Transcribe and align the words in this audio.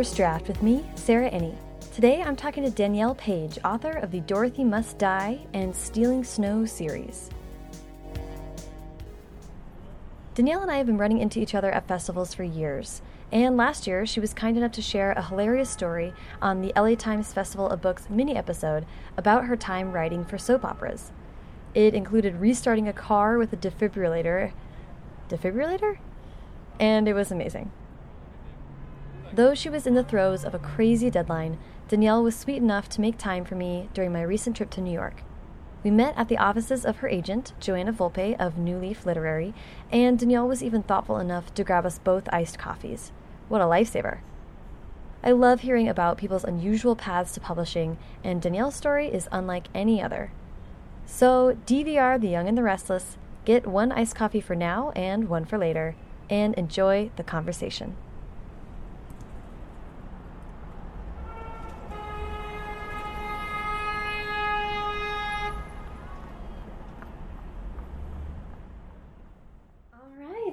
First 0.00 0.16
Draft 0.16 0.48
with 0.48 0.62
me, 0.62 0.82
Sarah 0.94 1.30
Enni. 1.30 1.54
Today 1.94 2.22
I'm 2.22 2.34
talking 2.34 2.64
to 2.64 2.70
Danielle 2.70 3.14
Paige, 3.14 3.58
author 3.62 3.90
of 3.90 4.10
the 4.10 4.20
Dorothy 4.20 4.64
Must 4.64 4.96
Die 4.96 5.38
and 5.52 5.76
Stealing 5.76 6.24
Snow 6.24 6.64
series. 6.64 7.28
Danielle 10.34 10.62
and 10.62 10.70
I 10.70 10.78
have 10.78 10.86
been 10.86 10.96
running 10.96 11.18
into 11.18 11.38
each 11.38 11.54
other 11.54 11.70
at 11.70 11.86
festivals 11.86 12.32
for 12.32 12.44
years, 12.44 13.02
and 13.30 13.58
last 13.58 13.86
year 13.86 14.06
she 14.06 14.20
was 14.20 14.32
kind 14.32 14.56
enough 14.56 14.72
to 14.72 14.80
share 14.80 15.12
a 15.12 15.22
hilarious 15.22 15.68
story 15.68 16.14
on 16.40 16.62
the 16.62 16.72
LA 16.74 16.94
Times 16.94 17.34
Festival 17.34 17.68
of 17.68 17.82
Books 17.82 18.08
mini 18.08 18.36
episode 18.36 18.86
about 19.18 19.44
her 19.44 19.56
time 19.56 19.92
writing 19.92 20.24
for 20.24 20.38
soap 20.38 20.64
operas. 20.64 21.12
It 21.74 21.92
included 21.92 22.40
restarting 22.40 22.88
a 22.88 22.94
car 22.94 23.36
with 23.36 23.52
a 23.52 23.56
defibrillator. 23.58 24.52
Defibrillator? 25.28 25.98
And 26.78 27.06
it 27.06 27.12
was 27.12 27.30
amazing. 27.30 27.70
Though 29.32 29.54
she 29.54 29.68
was 29.68 29.86
in 29.86 29.94
the 29.94 30.02
throes 30.02 30.44
of 30.44 30.54
a 30.54 30.58
crazy 30.58 31.08
deadline, 31.08 31.56
Danielle 31.86 32.22
was 32.22 32.36
sweet 32.36 32.56
enough 32.56 32.88
to 32.90 33.00
make 33.00 33.16
time 33.16 33.44
for 33.44 33.54
me 33.54 33.88
during 33.94 34.12
my 34.12 34.22
recent 34.22 34.56
trip 34.56 34.70
to 34.70 34.80
New 34.80 34.92
York. 34.92 35.22
We 35.84 35.90
met 35.90 36.14
at 36.16 36.28
the 36.28 36.36
offices 36.36 36.84
of 36.84 36.96
her 36.96 37.08
agent, 37.08 37.52
Joanna 37.60 37.92
Volpe 37.92 38.34
of 38.40 38.58
New 38.58 38.76
Leaf 38.76 39.06
Literary, 39.06 39.54
and 39.92 40.18
Danielle 40.18 40.48
was 40.48 40.64
even 40.64 40.82
thoughtful 40.82 41.18
enough 41.18 41.54
to 41.54 41.64
grab 41.64 41.86
us 41.86 41.98
both 42.00 42.28
iced 42.32 42.58
coffees. 42.58 43.12
What 43.48 43.60
a 43.60 43.64
lifesaver! 43.64 44.18
I 45.22 45.30
love 45.30 45.60
hearing 45.60 45.88
about 45.88 46.18
people's 46.18 46.44
unusual 46.44 46.96
paths 46.96 47.32
to 47.32 47.40
publishing, 47.40 47.98
and 48.24 48.42
Danielle's 48.42 48.74
story 48.74 49.06
is 49.08 49.28
unlike 49.30 49.68
any 49.74 50.02
other. 50.02 50.32
So, 51.06 51.56
DVR 51.66 52.20
The 52.20 52.28
Young 52.28 52.48
and 52.48 52.58
the 52.58 52.62
Restless, 52.62 53.16
get 53.44 53.66
one 53.66 53.92
iced 53.92 54.16
coffee 54.16 54.40
for 54.40 54.56
now 54.56 54.90
and 54.96 55.28
one 55.28 55.44
for 55.44 55.56
later, 55.56 55.94
and 56.28 56.54
enjoy 56.54 57.10
the 57.16 57.24
conversation. 57.24 57.96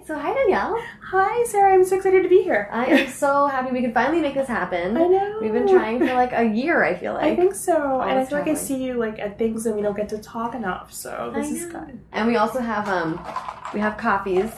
So 0.08 0.18
hi 0.18 0.34
Danielle. 1.12 1.27
Hi 1.38 1.44
Sarah, 1.44 1.72
I'm 1.72 1.86
so 1.86 1.98
excited 1.98 2.24
to 2.24 2.30
be 2.30 2.42
here. 2.42 2.68
I 2.72 2.86
am 2.88 3.08
so 3.12 3.46
happy 3.46 3.72
we 3.72 3.82
can 3.82 3.94
finally 3.94 4.22
make 4.22 4.34
this 4.34 4.48
happen. 4.48 4.98
I 4.98 5.06
know. 5.06 5.38
We've 5.40 5.54
been 5.54 5.68
trying 5.68 6.00
for 6.00 6.12
like 6.16 6.32
a 6.34 6.44
year, 6.44 6.84
I 6.84 6.96
feel 6.96 7.14
like. 7.14 7.26
I 7.26 7.36
think 7.36 7.54
so. 7.54 8.02
and 8.02 8.18
I 8.18 8.26
feel 8.26 8.40
like 8.40 8.48
I 8.48 8.56
see 8.56 8.84
you 8.84 8.96
like 8.96 9.20
at 9.20 9.38
things 9.38 9.68
and 9.68 9.76
we 9.76 9.84
don't 9.84 9.96
get 9.96 10.10
to 10.10 10.18
talk 10.18 10.56
enough, 10.56 10.92
so 10.92 11.32
this 11.36 11.52
is 11.52 11.72
good. 11.72 12.00
And 12.12 12.26
we 12.28 12.38
also 12.38 12.60
have 12.60 12.90
um 12.90 13.24
we 13.72 13.80
have 13.80 13.98
coffees. 13.98 14.52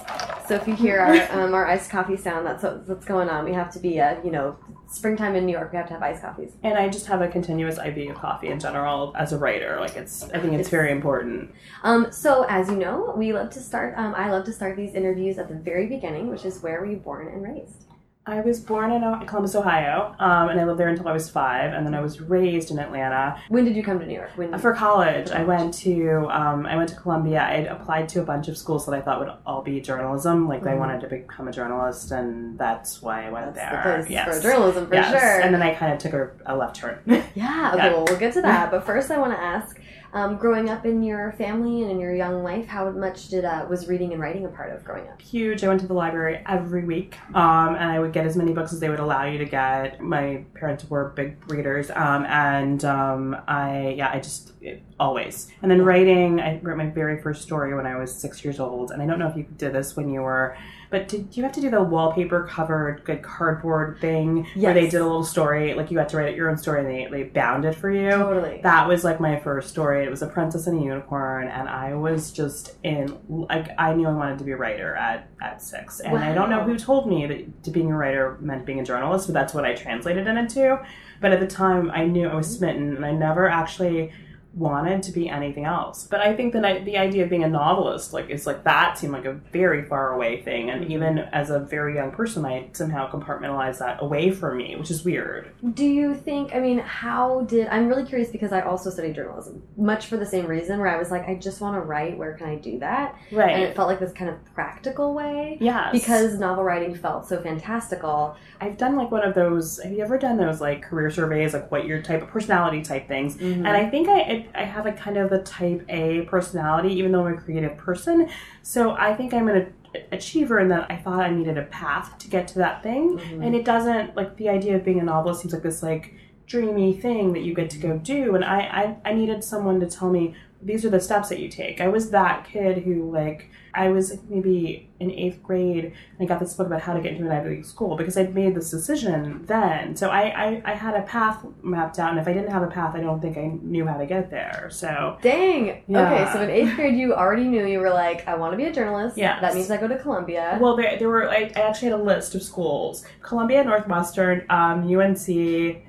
So 0.48 0.56
if 0.56 0.70
you 0.70 0.74
hear 0.74 1.00
our 1.00 1.16
um, 1.38 1.54
our 1.54 1.68
iced 1.68 1.90
coffee 1.90 2.16
sound, 2.16 2.46
that's 2.46 2.64
what, 2.64 2.88
what's 2.88 3.06
going 3.06 3.28
on. 3.28 3.44
We 3.44 3.54
have 3.54 3.74
to 3.74 3.80
be 3.80 4.00
uh, 4.00 4.16
you 4.24 4.32
know, 4.32 4.56
springtime 4.88 5.36
in 5.36 5.46
New 5.46 5.52
York, 5.52 5.72
we 5.72 5.78
have 5.78 5.88
to 5.88 5.94
have 5.94 6.02
iced 6.02 6.22
coffees. 6.24 6.54
And 6.64 6.78
I 6.78 6.90
just 6.90 7.06
have 7.08 7.22
a 7.22 7.28
continuous 7.28 7.78
IV 7.78 8.10
of 8.10 8.16
coffee 8.16 8.48
in 8.48 8.60
general 8.60 9.14
as 9.18 9.34
a 9.34 9.38
writer. 9.38 9.78
Like 9.80 9.96
it's 9.96 10.24
I 10.24 10.40
think 10.40 10.54
it's, 10.54 10.68
It's- 10.68 10.70
very 10.70 10.92
important. 10.92 11.52
Um, 11.84 12.12
so 12.12 12.46
as 12.50 12.70
you 12.70 12.76
know, 12.76 13.14
we 13.16 13.34
love 13.34 13.50
to 13.52 13.60
start. 13.60 13.94
Um, 13.98 14.14
I 14.16 14.32
love 14.32 14.46
to 14.46 14.54
start 14.54 14.76
these 14.76 14.96
interviews 14.96 15.38
at 15.38 15.48
the 15.48 15.56
very 15.56 15.88
beginning, 15.88 16.30
which 16.30 16.46
is 16.46 16.62
where 16.62 16.69
were 16.78 16.86
you 16.86 16.98
born 16.98 17.28
and 17.28 17.44
raised? 17.44 17.86
I 18.26 18.42
was 18.42 18.60
born 18.60 18.92
in 18.92 19.04
uh, 19.04 19.22
Columbus, 19.26 19.56
Ohio, 19.56 20.14
um, 20.20 20.50
and 20.50 20.62
I 20.62 20.66
lived 20.66 20.80
there 20.80 20.90
until 20.90 21.08
I 21.08 21.14
was 21.14 21.32
five, 21.32 21.74
and 21.74 21.84
then 21.84 21.96
I 21.96 22.02
was 22.02 22.22
raised 22.22 22.70
in 22.70 22.78
Atlanta. 22.78 23.42
When 23.48 23.66
did 23.66 23.76
you 23.76 23.82
come 23.82 23.98
to 24.00 24.06
New 24.06 24.14
York? 24.14 24.30
When 24.36 24.56
For 24.60 24.72
college, 24.74 25.32
I 25.32 25.44
went 25.44 25.74
to 25.86 26.28
um, 26.30 26.68
I 26.68 26.76
went 26.76 26.90
to 26.90 26.96
Columbia. 26.96 27.40
I 27.42 27.54
applied 27.76 28.08
to 28.10 28.20
a 28.20 28.24
bunch 28.24 28.48
of 28.48 28.56
schools 28.56 28.86
that 28.86 28.94
I 28.94 29.02
thought 29.02 29.20
would 29.20 29.32
all 29.48 29.64
be 29.64 29.82
journalism. 29.82 30.48
Like 30.48 30.62
I 30.68 30.74
Mhm. 30.74 30.78
wanted 30.80 31.02
to 31.02 31.08
become 31.08 31.48
a 31.48 31.52
journalist, 31.52 32.12
and 32.12 32.56
that's 32.60 33.02
why 33.02 33.26
I 33.26 33.32
went 33.32 33.56
That's 33.56 33.58
there. 33.58 33.82
the 33.98 34.02
place 34.04 34.12
yes. 34.12 34.28
for 34.38 34.44
journalism 34.44 34.86
for 34.88 34.94
yes. 34.94 35.10
sure. 35.10 35.40
And 35.42 35.52
then 35.52 35.64
I 35.64 35.74
kind 35.74 35.92
of 35.94 35.98
took 35.98 36.14
a, 36.14 36.30
a 36.46 36.56
left 36.56 36.76
turn. 36.76 37.00
yeah, 37.08 37.16
okay, 37.16 37.30
Yeah. 37.36 37.94
well 37.94 38.06
we'll 38.08 38.20
get 38.20 38.34
to 38.34 38.42
that. 38.44 38.70
But 38.72 38.86
first, 38.86 39.10
I 39.10 39.18
want 39.18 39.34
to 39.34 39.40
ask, 39.42 39.80
um, 40.14 40.38
growing 40.38 40.70
up 40.70 40.86
in 40.86 41.04
your 41.04 41.34
family 41.34 41.84
and 41.84 41.92
in 41.92 42.00
your 42.00 42.14
young 42.14 42.44
life, 42.44 42.66
how 42.66 42.90
much 42.90 43.28
did 43.28 43.46
uh, 43.46 43.66
was 43.70 43.88
reading 43.88 44.12
and 44.12 44.22
writing 44.22 44.46
a 44.46 44.50
part 44.50 44.74
of 44.74 44.84
growing 44.84 45.08
up? 45.08 45.22
Huge. 45.22 45.64
I 45.64 45.68
went 45.68 45.82
to 45.82 45.88
the 45.88 45.94
library 45.94 46.42
every 46.48 46.84
week, 46.84 47.18
um, 47.36 47.76
and 47.76 47.92
I 47.92 48.00
would 48.00 48.12
get 48.12 48.26
as 48.26 48.36
many 48.36 48.54
books 48.54 48.74
as 48.74 48.80
they 48.80 48.90
would 48.90 49.00
allow 49.00 49.26
you 49.26 49.38
to 49.38 49.46
get. 49.46 50.02
My 50.02 50.44
parents 50.56 50.90
were 50.90 51.10
big 51.10 51.38
readers, 51.52 51.92
um, 51.92 52.26
and 52.26 52.84
um, 52.86 53.38
I 53.48 53.90
yeah, 53.98 54.10
I 54.12 54.20
just 54.20 54.54
it, 54.62 54.82
always. 55.00 55.52
And 55.62 55.70
then 55.70 55.84
writing, 55.84 56.40
I 56.40 56.60
wrote 56.60 56.78
my 56.78 56.88
very 56.88 57.22
first 57.22 57.44
story 57.44 57.76
when 57.76 57.86
I 57.86 57.96
was 57.96 58.14
six 58.14 58.44
years 58.44 58.60
old, 58.60 58.92
and 58.92 59.02
I 59.02 59.06
don't 59.06 59.20
know 59.20 59.28
if 59.28 59.36
you 59.36 59.44
did 59.58 59.74
this 59.74 59.96
when 59.96 60.10
you 60.10 60.22
were. 60.22 60.58
But 60.90 61.08
did 61.08 61.38
you 61.38 61.44
have 61.44 61.52
to 61.54 61.62
do 61.62 61.70
the 61.70 61.84
wallpaper 61.84 62.48
covered 62.50 63.04
good 63.04 63.22
cardboard 63.22 64.00
thing 64.02 64.48
where 64.56 64.74
they 64.74 64.90
did 64.90 65.02
a 65.02 65.04
little 65.04 65.24
story, 65.24 65.74
like 65.76 65.92
you 65.92 66.00
had 66.00 66.10
to 66.10 66.18
write 66.18 66.36
your 66.36 66.50
own 66.50 66.58
story 66.58 66.82
and 66.82 66.90
they, 66.90 67.08
they 67.12 67.24
bound 67.30 67.66
it 67.66 67.76
for 67.76 67.92
you? 67.92 68.10
Totally. 68.10 68.60
That 68.64 68.88
was 68.88 69.04
like 69.04 69.20
my 69.20 69.40
first 69.40 69.70
story. 69.70 70.04
It 70.04 70.10
was 70.10 70.22
a 70.22 70.28
princess 70.28 70.66
and 70.68 70.80
a 70.80 70.84
unicorn, 70.84 71.48
and 71.48 71.70
I 71.70 71.94
was 71.94 72.32
just 72.32 72.76
in 72.84 73.18
like 73.28 73.70
I 73.78 73.94
knew 73.94 74.08
I 74.08 74.14
wanted 74.14 74.40
to 74.40 74.46
be 74.46 74.52
a 74.52 74.58
writer 74.58 74.96
at 74.96 75.30
at 75.42 75.62
six, 75.62 76.00
and 76.00 76.18
I 76.18 76.34
don't 76.34 76.50
know 76.50 76.64
who 76.64 76.78
told 76.78 77.08
me 77.08 77.26
that 77.28 77.64
to 77.64 77.72
being 77.72 77.92
a 77.92 77.98
writer 77.98 78.38
meant 78.42 78.66
being 78.66 78.80
a 78.80 78.86
journalist, 78.86 79.28
but 79.28 79.34
that's 79.34 79.54
what 79.54 79.66
I 79.66 79.76
translated 79.76 80.28
it 80.28 80.38
into. 80.38 80.80
But 81.22 81.34
at 81.34 81.40
the 81.40 81.48
time, 81.48 81.92
I 81.92 82.06
knew 82.06 82.28
I 82.28 82.36
was 82.36 82.58
smitten, 82.58 82.96
and 82.96 83.06
I 83.06 83.12
never 83.12 83.48
actually 83.48 84.12
wanted 84.56 85.04
to 85.04 85.12
be 85.12 85.30
anything 85.30 85.66
else. 85.66 86.08
But 86.10 86.22
I 86.22 86.36
think 86.36 86.54
that 86.54 86.86
the 86.86 86.98
idea 86.98 87.24
of 87.24 87.30
being 87.30 87.44
a 87.44 87.50
novelist, 87.50 88.14
like, 88.14 88.30
is 88.30 88.48
like 88.48 88.64
that 88.64 88.98
seemed 88.98 89.14
like 89.14 89.26
a 89.26 89.34
very 89.34 89.84
far 89.86 90.14
away 90.14 90.42
thing, 90.42 90.70
and 90.70 90.92
even 90.92 91.20
as 91.20 91.50
a 91.50 91.60
very 91.60 91.96
young 91.96 92.12
person, 92.12 92.46
I 92.46 92.70
somehow 92.74 93.10
compartmentalized 93.12 93.78
that 93.80 94.02
away 94.02 94.32
from 94.32 94.58
me, 94.58 94.76
which 94.76 94.90
is 94.92 95.06
weird. 95.06 95.52
Do 95.74 95.86
you 95.86 96.16
think, 96.16 96.56
I 96.56 96.60
mean, 96.60 96.80
how 96.80 97.42
did, 97.42 97.68
I'm 97.68 97.88
really 97.88 98.06
curious 98.06 98.30
because 98.30 98.52
I 98.52 98.62
also 98.62 98.90
studied 98.90 99.16
journalism, 99.16 99.62
much 99.78 100.08
for 100.08 100.18
the 100.18 100.26
same 100.26 100.48
reason, 100.48 100.80
where 100.80 100.90
I 100.90 100.98
was 100.98 101.12
like, 101.12 101.28
I 101.28 101.36
just 101.36 101.62
want 101.62 101.76
to 101.76 101.82
write, 101.82 102.18
where 102.18 102.34
can 102.34 102.48
I 102.48 102.56
do 102.56 102.80
that? 102.80 103.16
Right? 103.32 103.52
And 103.52 103.64
it 103.64 103.76
felt 103.76 103.88
like 103.88 104.00
this 104.00 104.14
kind 104.14 104.30
of 104.32 104.38
practical 104.56 105.14
way. 105.14 105.58
yes. 105.62 105.92
Because 105.92 106.40
novel 106.40 106.64
writing 106.64 106.96
felt 106.96 107.28
so 107.28 107.40
fantastical. 107.42 108.36
I've 108.62 108.78
done 108.78 108.96
like 108.96 109.12
one 109.12 109.24
of 109.24 109.36
those. 109.36 109.80
Have 109.82 109.92
you 109.94 110.02
ever 110.04 110.18
done 110.18 110.38
those 110.38 110.60
like 110.60 110.82
career 110.82 111.10
surveys, 111.10 111.54
like 111.54 111.72
what 111.72 111.86
your 111.86 112.02
type 112.02 112.22
of 112.22 112.28
personality 112.30 112.82
type 112.82 113.08
things? 113.08 113.38
Mm-hmm. 113.38 113.66
And 113.66 113.70
I 113.70 113.90
think 113.90 114.10
I 114.10 114.20
I- 114.20 114.48
I 114.56 114.64
have 114.64 114.86
a 114.86 114.92
kind 114.92 115.18
of 115.18 115.30
the 115.30 115.40
type 115.40 115.86
A 115.90 116.22
personality, 116.22 116.94
even 116.96 117.12
though 117.12 117.26
I'm 117.28 117.34
a 117.38 117.42
creative 117.42 117.78
person. 117.78 118.30
So 118.64 118.92
I 118.92 119.16
think 119.16 119.34
I'm 119.34 119.48
an 119.50 119.74
a- 119.96 120.16
achiever 120.16 120.60
in 120.60 120.68
that 120.70 120.88
I 120.90 120.98
thought 120.98 121.22
I 121.22 121.30
needed 121.32 121.58
a 121.58 121.64
path 121.64 122.18
to 122.20 122.30
get 122.30 122.48
to 122.50 122.60
that 122.60 122.84
thing, 122.84 123.18
Mhm. 123.18 123.46
and 123.46 123.56
it 123.56 123.66
doesn't 123.66 124.16
like 124.16 124.36
the 124.38 124.50
idea 124.50 124.76
of 124.76 124.84
being 124.84 125.00
a 125.00 125.04
novelist 125.04 125.42
seems 125.42 125.54
like 125.54 125.64
this 125.64 125.82
like 125.84 126.14
dreamy 126.48 126.94
thing 126.94 127.34
that 127.34 127.42
you 127.42 127.54
get 127.54 127.70
to 127.72 127.78
go 127.78 127.98
do, 127.98 128.36
and 128.36 128.44
I 128.44 128.60
I, 129.06 129.10
I 129.12 129.14
needed 129.14 129.44
someone 129.44 129.80
to 129.80 129.86
tell 129.88 130.10
me 130.10 130.34
these 130.62 130.84
are 130.84 130.90
the 130.90 131.00
steps 131.00 131.30
that 131.30 131.40
you 131.40 131.50
take. 131.50 131.80
I 131.80 131.88
was 131.88 132.12
that 132.12 132.46
kid 132.46 132.80
who 132.80 133.10
like 133.12 133.50
I 133.74 133.90
was 133.90 134.18
maybe 134.30 134.90
in 135.00 135.12
eighth 135.12 135.42
grade 135.42 135.86
and 135.86 135.94
I 136.20 136.26
got 136.26 136.40
this 136.40 136.54
book 136.54 136.68
about 136.68 136.82
how 136.82 136.94
to 136.94 137.02
get 137.02 137.14
into 137.14 137.26
an 137.26 137.32
Ivy 137.32 137.50
League 137.50 137.66
school 137.66 137.96
because 137.96 138.18
I'd 138.18 138.34
made 138.36 138.56
this 138.56 138.70
decision 138.70 139.46
then. 139.46 139.96
So 139.96 140.10
I, 140.10 140.22
I, 140.22 140.62
I 140.66 140.74
had 140.74 140.96
a 140.96 141.04
path 141.04 141.46
mapped 141.62 142.00
out 142.00 142.10
and 142.12 142.20
if 142.20 142.28
I 142.28 142.34
didn't 142.34 142.52
have 142.52 142.64
a 142.64 142.68
path 142.68 142.96
I 142.96 143.00
don't 143.00 143.22
think 143.22 143.38
I 143.38 143.58
knew 143.62 143.86
how 143.86 143.98
to 143.98 144.06
get 144.06 144.30
there. 144.30 144.70
So 144.72 145.18
Dang. 145.22 145.84
Yeah. 145.88 146.12
Okay, 146.12 146.34
so 146.34 146.42
in 146.42 146.50
eighth 146.50 146.76
grade, 146.76 146.98
you 146.98 147.14
already 147.14 147.46
knew 147.46 147.66
you 147.66 147.80
were 147.80 147.92
like, 147.92 148.28
I 148.28 148.36
want 148.36 148.52
to 148.54 148.58
be 148.58 148.66
a 148.66 148.74
journalist. 148.74 149.18
Yeah. 149.18 149.40
That 149.40 149.56
means 149.56 149.72
I 149.72 149.78
go 149.78 149.88
to 149.88 149.98
Columbia. 149.98 150.58
well 150.60 150.76
there, 150.76 150.98
there 150.98 151.08
were 151.08 151.30
I, 151.30 151.52
I 151.56 151.62
actually 151.62 151.92
had 151.92 152.00
a 152.00 152.04
list 152.04 152.36
of 152.36 152.44
schools. 152.44 153.06
Columbia 153.22 153.64
Northwestern, 153.64 154.46
um, 154.50 154.84
UNC, 154.94 155.84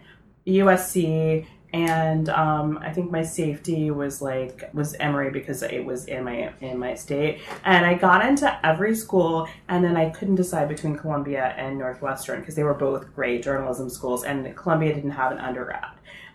USC 0.47 1.47
and 1.73 2.29
um, 2.29 2.79
I 2.83 2.93
think 2.93 3.11
my 3.11 3.23
safety 3.23 3.91
was 3.91 4.21
like 4.21 4.69
was 4.75 4.95
Emory 4.95 5.31
because 5.31 5.63
it 5.63 5.85
was 5.85 6.07
in 6.07 6.25
my 6.25 6.53
in 6.61 6.79
my 6.79 6.95
state, 6.95 7.41
and 7.65 7.87
I 7.87 7.95
got 7.95 8.25
into 8.25 8.67
every 8.67 8.95
school, 8.95 9.49
and 9.69 9.85
then 9.85 9.97
I 9.97 10.11
couldn't 10.11 10.35
decide 10.35 10.69
between 10.69 10.97
Columbia 10.97 11.55
and 11.57 11.79
Northwestern 11.79 12.41
because 12.41 12.57
they 12.57 12.65
were 12.65 12.75
both 12.75 13.15
great 13.15 13.43
journalism 13.43 13.89
schools, 13.89 14.25
and 14.25 14.55
Columbia 14.57 14.95
didn't 14.95 15.13
have 15.13 15.33
an 15.33 15.39
undergrad. 15.39 15.91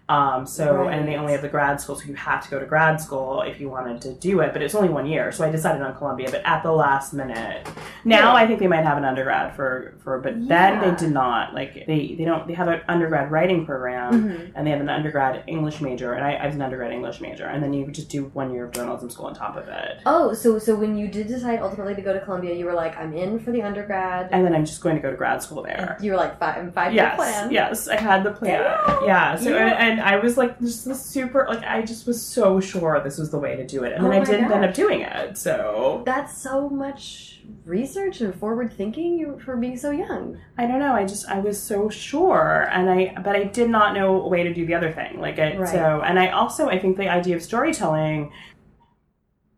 Um, 0.08 0.46
so 0.46 0.88
and 0.88 1.08
they 1.08 1.16
only 1.16 1.32
have 1.32 1.42
the 1.42 1.48
grad 1.50 1.82
school, 1.82 1.96
so 1.96 2.06
you 2.06 2.14
have 2.14 2.44
to 2.44 2.50
go 2.52 2.60
to 2.60 2.66
grad 2.68 3.02
school 3.02 3.42
if 3.42 3.60
you 3.60 3.70
wanted 3.70 4.02
to 4.04 4.14
do 4.14 4.40
it. 4.42 4.54
But 4.54 4.62
it's 4.62 4.76
only 4.76 4.90
one 4.90 5.08
year, 5.08 5.32
so 5.32 5.44
I 5.44 5.50
decided 5.52 5.82
on 5.82 5.96
Columbia. 5.96 6.30
But 6.30 6.42
at 6.46 6.62
the 6.62 6.72
last 6.72 7.12
minute, 7.14 7.68
now 8.04 8.34
Yeah. 8.34 8.34
I 8.34 8.46
think 8.46 8.60
they 8.60 8.68
might 8.68 8.84
have 8.84 8.98
an 9.00 9.06
undergrad 9.06 9.56
for 9.56 9.96
for, 10.04 10.20
but 10.20 10.48
then 10.48 10.80
they 10.82 10.96
did 10.96 11.12
not. 11.12 11.56
Like 11.56 11.74
they 11.88 12.14
they 12.18 12.24
don't 12.24 12.46
they 12.48 12.54
have 12.54 12.68
an 12.68 12.82
undergrad 12.88 13.32
writing 13.32 13.66
program 13.66 14.14
Mhm. 14.30 14.52
and 14.54 14.68
they 14.68 14.72
have 14.72 14.80
an 14.82 14.90
undergrad 14.90 15.44
English 15.48 15.82
major, 15.82 16.14
and 16.14 16.24
I, 16.24 16.34
I 16.34 16.46
was 16.46 16.54
an 16.56 16.62
undergrad 16.62 16.92
English 16.92 17.20
major, 17.20 17.46
and 17.48 17.64
then 17.64 17.74
you 17.74 17.88
just 17.88 18.10
do 18.10 18.26
one 18.34 18.54
year 18.54 18.66
of 18.66 18.72
journalism 18.74 19.10
school 19.10 19.26
on 19.26 19.34
top 19.34 19.58
of 19.58 19.68
it. 19.68 20.02
Oh, 20.06 20.34
so 20.34 20.60
so 20.60 20.76
when 20.76 20.96
you 20.96 21.08
did 21.08 21.26
decide 21.28 21.62
ultimately 21.62 21.96
to 21.96 22.02
go 22.04 22.14
to 22.14 22.20
Columbia, 22.20 22.54
you 22.54 22.66
were 22.66 22.74
like, 22.74 22.96
I'm 23.00 23.14
in 23.14 23.40
for 23.40 23.50
the 23.52 23.64
undergrad. 23.64 24.30
And 24.32 24.46
then 24.46 24.54
I'm 24.54 24.66
just 24.66 24.82
going 24.82 24.96
to 24.98 25.02
go 25.02 25.10
to 25.10 25.18
grad 25.18 25.42
school 25.42 25.64
there. 25.64 25.98
you 26.00 26.12
were 26.12 26.18
like, 26.18 26.38
five, 26.40 26.72
five 26.76 26.94
year 26.94 27.04
Yes, 27.04 27.16
plan. 27.16 27.52
yes, 27.52 27.88
I 27.88 27.96
had 27.96 28.24
the 28.24 28.32
plan. 28.32 28.52
Yeah. 28.62 29.00
Yeah, 29.06 29.36
so 29.36 29.50
Yeah. 29.50 29.66
And, 29.80 29.95
and 29.96 30.06
I 30.06 30.18
was 30.18 30.38
like 30.38 30.60
just 30.60 30.86
the 30.86 30.96
super 30.96 31.46
like 31.48 31.64
I 31.64 31.82
just 31.82 32.06
was 32.06 32.22
so 32.22 32.60
sure 32.60 33.00
this 33.04 33.18
was 33.18 33.32
the 33.32 33.40
way 33.40 33.56
to 33.56 33.66
do 33.66 33.84
it, 33.84 33.94
and 33.94 34.04
then 34.06 34.12
Oh 34.12 34.22
I 34.22 34.24
didn't 34.24 34.52
end 34.52 34.66
up 34.66 34.74
doing 34.74 35.02
it. 35.02 35.38
So 35.38 36.04
That's 36.06 36.38
so 36.38 36.70
much 36.70 37.42
research 37.66 38.22
and 38.22 38.34
forward 38.36 38.74
thinking 38.74 39.40
for 39.40 39.56
being 39.56 39.78
so 39.78 39.92
young. 39.92 40.40
I 40.58 40.68
don't 40.68 40.80
know. 40.80 40.94
I 40.94 41.06
just 41.06 41.28
I 41.28 41.40
was 41.40 41.62
so 41.62 41.90
sure, 41.90 42.68
and 42.72 42.90
I 42.90 43.16
but 43.24 43.36
I 43.36 43.46
did 43.46 43.70
not 43.70 43.94
know 43.94 44.22
a 44.22 44.28
way 44.28 44.44
to 44.44 44.54
do 44.54 44.66
the 44.66 44.74
other 44.74 44.92
thing. 44.92 45.20
Like 45.20 45.38
it, 45.38 45.60
Right. 45.60 45.70
so, 45.70 46.02
and 46.02 46.20
I 46.20 46.30
also 46.30 46.68
I 46.68 46.80
think 46.80 46.98
the 46.98 47.10
idea 47.10 47.36
of 47.36 47.44
storytelling. 47.44 48.32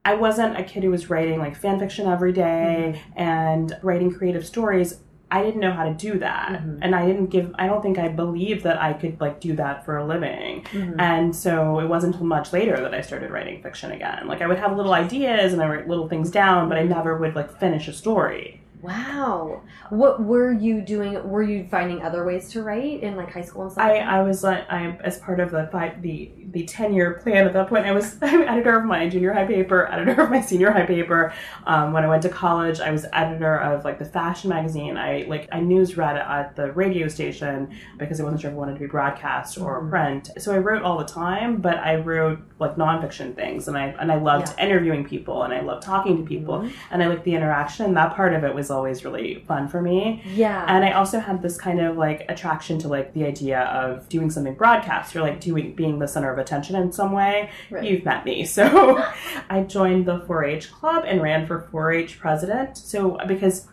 I 0.06 0.14
wasn't 0.14 0.58
a 0.58 0.64
kid 0.64 0.84
who 0.84 0.92
was 0.92 1.10
writing 1.10 1.38
like 1.40 1.58
fan 1.58 1.80
fiction 1.80 2.08
every 2.08 2.32
day 2.32 2.94
mm-hmm. 2.96 3.20
and 3.20 3.78
writing 3.82 4.14
creative 4.14 4.46
stories. 4.46 5.02
I 5.30 5.44
didn't 5.44 5.60
know 5.60 5.72
how 5.74 5.84
to 5.84 5.94
do 5.94 6.20
that, 6.20 6.62
Mhm. 6.64 6.80
and 6.82 6.96
I 6.96 7.06
didn't 7.06 7.26
give. 7.28 7.54
I 7.60 7.68
don't 7.68 7.82
think 7.82 8.00
I 8.00 8.08
believed 8.08 8.64
that 8.64 8.82
I 8.82 8.94
could 8.94 9.20
like 9.20 9.40
do 9.42 9.56
that 9.58 9.84
for 9.84 9.98
a 9.98 10.06
living. 10.06 10.64
And 10.98 11.36
so 11.36 11.80
it 11.80 11.88
wasn't 11.90 12.14
until 12.16 12.28
much 12.28 12.54
later 12.54 12.78
that 12.80 12.94
I 12.94 13.02
started 13.02 13.30
writing 13.32 13.62
fiction 13.62 13.92
again. 13.92 14.28
Like 14.28 14.42
I 14.42 14.48
would 14.48 14.58
have 14.60 14.78
little 14.78 14.94
ideas 14.94 15.52
and 15.54 15.62
I 15.62 15.68
write 15.68 15.88
little 15.90 16.08
things 16.08 16.32
down, 16.32 16.70
but 16.70 16.78
I 16.78 16.84
never 16.84 17.18
would 17.18 17.36
like 17.36 17.52
finish 17.60 17.88
a 17.90 17.94
story. 17.94 18.62
Wow. 18.82 19.62
What 19.90 20.24
were 20.24 20.52
you 20.52 20.82
doing? 20.82 21.28
Were 21.28 21.42
you 21.42 21.68
finding 21.70 22.04
other 22.04 22.24
ways 22.26 22.50
to 22.52 22.62
write 22.62 23.02
in 23.02 23.16
like 23.16 23.32
high 23.32 23.42
school 23.42 23.64
and 23.64 23.72
stuff? 23.72 23.84
I, 23.84 23.98
I 24.00 24.22
was 24.22 24.44
like 24.44 24.66
I 24.72 24.96
as 25.04 25.18
part 25.18 25.40
of 25.40 25.50
the 25.52 25.68
five 25.72 26.02
the 26.02 26.32
the 26.52 26.64
ten 26.66 26.94
year 26.94 27.14
plan 27.16 27.46
at 27.48 27.54
that 27.54 27.68
point 27.70 27.86
I 27.86 27.92
was 27.92 28.18
editor 28.22 28.78
of 28.78 28.86
my 28.86 29.10
junior 29.10 29.34
high 29.34 29.46
paper, 29.48 29.88
editor 29.92 30.22
of 30.22 30.30
my 30.30 30.42
senior 30.42 30.72
high 30.72 30.86
paper. 30.86 31.34
Um, 31.66 31.92
when 31.92 32.04
I 32.04 32.08
went 32.08 32.22
to 32.24 32.30
college, 32.30 32.80
I 32.80 32.92
was 32.92 33.06
editor 33.14 33.58
of 33.58 33.84
like 33.84 33.98
the 33.98 34.06
fashion 34.06 34.50
magazine. 34.52 34.96
I 34.96 35.26
like 35.28 35.50
I 35.52 35.60
news 35.60 35.98
read 35.98 36.16
at 36.16 36.56
the 36.56 36.72
radio 36.74 37.08
station 37.08 37.76
because 37.98 38.20
I 38.20 38.24
wasn't 38.24 38.42
sure 38.42 38.52
if 38.52 38.56
I 38.56 38.60
wanted 38.60 38.74
to 38.76 38.80
be 38.80 38.86
broadcast 38.88 39.58
or 39.58 39.82
Mhm. 39.82 39.90
print. 39.90 40.30
So 40.38 40.54
I 40.54 40.60
wrote 40.60 40.84
all 40.84 40.98
the 41.00 41.06
time, 41.06 41.58
but 41.58 41.78
I 41.78 41.96
wrote 41.96 42.40
like 42.60 42.76
nonfiction 42.76 43.36
things, 43.36 43.68
and 43.68 43.76
I 43.78 43.88
and 44.00 44.12
I 44.12 44.18
loved 44.18 44.54
interviewing 44.60 45.04
people, 45.04 45.44
and 45.44 45.54
I 45.54 45.62
loved 45.62 45.82
talking 45.84 46.18
to 46.18 46.24
people, 46.24 46.60
Mhm. 46.60 46.72
and 46.92 47.02
I 47.04 47.08
liked 47.08 47.24
the 47.24 47.34
interaction. 47.34 47.94
That 47.96 48.14
part 48.16 48.34
of 48.34 48.44
it 48.44 48.54
was 48.54 48.67
always 48.72 49.04
really 49.04 49.44
fun 49.48 49.68
for 49.68 49.82
me. 49.82 50.22
yeah. 50.34 50.66
And 50.68 50.84
I 50.86 50.92
also 50.92 51.20
had 51.20 51.42
this 51.42 51.58
kind 51.58 51.80
of 51.80 51.98
like 51.98 52.26
attraction 52.30 52.80
to 52.80 52.88
like 52.88 53.14
the 53.14 53.26
idea 53.26 53.62
of 53.62 54.08
doing 54.10 54.30
something 54.30 54.54
broadcast 54.56 55.16
or 55.16 55.22
like 55.22 55.40
doing 55.40 55.76
being 55.76 56.00
the 56.00 56.08
center 56.08 56.32
of 56.32 56.38
attention 56.38 56.76
in 56.76 56.92
some 56.92 57.12
way. 57.12 57.50
Right. 57.70 57.84
You've 57.84 58.06
met 58.06 58.26
me. 58.26 58.46
So 58.46 59.04
I 59.50 59.62
joined 59.64 60.06
the 60.06 60.20
4-H 60.22 60.72
club 60.72 61.04
and 61.08 61.22
ran 61.22 61.46
for 61.48 61.68
4-H 61.72 62.20
president. 62.20 62.78
So 62.78 63.18
because 63.28 63.68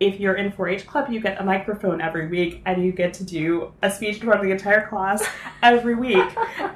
if 0.00 0.20
you're 0.20 0.34
in 0.34 0.52
4-H 0.52 0.86
club, 0.86 1.10
you 1.10 1.20
get 1.20 1.40
a 1.40 1.44
microphone 1.44 2.00
every 2.00 2.28
week 2.28 2.62
and 2.66 2.84
you 2.84 2.92
get 2.92 3.12
to 3.14 3.24
do 3.24 3.72
a 3.82 3.90
speech 3.90 4.18
in 4.18 4.22
front 4.22 4.40
of 4.40 4.46
the 4.46 4.52
entire 4.52 4.86
class 4.86 5.26
every 5.62 5.94
week. 5.94 6.16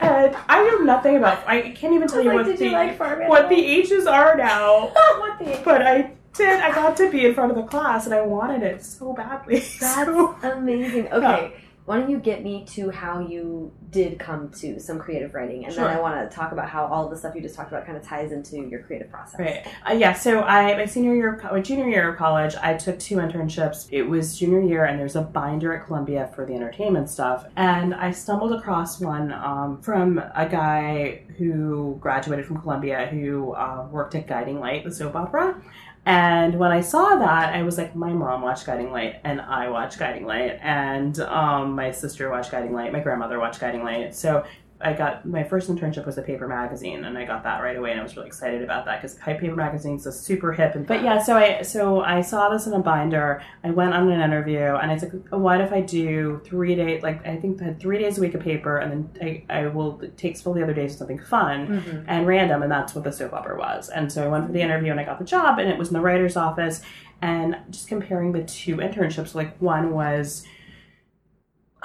And 0.00 0.36
I 0.48 0.64
know 0.64 0.78
nothing 0.78 1.16
about 1.16 1.46
I 1.46 1.70
can't 1.70 1.94
even 1.94 2.08
tell 2.08 2.20
you 2.22 2.28
Like, 2.34 2.46
what 2.46 2.58
the 2.58 2.64
you 2.64 2.72
like 2.72 2.98
what 3.28 3.48
the? 3.48 3.64
H's 3.64 4.06
are 4.06 4.36
now. 4.36 4.88
what 5.18 5.38
the? 5.38 5.60
But 5.64 5.82
I 5.82 6.12
did. 6.34 6.60
I 6.60 6.72
got 6.74 6.96
to 6.98 7.10
be 7.10 7.26
in 7.26 7.34
front 7.34 7.50
of 7.50 7.56
the 7.56 7.64
class, 7.64 8.06
and 8.06 8.14
I 8.14 8.22
wanted 8.22 8.62
it 8.62 8.84
so 8.84 9.12
badly. 9.12 9.58
That's 9.80 9.94
So- 9.94 10.36
amazing. 10.42 11.08
Okay. 11.12 11.54
Why 11.84 11.98
don't 11.98 12.08
you 12.08 12.18
get 12.20 12.44
me 12.44 12.64
to 12.74 12.90
how 12.90 13.18
you 13.18 13.72
did 13.90 14.16
come 14.16 14.50
to 14.60 14.78
some 14.78 15.00
creative 15.00 15.34
writing, 15.34 15.64
and 15.64 15.74
Sure. 15.74 15.82
then 15.88 15.96
I 15.96 16.00
want 16.00 16.30
to 16.30 16.34
talk 16.34 16.52
about 16.52 16.68
how 16.68 16.86
all 16.86 17.08
the 17.08 17.16
stuff 17.16 17.34
you 17.34 17.40
just 17.42 17.56
talked 17.56 17.72
about 17.72 17.84
kind 17.86 17.98
of 17.98 18.04
ties 18.04 18.30
into 18.30 18.56
your 18.68 18.82
creative 18.84 19.10
process. 19.10 19.40
Right. 19.40 19.66
Uh, 19.84 19.92
yeah. 19.94 20.12
So 20.12 20.42
I, 20.42 20.76
my 20.76 20.84
senior 20.86 21.12
year, 21.16 21.34
of 21.34 21.42
my 21.42 21.60
junior 21.60 21.88
year 21.88 22.08
of 22.12 22.16
college, 22.18 22.54
I 22.62 22.74
took 22.74 23.00
two 23.00 23.16
internships. 23.16 23.88
It 23.90 24.04
was 24.04 24.38
junior 24.38 24.60
year, 24.60 24.84
and 24.84 24.96
there's 24.96 25.16
a 25.16 25.22
binder 25.22 25.74
at 25.76 25.86
Columbia 25.86 26.30
for 26.36 26.46
the 26.46 26.54
entertainment 26.54 27.10
stuff. 27.10 27.46
And 27.56 27.96
I 27.96 28.12
stumbled 28.12 28.52
across 28.52 29.00
one 29.00 29.32
um, 29.32 29.82
from 29.82 30.18
a 30.36 30.48
guy 30.48 31.22
who 31.36 31.96
graduated 32.00 32.46
from 32.46 32.60
Columbia, 32.60 33.08
who 33.10 33.54
uh, 33.54 33.88
worked 33.90 34.14
at 34.14 34.28
Guiding 34.28 34.60
Light, 34.60 34.84
the 34.84 34.94
soap 34.94 35.16
opera. 35.16 35.60
And 36.04 36.58
when 36.58 36.72
I 36.72 36.80
saw 36.80 37.16
that, 37.16 37.54
I 37.54 37.62
was 37.62 37.78
like, 37.78 37.94
my 37.94 38.12
mom 38.12 38.42
watched 38.42 38.66
Guiding 38.66 38.90
Light, 38.90 39.20
and 39.22 39.40
I 39.40 39.68
watched 39.68 39.98
Guiding 39.98 40.26
Light, 40.26 40.58
and 40.60 41.18
um, 41.20 41.76
my 41.76 41.92
sister 41.92 42.28
watched 42.28 42.50
Guiding 42.50 42.72
Light, 42.72 42.92
my 42.92 42.98
grandmother 42.98 43.38
watched 43.38 43.60
Guiding 43.60 43.84
Light. 43.84 44.14
So 44.16 44.44
I 44.84 44.92
got 44.92 45.24
my 45.26 45.44
first 45.44 45.70
internship 45.70 46.04
was 46.06 46.18
a 46.18 46.22
paper 46.22 46.48
magazine, 46.48 47.04
and 47.04 47.16
I 47.16 47.24
got 47.24 47.42
that 47.44 47.62
right 47.62 47.76
away, 47.76 47.90
and 47.92 48.00
I 48.00 48.02
was 48.02 48.16
really 48.16 48.28
excited 48.28 48.62
about 48.62 48.84
that 48.86 49.00
because 49.00 49.18
high 49.18 49.34
paper 49.34 49.54
magazines 49.56 50.06
is 50.06 50.18
super 50.18 50.52
hip. 50.52 50.74
And 50.74 50.86
but 50.86 51.02
yeah, 51.02 51.22
so 51.22 51.36
I 51.36 51.62
so 51.62 52.00
I 52.02 52.20
saw 52.20 52.48
this 52.48 52.66
in 52.66 52.72
a 52.72 52.78
binder. 52.80 53.42
I 53.64 53.70
went 53.70 53.94
on 53.94 54.10
an 54.10 54.20
interview, 54.20 54.58
and 54.60 54.90
I 54.90 54.96
said, 54.96 55.22
"What 55.30 55.60
if 55.60 55.72
I 55.72 55.80
do 55.80 56.40
three 56.44 56.74
days? 56.74 57.02
Like 57.02 57.26
I 57.26 57.36
think 57.36 57.60
I 57.62 57.66
had 57.66 57.80
three 57.80 57.98
days 57.98 58.18
a 58.18 58.20
week 58.20 58.34
of 58.34 58.40
paper, 58.42 58.78
and 58.78 58.90
then 58.92 59.44
I, 59.50 59.58
I 59.60 59.66
will 59.68 60.00
take 60.16 60.36
all 60.46 60.52
the 60.52 60.62
other 60.62 60.74
days 60.74 60.92
to 60.92 60.98
something 60.98 61.18
fun." 61.18 61.66
Mhm. 61.82 62.04
and 62.08 62.26
random, 62.26 62.62
and 62.62 62.70
that's 62.72 62.94
what 62.94 63.04
the 63.04 63.12
soap 63.12 63.32
opera 63.32 63.56
was. 63.58 63.88
And 63.88 64.10
so 64.12 64.24
I 64.24 64.28
went 64.28 64.46
for 64.46 64.52
the 64.52 64.60
interview 64.60 64.90
and 64.90 64.98
I 65.00 65.04
got 65.04 65.18
the 65.18 65.24
job, 65.24 65.58
and 65.58 65.68
it 65.68 65.78
was 65.78 65.88
in 65.88 65.94
the 65.94 66.00
writer's 66.00 66.36
office. 66.36 66.82
And 67.20 67.56
just 67.70 67.86
comparing 67.86 68.32
the 68.32 68.42
two 68.42 68.78
internships, 68.78 69.32
like 69.34 69.56
one 69.58 69.92
was, 69.92 70.44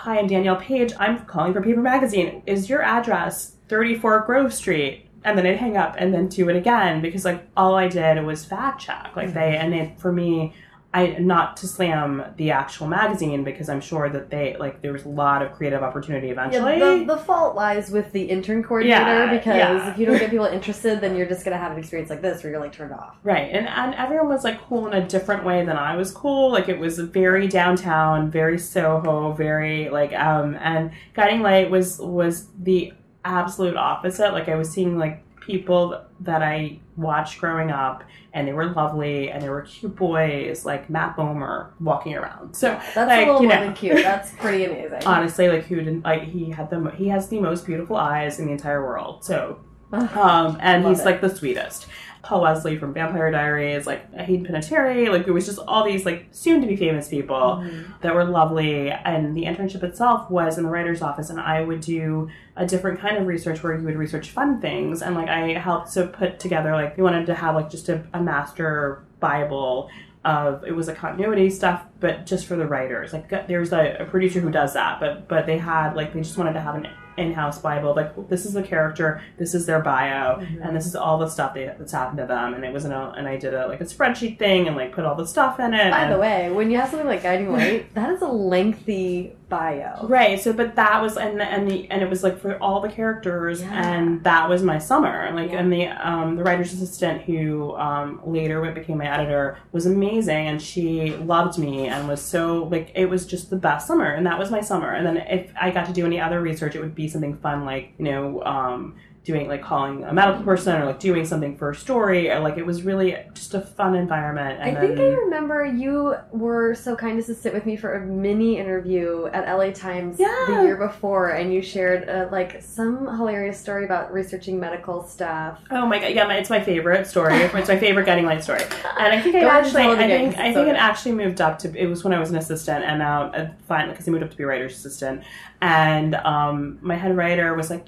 Hi, 0.01 0.19
I'm 0.19 0.27
Danielle 0.27 0.57
Paige. 0.57 0.93
I'm 0.99 1.25
calling 1.25 1.53
for 1.53 1.61
Paper 1.61 1.81
Magazine. 1.81 2.43
Is 2.45 2.69
your 2.69 2.83
address 2.83 3.55
34 3.67 4.19
Grove 4.27 4.53
Street? 4.53 5.07
And 5.23 5.35
then 5.35 5.47
I'd 5.47 5.57
hang 5.57 5.75
up 5.75 5.95
and 5.97 6.13
then 6.13 6.27
do 6.27 6.47
it 6.49 6.55
again 6.55 7.01
because 7.01 7.25
like 7.25 7.47
all 7.57 7.73
I 7.73 7.87
did 7.87 8.23
was 8.23 8.45
fact 8.45 8.79
check. 8.79 9.13
Like 9.15 9.33
they 9.33 9.57
and 9.57 9.73
they 9.73 9.95
for 9.97 10.11
me, 10.13 10.53
I 10.97 11.17
not 11.19 11.57
to 11.57 11.67
slam 11.67 12.23
the 12.37 12.49
actual 12.49 12.87
magazine 12.87 13.43
because 13.43 13.69
I'm 13.69 13.81
sure 13.81 14.09
that 14.09 14.31
they 14.31 14.55
like 14.59 14.81
there 14.81 14.93
was 14.93 15.05
a 15.05 15.09
lot 15.09 15.43
of 15.43 15.51
creative 15.53 15.83
opportunity 15.83 16.31
eventually. 16.31 16.79
Yeah, 16.79 16.97
the, 16.97 17.05
the 17.05 17.17
fault 17.17 17.55
lies 17.55 17.91
with 17.91 18.11
the 18.13 18.23
intern 18.23 18.63
coordinator 18.63 18.99
Yeah, 18.99 19.31
because 19.31 19.55
yeah. 19.55 19.91
if 19.91 19.99
you 19.99 20.07
don't 20.07 20.17
get 20.17 20.31
people 20.31 20.47
interested, 20.47 20.99
then 20.99 21.15
you're 21.15 21.27
just 21.27 21.45
gonna 21.45 21.57
have 21.57 21.71
an 21.71 21.77
experience 21.77 22.09
like 22.09 22.23
this 22.23 22.41
where 22.41 22.51
you're 22.51 22.59
like 22.59 22.73
turned 22.73 22.93
off. 22.93 23.15
Right, 23.23 23.49
and 23.51 23.67
and 23.67 23.93
everyone 23.93 24.29
was 24.29 24.43
like 24.43 24.59
cool 24.61 24.87
in 24.87 24.93
a 24.93 25.07
different 25.07 25.43
way 25.43 25.63
than 25.63 25.77
I 25.77 25.95
was 25.95 26.11
cool. 26.11 26.51
Like 26.51 26.67
it 26.67 26.79
was 26.79 26.97
very 26.97 27.47
downtown, 27.47 28.31
very 28.31 28.57
Soho, 28.57 29.33
very 29.33 29.89
like 29.89 30.13
um 30.13 30.55
and 30.55 30.89
Guiding 31.13 31.41
Light 31.43 31.69
was 31.69 31.99
was 31.99 32.47
the 32.57 32.93
absolute 33.23 33.77
opposite. 33.77 34.33
Like 34.33 34.49
I 34.49 34.55
was 34.55 34.71
seeing 34.71 34.97
like 34.97 35.23
people 35.47 35.99
that 36.19 36.43
I 36.43 36.79
watched 36.97 37.39
growing 37.39 37.71
up 37.71 38.03
and 38.33 38.47
they 38.47 38.53
were 38.53 38.65
lovely 38.65 39.31
and 39.31 39.41
they 39.41 39.49
were 39.49 39.61
cute 39.61 39.95
boys 39.95 40.65
like 40.65 40.89
Matt 40.89 41.15
Bomer 41.15 41.71
walking 41.79 42.15
around. 42.15 42.53
So 42.53 42.79
That's 42.93 42.95
like, 42.95 43.27
a 43.27 43.31
little 43.31 43.41
you 43.41 43.47
know. 43.47 43.73
cute. 43.75 43.95
That's 44.03 44.31
pretty 44.33 44.65
amazing. 44.65 45.01
honestly 45.05 45.47
like 45.47 45.63
who 45.63 45.77
didn't 45.77 46.03
like 46.03 46.23
he 46.23 46.51
had 46.51 46.69
the 46.69 46.91
he 46.91 47.07
has 47.07 47.29
the 47.29 47.39
most 47.39 47.65
beautiful 47.65 47.95
eyes 47.95 48.39
in 48.39 48.45
the 48.47 48.51
entire 48.51 48.83
world. 48.83 49.23
So 49.23 49.59
um, 49.91 50.57
and 50.59 50.83
Love 50.83 50.91
he's 50.91 50.99
it. 51.01 51.05
like 51.05 51.21
the 51.21 51.33
sweetest. 51.33 51.87
Paul 52.27 52.41
Wesley 52.41 52.77
from 52.77 52.93
Vampire 52.93 53.31
Diaries, 53.31 53.87
like 53.87 54.13
Hayden 54.13 54.45
Panettiere, 54.45 55.09
like 55.09 55.25
it 55.27 55.31
was 55.31 55.45
just 55.45 55.59
all 55.65 55.85
these 55.85 56.05
like 56.05 56.27
soon 56.31 56.59
to 56.59 56.67
be 56.67 56.75
famous 56.75 57.07
people 57.07 57.63
Mhm. 57.63 57.85
that 58.01 58.13
were 58.13 58.25
lovely. 58.25 58.91
And 58.91 59.33
the 59.35 59.45
internship 59.45 59.81
itself 59.81 60.29
was 60.29 60.57
in 60.57 60.65
the 60.65 60.69
writer's 60.69 61.01
office, 61.01 61.29
and 61.29 61.39
I 61.39 61.61
would 61.63 61.79
do 61.79 62.27
a 62.57 62.65
different 62.65 62.99
kind 62.99 63.15
of 63.17 63.27
research 63.27 63.63
where 63.63 63.77
you 63.77 63.85
would 63.85 63.95
research 63.95 64.29
fun 64.31 64.59
things. 64.59 65.01
And 65.01 65.15
like 65.15 65.29
I 65.29 65.53
helped 65.53 65.93
to 65.93 66.07
put 66.07 66.37
together 66.37 66.73
like 66.73 66.97
we 66.97 67.03
wanted 67.03 67.27
to 67.27 67.33
have 67.33 67.55
like 67.55 67.69
just 67.69 67.87
a, 67.87 68.03
a 68.13 68.21
master 68.21 69.03
Bible 69.21 69.89
of 70.25 70.65
it 70.65 70.75
was 70.75 70.89
a 70.89 70.93
continuity 70.93 71.49
stuff, 71.49 71.85
but 71.99 72.25
just 72.25 72.45
for 72.45 72.55
the 72.55 72.65
writers. 72.67 73.13
Like 73.13 73.29
there's 73.47 73.71
a, 73.73 73.97
a 73.99 74.05
producer 74.05 74.39
who 74.39 74.51
does 74.51 74.73
that, 74.73 74.99
but 74.99 75.27
but 75.27 75.45
they 75.45 75.57
had 75.57 75.93
like 75.95 76.13
they 76.13 76.21
just 76.21 76.37
wanted 76.37 76.53
to 76.53 76.61
have 76.61 76.75
an 76.75 76.87
in-house 77.17 77.57
Bible. 77.59 77.95
Like 77.95 78.29
this 78.29 78.45
is 78.45 78.53
the 78.53 78.61
character, 78.61 79.21
this 79.39 79.55
is 79.55 79.65
their 79.65 79.81
bio, 79.81 80.37
Mhm. 80.37 80.65
and 80.67 80.75
this 80.75 80.85
is 80.85 80.95
all 80.95 81.17
the 81.17 81.27
stuff 81.27 81.55
they, 81.55 81.65
that's 81.65 81.91
happened 81.91 82.19
to 82.19 82.25
them. 82.27 82.53
And 82.53 82.63
it 82.63 82.71
was 82.71 82.85
an 82.85 82.91
and 82.91 83.27
I 83.27 83.37
did 83.37 83.53
a 83.55 83.65
like 83.67 83.81
a 83.81 83.85
spreadsheet 83.85 84.37
thing 84.37 84.67
and 84.67 84.75
like 84.75 84.91
put 84.93 85.03
all 85.05 85.15
the 85.15 85.25
stuff 85.25 85.59
in 85.59 85.73
it. 85.73 85.91
By 85.91 86.01
and- 86.03 86.13
the 86.13 86.19
way, 86.19 86.51
when 86.51 86.69
you 86.69 86.77
have 86.77 86.89
something 86.89 87.07
like 87.07 87.23
Guiding 87.23 87.51
Light, 87.51 87.93
that 87.95 88.09
is 88.11 88.21
a 88.21 88.27
lengthy 88.27 89.33
bio. 89.49 90.05
Right. 90.07 90.39
So, 90.39 90.51
but 90.51 90.75
that 90.75 91.01
was 91.01 91.15
and 91.17 91.41
and 91.41 91.71
the 91.71 91.89
and 91.89 92.01
it 92.01 92.09
was 92.09 92.21
like 92.23 92.39
for 92.39 92.57
all 92.61 92.81
the 92.81 92.89
characters, 92.89 93.61
Yeah. 93.61 93.95
and 93.97 94.23
that 94.23 94.49
was 94.49 94.61
my 94.61 94.77
summer. 94.77 95.31
Like, 95.33 95.51
Yeah. 95.51 95.59
and 95.59 95.71
the 95.71 95.87
um 95.87 96.35
the 96.35 96.43
writer's 96.43 96.73
assistant 96.73 97.21
who 97.21 97.75
um 97.77 98.19
later 98.25 98.61
became 98.73 98.97
my 98.97 99.07
editor 99.11 99.57
was 99.71 99.85
amazing, 99.85 100.47
and 100.47 100.61
she 100.61 101.15
loved 101.15 101.57
me 101.57 101.86
and 101.87 102.07
was 102.07 102.21
so 102.21 102.63
like 102.65 102.91
it 102.95 103.07
was 103.07 103.25
just 103.25 103.49
the 103.49 103.55
best 103.55 103.87
summer, 103.87 104.11
and 104.11 104.25
that 104.25 104.37
was 104.39 104.51
my 104.51 104.61
summer. 104.61 104.91
And 104.91 105.05
then 105.05 105.17
if 105.17 105.51
I 105.59 105.71
got 105.71 105.85
to 105.87 105.93
do 105.93 106.05
any 106.05 106.19
other 106.19 106.41
research, 106.41 106.75
it 106.75 106.81
would 106.81 106.95
be 106.95 107.07
something 107.07 107.37
fun 107.37 107.65
like 107.65 107.93
you 107.97 108.05
know 108.05 108.43
um 108.43 108.95
doing 109.27 109.45
like 109.49 109.61
calling 109.61 110.05
a 110.05 110.13
medical 110.13 110.41
person 110.41 110.81
or 110.81 110.85
like 110.85 110.99
doing 111.01 111.25
something 111.25 111.57
for 111.57 111.71
a 111.71 111.75
story 111.75 112.31
or 112.31 112.39
like 112.39 112.57
it 112.57 112.65
was 112.65 112.83
really 112.83 113.13
just 113.33 113.53
a 113.53 113.59
fun 113.59 113.93
environment. 113.93 114.61
I 114.61 114.73
think 114.73 114.97
I 114.97 115.03
remember 115.03 115.65
you 115.65 116.15
were 116.31 116.73
so 116.73 116.95
kind 116.95 117.19
as 117.19 117.25
to 117.25 117.35
sit 117.35 117.53
with 117.53 117.65
me 117.65 117.75
for 117.75 117.95
a 117.95 118.05
mini 118.05 118.57
interview 118.57 119.25
at 119.33 119.45
LA 119.53 119.71
Times 119.71 120.17
Yeah. 120.17 120.33
the 120.47 120.63
year 120.63 120.77
before, 120.77 121.31
and 121.31 121.53
you 121.53 121.61
shared 121.61 122.07
uh, 122.07 122.29
like 122.31 122.63
some 122.63 123.05
hilarious 123.17 123.59
story 123.59 123.83
about 123.83 124.13
researching 124.13 124.61
medical 124.61 125.03
stuff. 125.03 125.59
Oh 125.71 125.85
my 125.85 125.99
god! 125.99 126.13
Yeah, 126.13 126.25
my, 126.25 126.37
it's 126.37 126.49
my 126.49 126.61
favorite 126.61 127.05
story. 127.05 127.33
It's 127.57 127.67
my 127.67 127.77
favorite 127.77 128.05
Guiding 128.05 128.25
Light 128.25 128.41
story, 128.43 128.61
and 128.97 129.13
I 129.13 129.19
think 129.21 129.35
I 129.35 129.39
and 129.39 129.47
actually, 129.49 129.81
I 129.83 129.95
think, 129.97 130.37
I 130.37 130.53
think 130.53 130.55
so 130.55 130.61
it 130.61 130.65
good. 130.67 130.75
actually 130.77 131.11
moved 131.15 131.41
up 131.41 131.59
to. 131.59 131.75
It 131.75 131.87
was 131.87 132.03
when 132.05 132.13
I 132.13 132.19
was 132.19 132.29
an 132.29 132.37
assistant, 132.37 132.85
and 132.85 132.99
now 132.99 133.23
uh, 133.33 133.49
finally 133.67 133.91
because 133.91 134.07
I 134.07 134.11
moved 134.11 134.23
up 134.23 134.31
to 134.31 134.37
be 134.37 134.43
a 134.43 134.47
writer's 134.47 134.73
assistant, 134.77 135.23
and 135.61 136.15
um, 136.15 136.77
my 136.81 136.95
head 136.95 137.17
writer 137.17 137.53
was 137.55 137.69
like, 137.69 137.87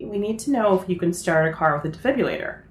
"We 0.00 0.18
need 0.18 0.38
to 0.40 0.50
know 0.50 0.80
if 0.80 0.88
you 0.88 0.96
can 0.96 1.12
start 1.12 1.48
a 1.48 1.52
car 1.52 1.76
with 1.76 1.94
a 1.94 1.96
defibrillator." 1.96 2.62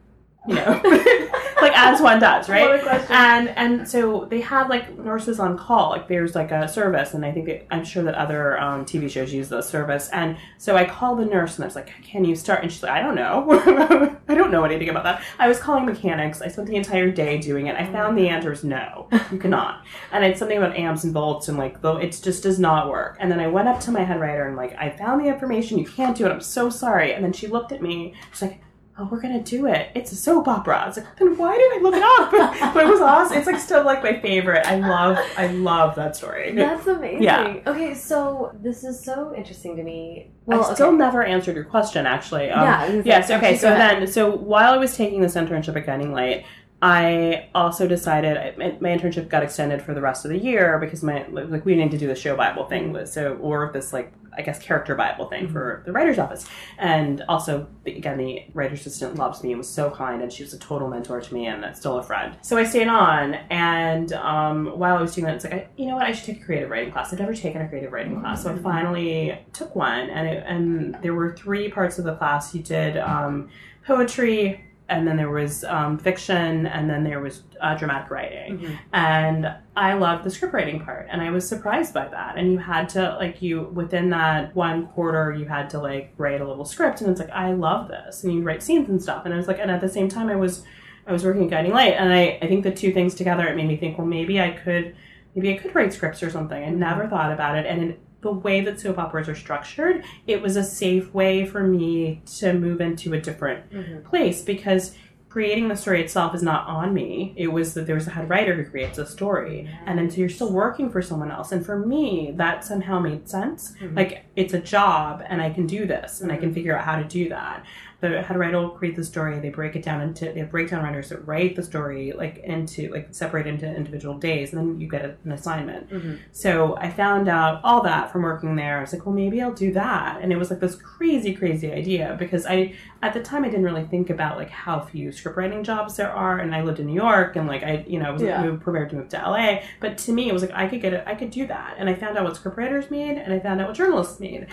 You 0.48 0.56
know, 0.56 0.82
like 1.62 1.78
as 1.78 2.02
one 2.02 2.20
does, 2.20 2.50
right? 2.50 2.68
What 2.68 2.80
a 2.80 2.84
question. 2.84 3.12
and 3.12 3.50
and 3.50 3.88
so 3.88 4.26
they 4.30 4.42
have 4.42 4.70
like 4.70 4.98
nurses 4.98 5.40
on 5.40 5.58
call. 5.58 5.90
Like 5.90 6.08
there's 6.08 6.36
like 6.36 6.52
a 6.52 6.68
service 6.68 7.14
and 7.14 7.26
i 7.26 7.32
think 7.32 7.46
that, 7.48 7.66
i'm 7.74 7.84
sure 7.84 8.04
that 8.04 8.16
other 8.16 8.60
um, 8.60 8.86
tv 8.86 9.10
shows 9.10 9.34
use 9.34 9.50
this 9.50 9.68
service. 9.68 10.10
And 10.10 10.38
so 10.58 10.76
i 10.76 10.86
called 10.86 11.20
the 11.20 11.26
nurse 11.26 11.56
and 11.56 11.64
i 11.64 11.68
was 11.68 11.76
like 11.76 11.92
can 12.04 12.26
you 12.26 12.36
start? 12.36 12.62
And 12.64 12.72
she's 12.72 12.84
like 12.84 12.92
i 12.92 13.02
don't 13.02 13.16
know. 13.16 14.16
I 14.28 14.36
don't 14.36 14.52
know 14.52 14.64
anything 14.64 14.90
about 14.90 15.04
that. 15.04 15.24
I 15.40 15.48
was 15.48 15.60
calling 15.60 15.86
mechanics. 15.86 16.42
I 16.42 16.48
spent 16.48 16.68
the 16.68 16.76
entire 16.76 17.12
day 17.12 17.38
doing 17.40 17.68
it. 17.68 17.76
I 17.76 17.92
found 17.92 18.18
the 18.18 18.30
answer 18.30 18.52
is 18.52 18.64
no 18.64 19.08
you 19.32 19.38
cannot. 19.38 19.86
And 20.12 20.24
it's 20.24 20.40
something 20.40 20.58
about 20.58 20.76
amps 20.76 21.04
and 21.04 21.14
volts 21.14 21.48
and 21.48 21.58
like 21.58 21.82
though 21.82 21.98
it 21.98 22.20
just 22.22 22.44
does 22.44 22.60
not 22.60 22.90
work. 22.90 23.18
And 23.20 23.32
then 23.32 23.40
i 23.40 23.48
went 23.48 23.68
up 23.68 23.80
to 23.82 23.92
my 23.92 24.04
head 24.04 24.20
writer 24.20 24.48
and 24.48 24.56
like 24.56 24.76
i 24.78 24.90
found 24.90 25.24
the 25.24 25.30
information. 25.30 25.78
You 25.78 25.86
can't 25.86 26.18
do 26.18 26.26
it. 26.26 26.32
I'm 26.32 26.42
so 26.42 26.70
sorry. 26.70 27.14
And 27.14 27.24
then 27.24 27.34
she 27.34 27.48
looked 27.48 27.72
at 27.72 27.82
me. 27.82 28.14
She's 28.32 28.42
like 28.44 28.62
oh, 29.00 29.08
we're 29.10 29.22
gonna 29.22 29.42
do 29.42 29.66
it. 29.66 29.90
It's 29.96 30.12
a 30.12 30.16
soap 30.16 30.48
opera. 30.48 30.78
I 30.80 30.88
was 30.88 30.98
like, 30.98 31.16
then 31.18 31.38
why 31.38 31.56
did 31.58 31.72
I 31.74 31.80
look 31.82 31.96
it 31.96 32.04
up? 32.04 32.74
but 32.74 32.84
it 32.84 32.88
was 32.90 33.00
awesome. 33.02 33.38
It's 33.38 33.48
like 33.48 33.60
still 33.60 33.84
like 33.86 34.04
my 34.04 34.20
favorite. 34.20 34.66
I 34.66 34.76
love, 34.76 35.18
I 35.38 35.48
love 35.48 35.96
that 35.96 36.16
story. 36.16 36.52
That's 36.54 36.86
amazing. 36.86 37.24
Yeah. 37.24 37.60
Okay, 37.66 37.94
so 37.94 38.52
this 38.62 38.84
is 38.84 39.02
so 39.02 39.34
interesting 39.36 39.76
to 39.78 39.84
me. 39.84 40.28
I 40.48 40.58
Well, 40.58 40.76
still 40.76 40.88
okay. 40.90 40.98
never 40.98 41.24
answered 41.24 41.56
your 41.56 41.64
question, 41.66 42.06
actually. 42.06 42.50
Um, 42.52 42.64
yeah. 42.66 42.86
is- 42.86 43.06
Yes. 43.06 43.32
Okay. 43.32 43.58
So 43.58 43.70
then, 43.70 44.06
so 44.08 44.30
while 44.36 44.74
I 44.74 44.78
was 44.78 44.96
taking 44.98 45.22
this 45.22 45.36
internship 45.36 45.76
at 45.76 45.86
Guiding 45.86 46.12
Light, 46.12 46.46
I 46.82 47.50
also 47.54 47.88
decided 47.88 48.58
my 48.58 48.78
my 48.80 48.90
internship 48.98 49.28
got 49.28 49.44
extended 49.44 49.82
for 49.82 49.94
the 49.94 50.00
rest 50.02 50.24
of 50.24 50.32
the 50.32 50.38
year 50.38 50.78
because 50.80 51.04
my 51.04 51.26
like 51.28 51.66
we 51.66 51.76
needed 51.76 51.92
to 51.92 51.98
do 51.98 52.08
the 52.08 52.16
show 52.16 52.38
Bible 52.38 52.66
thing, 52.68 53.06
so 53.06 53.36
or 53.42 53.70
this 53.74 53.92
like 53.92 54.14
I 54.38 54.42
guess 54.42 54.60
character 54.60 54.96
Bible 54.96 55.28
thing 55.28 55.48
for 55.48 55.84
the 55.86 55.92
writer's 55.92 56.20
office, 56.20 56.46
and 56.78 57.24
also 57.28 57.68
again 57.86 58.18
the 58.18 58.44
writer's 58.54 58.82
assistant 58.82 59.16
loves 59.16 59.44
me 59.44 59.52
and 59.52 59.58
was 59.58 59.70
so 59.70 59.90
kind, 59.90 60.22
and 60.22 60.32
she 60.32 60.44
was 60.44 60.54
a 60.54 60.60
total 60.60 60.88
mentor 60.88 61.22
to 61.22 61.34
me 61.34 61.48
and 61.48 61.76
still 61.76 61.98
a 61.98 62.04
friend. 62.04 62.36
So 62.42 62.58
I 62.58 62.64
stayed 62.64 62.88
on, 62.88 63.36
and 63.50 64.14
um, 64.14 64.78
while 64.78 64.98
I 64.98 65.02
was 65.02 65.16
doing 65.16 65.26
that, 65.26 65.36
it's 65.36 65.44
like 65.44 65.54
I, 65.54 65.68
you 65.78 65.88
know 65.88 65.96
what 65.96 66.06
I 66.06 66.12
should 66.12 66.26
take 66.26 66.42
a 66.42 66.46
creative 66.46 66.70
writing 66.70 66.92
class. 66.92 67.12
I've 67.14 67.20
never 67.20 67.34
taken 67.34 67.62
a 67.62 67.68
creative 67.68 67.92
writing 67.92 68.20
class, 68.20 68.44
so 68.44 68.54
I 68.54 68.58
finally 68.58 69.38
took 69.54 69.76
one, 69.76 70.10
and 70.10 70.28
it, 70.28 70.44
and 70.46 70.98
there 71.02 71.14
were 71.14 71.36
three 71.36 71.70
parts 71.70 72.00
of 72.00 72.06
the 72.06 72.16
class. 72.16 72.54
You 72.54 72.62
did 72.62 72.98
um, 72.98 73.50
poetry 73.86 74.64
and 74.90 75.08
then 75.08 75.18
there 75.18 75.30
was 75.30 75.64
um, 75.64 75.98
fiction, 75.98 76.66
and 76.68 76.90
then 76.90 77.04
there 77.04 77.20
was 77.20 77.44
uh, 77.62 77.76
dramatic 77.76 78.10
writing. 78.12 78.60
Mhm. 78.60 78.78
And 78.94 79.54
I 79.76 79.94
loved 79.94 80.24
the 80.24 80.30
script 80.30 80.54
writing 80.54 80.80
part, 80.82 81.08
and 81.10 81.22
I 81.22 81.30
was 81.30 81.48
surprised 81.48 81.94
by 81.94 82.08
that. 82.08 82.38
And 82.38 82.52
you 82.52 82.58
had 82.58 82.90
to 82.90 83.16
like 83.20 83.42
you 83.42 83.64
within 83.74 84.10
that 84.10 84.56
one 84.56 84.88
quarter, 84.88 85.34
you 85.34 85.46
had 85.46 85.70
to 85.72 85.80
like 85.80 86.14
write 86.18 86.42
a 86.42 86.48
little 86.48 86.66
script, 86.66 87.02
and 87.02 87.10
it's 87.10 87.20
like 87.20 87.30
I 87.32 87.54
love 87.54 87.88
this, 87.88 88.24
and 88.24 88.34
you 88.34 88.42
write 88.42 88.64
scenes 88.64 88.90
and 88.90 89.02
stuff. 89.02 89.26
And 89.26 89.34
I 89.34 89.38
was 89.38 89.48
like, 89.48 89.60
and 89.60 89.72
at 89.72 89.82
the 89.82 89.90
same 89.90 90.10
time, 90.10 90.30
I 90.30 90.36
was 90.36 90.64
I 91.08 91.12
was 91.14 91.24
working 91.24 91.46
at 91.46 91.50
Guiding 91.50 91.74
Light, 91.74 91.94
and 91.98 92.12
I 92.14 92.40
I 92.42 92.48
think 92.48 92.64
the 92.64 92.72
two 92.72 92.92
things 92.92 93.16
together, 93.16 93.48
it 93.48 93.56
made 93.56 93.68
me 93.68 93.78
think, 93.78 93.98
well, 93.98 94.08
maybe 94.08 94.40
I 94.42 94.52
could 94.52 94.96
maybe 95.36 95.54
I 95.54 95.58
could 95.58 95.74
write 95.76 95.94
scripts 95.94 96.22
or 96.24 96.30
something. 96.30 96.64
I 96.64 96.70
never 96.70 97.08
thought 97.08 97.32
about 97.32 97.58
it, 97.58 97.66
and 97.66 97.82
in 97.84 97.98
the 98.22 98.32
way 98.32 98.62
that 98.62 98.80
soap 98.80 98.98
operas 98.98 99.30
are 99.30 99.36
structured, 99.36 100.04
it 100.28 100.42
was 100.42 100.56
a 100.58 100.64
safe 100.64 101.14
way 101.14 101.46
for 101.46 101.64
me 101.64 102.22
to 102.38 102.54
move 102.54 102.82
into 102.82 103.14
a 103.14 103.20
different 103.22 103.72
Mhm. 103.72 104.04
place 104.04 104.42
because 104.44 104.96
creating 105.30 105.68
the 105.68 105.76
story 105.76 106.02
itself 106.02 106.34
is 106.34 106.42
not 106.42 106.68
on 106.68 106.92
me. 106.92 107.34
It 107.38 107.54
was 107.54 107.76
that 107.76 107.86
there 107.86 107.94
was 107.94 108.08
a 108.08 108.10
head 108.10 108.28
writer 108.28 108.56
who 108.56 108.66
creates 108.66 108.98
a 108.98 109.06
story, 109.06 109.70
and 109.86 109.98
then 110.00 110.10
so 110.10 110.18
you're 110.18 110.28
still 110.28 110.52
working 110.52 110.90
for 110.90 111.04
someone 111.04 111.30
else. 111.30 111.52
And 111.52 111.64
for 111.64 111.78
me, 111.78 112.34
that 112.36 112.64
somehow 112.66 113.00
made 113.00 113.30
sense. 113.30 113.76
Mhm. 113.80 113.96
Like 113.96 114.26
it's 114.36 114.56
a 114.56 114.60
job, 114.60 115.22
and 115.30 115.40
I 115.40 115.52
can 115.52 115.68
do 115.68 115.86
this, 115.86 116.20
and 116.22 116.32
I 116.32 116.38
can 116.38 116.52
figure 116.52 116.76
out 116.76 116.84
how 116.84 116.98
to 116.98 117.04
do 117.04 117.30
that. 117.30 117.64
The 118.02 118.22
head 118.22 118.38
writer 118.38 118.58
will 118.60 118.70
create 118.70 118.96
the 118.96 119.04
story. 119.04 119.40
They 119.40 119.50
break 119.50 119.76
it 119.76 119.84
down 119.84 120.00
into 120.02 120.32
they 120.32 120.40
have 120.40 120.50
breakdown 120.52 120.84
writers 120.84 121.10
that 121.10 121.28
write 121.28 121.58
the 121.58 121.64
story 121.64 122.14
like 122.14 122.38
into 122.38 122.90
like 122.92 123.10
separate 123.12 123.46
into 123.46 123.68
individual 123.68 124.18
days, 124.18 124.54
and 124.54 124.60
then 124.62 124.80
you 124.80 124.88
get 124.88 125.18
an 125.26 125.32
assignment. 125.34 125.90
Mhm. 125.90 126.20
So 126.32 126.78
I 126.78 126.90
found 126.92 127.28
out 127.28 127.60
all 127.64 127.82
that 127.84 128.12
from 128.12 128.22
working 128.22 128.56
there. 128.56 128.78
I 128.78 128.82
was 128.82 128.94
like, 128.94 129.06
well, 129.06 129.14
maybe 129.14 129.42
I'll 129.42 129.52
do 129.54 129.74
that. 129.74 130.20
And 130.22 130.32
it 130.32 130.38
was 130.38 130.50
like 130.50 130.62
this 130.62 130.76
crazy, 130.76 131.34
crazy 131.36 131.72
idea 131.74 132.16
because 132.18 132.46
I, 132.46 132.74
at 133.04 133.14
the 133.14 133.22
time, 133.22 133.44
I 133.44 133.50
didn't 133.50 133.66
really 133.66 133.84
think 133.86 134.10
about 134.10 134.38
like 134.38 134.50
how 134.50 134.80
few 134.80 135.12
script 135.12 135.38
writing 135.38 135.64
jobs 135.66 135.98
there 135.98 136.12
are. 136.12 136.40
And 136.40 136.56
I 136.56 136.62
lived 136.62 136.80
in 136.80 136.86
New 136.86 136.94
York 136.94 137.36
and 137.36 137.48
like 137.48 137.64
I, 137.64 137.84
you 137.88 138.00
know, 138.00 138.06
I 138.06 138.12
was 138.12 138.22
Yeah. 138.22 138.42
moved, 138.44 138.62
prepared 138.64 138.92
to 138.92 138.96
move 138.96 139.10
to 139.10 139.18
LA. 139.18 139.62
But 139.82 139.98
to 140.00 140.14
me, 140.14 140.30
it 140.30 140.34
was 140.34 140.42
like 140.42 140.54
I 140.54 140.68
could 140.70 140.82
get 140.82 140.94
it, 140.94 141.04
I 141.06 141.16
could 141.16 141.32
do 141.32 141.46
that. 141.48 141.76
And 141.78 141.90
I 141.90 141.96
found 141.96 142.18
out 142.18 142.24
what 142.24 142.38
script 142.38 142.58
writers 142.58 142.90
made 142.90 143.18
and 143.18 143.34
I 143.34 143.40
found 143.40 143.60
out 143.60 143.68
what 143.68 143.76
journalists 143.76 144.20
made. 144.22 144.48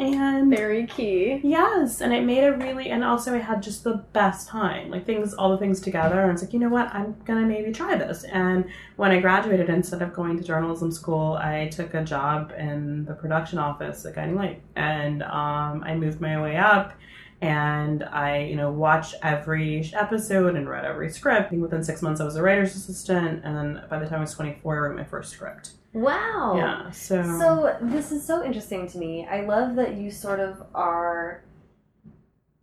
And 0.00 0.48
Very 0.48 0.86
key. 0.86 1.40
Yes, 1.42 2.00
and 2.00 2.12
it 2.12 2.22
made 2.22 2.44
a 2.44 2.56
really, 2.56 2.88
and 2.90 3.02
also 3.02 3.34
I 3.34 3.38
had 3.38 3.60
just 3.60 3.82
the 3.82 4.04
best 4.12 4.46
time. 4.46 4.90
Like 4.90 5.04
things, 5.04 5.34
all 5.34 5.50
the 5.50 5.58
things 5.58 5.80
together, 5.80 6.20
and 6.20 6.30
it's 6.32 6.42
like, 6.42 6.52
you 6.52 6.60
know 6.60 6.68
what, 6.68 6.94
I'm 6.94 7.16
gonna 7.24 7.44
maybe 7.44 7.72
try 7.72 7.96
this. 7.96 8.22
And 8.22 8.66
when 8.94 9.10
I 9.10 9.18
graduated, 9.20 9.68
instead 9.68 10.00
of 10.00 10.12
going 10.12 10.36
to 10.36 10.44
journalism 10.44 10.92
school, 10.92 11.32
I 11.34 11.66
took 11.68 11.94
a 11.94 12.04
job 12.04 12.52
in 12.56 13.06
the 13.06 13.14
production 13.14 13.58
office 13.58 14.06
at 14.06 14.14
Guiding 14.14 14.36
Light, 14.36 14.62
and 14.76 15.24
um, 15.24 15.82
I 15.84 15.96
moved 15.96 16.20
my 16.20 16.40
way 16.40 16.56
up. 16.56 16.92
And 17.40 18.02
I, 18.02 18.38
you 18.38 18.56
know, 18.56 18.72
watched 18.72 19.14
every 19.22 19.88
episode 19.94 20.56
and 20.56 20.68
read 20.68 20.84
every 20.84 21.08
script. 21.08 21.46
I 21.46 21.48
think 21.48 21.62
within 21.62 21.84
six 21.84 22.02
months, 22.02 22.20
I 22.20 22.24
was 22.24 22.34
a 22.34 22.42
writer's 22.42 22.74
assistant, 22.74 23.42
and 23.44 23.56
then 23.56 23.84
by 23.88 24.00
the 24.00 24.06
time 24.06 24.18
I 24.18 24.22
was 24.22 24.34
24, 24.34 24.74
I 24.74 24.78
wrote 24.78 24.96
my 24.96 25.04
first 25.04 25.30
script. 25.30 25.70
Wow. 25.92 26.54
Yeah, 26.56 26.90
so, 26.90 27.22
So 27.38 27.76
this 27.80 28.12
is 28.12 28.24
so 28.24 28.44
interesting 28.44 28.88
to 28.88 28.98
me. 28.98 29.26
I 29.26 29.40
love 29.42 29.74
that 29.76 29.94
you 29.96 30.10
sort 30.10 30.40
of 30.40 30.62
are 30.74 31.42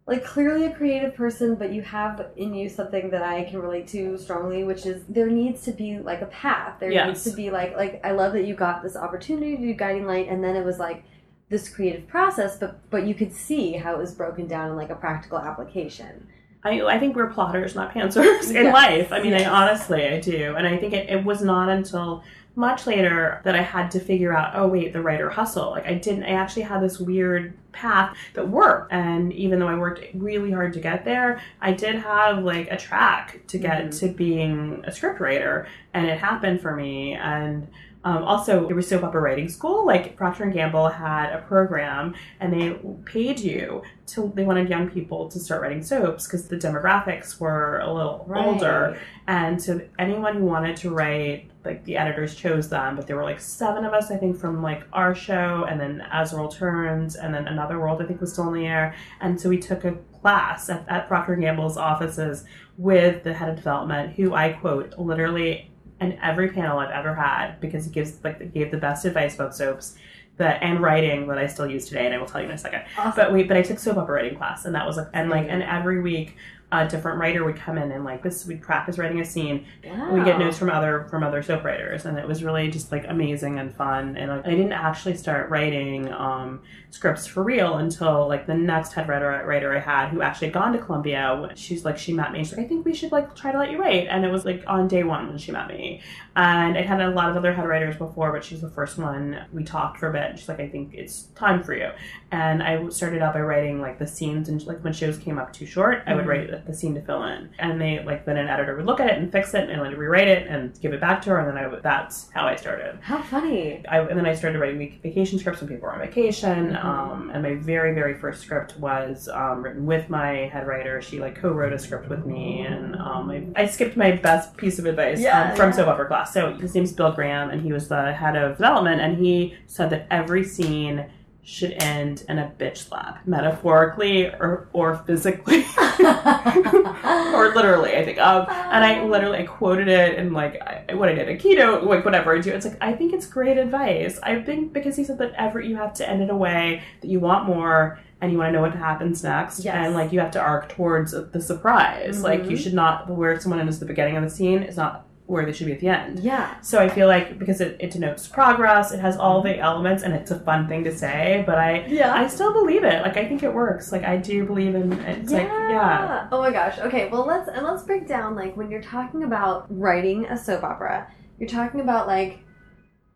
like 0.07 0.23
clearly 0.23 0.67
a 0.67 0.71
creative 0.73 1.15
person, 1.15 1.55
but 1.55 1.73
you 1.73 1.81
have 1.81 2.27
in 2.37 2.53
you 2.53 2.69
something 2.69 3.09
that 3.09 3.23
I 3.23 3.43
can 3.43 3.59
relate 3.59 3.87
to 3.89 4.17
strongly, 4.19 4.63
which 4.63 4.85
is 4.85 5.03
there 5.09 5.29
needs 5.29 5.63
to 5.63 5.71
be 5.71 5.97
like 5.97 6.21
a 6.21 6.27
path. 6.27 6.79
There 6.79 6.91
Yes. 6.91 7.07
needs 7.07 7.23
to 7.23 7.31
be 7.31 7.49
like 7.49 7.75
like 7.75 8.01
I 8.05 8.11
love 8.11 8.33
that 8.33 8.45
you 8.45 8.53
got 8.53 8.83
this 8.83 8.95
opportunity 8.95 9.55
to 9.57 9.61
do 9.61 9.73
guiding 9.73 10.05
light 10.05 10.27
and 10.29 10.43
then 10.43 10.55
it 10.55 10.63
was 10.63 10.77
like 10.77 11.03
this 11.49 11.67
creative 11.69 12.07
process, 12.07 12.57
but 12.57 12.87
but 12.91 13.07
you 13.07 13.15
could 13.15 13.33
see 13.33 13.73
how 13.73 13.93
it 13.93 13.97
was 13.97 14.13
broken 14.13 14.45
down 14.47 14.69
in 14.69 14.75
like 14.75 14.91
a 14.91 14.95
practical 14.95 15.39
application. 15.39 16.27
I, 16.63 16.81
I 16.81 16.99
think 16.99 17.15
we're 17.15 17.29
plotters, 17.31 17.73
not 17.75 17.91
pantsers 17.93 18.49
in 18.49 18.65
Yes. 18.65 18.73
life. 18.73 19.11
I 19.11 19.21
mean, 19.21 19.31
Yes. 19.33 19.47
I 19.47 19.49
honestly, 19.49 20.07
I 20.07 20.19
do. 20.19 20.55
And 20.55 20.67
I 20.67 20.77
think 20.77 20.93
it, 20.93 21.09
it 21.09 21.23
was 21.23 21.41
not 21.43 21.69
until 21.69 22.23
much 22.55 22.87
later 22.87 23.41
that 23.43 23.55
I 23.55 23.61
had 23.61 23.91
to 23.91 23.99
figure 23.99 24.33
out, 24.35 24.53
oh, 24.55 24.67
wait, 24.67 24.93
the 24.93 25.01
writer 25.01 25.29
hustle. 25.29 25.71
Like, 25.71 25.85
I 25.85 25.95
didn't, 25.95 26.23
I 26.23 26.31
actually 26.31 26.63
had 26.63 26.81
this 26.81 26.99
weird 26.99 27.53
path 27.73 28.15
that 28.33 28.47
worked. 28.47 28.93
And 28.93 29.33
even 29.33 29.59
though 29.59 29.67
I 29.67 29.75
worked 29.77 30.05
really 30.13 30.51
hard 30.51 30.71
to 30.73 30.79
get 30.79 31.03
there, 31.03 31.41
I 31.61 31.73
did 31.73 31.95
have 31.95 32.43
like 32.43 32.71
a 32.71 32.77
track 32.77 33.41
to 33.47 33.57
get 33.57 33.85
Mhm. 33.87 33.99
to 33.99 34.07
being 34.07 34.81
a 34.85 34.91
script 34.91 35.19
writer. 35.19 35.67
And 35.93 36.05
it 36.05 36.17
happened 36.19 36.61
for 36.61 36.73
me. 36.75 37.13
And 37.13 37.67
um, 38.05 38.23
also, 38.23 38.67
there 38.67 38.75
was 38.75 38.87
soap 38.87 39.03
opera 39.03 39.19
writing 39.19 39.49
school. 39.49 39.83
Like 39.83 40.15
Procter 40.15 40.43
and 40.43 40.53
Gamble 40.53 40.89
had 40.89 41.33
a 41.33 41.41
program, 41.41 42.13
and 42.39 42.53
they 42.53 42.73
paid 43.03 43.39
you 43.39 43.81
to. 44.07 44.31
They 44.35 44.43
wanted 44.43 44.69
young 44.69 44.91
people 44.91 45.27
to 45.29 45.39
start 45.39 45.63
writing 45.63 45.81
soaps 45.81 46.27
because 46.27 46.47
the 46.47 46.55
demographics 46.55 47.39
were 47.39 47.79
a 47.79 47.91
little 47.91 48.31
older, 48.33 49.01
and 49.25 49.59
so 49.61 49.81
anyone 49.97 50.35
who 50.35 50.45
wanted 50.45 50.77
to 50.77 50.91
write, 50.91 51.49
like 51.65 51.83
the 51.85 51.97
editors 51.97 52.35
chose 52.35 52.69
them. 52.69 52.95
But 52.95 53.07
there 53.07 53.15
were 53.15 53.23
like 53.23 53.39
seven 53.39 53.83
of 53.83 53.93
us, 53.93 54.11
I 54.11 54.17
think, 54.17 54.37
from 54.37 54.61
like 54.61 54.83
our 54.93 55.15
show, 55.15 55.65
and 55.67 55.81
then 55.81 56.03
As 56.11 56.29
the 56.29 56.37
World 56.37 56.55
Turns, 56.55 57.15
and 57.15 57.33
then 57.33 57.47
Another 57.47 57.79
World, 57.79 58.03
I 58.03 58.05
think, 58.05 58.21
was 58.21 58.31
still 58.33 58.47
in 58.49 58.53
the 58.53 58.67
air. 58.67 58.93
And 59.19 59.41
so 59.41 59.49
we 59.49 59.57
took 59.57 59.83
a 59.83 59.93
class 60.21 60.69
at, 60.69 60.87
at 60.87 61.07
Procter 61.07 61.33
and 61.33 61.41
Gamble's 61.41 61.75
offices 61.75 62.45
with 62.77 63.23
the 63.23 63.33
head 63.33 63.49
of 63.49 63.55
development, 63.55 64.13
who 64.13 64.35
I 64.35 64.53
quote 64.53 64.93
literally 64.99 65.71
in 66.01 66.19
every 66.21 66.49
panel 66.49 66.79
I've 66.79 66.91
ever 66.91 67.15
had 67.15 67.59
because 67.59 67.85
he 67.85 67.91
gives 67.91 68.23
like 68.23 68.39
he 68.39 68.47
gave 68.47 68.71
the 68.71 68.77
best 68.77 69.05
advice 69.05 69.35
about 69.35 69.55
soaps. 69.55 69.95
That 70.37 70.61
and 70.61 70.81
writing 70.81 71.27
that 71.29 71.37
I 71.37 71.47
still 71.47 71.65
use 71.65 71.87
today, 71.87 72.05
and 72.05 72.13
I 72.13 72.17
will 72.17 72.25
tell 72.25 72.41
you 72.41 72.47
in 72.47 72.53
a 72.53 72.57
second. 72.57 72.83
Awesome. 72.97 73.13
But 73.15 73.31
we, 73.31 73.43
but 73.43 73.55
I 73.55 73.61
took 73.61 73.79
soap 73.79 73.95
opera 73.95 74.15
writing 74.15 74.37
class, 74.37 74.65
and 74.65 74.75
that 74.75 74.85
was 74.85 74.97
like, 74.97 75.07
and 75.13 75.29
like, 75.29 75.47
and 75.47 75.63
every 75.63 76.01
week, 76.01 76.35
a 76.81 76.87
different 76.87 77.19
writer 77.19 77.43
would 77.43 77.55
come 77.55 77.77
in 77.77 77.91
and 77.91 78.03
like 78.03 78.21
this 78.23 78.45
we'd 78.45 78.61
practice 78.61 78.97
writing 78.97 79.19
a 79.21 79.25
scene 79.25 79.65
Wow. 79.85 80.11
we 80.13 80.23
get 80.23 80.39
notes 80.39 80.57
from 80.57 80.69
other 80.69 81.05
from 81.09 81.23
other 81.23 81.41
soap 81.43 81.63
writers 81.63 82.05
and 82.05 82.17
it 82.17 82.27
was 82.27 82.43
really 82.43 82.69
just 82.69 82.91
like 82.91 83.05
amazing 83.07 83.59
and 83.59 83.73
fun 83.75 84.17
and 84.17 84.31
like, 84.31 84.45
i 84.47 84.51
didn't 84.51 84.73
actually 84.73 85.15
start 85.15 85.49
writing 85.49 86.11
um, 86.11 86.61
scripts 86.89 87.27
for 87.27 87.43
real 87.43 87.75
until 87.77 88.27
like 88.27 88.45
the 88.47 88.53
next 88.53 88.93
head 88.93 89.07
writer 89.09 89.43
writer 89.45 89.75
i 89.75 89.79
had 89.79 90.09
who 90.09 90.21
actually 90.21 90.47
had 90.47 90.53
gone 90.53 90.71
to 90.73 90.79
columbia 90.79 91.49
she's 91.55 91.83
like 91.85 91.97
she 91.97 92.13
met 92.13 92.31
me 92.31 92.39
she's 92.39 92.55
like 92.55 92.65
i 92.65 92.67
think 92.69 92.85
we 92.85 92.93
should 92.93 93.11
like 93.11 93.35
try 93.35 93.51
to 93.51 93.57
let 93.59 93.69
you 93.71 93.77
write 93.79 94.07
and 94.09 94.23
it 94.25 94.31
was 94.31 94.45
like 94.45 94.63
on 94.67 94.87
day 94.87 95.03
one 95.03 95.27
when 95.27 95.37
she 95.37 95.51
met 95.51 95.67
me 95.67 96.01
and 96.35 96.77
i 96.77 96.81
had 96.81 97.01
a 97.01 97.09
lot 97.09 97.29
of 97.29 97.35
other 97.37 97.53
head 97.53 97.67
writers 97.67 97.95
before 97.97 98.31
but 98.31 98.43
she's 98.43 98.61
the 98.61 98.69
first 98.69 98.97
one 98.97 99.45
we 99.53 99.63
talked 99.63 99.97
for 99.99 100.09
a 100.09 100.13
bit 100.13 100.37
she's 100.39 100.47
like 100.49 100.59
i 100.59 100.67
think 100.67 100.93
it's 100.93 101.23
time 101.35 101.61
for 101.63 101.75
you 101.75 101.89
and 102.31 102.63
i 102.63 102.87
started 102.89 103.21
out 103.21 103.33
by 103.33 103.41
writing 103.41 103.81
like 103.81 103.99
the 103.99 104.07
scenes 104.07 104.47
and 104.49 104.65
like 104.65 104.81
when 104.83 104.93
shows 104.93 105.17
came 105.17 105.37
up 105.37 105.51
too 105.51 105.65
short 105.65 106.01
i 106.07 106.13
would 106.15 106.25
Mhm. 106.25 106.27
write 106.27 106.64
the 106.65 106.73
scene 106.73 106.93
to 106.95 107.01
fill 107.01 107.23
in 107.23 107.49
and 107.59 107.79
they 107.79 108.03
like 108.03 108.25
then 108.25 108.37
an 108.37 108.47
editor 108.47 108.75
would 108.75 108.85
look 108.85 108.99
at 108.99 109.07
it 109.07 109.17
and 109.17 109.31
fix 109.31 109.53
it 109.53 109.69
and 109.69 109.81
i'd 109.81 109.97
rewrite 109.97 110.27
it 110.27 110.47
and 110.47 110.79
give 110.81 110.93
it 110.93 110.99
back 111.01 111.21
to 111.21 111.29
her 111.29 111.39
and 111.39 111.47
then 111.47 111.57
i 111.63 111.67
would 111.67 111.81
that's 111.83 112.29
how 112.31 112.45
i 112.45 112.55
started 112.55 112.97
How 113.01 113.21
funny. 113.21 113.83
I, 113.87 113.99
and 113.99 114.17
then 114.17 114.25
I 114.25 114.33
started 114.33 114.59
writing 114.59 114.99
vacation 115.03 115.37
scripts 115.39 115.61
when 115.61 115.69
people 115.69 115.87
were 115.87 115.93
on 115.93 115.99
vacation. 115.99 116.71
Mhm. 116.71 116.83
Um, 116.85 117.29
and 117.33 117.43
my 117.43 117.55
very, 117.55 117.93
very 117.93 118.13
first 118.15 118.41
script 118.41 118.77
was 118.79 119.27
um, 119.27 119.61
written 119.63 119.85
with 119.85 120.09
my 120.09 120.49
head 120.53 120.65
writer. 120.67 121.01
She 121.01 121.19
like 121.19 121.35
co-wrote 121.35 121.73
a 121.73 121.79
script 121.79 122.09
with 122.09 122.25
me, 122.25 122.61
and 122.61 122.95
um, 122.95 123.29
I, 123.29 123.63
I 123.63 123.65
skipped 123.67 123.95
my 123.97 124.11
best 124.11 124.57
piece 124.57 124.79
of 124.79 124.85
advice 124.85 125.19
Yeah, 125.19 125.49
um, 125.51 125.55
from 125.55 125.69
yeah. 125.69 125.75
soap 125.75 125.87
opera 125.89 126.07
class. 126.07 126.33
So 126.33 126.53
his 126.53 126.73
name's 126.73 126.93
Bill 126.93 127.11
Graham, 127.11 127.49
and 127.49 127.61
he 127.61 127.71
was 127.73 127.87
the 127.87 128.13
head 128.13 128.35
of 128.35 128.57
development, 128.57 129.01
and 129.01 129.17
he 129.17 129.55
said 129.67 129.89
that 129.91 130.07
every 130.09 130.43
scene 130.43 131.05
should 131.47 131.71
end 131.83 132.23
in 132.27 132.39
a 132.39 132.51
bitch 132.59 132.77
slap, 132.77 133.25
metaphorically 133.27 134.25
or 134.25 134.67
or 134.73 134.95
physically. 135.05 135.63
or 135.99 137.53
literally, 137.53 137.95
I 137.95 138.03
think. 138.03 138.17
Um, 138.19 138.47
and 138.49 138.83
I 138.83 139.03
literally 139.03 139.39
I 139.39 139.43
quoted 139.45 139.87
it 139.87 140.17
and 140.17 140.33
like 140.33 140.59
I, 140.61 140.93
what 140.95 141.07
I 141.09 141.13
did 141.13 141.29
a 141.29 141.37
keynote, 141.37 141.83
like 141.83 142.03
whatever 142.03 142.35
I 142.35 142.41
do. 142.41 142.51
It's 142.51 142.65
like 142.65 142.77
I 142.81 142.93
think 142.93 143.13
it's 143.13 143.27
great 143.27 143.57
advice. 143.57 144.19
I 144.23 144.41
think 144.41 144.73
because 144.73 144.95
he 144.95 145.03
said 145.03 145.19
that 145.19 145.33
every 145.37 145.67
you 145.67 145.75
have 145.75 145.93
to 145.95 146.09
end 146.09 146.21
in 146.23 146.29
a 146.31 146.37
way 146.37 146.81
that 147.01 147.07
you 147.07 147.19
want 147.19 147.45
more 147.45 147.99
and 148.21 148.31
you 148.31 148.37
want 148.39 148.49
to 148.49 148.53
know 148.53 148.61
what 148.61 148.73
happens 148.73 149.23
next, 149.23 149.63
Yes. 149.63 149.75
and 149.75 149.93
like 149.93 150.11
you 150.11 150.19
have 150.21 150.31
to 150.31 150.39
arc 150.41 150.69
towards 150.69 151.11
the 151.11 151.41
surprise. 151.41 152.23
Like 152.23 152.45
you 152.45 152.57
Mhm. 152.57 152.63
should 152.63 152.73
not 152.73 153.07
where 153.09 153.39
someone 153.39 153.59
is 153.67 153.75
at 153.75 153.79
the 153.81 153.85
beginning 153.85 154.17
of 154.17 154.23
the 154.23 154.29
scene 154.29 154.63
is 154.63 154.77
not 154.77 155.05
where 155.27 155.43
they 155.45 155.51
should 155.51 155.65
be 155.65 155.73
at 155.73 155.79
the 155.79 155.87
end. 155.87 156.19
yeah. 156.19 156.61
So 156.61 156.77
I 156.79 156.87
feel 156.87 157.07
like 157.07 157.39
because 157.39 157.59
it, 157.59 157.77
it 157.79 157.89
denotes 157.91 158.27
progress, 158.27 158.91
it 158.91 158.99
has 158.99 159.17
all 159.17 159.41
the 159.41 159.57
elements, 159.57 160.03
and 160.03 160.13
it's 160.13 160.29
a 160.29 160.39
fun 160.39 160.67
thing 160.67 160.83
to 160.83 160.95
say. 160.95 161.43
But 161.47 161.57
I 161.57 161.85
Yeah. 161.87 162.13
I 162.13 162.27
still 162.27 162.53
believe 162.53 162.83
it. 162.83 163.01
Like 163.01 163.17
I 163.17 163.27
think 163.27 163.41
it 163.41 163.51
works. 163.53 163.91
Like 163.91 164.03
I 164.03 164.17
do 164.17 164.45
believe 164.45 164.75
in. 164.75 164.93
It's 164.93 165.31
like 165.31 165.47
yeah. 165.47 166.27
Oh 166.31 166.41
my 166.41 166.51
gosh. 166.51 166.77
Okay. 166.77 167.09
Well, 167.09 167.25
let's 167.25 167.49
and 167.49 167.65
let's 167.65 167.81
break 167.83 168.07
down 168.07 168.35
like 168.35 168.55
when 168.55 168.69
you're 168.69 168.83
talking 168.83 169.23
about 169.23 169.65
writing 169.69 170.25
a 170.25 170.37
soap 170.37 170.63
opera, 170.63 171.07
you're 171.39 171.49
talking 171.49 171.79
about 171.81 172.05
like, 172.07 172.39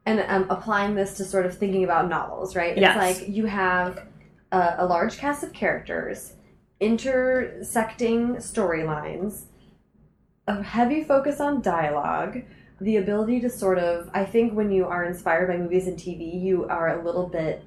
and 0.08 0.20
um, 0.28 0.48
applying 0.50 0.96
this 0.96 1.16
to 1.18 1.24
sort 1.26 1.46
of 1.46 1.56
thinking 1.56 1.84
about 1.84 2.10
novels, 2.10 2.56
right? 2.56 2.72
It's 2.72 2.82
Yes. 2.82 2.98
like 2.98 3.30
you 3.30 3.46
have 3.46 4.08
a, 4.52 4.76
a 4.80 4.86
large 4.88 5.18
cast 5.20 5.44
of 5.44 5.54
characters, 5.54 6.34
intersecting 6.80 8.36
storylines, 8.38 9.44
a 10.50 10.64
heavy 10.64 11.04
focus 11.04 11.40
on 11.40 11.62
dialogue. 11.62 12.42
The 12.82 12.98
ability 12.98 13.42
to 13.42 13.50
sort 13.50 13.78
of, 13.78 14.10
I 14.14 14.26
think, 14.26 14.54
when 14.54 14.72
you 14.72 14.86
are 14.86 15.04
inspired 15.04 15.48
by 15.48 15.58
movies 15.58 15.86
and 15.88 15.98
TV, 15.98 16.42
you 16.42 16.66
are 16.66 17.00
a 17.00 17.04
little 17.04 17.28
bit. 17.28 17.64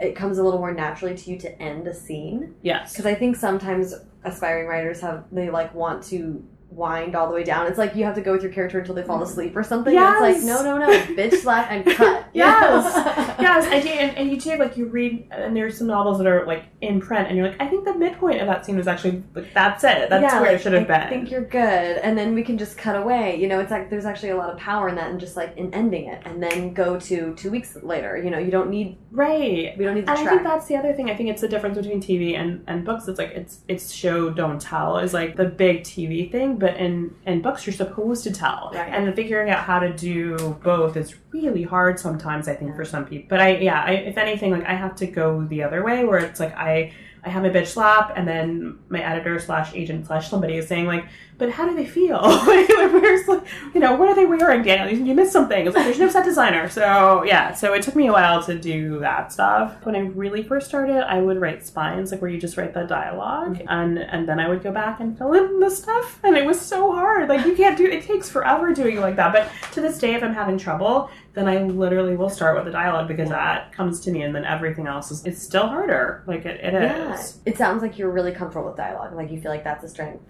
It 0.00 0.16
comes 0.16 0.38
a 0.38 0.42
little 0.42 0.58
more 0.58 0.72
naturally 0.72 1.14
to 1.14 1.30
you 1.30 1.38
to 1.40 1.62
end 1.62 1.86
a 1.86 1.94
scene 1.94 2.54
Yes. 2.62 2.92
because 2.92 3.04
I 3.06 3.14
think 3.14 3.36
sometimes 3.36 3.94
aspiring 4.24 4.66
writers 4.66 5.00
have 5.02 5.24
they 5.30 5.50
like 5.50 5.74
want 5.74 6.02
to 6.04 6.42
wind 6.70 7.16
all 7.16 7.28
the 7.28 7.34
way 7.34 7.44
down. 7.44 7.66
It's 7.66 7.78
like 7.78 7.96
you 7.96 8.04
have 8.04 8.14
to 8.14 8.20
go 8.20 8.32
with 8.32 8.42
your 8.42 8.52
character 8.52 8.78
until 8.78 8.94
they 8.94 9.02
fall 9.02 9.22
asleep 9.22 9.56
or 9.56 9.62
something. 9.62 9.96
And 9.96 10.14
it's 10.14 10.20
like 10.20 10.44
no, 10.44 10.62
no, 10.62 10.78
no, 10.78 10.88
bitch 11.14 11.34
slap 11.40 11.70
and 11.70 11.84
cut. 11.96 12.26
Yes. 12.32 12.92
yes, 13.40 13.66
I 13.70 13.80
do, 13.80 13.88
and, 13.88 14.16
and 14.16 14.30
you 14.30 14.38
do 14.38 14.56
like 14.56 14.76
you 14.76 14.86
read, 14.86 15.26
and 15.30 15.56
there's 15.56 15.76
some 15.76 15.86
novels 15.86 16.18
that 16.18 16.26
are 16.26 16.46
like 16.46 16.64
in 16.80 17.00
print, 17.00 17.28
and 17.28 17.36
you're 17.36 17.48
like, 17.48 17.60
I 17.60 17.66
think 17.66 17.84
the 17.84 17.94
midpoint 17.94 18.40
of 18.40 18.46
that 18.46 18.64
scene 18.64 18.76
was 18.76 18.86
actually 18.86 19.22
like 19.34 19.52
that's 19.52 19.84
it. 19.84 20.08
That's 20.10 20.22
yeah, 20.22 20.40
where 20.40 20.52
like, 20.52 20.60
it 20.60 20.62
should 20.62 20.72
have 20.72 20.86
been. 20.86 21.00
I 21.00 21.08
think 21.08 21.30
you're 21.30 21.44
good, 21.44 21.98
and 21.98 22.16
then 22.16 22.34
we 22.34 22.42
can 22.42 22.56
just 22.56 22.78
cut 22.78 22.96
away. 22.96 23.36
You 23.40 23.48
know, 23.48 23.60
it's 23.60 23.70
like 23.70 23.90
there's 23.90 24.06
actually 24.06 24.30
a 24.30 24.36
lot 24.36 24.50
of 24.50 24.58
power 24.58 24.88
in 24.88 24.94
that, 24.96 25.10
and 25.10 25.18
just 25.18 25.36
like 25.36 25.56
in 25.56 25.72
ending 25.74 26.06
it, 26.06 26.22
and 26.24 26.42
then 26.42 26.72
go 26.72 26.98
to 27.00 27.34
two 27.34 27.50
weeks 27.50 27.76
later. 27.82 28.16
You 28.16 28.30
know, 28.30 28.38
you 28.38 28.50
don't 28.50 28.70
need 28.70 28.98
right. 29.10 29.76
we 29.76 29.84
don't 29.84 29.94
need 29.94 30.06
the 30.06 30.10
And 30.12 30.28
I 30.28 30.30
think 30.30 30.42
that's 30.42 30.66
the 30.66 30.76
other 30.76 30.92
thing. 30.92 31.10
I 31.10 31.16
think 31.16 31.28
it's 31.28 31.40
the 31.40 31.48
difference 31.48 31.76
between 31.76 32.00
TV 32.00 32.38
and, 32.38 32.62
and 32.66 32.84
books. 32.84 33.08
It's 33.08 33.18
like 33.18 33.30
it's 33.30 33.60
it's 33.68 33.92
show 33.92 34.30
don't 34.30 34.60
tell 34.60 34.98
is 34.98 35.12
like 35.12 35.36
the 35.36 35.46
big 35.46 35.82
TV 35.82 36.30
thing, 36.30 36.56
but 36.60 36.76
in 36.76 37.14
in 37.26 37.42
books 37.42 37.66
you're 37.66 37.74
supposed 37.74 38.22
to 38.24 38.30
tell. 38.30 38.70
Right. 38.72 38.88
And 38.92 39.12
figuring 39.16 39.50
out 39.50 39.64
how 39.64 39.80
to 39.80 39.92
do 39.92 40.36
both 40.62 40.96
is 40.96 41.14
really 41.32 41.64
hard 41.64 41.98
sometimes. 41.98 42.46
I 42.46 42.54
think 42.54 42.76
for 42.76 42.84
some 42.84 43.04
people. 43.06 43.26
But 43.28 43.40
I 43.40 43.56
yeah, 43.56 43.82
I, 43.82 43.92
if 43.92 44.16
anything, 44.16 44.52
like 44.52 44.64
I 44.64 44.74
have 44.74 44.94
to 44.96 45.06
go 45.06 45.44
the 45.44 45.62
other 45.64 45.82
way 45.82 46.04
where 46.04 46.18
it's 46.18 46.38
like 46.38 46.54
I 46.56 46.92
I 47.24 47.28
have 47.28 47.44
a 47.44 47.50
bitch 47.50 47.68
slap, 47.68 48.12
and 48.16 48.26
then 48.26 48.78
my 48.88 49.02
editor 49.02 49.38
slash 49.38 49.74
agent 49.74 50.06
slash 50.06 50.28
somebody 50.28 50.56
is 50.56 50.66
saying 50.66 50.86
like, 50.86 51.04
but 51.40 51.50
how 51.50 51.66
do 51.66 51.74
they 51.74 51.86
feel? 51.86 52.20
like, 52.22 52.68
where's 52.68 53.26
like, 53.26 53.42
you 53.74 53.80
know, 53.80 53.96
what 53.96 54.08
are 54.08 54.14
they 54.14 54.26
wearing, 54.26 54.62
Daniel? 54.62 54.94
You, 54.94 55.04
you 55.04 55.14
missed 55.14 55.32
something. 55.32 55.66
It's 55.66 55.74
like 55.74 55.86
there's 55.86 55.98
no 55.98 56.08
set 56.08 56.24
designer, 56.24 56.68
so 56.68 57.24
yeah. 57.24 57.54
So 57.54 57.72
it 57.72 57.82
took 57.82 57.96
me 57.96 58.08
a 58.08 58.12
while 58.12 58.42
to 58.44 58.58
do 58.58 59.00
that 59.00 59.32
stuff. 59.32 59.74
When 59.84 59.96
I 59.96 60.00
really 60.00 60.42
first 60.42 60.68
started, 60.68 61.02
I 61.02 61.20
would 61.20 61.40
write 61.40 61.64
spines, 61.64 62.12
like 62.12 62.20
where 62.20 62.30
you 62.30 62.38
just 62.38 62.58
write 62.58 62.74
the 62.74 62.84
dialog 62.84 63.56
mm-hmm. 63.56 63.68
and 63.68 63.98
and 63.98 64.28
then 64.28 64.38
I 64.38 64.48
would 64.48 64.62
go 64.62 64.70
back 64.70 65.00
and 65.00 65.16
fill 65.16 65.32
in 65.32 65.60
the 65.60 65.70
stuff, 65.70 66.20
and 66.22 66.36
it 66.36 66.44
was 66.44 66.60
so 66.60 66.92
hard. 66.92 67.28
Like 67.30 67.46
you 67.46 67.56
can't 67.56 67.76
do 67.76 67.86
it 67.86 68.04
takes 68.04 68.28
forever 68.28 68.74
doing 68.74 68.98
it 68.98 69.00
like 69.00 69.16
that. 69.16 69.32
But 69.32 69.50
to 69.72 69.80
this 69.80 69.98
day, 69.98 70.14
if 70.14 70.22
I'm 70.22 70.34
having 70.34 70.58
trouble, 70.58 71.10
then 71.32 71.46
I 71.46 71.62
literally 71.62 72.16
will 72.16 72.28
start 72.28 72.56
with 72.56 72.64
the 72.64 72.70
dialogue 72.72 73.06
because 73.08 73.28
that 73.28 73.72
comes 73.72 74.00
to 74.00 74.10
me, 74.10 74.22
and 74.22 74.34
then 74.34 74.44
everything 74.44 74.86
else 74.86 75.10
is 75.10 75.24
it's 75.24 75.40
still 75.40 75.68
harder. 75.68 76.24
Like 76.26 76.44
it, 76.44 76.60
it 76.62 76.74
is. 76.74 77.38
yeah, 77.44 77.52
it 77.52 77.56
sounds 77.56 77.82
like 77.82 77.98
you're 77.98 78.10
really 78.10 78.32
comfortable 78.32 78.68
with 78.68 78.76
dialogue. 78.76 79.14
Like 79.14 79.30
you 79.30 79.40
feel 79.40 79.50
like 79.50 79.64
that's 79.64 79.84
a 79.84 79.88
strength. 79.88 80.24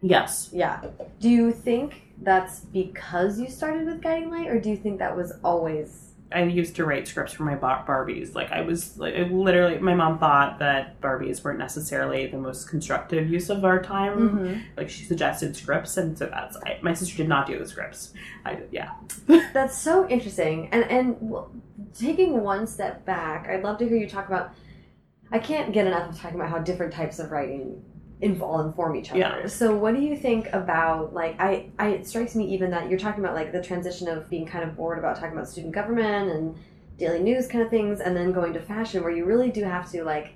Yes. 0.00 0.50
Yeah. 0.52 0.82
Do 1.20 1.28
you 1.28 1.52
think 1.52 2.02
that's 2.22 2.60
because 2.60 3.38
you 3.38 3.48
started 3.48 3.86
with 3.86 4.02
Guiding 4.02 4.30
Light, 4.30 4.48
or 4.48 4.60
do 4.60 4.70
you 4.70 4.76
think 4.76 4.98
that 4.98 5.16
was 5.16 5.32
always? 5.42 6.13
I 6.34 6.42
used 6.42 6.74
to 6.76 6.84
write 6.84 7.06
scripts 7.06 7.32
for 7.32 7.44
my 7.44 7.54
bar- 7.54 7.84
Barbies. 7.86 8.34
Like 8.34 8.50
I 8.50 8.62
was 8.62 8.98
like 8.98 9.14
it 9.14 9.32
literally, 9.32 9.78
my 9.78 9.94
mom 9.94 10.18
thought 10.18 10.58
that 10.58 11.00
Barbies 11.00 11.44
weren't 11.44 11.58
necessarily 11.58 12.26
the 12.26 12.38
most 12.38 12.68
constructive 12.68 13.30
use 13.30 13.50
of 13.50 13.64
our 13.64 13.80
time. 13.80 14.18
Mm-hmm. 14.18 14.60
Like 14.76 14.90
she 14.90 15.04
suggested 15.04 15.54
scripts, 15.54 15.96
and 15.96 16.18
so 16.18 16.26
that's 16.26 16.56
I, 16.56 16.78
my 16.82 16.92
sister 16.92 17.16
did 17.16 17.28
not 17.28 17.46
do 17.46 17.58
the 17.58 17.68
scripts. 17.68 18.12
I 18.44 18.56
did, 18.56 18.68
yeah. 18.72 18.90
That's 19.52 19.78
so 19.78 20.08
interesting. 20.08 20.68
And 20.72 20.84
and 20.90 21.16
well, 21.20 21.50
taking 21.96 22.40
one 22.42 22.66
step 22.66 23.04
back, 23.04 23.48
I'd 23.48 23.62
love 23.62 23.78
to 23.78 23.88
hear 23.88 23.96
you 23.96 24.08
talk 24.08 24.26
about. 24.26 24.52
I 25.30 25.38
can't 25.38 25.72
get 25.72 25.86
enough 25.86 26.10
of 26.10 26.20
talking 26.20 26.38
about 26.38 26.50
how 26.50 26.58
different 26.58 26.92
types 26.92 27.18
of 27.18 27.30
writing 27.30 27.82
involve 28.24 28.64
inform 28.66 28.96
each 28.96 29.10
other. 29.10 29.20
Yeah. 29.20 29.46
So 29.46 29.76
what 29.76 29.94
do 29.94 30.00
you 30.00 30.16
think 30.16 30.48
about 30.52 31.12
like 31.12 31.38
I, 31.38 31.66
I 31.78 31.88
it 31.88 32.06
strikes 32.06 32.34
me 32.34 32.46
even 32.54 32.70
that 32.70 32.88
you're 32.88 32.98
talking 32.98 33.22
about 33.22 33.34
like 33.34 33.52
the 33.52 33.62
transition 33.62 34.08
of 34.08 34.30
being 34.30 34.46
kind 34.46 34.64
of 34.64 34.74
bored 34.76 34.98
about 34.98 35.16
talking 35.16 35.32
about 35.32 35.48
student 35.48 35.74
government 35.74 36.30
and 36.30 36.56
daily 36.98 37.20
news 37.20 37.46
kind 37.46 37.62
of 37.62 37.68
things 37.70 38.00
and 38.00 38.16
then 38.16 38.32
going 38.32 38.54
to 38.54 38.60
fashion 38.62 39.02
where 39.02 39.12
you 39.12 39.24
really 39.26 39.50
do 39.50 39.62
have 39.62 39.90
to 39.90 40.04
like 40.04 40.32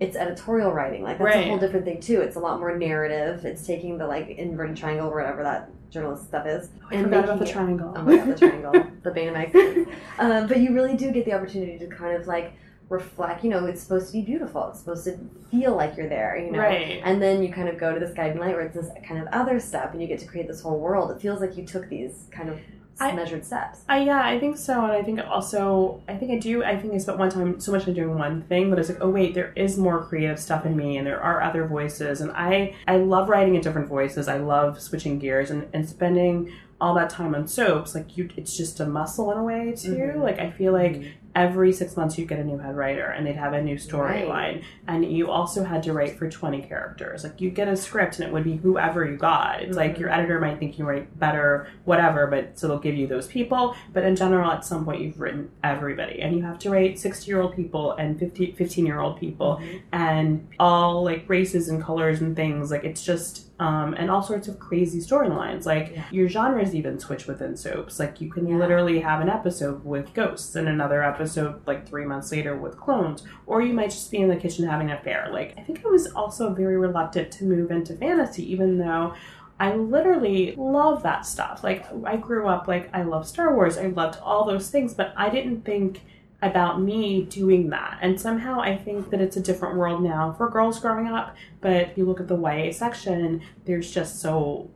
it's 0.00 0.16
editorial 0.16 0.72
writing 0.72 1.02
like 1.02 1.18
that's 1.18 1.36
a 1.36 1.48
whole 1.48 1.58
different 1.58 1.84
thing 1.84 2.00
too 2.00 2.20
it's 2.20 2.36
a 2.36 2.38
lot 2.40 2.58
more 2.58 2.76
narrative 2.76 3.44
it's 3.44 3.64
taking 3.66 3.96
the 3.96 4.06
like 4.06 4.28
inverted 4.30 4.76
triangle 4.76 5.08
or 5.08 5.14
whatever 5.16 5.42
that 5.42 5.70
journalist 5.90 6.24
stuff 6.26 6.46
is 6.46 6.68
I 6.90 7.02
forgot 7.02 7.24
about 7.24 7.26
the 7.26 7.44
making 7.44 7.46
it- 7.46 7.52
triangle. 7.52 7.92
Oh 7.96 8.02
my 8.02 8.16
god, 8.16 8.26
the 8.28 8.34
triangle, 8.34 8.72
the 9.02 9.10
Betamax. 9.10 9.86
Um, 10.18 10.46
but 10.46 10.58
you 10.58 10.74
really 10.74 10.96
do 10.96 11.10
get 11.10 11.24
the 11.24 11.32
opportunity 11.32 11.78
to 11.78 11.86
kind 11.86 12.16
of 12.16 12.26
like 12.26 12.52
reflect. 12.90 13.42
You 13.44 13.50
know, 13.50 13.64
it's 13.64 13.80
supposed 13.80 14.08
to 14.08 14.12
be 14.12 14.20
beautiful. 14.22 14.68
It's 14.68 14.80
supposed 14.80 15.04
to 15.04 15.18
feel 15.50 15.74
like 15.74 15.96
you're 15.96 16.08
there. 16.08 16.36
You 16.36 16.50
know, 16.52 16.58
Right. 16.58 17.00
and 17.02 17.22
then 17.22 17.42
you 17.42 17.50
kind 17.50 17.68
of 17.68 17.78
go 17.78 17.94
to 17.94 18.00
this 18.00 18.12
guiding 18.12 18.38
light 18.38 18.54
where 18.54 18.66
it's 18.66 18.74
this 18.76 18.90
kind 19.06 19.20
of 19.22 19.28
other 19.32 19.58
step, 19.58 19.92
and 19.92 20.02
you 20.02 20.08
get 20.08 20.18
to 20.18 20.26
create 20.26 20.46
this 20.48 20.60
whole 20.60 20.78
world. 20.78 21.10
It 21.12 21.20
feels 21.20 21.40
like 21.40 21.56
you 21.56 21.64
took 21.64 21.88
these 21.88 22.26
kind 22.30 22.50
of 22.50 22.58
I- 23.02 23.12
measured 23.12 23.46
steps. 23.46 23.82
I, 23.88 24.02
yeah, 24.02 24.20
I 24.22 24.38
think 24.38 24.58
so, 24.58 24.74
and 24.82 24.92
I 24.92 25.02
think 25.02 25.20
also, 25.26 26.02
I 26.06 26.16
think 26.16 26.32
I 26.32 26.38
do. 26.38 26.62
I 26.62 26.76
think 26.78 26.92
I 26.92 26.98
spent 26.98 27.16
one 27.16 27.30
time 27.30 27.58
so 27.58 27.72
much 27.72 27.88
on 27.88 27.94
doing 27.94 28.18
one 28.18 28.42
thing, 28.42 28.68
but 28.68 28.78
it's 28.78 28.90
like, 28.90 28.98
oh 29.00 29.08
wait, 29.08 29.32
there 29.34 29.52
is 29.56 29.78
more 29.78 30.02
creative 30.04 30.38
stuff 30.38 30.66
in 30.66 30.76
me, 30.76 30.98
and 30.98 31.06
there 31.06 31.18
are 31.22 31.40
other 31.42 31.64
voices, 31.66 32.20
and 32.20 32.30
I, 32.32 32.74
I 32.86 32.96
love 32.98 33.30
writing 33.30 33.54
in 33.54 33.62
different 33.62 33.88
voices. 33.88 34.28
I 34.28 34.36
love 34.36 34.80
switching 34.82 35.18
gears 35.18 35.50
and, 35.50 35.66
and 35.72 35.88
spending 35.88 36.52
all 36.78 36.94
that 36.94 37.08
time 37.10 37.34
on 37.34 37.46
soaps. 37.46 37.94
Like 37.94 38.16
you, 38.18 38.28
it's 38.36 38.54
just 38.56 38.80
a 38.80 38.86
muscle 38.86 39.30
in 39.32 39.38
a 39.38 39.44
way 39.44 39.72
too. 39.76 39.94
Mhm. 39.94 40.22
Like 40.22 40.38
I 40.38 40.50
feel 40.50 40.72
like 40.74 41.02
every 41.34 41.72
six 41.72 41.96
months 41.96 42.18
you'd 42.18 42.28
get 42.28 42.38
a 42.40 42.44
new 42.44 42.58
head 42.58 42.74
writer 42.76 43.04
and 43.06 43.24
they'd 43.26 43.36
have 43.36 43.52
a 43.52 43.62
new 43.62 43.76
storyline. 43.76 44.28
Right. 44.30 44.62
and 44.88 45.04
you 45.12 45.30
also 45.30 45.62
had 45.62 45.82
to 45.84 45.92
write 45.92 46.18
for 46.18 46.28
20 46.28 46.62
characters. 46.62 47.22
Like 47.22 47.40
you'd 47.40 47.54
get 47.54 47.68
a 47.68 47.76
script 47.76 48.18
and 48.18 48.26
it 48.28 48.32
would 48.32 48.42
be 48.42 48.56
whoever 48.56 49.04
you 49.06 49.16
got. 49.16 49.62
It's 49.62 49.76
like 49.76 49.94
Mhm. 49.96 50.00
your 50.00 50.10
editor 50.10 50.40
might 50.40 50.58
think 50.58 50.78
you 50.78 50.84
write 50.84 51.18
better 51.20 51.68
whatever 51.84 52.26
but 52.26 52.58
so 52.58 52.66
they'll 52.66 52.78
give 52.80 52.96
you 52.96 53.06
those 53.06 53.28
people. 53.28 53.74
But 53.92 54.02
in 54.04 54.16
general 54.16 54.50
at 54.50 54.64
some 54.64 54.84
point 54.84 55.00
you've 55.02 55.20
written 55.20 55.50
everybody 55.62 56.20
and 56.20 56.34
you 56.34 56.42
have 56.42 56.58
to 56.60 56.70
write 56.70 56.98
60 56.98 57.30
year 57.30 57.40
old 57.40 57.54
people 57.54 57.92
and 57.92 58.18
50, 58.18 58.52
15 58.52 58.84
year 58.86 58.98
old 58.98 59.18
people 59.20 59.60
and 59.92 60.46
all 60.58 61.04
like 61.04 61.24
races 61.28 61.68
and 61.68 61.80
colors 61.82 62.20
and 62.20 62.34
things 62.34 62.70
like 62.70 62.84
it's 62.84 63.04
just 63.04 63.49
um, 63.60 63.94
and 63.94 64.10
all 64.10 64.22
sorts 64.22 64.48
of 64.48 64.58
crazy 64.58 64.98
storylines 65.00 65.66
like 65.66 65.92
Yeah. 65.94 66.04
your 66.10 66.28
genres 66.28 66.74
even 66.74 66.98
switch 66.98 67.26
within 67.26 67.56
soaps 67.56 67.98
like 68.00 68.20
you 68.20 68.30
can 68.30 68.46
Yeah. 68.46 68.56
literally 68.56 69.00
have 69.00 69.20
an 69.20 69.28
episode 69.28 69.84
with 69.84 70.12
ghosts 70.14 70.56
and 70.56 70.66
another 70.68 71.02
episode 71.04 71.60
like 71.66 71.86
three 71.88 72.06
months 72.06 72.32
later 72.32 72.56
with 72.56 72.76
clones 72.78 73.22
or 73.46 73.60
you 73.62 73.74
might 73.74 73.90
just 73.90 74.10
be 74.10 74.18
in 74.18 74.28
the 74.28 74.36
kitchen 74.36 74.66
having 74.66 74.90
an 74.90 74.96
affair 74.96 75.28
like 75.30 75.54
i 75.58 75.60
think 75.62 75.84
i 75.84 75.88
was 75.88 76.06
also 76.12 76.52
very 76.54 76.76
reluctant 76.78 77.30
to 77.32 77.44
move 77.44 77.70
into 77.70 77.94
fantasy 77.94 78.50
even 78.50 78.78
though 78.78 79.14
I 79.62 79.74
literally 79.74 80.54
love 80.56 81.02
that 81.02 81.26
stuff. 81.26 81.62
Like, 81.62 81.84
I 82.06 82.16
grew 82.16 82.48
up, 82.48 82.66
like, 82.66 82.88
I 82.94 83.02
love 83.02 83.28
Star 83.28 83.54
Wars. 83.54 83.76
I 83.76 83.88
loved 83.88 84.18
all 84.22 84.46
those 84.46 84.70
things, 84.70 84.94
but 84.94 85.12
I 85.18 85.28
didn't 85.28 85.66
think 85.66 86.00
about 86.42 86.80
me 86.80 87.22
doing 87.24 87.70
that. 87.70 87.98
And 88.00 88.20
somehow 88.20 88.60
I 88.60 88.76
think 88.76 89.10
that 89.10 89.20
it's 89.20 89.36
a 89.36 89.40
different 89.40 89.76
world 89.76 90.02
now 90.02 90.32
for 90.32 90.48
girls 90.48 90.80
growing 90.80 91.06
up. 91.06 91.36
But 91.60 91.72
if 91.72 91.98
you 91.98 92.04
look 92.06 92.20
at 92.20 92.28
the 92.28 92.36
YA 92.36 92.72
section, 92.72 93.42
there's 93.64 93.90
just 93.90 94.20
so 94.20 94.70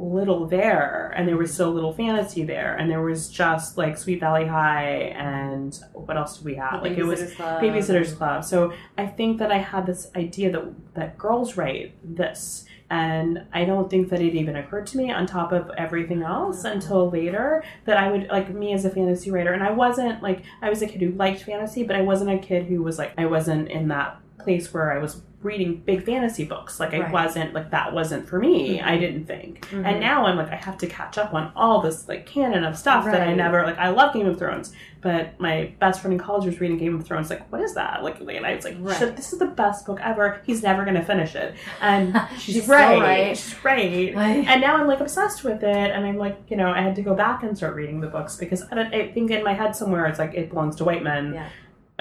little 0.00 0.46
there, 0.46 1.12
and 1.16 1.26
there 1.26 1.36
was 1.36 1.52
so 1.52 1.70
little 1.70 1.92
fantasy 1.92 2.44
there, 2.44 2.76
and 2.76 2.88
there 2.88 3.02
was 3.02 3.28
just 3.28 3.76
like 3.76 3.98
Sweet 3.98 4.20
Valley 4.20 4.46
High, 4.46 5.12
and 5.16 5.76
what 5.92 6.16
else 6.16 6.36
did 6.36 6.44
we 6.44 6.54
have? 6.54 6.82
Like, 6.82 6.96
it 6.96 7.02
was 7.02 7.20
Babysitter's 7.20 7.34
Club. 7.34 7.62
Babysitter's 7.62 8.12
Club. 8.12 8.44
So 8.44 8.72
I 8.96 9.06
think 9.06 9.38
that 9.38 9.50
I 9.50 9.58
had 9.58 9.86
this 9.86 10.08
idea 10.14 10.52
that 10.52 10.94
that 10.94 11.18
girls 11.18 11.56
write 11.56 11.96
this, 12.04 12.64
and 12.90 13.44
I 13.52 13.64
don't 13.64 13.90
think 13.90 14.08
that 14.08 14.20
it 14.20 14.34
even 14.34 14.56
occurred 14.56 14.86
to 14.88 14.98
me 14.98 15.10
on 15.10 15.26
top 15.26 15.52
of 15.52 15.70
everything 15.76 16.22
else 16.22 16.64
until 16.64 17.10
later 17.10 17.62
that 17.84 17.96
I 17.96 18.10
would 18.10 18.28
like 18.28 18.48
me 18.48 18.72
as 18.72 18.84
a 18.84 18.90
fantasy 18.90 19.30
writer, 19.30 19.52
and 19.52 19.62
I 19.62 19.70
wasn't 19.70 20.22
like 20.22 20.42
I 20.62 20.70
was 20.70 20.82
a 20.82 20.86
kid 20.86 21.00
who 21.00 21.10
liked 21.12 21.42
fantasy, 21.42 21.82
but 21.82 21.96
I 21.96 22.02
wasn't 22.02 22.30
a 22.30 22.38
kid 22.38 22.66
who 22.66 22.82
was 22.82 22.98
like 22.98 23.12
I 23.18 23.26
wasn't 23.26 23.68
in 23.68 23.88
that 23.88 24.20
place 24.38 24.72
where 24.72 24.92
I 24.92 24.98
was 24.98 25.20
reading 25.40 25.76
big 25.86 26.04
fantasy 26.04 26.44
books. 26.44 26.80
Like 26.80 26.92
I 26.94 26.98
Right. 26.98 27.12
wasn't 27.12 27.54
like 27.54 27.70
that 27.70 27.92
wasn't 27.92 28.28
for 28.28 28.40
me. 28.40 28.78
Mhm. 28.78 28.84
I 28.84 28.98
didn't 28.98 29.26
think. 29.26 29.68
Mhm. 29.70 29.84
And 29.86 30.00
now 30.00 30.26
I'm 30.26 30.36
like 30.36 30.50
I 30.50 30.56
have 30.56 30.76
to 30.78 30.86
catch 30.88 31.16
up 31.16 31.32
on 31.32 31.52
all 31.54 31.80
this 31.80 32.08
like 32.08 32.26
canon 32.26 32.64
of 32.64 32.76
stuff 32.76 33.04
that 33.04 33.20
I 33.20 33.34
never 33.34 33.62
like. 33.64 33.78
I 33.78 33.90
love 33.90 34.12
Game 34.14 34.26
of 34.26 34.36
Thrones, 34.36 34.74
but 35.00 35.38
my 35.38 35.70
best 35.78 36.00
friend 36.00 36.12
in 36.14 36.18
college 36.18 36.44
was 36.44 36.60
reading 36.60 36.76
Game 36.76 36.96
of 36.96 37.04
Thrones. 37.06 37.30
Like, 37.30 37.52
what 37.52 37.60
is 37.60 37.74
that? 37.74 38.02
Like, 38.02 38.18
and 38.20 38.44
I 38.44 38.56
was 38.56 38.64
like, 38.64 38.78
Right. 38.80 39.14
this 39.14 39.32
is 39.32 39.38
the 39.38 39.46
best 39.46 39.86
book 39.86 40.00
ever. 40.02 40.40
He's 40.44 40.60
never 40.64 40.84
gonna 40.84 41.04
finish 41.04 41.36
it. 41.36 41.54
And 41.80 42.20
she's, 42.38 42.66
right. 42.66 43.00
right. 43.00 43.36
She's 43.36 43.64
right. 43.64 44.12
Right. 44.16 44.44
And 44.48 44.60
now 44.60 44.74
I'm 44.76 44.88
like 44.88 44.98
obsessed 45.00 45.44
with 45.44 45.62
it, 45.62 45.90
and 45.92 46.04
I'm 46.04 46.16
like, 46.16 46.36
you 46.48 46.56
know, 46.56 46.72
I 46.72 46.80
had 46.80 46.96
to 46.96 47.02
go 47.02 47.14
back 47.14 47.44
and 47.44 47.56
start 47.56 47.76
reading 47.76 48.00
the 48.00 48.08
books 48.08 48.34
because 48.34 48.64
I, 48.72 48.74
don't, 48.74 48.92
I 48.92 49.12
think 49.12 49.30
in 49.30 49.44
my 49.44 49.52
head 49.52 49.76
somewhere 49.76 50.06
it's 50.06 50.18
like 50.18 50.34
it 50.34 50.50
belongs 50.50 50.74
to 50.76 50.84
white 50.84 51.04
men, 51.04 51.34
Yeah. 51.34 51.46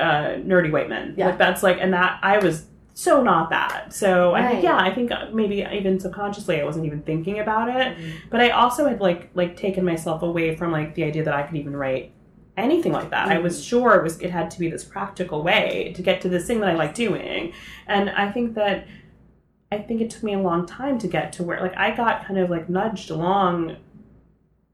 uh, 0.04 0.24
nerdy 0.40 0.72
white 0.72 0.90
men. 0.90 1.14
Yeah. 1.18 1.28
Like 1.28 1.38
that's 1.38 1.62
like, 1.62 1.78
and 1.80 1.94
that 1.94 2.18
I 2.24 2.40
was 2.40 2.66
so 3.00 3.22
not 3.22 3.52
that. 3.52 3.94
So 3.94 4.34
I 4.34 4.48
think 4.48 4.64
yeah, 4.64 4.76
I 4.76 4.92
think 4.92 5.12
uh, 5.12 5.28
maybe 5.32 5.64
even 5.72 6.00
subconsciously 6.00 6.60
I 6.60 6.64
wasn't 6.64 6.88
even 6.88 7.04
thinking 7.04 7.38
about 7.40 7.70
it, 7.70 7.96
Mhm. 7.96 8.12
but 8.32 8.40
I 8.42 8.50
also 8.50 8.88
had 8.88 9.00
like 9.00 9.30
like 9.36 9.56
taken 9.56 9.86
myself 9.86 10.24
away 10.24 10.56
from 10.56 10.72
like 10.72 10.96
the 10.96 11.04
idea 11.04 11.24
that 11.24 11.34
I 11.36 11.44
could 11.44 11.58
even 11.58 11.76
write 11.76 12.12
anything 12.58 12.92
like 12.92 13.12
that. 13.12 13.28
I 13.28 13.38
was 13.38 13.64
sure 13.64 13.94
it 13.94 14.02
was 14.02 14.20
it 14.20 14.32
had 14.32 14.50
to 14.50 14.60
be 14.60 14.68
this 14.68 14.84
practical 14.84 15.44
way 15.44 15.94
to 15.96 16.02
get 16.02 16.22
to 16.22 16.30
this 16.30 16.48
thing 16.48 16.60
that 16.62 16.70
I 16.70 16.74
like 16.74 16.96
doing. 16.96 17.54
And 17.86 18.10
I 18.10 18.32
think 18.32 18.56
that 18.56 18.88
I 19.72 19.78
think 19.78 20.02
it 20.02 20.10
took 20.10 20.24
me 20.24 20.34
a 20.34 20.40
long 20.40 20.66
time 20.66 20.98
to 20.98 21.08
get 21.08 21.32
to 21.34 21.44
where 21.44 21.60
like 21.62 21.78
I 21.78 21.96
got 21.96 22.26
kind 22.26 22.40
of 22.40 22.50
like 22.50 22.68
nudged 22.68 23.12
along 23.12 23.76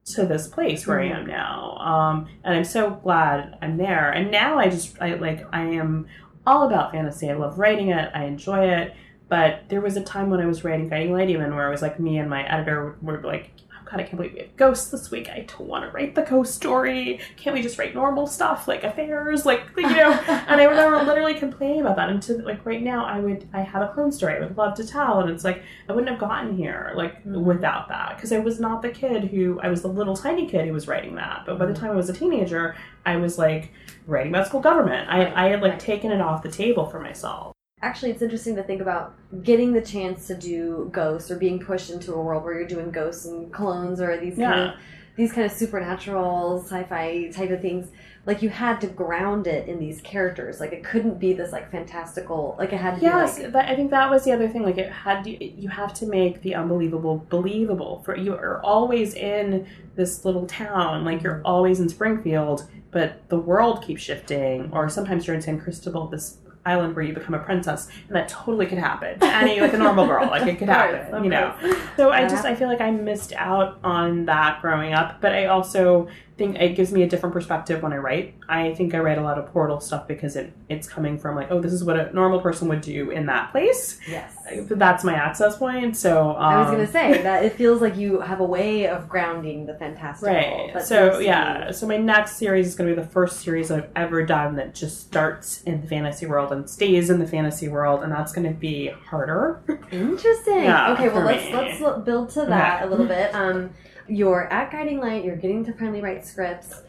to 0.05 0.25
this 0.25 0.47
place 0.47 0.88
where 0.88 0.99
Mhm. 0.99 1.12
I 1.15 1.19
am 1.19 1.27
now. 1.27 1.77
Um 1.91 2.27
and 2.45 2.55
I'm 2.55 2.63
so 2.63 2.89
glad 2.91 3.57
I'm 3.62 3.75
there. 3.75 4.09
And 4.12 4.31
now 4.31 4.59
I 4.59 4.69
just 4.69 4.95
I 5.01 5.15
like 5.15 5.45
I 5.51 5.63
am 5.63 6.05
all 6.45 6.67
about 6.67 6.91
fantasy. 6.91 7.29
I 7.29 7.34
love 7.34 7.60
writing 7.60 7.89
it. 7.89 8.12
I 8.13 8.25
enjoy 8.25 8.67
it. 8.67 8.95
But 9.29 9.63
there 9.69 9.82
was 9.82 9.97
a 9.97 10.03
time 10.03 10.29
when 10.29 10.41
I 10.41 10.45
was 10.45 10.63
writing 10.63 10.89
Guiding 10.89 11.13
Light 11.13 11.29
even 11.29 11.56
where 11.56 11.67
it 11.67 11.71
was 11.71 11.82
like 11.82 11.99
me 11.99 12.17
and 12.17 12.29
my 12.29 12.43
editor 12.47 12.97
were 13.01 13.21
like, 13.21 13.51
god, 13.93 13.99
I 14.01 14.03
can't 14.03 14.17
believe 14.17 14.34
we 14.34 14.39
have 14.39 14.56
ghosts 14.58 14.89
this 14.89 15.12
week. 15.12 15.29
I 15.29 15.41
don't 15.47 15.67
want 15.67 15.86
to 15.86 15.91
write 15.91 16.15
the 16.15 16.23
ghost 16.23 16.56
story. 16.56 17.19
Can't 17.38 17.53
we 17.56 17.62
just 17.62 17.77
write 17.77 17.93
normal 17.93 18.25
stuff 18.25 18.67
like 18.67 18.84
affairs, 18.84 19.45
like 19.45 19.62
you 19.77 19.84
know? 19.84 20.12
and 20.27 20.60
I 20.60 20.63
remember 20.65 21.03
literally 21.03 21.36
complaining 21.36 21.82
about 21.82 21.95
that. 21.97 22.10
And 22.10 22.21
to 22.23 22.34
like 22.41 22.65
right 22.65 22.82
now, 22.82 23.06
I 23.06 23.19
would 23.19 23.47
I 23.53 23.62
have 23.62 23.84
a 23.84 23.93
clone 23.93 24.12
story 24.12 24.36
I 24.36 24.39
would 24.39 24.58
love 24.58 24.73
to 24.75 24.86
tell, 24.88 25.19
and 25.19 25.29
it's 25.29 25.43
like 25.43 25.62
I 25.88 25.93
wouldn't 25.93 26.10
have 26.10 26.19
gotten 26.19 26.58
here 26.58 26.91
like 26.95 27.23
Mhm. 27.23 27.43
without 27.43 27.88
that 27.89 28.15
because 28.15 28.32
I 28.34 28.39
was 28.39 28.60
not 28.60 28.82
the 28.82 28.89
kid 28.89 29.25
who 29.25 29.60
I 29.62 29.69
was 29.69 29.82
the 29.84 29.88
little 29.89 30.15
tiny 30.15 30.47
kid 30.47 30.65
who 30.67 30.73
was 30.73 30.88
writing 30.88 31.15
that. 31.15 31.43
But 31.45 31.60
by 31.60 31.65
the 31.67 31.73
Mhm. 31.73 31.79
time 31.79 31.91
I 31.91 31.95
was 31.95 32.10
a 32.10 32.13
teenager, 32.13 32.75
I 33.06 33.17
was 33.17 33.38
like 33.38 33.71
writing 34.08 34.34
about 34.34 34.47
school 34.47 34.60
government. 34.60 35.08
I 35.10 35.32
I 35.45 35.49
had 35.49 35.62
like 35.62 35.77
taken 35.79 36.12
it 36.12 36.19
off 36.21 36.41
the 36.43 36.49
table 36.51 36.86
for 36.88 36.99
myself. 36.99 37.53
Actually, 37.84 38.12
it's 38.12 38.22
interesting 38.22 38.56
to 38.56 38.63
think 38.63 38.80
about 38.80 39.13
getting 39.43 39.74
the 39.74 39.82
chance 39.82 40.26
to 40.28 40.36
do 40.36 40.89
ghosts 40.93 41.30
or 41.30 41.36
being 41.38 41.60
pushed 41.60 41.89
into 41.89 42.13
a 42.13 42.22
world 42.22 42.41
where 42.41 42.54
you're 42.58 42.65
doing 42.67 42.89
ghosts 42.91 43.26
and 43.26 43.52
clones 43.52 44.00
or 44.00 44.17
these 44.17 44.38
kind 44.38 44.69
of 44.69 44.76
these 45.17 45.34
kind 45.34 45.46
of 45.46 45.52
supernatural 45.52 46.63
sci-fi 46.63 47.30
type 47.30 47.52
of 47.52 47.62
things. 47.62 47.89
Like 48.26 48.41
you 48.41 48.48
had 48.50 48.80
to 48.82 48.88
ground 48.88 49.48
it 49.48 49.67
in 49.67 49.80
these 49.80 50.00
characters. 50.00 50.62
Like 50.62 50.72
it 50.72 50.84
couldn't 50.86 51.19
be 51.19 51.34
this 51.34 51.52
like 51.52 51.69
fantastical. 51.72 52.56
Like 52.58 52.72
it 52.72 52.78
had 52.78 52.96
to 52.96 53.02
Yes, 53.02 53.36
be 53.38 53.43
like 53.43 53.52
that, 53.52 53.69
I 53.69 53.76
think 53.76 53.91
that 53.91 54.10
was 54.10 54.24
the 54.24 54.32
other 54.32 54.48
thing. 54.48 54.63
Like 54.63 54.78
it 54.78 54.89
had 54.91 55.26
to, 55.26 55.43
you 55.46 55.67
have 55.67 55.93
to 55.96 56.06
make 56.08 56.41
the 56.41 56.56
unbelievable 56.56 57.26
believable. 57.30 58.02
For 58.06 58.15
you 58.15 58.34
are 58.34 58.62
always 58.63 59.13
in 59.13 59.67
this 59.96 60.24
little 60.24 60.48
town, 60.48 61.04
like 61.04 61.22
you're 61.22 61.39
Mhm. 61.39 61.41
always 61.46 61.82
in 61.82 61.89
Springfield, 61.89 62.63
but 62.91 63.28
the 63.28 63.38
world 63.38 63.84
keeps 63.84 64.02
shifting. 64.02 64.69
Or 64.72 64.88
sometimes 64.88 65.28
you're 65.28 65.36
in 65.36 65.41
San 65.41 65.60
Cristobal, 65.60 66.08
this 66.08 66.38
island 66.65 66.95
where 66.95 67.04
you 67.04 67.13
become 67.13 67.34
a 67.34 67.39
princess, 67.39 67.88
and 68.08 68.15
that 68.15 68.30
totally 68.30 68.65
could 68.65 68.78
happen 68.78 69.19
to 69.19 69.26
any 69.26 69.60
like 69.60 69.73
a 69.73 69.78
normal 69.78 70.06
girl. 70.08 70.28
Like 70.28 70.43
it 70.43 70.58
could 70.60 70.67
course, 70.67 70.80
happen, 70.80 71.23
you 71.23 71.30
know. 71.30 71.56
So 71.97 72.12
I 72.12 72.28
just 72.28 72.45
I 72.45 72.56
feel 72.56 72.67
like 72.67 72.82
I 72.82 72.91
missed 72.91 73.34
out 73.34 73.80
on 73.84 74.26
that 74.26 74.62
growing 74.62 74.93
up, 74.93 75.21
but 75.21 75.34
I 75.34 75.47
also 75.47 76.08
think 76.38 76.58
it 76.58 76.76
gives 76.76 76.91
me 76.91 77.04
a 77.04 77.08
different 77.08 77.34
perspective 77.34 77.84
when 77.84 77.93
I 77.93 77.98
write. 77.98 78.36
I 78.50 78.74
think 78.74 78.93
I 78.96 79.00
write 79.00 79.17
a 79.17 79.22
lot 79.22 79.38
of 79.38 79.46
portal 79.54 79.80
stuff 79.80 80.08
because 80.08 80.36
it 80.36 80.52
it's 80.69 80.88
coming 80.88 81.17
from 81.19 81.36
like, 81.36 81.52
oh, 81.52 81.60
this 81.60 81.72
is 81.74 81.84
what 81.84 82.00
a 82.00 82.12
normal 82.13 82.39
person 82.41 82.67
would 82.69 82.82
do 82.82 83.12
in 83.12 83.26
that 83.28 83.52
place. 83.52 84.00
yes. 84.10 84.36
That's 84.69 85.04
my 85.04 85.13
access 85.13 85.58
point. 85.58 85.96
So 85.96 86.32
um, 86.32 86.36
I 86.38 86.60
was 86.62 86.69
gonna 86.72 86.88
say 86.88 87.22
that 87.24 87.46
it 87.46 87.54
feels 87.54 87.82
like 87.82 87.96
you 87.96 88.19
have 88.22 88.39
a 88.39 88.43
way 88.46 88.88
of 88.88 89.08
grounding 89.08 89.65
the 89.65 89.74
fantastical. 89.76 90.34
Right. 90.36 90.82
So 90.84 91.19
yeah. 91.19 91.72
So 91.72 91.88
my 91.88 91.98
next 91.98 92.38
series 92.38 92.67
is 92.67 92.76
going 92.76 92.89
to 92.89 92.96
be 92.96 93.02
the 93.02 93.08
first 93.08 93.39
series 93.41 93.72
I've 93.72 93.89
ever 93.96 94.26
done 94.26 94.56
that 94.58 94.76
just 94.76 95.02
starts 95.02 95.62
in 95.63 95.82
the 95.82 95.88
fantasy 95.88 96.26
world 96.26 96.52
and 96.52 96.69
stays 96.69 97.10
in 97.10 97.19
the 97.19 97.28
fantasy 97.28 97.67
world, 97.69 98.04
and 98.04 98.12
that's 98.12 98.34
going 98.34 98.48
to 98.48 98.54
be 98.54 98.88
harder. 98.89 99.62
Interesting. 99.91 100.63
Yeah, 100.63 100.93
okay, 100.93 101.10
well 101.10 101.24
let's 101.24 101.46
me. 101.46 101.54
let's 101.54 102.04
build 102.06 102.30
to 102.32 102.46
that 102.46 102.82
Okay. 102.82 102.86
a 102.86 102.89
little 102.89 103.06
bit. 103.08 103.34
Um, 103.34 103.69
you're 104.08 104.52
at 104.52 104.72
Guiding 104.72 105.00
Light. 105.00 105.24
You're 105.24 105.36
getting 105.36 105.63
to 105.66 105.74
finally 105.74 106.02
Write 106.02 106.26
scripts. 106.26 106.82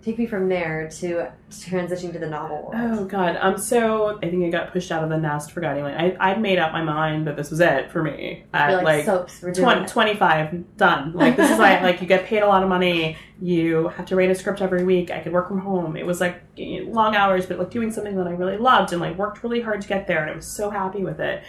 Take 0.00 0.18
me 0.18 0.26
from 0.26 0.48
there 0.48 0.88
to 1.00 1.26
transitioning 1.50 2.12
to 2.12 2.20
the 2.20 2.28
novel 2.28 2.70
world. 2.70 2.74
Oh 2.76 3.04
god. 3.04 3.36
Um. 3.40 3.58
So 3.58 4.16
I 4.22 4.30
think 4.30 4.44
I 4.44 4.50
got 4.50 4.72
pushed 4.72 4.92
out 4.92 5.02
of 5.02 5.10
the 5.10 5.16
nest 5.18 5.50
for 5.50 5.60
Guiding 5.60 5.82
Light. 5.82 5.96
I 6.20 6.30
I'd 6.30 6.40
made 6.40 6.58
up 6.58 6.72
my 6.72 6.82
mind 6.82 7.26
that 7.26 7.36
this 7.36 7.50
was 7.50 7.58
it 7.58 7.90
for 7.90 8.00
me. 8.00 8.44
At 8.54 8.70
You're 8.70 8.76
like, 8.76 8.84
like 8.84 9.04
soaps. 9.04 9.42
We're 9.42 9.50
doing 9.50 9.64
20, 9.64 9.80
it. 9.82 9.88
25 9.88 10.76
done 10.76 11.12
like 11.14 11.36
this 11.36 11.50
is 11.50 11.58
like 11.58 11.82
like 11.82 12.00
you 12.00 12.06
get 12.06 12.26
paid 12.26 12.42
a 12.42 12.46
lot 12.46 12.62
of 12.62 12.68
money 12.68 13.16
you 13.40 13.88
have 13.88 14.06
to 14.06 14.14
write 14.14 14.30
a 14.30 14.34
script 14.34 14.60
every 14.62 14.84
week 14.84 15.10
i 15.10 15.20
could 15.20 15.32
work 15.32 15.48
from 15.48 15.58
home 15.58 15.96
it 15.96 16.06
was 16.06 16.20
like 16.20 16.42
long 16.58 17.14
hours 17.14 17.46
but 17.46 17.58
like 17.58 17.70
doing 17.70 17.90
something 17.90 18.16
that 18.16 18.26
i 18.26 18.30
really 18.30 18.56
loved 18.56 18.92
and 18.92 19.00
like 19.00 19.16
worked 19.16 19.42
really 19.42 19.60
hard 19.60 19.80
to 19.80 19.88
get 19.88 20.06
there 20.06 20.22
and 20.22 20.30
i 20.30 20.34
was 20.34 20.46
so 20.46 20.70
happy 20.70 21.02
with 21.02 21.20
it 21.20 21.42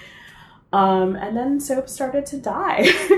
um, 0.73 1.15
and 1.15 1.35
then 1.35 1.59
soap 1.59 1.87
started 1.87 2.25
to 2.27 2.37
die 2.37 2.85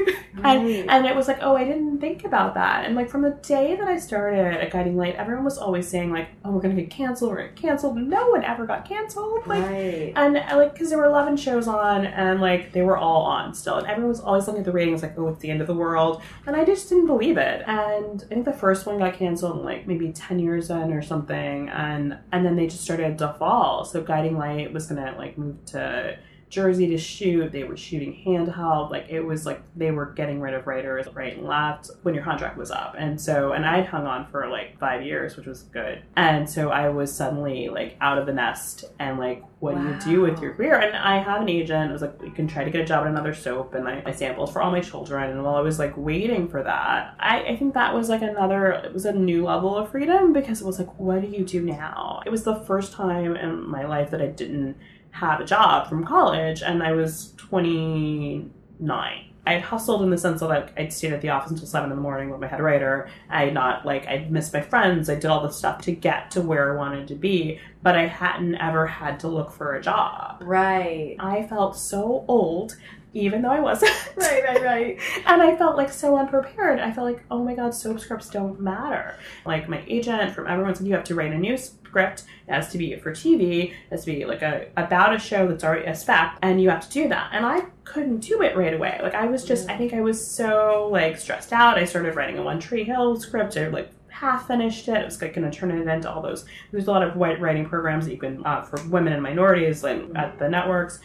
and, 0.43 0.43
Right. 0.43 0.85
and 0.87 1.05
it 1.05 1.15
was 1.15 1.27
like 1.27 1.39
oh 1.41 1.55
i 1.55 1.65
didn't 1.65 1.99
think 1.99 2.23
about 2.23 2.53
that 2.53 2.85
and 2.85 2.95
like 2.95 3.09
from 3.09 3.23
the 3.23 3.31
day 3.41 3.75
that 3.75 3.87
i 3.87 3.97
started 3.97 4.39
at 4.39 4.71
guiding 4.71 4.95
light 4.95 5.15
everyone 5.15 5.43
was 5.43 5.57
always 5.57 5.87
saying 5.87 6.11
like 6.11 6.29
oh 6.45 6.51
we're 6.51 6.61
gonna 6.61 6.75
get 6.75 6.89
canceled 6.89 7.31
we're 7.31 7.47
canceled 7.49 7.97
no 7.97 8.29
one 8.29 8.43
ever 8.43 8.65
got 8.65 8.87
canceled 8.87 9.45
like 9.47 9.63
right. 9.65 10.13
and 10.15 10.37
uh, 10.37 10.55
like, 10.55 10.73
because 10.73 10.89
there 10.89 10.97
were 10.99 11.05
11 11.05 11.37
shows 11.37 11.67
on, 11.67 12.05
and 12.05 12.39
like, 12.41 12.71
they 12.71 12.81
were 12.81 12.97
all 12.97 13.23
on 13.23 13.53
still. 13.53 13.75
And 13.77 13.87
everyone 13.87 14.09
was 14.09 14.19
always 14.19 14.45
looking 14.47 14.59
at 14.59 14.65
the 14.65 14.71
ratings, 14.71 15.01
like, 15.01 15.17
oh, 15.17 15.29
it's 15.29 15.39
the 15.39 15.49
end 15.49 15.61
of 15.61 15.67
the 15.67 15.73
world. 15.73 16.21
And 16.45 16.55
I 16.55 16.63
just 16.65 16.89
didn't 16.89 17.07
believe 17.07 17.37
it. 17.37 17.63
And 17.67 18.23
I 18.23 18.25
think 18.33 18.45
the 18.45 18.53
first 18.53 18.85
one 18.85 18.99
got 18.99 19.13
canceled, 19.15 19.63
like, 19.63 19.87
maybe 19.87 20.11
10 20.11 20.39
years 20.39 20.69
in 20.69 20.91
or 20.93 21.01
something. 21.01 21.69
And 21.69 22.17
and 22.31 22.45
then 22.45 22.55
they 22.55 22.67
just 22.67 22.83
started 22.83 23.17
to 23.19 23.33
fall. 23.39 23.85
So 23.85 24.01
Guiding 24.03 24.37
Light 24.37 24.71
was 24.73 24.87
going 24.87 25.03
to, 25.03 25.17
like, 25.17 25.37
move 25.37 25.63
to 25.67 26.17
Jersey 26.49 26.87
to 26.87 26.97
shoot. 26.97 27.51
They 27.51 27.63
were 27.63 27.77
shooting 27.77 28.23
handheld. 28.25 28.89
Like 28.89 29.05
it 29.09 29.21
was 29.21 29.45
like 29.45 29.61
they 29.75 29.91
were 29.91 30.07
getting 30.07 30.41
rid 30.41 30.53
of 30.53 30.65
writers 30.65 31.07
right 31.13 31.37
and 31.37 31.45
left 31.45 31.91
when 32.01 32.15
your 32.15 32.23
contract 32.23 32.57
was 32.57 32.71
up. 32.71 32.95
And 32.97 33.19
so, 33.19 33.53
and 33.53 33.65
I'd 33.65 33.85
hung 33.85 34.07
on 34.07 34.25
for 34.31 34.47
like 34.47 34.79
five 34.79 35.03
years, 35.03 35.37
which 35.37 35.45
was 35.45 35.63
good. 35.63 36.01
And 36.15 36.49
so 36.49 36.69
I 36.69 36.89
was 36.89 37.13
suddenly 37.13 37.69
like 37.69 37.97
out 38.01 38.17
of 38.17 38.25
the 38.25 38.33
nest 38.33 38.85
and 38.99 39.19
like, 39.19 39.43
what 39.59 39.75
do 39.75 39.83
you 39.83 40.15
do 40.15 40.21
with 40.21 40.41
your 40.41 40.53
career? 40.53 40.79
And 40.79 40.95
I 40.95 41.21
have 41.21 41.41
an 41.41 41.49
agent. 41.49 41.89
I 41.89 41.93
was 41.93 42.01
like, 42.01 42.19
you 42.23 42.31
can 42.31 42.47
try 42.47 42.63
to 42.63 42.71
get 42.71 42.81
a 42.81 42.85
job 42.85 43.03
at 43.03 43.11
another 43.11 43.33
soap. 43.33 43.73
And 43.73 43.87
I, 43.87 44.01
I 44.05 44.11
sampled 44.11 44.51
for 44.53 44.61
all 44.61 44.71
my 44.71 44.79
children. 44.79 45.29
And 45.29 45.43
while 45.43 45.55
I 45.55 45.61
was 45.61 45.77
like 45.77 45.93
waiting 45.97 46.47
for 46.47 46.63
that, 46.63 47.15
I, 47.19 47.43
I 47.43 47.55
think 47.57 47.73
that 47.73 47.93
was 47.93 48.09
like 48.09 48.21
another, 48.21 48.71
it 48.71 48.93
was 48.93 49.05
a 49.05 49.13
new 49.13 49.43
level 49.43 49.77
of 49.77 49.91
freedom 49.91 50.33
because 50.33 50.61
it 50.61 50.65
was 50.65 50.79
like, 50.79 50.97
what 50.97 51.21
do 51.21 51.27
you 51.27 51.43
do 51.43 51.61
now? 51.61 52.21
It 52.25 52.29
was 52.29 52.43
the 52.43 52.55
first 52.55 52.93
time 52.93 53.35
in 53.35 53.67
my 53.67 53.85
life 53.85 54.11
that 54.11 54.21
I 54.21 54.27
didn't 54.27 54.77
have 55.11 55.39
a 55.39 55.45
job 55.45 55.89
from 55.89 56.05
college. 56.05 56.61
And 56.61 56.83
I 56.83 56.91
was 56.91 57.33
29. 57.37 59.29
I 59.49 59.53
had 59.53 59.63
hustled 59.63 60.03
in 60.03 60.11
the 60.11 60.17
sense 60.17 60.43
of 60.43 60.49
like 60.49 60.77
I'd 60.77 60.93
stayed 60.93 61.11
at 61.11 61.21
the 61.21 61.29
office 61.29 61.49
until 61.49 61.65
seven 61.65 61.89
in 61.89 61.95
the 61.95 62.01
morning 62.03 62.29
with 62.29 62.39
my 62.39 62.45
head 62.45 62.61
writer. 62.61 63.09
I 63.31 63.45
had 63.45 63.53
not 63.55 63.83
like 63.83 64.05
I'd 64.05 64.31
missed 64.31 64.53
my 64.53 64.61
friends. 64.61 65.09
I 65.09 65.15
did 65.15 65.25
all 65.25 65.41
the 65.41 65.51
stuff 65.51 65.81
to 65.83 65.91
get 65.91 66.29
to 66.31 66.41
where 66.41 66.71
I 66.71 66.77
wanted 66.77 67.07
to 67.07 67.15
be, 67.15 67.59
but 67.81 67.95
I 67.95 68.05
hadn't 68.05 68.55
ever 68.55 68.85
had 68.85 69.19
to 69.21 69.27
look 69.27 69.51
for 69.51 69.75
a 69.75 69.81
job. 69.81 70.43
Right. 70.45 71.15
I 71.19 71.47
felt 71.47 71.75
so 71.75 72.25
old, 72.27 72.77
even 73.15 73.41
though 73.41 73.49
I 73.49 73.59
wasn't. 73.59 73.91
Right, 74.19 74.43
right, 74.43 74.61
right. 74.61 74.99
and 75.25 75.41
I 75.41 75.55
felt 75.55 75.77
like 75.77 75.91
so 75.91 76.17
unprepared. 76.17 76.79
I 76.79 76.91
felt 76.91 77.11
like, 77.11 77.23
oh 77.31 77.43
my 77.43 77.55
god, 77.55 77.73
soap 77.73 77.99
scripts 78.01 78.29
don't 78.29 78.59
matter. 78.59 79.15
Like 79.45 79.67
my 79.67 79.83
agent 79.87 80.35
from 80.35 80.45
everyone 80.45 80.75
said, 80.75 80.85
you 80.85 80.93
have 80.93 81.05
to 81.05 81.15
write 81.15 81.31
a 81.31 81.37
new 81.37 81.57
script. 81.89 82.23
It 82.47 82.53
has 82.53 82.69
to 82.69 82.77
be 82.77 82.95
for 82.97 83.11
TV. 83.11 83.71
It 83.71 83.75
has 83.89 84.05
to 84.05 84.11
be 84.11 84.25
like 84.25 84.41
a 84.41 84.67
about 84.77 85.15
a 85.15 85.19
show 85.19 85.47
that's 85.47 85.63
already 85.63 85.85
a 85.85 85.95
spec, 85.95 86.37
and 86.41 86.61
you 86.61 86.69
have 86.69 86.87
to 86.87 86.89
do 86.89 87.09
that. 87.09 87.31
And 87.33 87.45
I 87.45 87.61
couldn't 87.83 88.19
do 88.19 88.41
it 88.41 88.55
right 88.55 88.73
away. 88.73 88.99
Like 89.01 89.15
I 89.15 89.25
was 89.25 89.43
just, 89.43 89.69
I 89.69 89.77
think 89.77 89.93
I 89.93 90.01
was 90.01 90.25
so 90.25 90.89
like 90.91 91.17
stressed 91.17 91.51
out. 91.51 91.77
I 91.77 91.85
started 91.85 92.15
writing 92.15 92.37
a 92.37 92.43
One 92.43 92.59
Tree 92.59 92.83
Hill 92.83 93.19
script. 93.19 93.57
I 93.57 93.67
like 93.67 93.91
half 94.09 94.47
finished 94.47 94.87
it. 94.87 94.97
I 94.97 95.05
was 95.05 95.21
like 95.21 95.33
going 95.33 95.49
to 95.49 95.57
turn 95.57 95.71
it 95.71 95.87
into 95.87 96.11
all 96.11 96.21
those. 96.21 96.45
There's 96.71 96.87
a 96.87 96.91
lot 96.91 97.03
of 97.03 97.15
white 97.15 97.39
writing 97.39 97.65
programs 97.65 98.05
that 98.05 98.11
you 98.11 98.19
can 98.19 98.45
uh, 98.45 98.61
for 98.61 98.81
women 98.87 99.13
and 99.13 99.23
minorities 99.23 99.83
like 99.83 100.03
at 100.15 100.37
the 100.39 100.49
networks. 100.49 100.99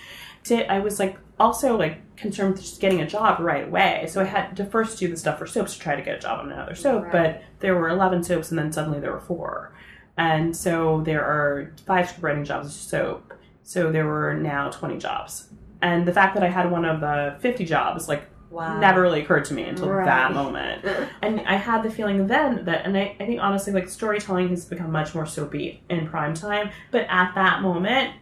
I 0.50 0.78
was 0.80 0.98
like 0.98 1.16
also 1.40 1.76
like 1.78 2.16
concerned 2.16 2.52
with 2.52 2.62
just 2.62 2.80
getting 2.80 3.00
a 3.00 3.06
job 3.06 3.40
right 3.40 3.66
away. 3.66 4.06
So 4.08 4.20
I 4.20 4.24
had 4.24 4.56
to 4.58 4.64
first 4.64 4.98
do 4.98 5.08
the 5.08 5.16
stuff 5.16 5.38
for 5.38 5.46
soaps 5.46 5.74
to 5.74 5.80
try 5.80 5.96
to 5.96 6.02
get 6.02 6.16
a 6.16 6.20
job 6.20 6.40
on 6.40 6.52
another 6.52 6.74
soap. 6.74 7.04
Right. 7.04 7.12
But 7.12 7.42
there 7.60 7.74
were 7.74 7.88
11 7.88 8.24
soaps 8.24 8.50
and 8.50 8.58
then 8.58 8.72
suddenly 8.72 9.00
there 9.00 9.12
were 9.12 9.20
four. 9.20 9.72
And 10.16 10.56
so 10.56 11.02
there 11.04 11.24
are 11.24 11.72
five 11.86 12.08
script 12.08 12.22
writing 12.22 12.44
jobs 12.44 12.68
a 12.68 12.70
soap. 12.70 13.34
So 13.62 13.90
there 13.90 14.06
were 14.06 14.34
now 14.34 14.70
20 14.70 14.98
jobs. 14.98 15.48
And 15.82 16.06
the 16.06 16.12
fact 16.12 16.34
that 16.34 16.42
I 16.42 16.48
had 16.48 16.70
one 16.70 16.84
of 16.84 17.00
the 17.00 17.36
50 17.40 17.64
jobs, 17.64 18.08
like, 18.08 18.28
Wow. 18.50 18.78
never 18.78 19.02
really 19.02 19.22
occurred 19.22 19.44
to 19.46 19.54
me 19.54 19.64
until 19.64 19.88
Right. 19.90 20.04
that 20.04 20.32
moment. 20.32 20.84
And 21.22 21.40
I 21.40 21.56
had 21.56 21.82
the 21.82 21.90
feeling 21.90 22.28
then 22.28 22.64
that, 22.66 22.86
and 22.86 22.96
I, 22.96 23.16
I 23.18 23.26
think 23.26 23.40
honestly, 23.40 23.72
like 23.72 23.88
storytelling 23.88 24.48
has 24.50 24.64
become 24.64 24.92
much 24.92 25.12
more 25.12 25.26
soapy 25.26 25.82
in 25.90 26.06
prime 26.06 26.34
time. 26.34 26.70
But 26.92 27.06
at 27.10 27.34
that 27.34 27.62
moment, 27.62 28.12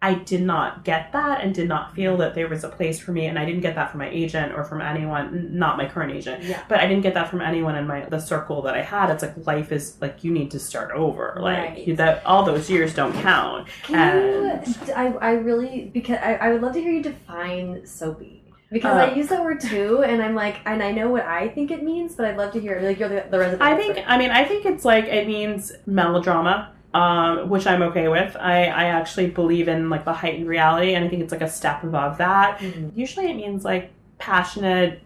I 0.00 0.14
did 0.14 0.42
not 0.42 0.84
get 0.84 1.10
that 1.12 1.40
and 1.40 1.52
did 1.52 1.66
not 1.68 1.92
feel 1.92 2.16
that 2.18 2.36
there 2.36 2.46
was 2.46 2.62
a 2.62 2.68
place 2.68 3.00
for 3.00 3.10
me. 3.10 3.26
And 3.26 3.36
I 3.36 3.44
didn't 3.44 3.62
get 3.62 3.74
that 3.74 3.90
from 3.90 3.98
my 3.98 4.08
agent 4.08 4.52
or 4.54 4.62
from 4.62 4.80
anyone 4.80 5.58
not 5.58 5.76
my 5.76 5.88
current 5.88 6.12
agent. 6.12 6.44
Yeah. 6.44 6.62
But 6.68 6.78
I 6.78 6.86
didn't 6.86 7.02
get 7.02 7.14
that 7.14 7.28
from 7.28 7.40
anyone 7.40 7.74
in 7.74 7.84
my 7.86 8.02
the 8.04 8.20
circle 8.20 8.62
that 8.62 8.74
I 8.74 8.82
had. 8.82 9.10
It's 9.10 9.24
like 9.24 9.44
life 9.44 9.72
is 9.72 9.96
like 10.00 10.22
you 10.22 10.30
need 10.30 10.52
to 10.52 10.60
start 10.60 10.92
over. 10.92 11.36
Like 11.40 11.58
Right. 11.58 11.96
that 11.96 12.24
all 12.24 12.44
those 12.44 12.70
years 12.70 12.94
don't 12.94 13.12
count. 13.14 13.66
Can 13.82 13.96
And- 13.96 14.66
you? 14.68 14.92
I, 14.94 15.06
I 15.14 15.30
really 15.32 15.90
because 15.92 16.18
I, 16.22 16.34
I 16.34 16.52
would 16.52 16.62
love 16.62 16.74
to 16.74 16.80
hear 16.80 16.92
you 16.92 17.02
define 17.02 17.84
soapy 17.84 18.44
because 18.70 18.94
Uh, 18.94 19.10
I 19.12 19.14
use 19.16 19.28
that 19.28 19.42
word 19.42 19.60
too, 19.60 20.02
and 20.04 20.22
I'm 20.22 20.34
like, 20.34 20.56
and 20.66 20.82
I 20.82 20.92
know 20.92 21.08
what 21.08 21.24
I 21.24 21.48
think 21.48 21.70
it 21.70 21.82
means, 21.82 22.14
but 22.14 22.26
I'd 22.26 22.36
love 22.36 22.52
to 22.52 22.60
hear 22.60 22.78
like 22.82 22.98
you're 23.00 23.08
the, 23.08 23.24
the 23.30 23.38
resident. 23.38 23.62
I 23.62 23.76
think 23.76 23.96
expert. 23.96 24.12
I 24.12 24.18
mean 24.18 24.30
I 24.30 24.44
think 24.44 24.64
it's 24.64 24.84
like 24.84 25.06
it 25.06 25.26
means 25.26 25.72
melodrama, 25.86 26.70
um, 26.94 27.48
which 27.50 27.66
I'm 27.66 27.82
okay 27.82 28.08
with. 28.08 28.36
I, 28.36 28.64
I 28.66 28.84
actually 28.86 29.28
believe 29.30 29.68
in 29.68 29.90
like 29.90 30.04
the 30.04 30.12
heightened 30.12 30.48
reality, 30.48 30.94
and 30.94 31.04
I 31.04 31.08
think 31.08 31.22
it's 31.22 31.32
like 31.32 31.42
a 31.42 31.48
step 31.50 31.82
above 31.84 32.18
that. 32.18 32.58
Mhm. 32.58 32.92
Usually, 32.96 33.30
it 33.30 33.34
means 33.36 33.64
like 33.64 33.90
passionate, 34.18 35.02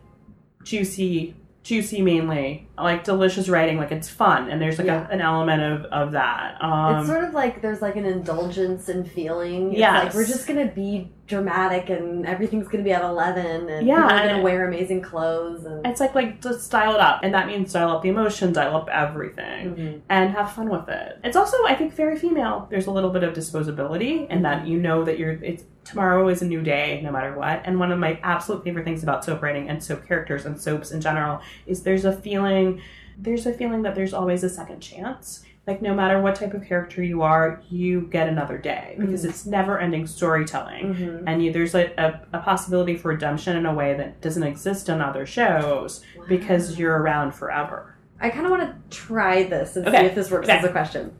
juicy, 0.64 1.34
juicy 1.62 2.02
mainly, 2.02 2.68
like 2.78 3.04
delicious 3.04 3.48
writing. 3.48 3.78
Like 3.78 3.92
it's 3.92 4.08
fun, 4.08 4.50
and 4.50 4.60
there's 4.60 4.78
like 4.78 4.86
Yeah. 4.86 5.06
a, 5.08 5.10
an 5.12 5.20
element 5.20 5.62
of 5.62 5.84
of 5.86 6.12
that. 6.12 6.62
Um, 6.62 6.98
it's 7.00 7.08
sort 7.08 7.24
of 7.24 7.34
like 7.34 7.62
there's 7.62 7.82
like 7.82 7.96
an 7.96 8.04
indulgence 8.04 8.88
in 8.88 9.04
feeling. 9.04 9.72
Yeah, 9.74 10.04
like 10.04 10.14
we're 10.14 10.26
just 10.26 10.46
gonna 10.46 10.66
be 10.66 11.10
dramatic 11.36 11.88
and 11.88 12.26
everything's 12.26 12.68
gonna 12.68 12.84
be 12.84 12.92
at 12.92 13.02
eleven 13.02 13.68
and 13.68 13.86
Yeah, 13.86 13.96
people 14.02 14.10
are 14.10 14.20
and- 14.20 14.30
gonna 14.30 14.42
wear 14.42 14.68
amazing 14.68 15.00
clothes 15.00 15.64
and 15.64 15.86
it's 15.86 15.98
like 16.00 16.14
like 16.14 16.40
just 16.42 16.62
style 16.62 16.94
it 16.94 17.00
up, 17.00 17.20
and 17.22 17.32
that 17.34 17.46
means 17.46 17.70
style 17.70 17.90
up 17.90 18.02
the 18.02 18.10
emotion, 18.10 18.52
dial 18.52 18.76
up 18.76 18.88
everything. 18.92 19.74
Mhm. 19.74 20.00
and 20.10 20.30
have 20.32 20.52
fun 20.52 20.68
with 20.68 20.88
it. 20.88 21.18
It's 21.24 21.36
also, 21.36 21.56
I 21.66 21.74
think, 21.74 21.94
very 21.94 22.16
female. 22.16 22.66
There's 22.70 22.86
a 22.86 22.90
little 22.90 23.10
bit 23.10 23.22
of 23.24 23.32
disposability, 23.34 24.26
and 24.28 24.44
that 24.44 24.66
you 24.66 24.78
know 24.78 25.04
that 25.04 25.18
you're. 25.18 25.32
It's 25.42 25.64
tomorrow 25.84 26.28
is 26.28 26.42
a 26.42 26.46
new 26.46 26.60
day, 26.62 27.00
no 27.02 27.10
matter 27.10 27.32
what. 27.36 27.62
And 27.64 27.78
one 27.80 27.90
of 27.90 27.98
my 27.98 28.18
absolute 28.22 28.62
favorite 28.64 28.84
things 28.84 29.02
about 29.02 29.24
soap 29.24 29.42
writing 29.42 29.68
and 29.68 29.82
soap 29.82 30.06
characters 30.06 30.44
and 30.46 30.60
soaps 30.60 30.92
in 30.92 31.00
general 31.00 31.40
is 31.66 31.82
there's 31.82 32.04
a 32.04 32.12
feeling. 32.12 32.80
There's 33.18 33.46
a 33.46 33.52
feeling 33.52 33.82
that 33.82 33.94
there's 33.94 34.14
always 34.14 34.42
a 34.44 34.48
second 34.48 34.80
chance. 34.80 35.44
Like 35.66 35.80
no 35.80 35.94
matter 35.94 36.20
what 36.20 36.34
type 36.34 36.54
of 36.54 36.64
character 36.64 37.04
you 37.04 37.22
are, 37.22 37.62
you 37.70 38.02
get 38.10 38.28
another 38.28 38.58
day 38.58 38.96
because 38.98 39.24
Mhm. 39.24 39.28
it's 39.28 39.46
never-ending 39.46 40.08
storytelling 40.08 40.94
Mhm. 40.94 41.24
and 41.26 41.44
you, 41.44 41.52
there's 41.52 41.74
a, 41.76 41.92
a, 41.96 42.20
a 42.32 42.40
possibility 42.40 42.96
for 42.96 43.08
redemption 43.10 43.56
in 43.56 43.64
a 43.64 43.72
way 43.72 43.94
that 43.94 44.20
doesn't 44.20 44.42
exist 44.42 44.90
on 44.90 45.00
other 45.00 45.24
shows 45.24 46.02
because 46.28 46.78
you're 46.80 46.98
around 47.00 47.32
forever. 47.32 47.94
I 48.20 48.30
kind 48.30 48.44
of 48.44 48.50
want 48.50 48.62
to 48.64 48.96
try 48.96 49.44
this 49.44 49.76
and 49.76 49.86
see 49.88 49.96
if 49.96 50.16
this 50.16 50.32
works 50.32 50.48
Okay. 50.48 50.58
as 50.58 50.64
a 50.64 50.68
question. 50.72 51.12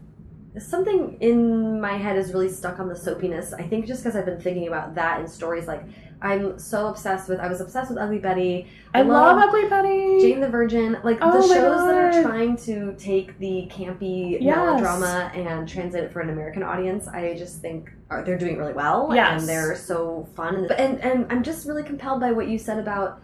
Something 0.58 1.16
in 1.20 1.80
my 1.80 1.92
head 1.96 2.18
is 2.18 2.34
really 2.34 2.48
stuck 2.50 2.78
on 2.80 2.88
the 2.88 2.94
soapiness. 2.96 3.54
I 3.54 3.62
think 3.62 3.86
just 3.86 4.02
because 4.02 4.16
I've 4.16 4.26
been 4.26 4.40
thinking 4.40 4.66
about 4.68 4.96
that 4.96 5.20
in 5.20 5.26
stories, 5.28 5.66
like 5.68 5.82
I'm 6.22 6.58
so 6.58 6.86
obsessed 6.86 7.28
with. 7.28 7.40
I 7.40 7.48
was 7.48 7.60
obsessed 7.60 7.90
with 7.90 7.98
Ugly 7.98 8.18
Betty. 8.20 8.68
I, 8.94 9.02
love, 9.02 9.38
Ugly 9.38 9.68
Betty. 9.68 10.20
Jane 10.20 10.40
the 10.40 10.48
Virgin, 10.48 10.96
like 11.02 11.18
Oh 11.20 11.32
the 11.40 11.54
shows 11.54 11.84
that 11.86 11.94
are 11.96 12.22
trying 12.22 12.56
to 12.58 12.94
take 12.98 13.38
the 13.38 13.68
campy 13.70 14.38
Yes. 14.40 14.56
melodrama 14.56 15.30
and 15.34 15.68
translate 15.68 16.04
it 16.04 16.12
for 16.12 16.20
an 16.20 16.30
American 16.30 16.62
audience, 16.62 17.08
I 17.08 17.34
just 17.36 17.60
think 17.60 17.90
are, 18.10 18.22
they're 18.22 18.38
doing 18.38 18.56
really 18.58 18.72
well, 18.74 19.10
Yes. 19.12 19.40
and 19.40 19.48
they're 19.48 19.74
so 19.76 20.28
fun. 20.36 20.68
And 20.78 21.00
and 21.00 21.26
I'm 21.30 21.42
just 21.42 21.66
really 21.66 21.82
compelled 21.82 22.20
by 22.20 22.32
what 22.32 22.48
you 22.48 22.58
said 22.58 22.78
about 22.78 23.22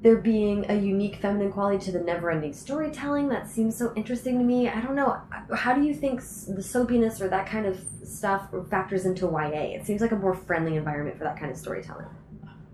there 0.00 0.16
being 0.16 0.64
a 0.70 0.74
unique 0.74 1.16
feminine 1.16 1.50
quality 1.50 1.84
to 1.84 1.92
the 1.92 1.98
never-ending 1.98 2.52
storytelling 2.52 3.28
that 3.28 3.50
seems 3.50 3.76
so 3.76 3.92
interesting 3.96 4.38
to 4.38 4.44
me. 4.44 4.68
I 4.68 4.80
don't 4.80 4.94
know. 4.94 5.20
How 5.52 5.74
do 5.74 5.82
you 5.82 5.92
think 5.92 6.20
the 6.20 6.62
soapiness 6.62 7.20
or 7.20 7.28
that 7.28 7.48
kind 7.48 7.66
of 7.66 7.80
stuff 8.04 8.48
factors 8.70 9.06
into 9.06 9.26
YA? 9.26 9.74
It 9.74 9.86
seems 9.86 10.00
like 10.00 10.12
a 10.12 10.16
more 10.16 10.34
friendly 10.34 10.76
environment 10.76 11.18
for 11.18 11.24
that 11.24 11.38
kind 11.38 11.50
of 11.50 11.56
storytelling. 11.56 12.06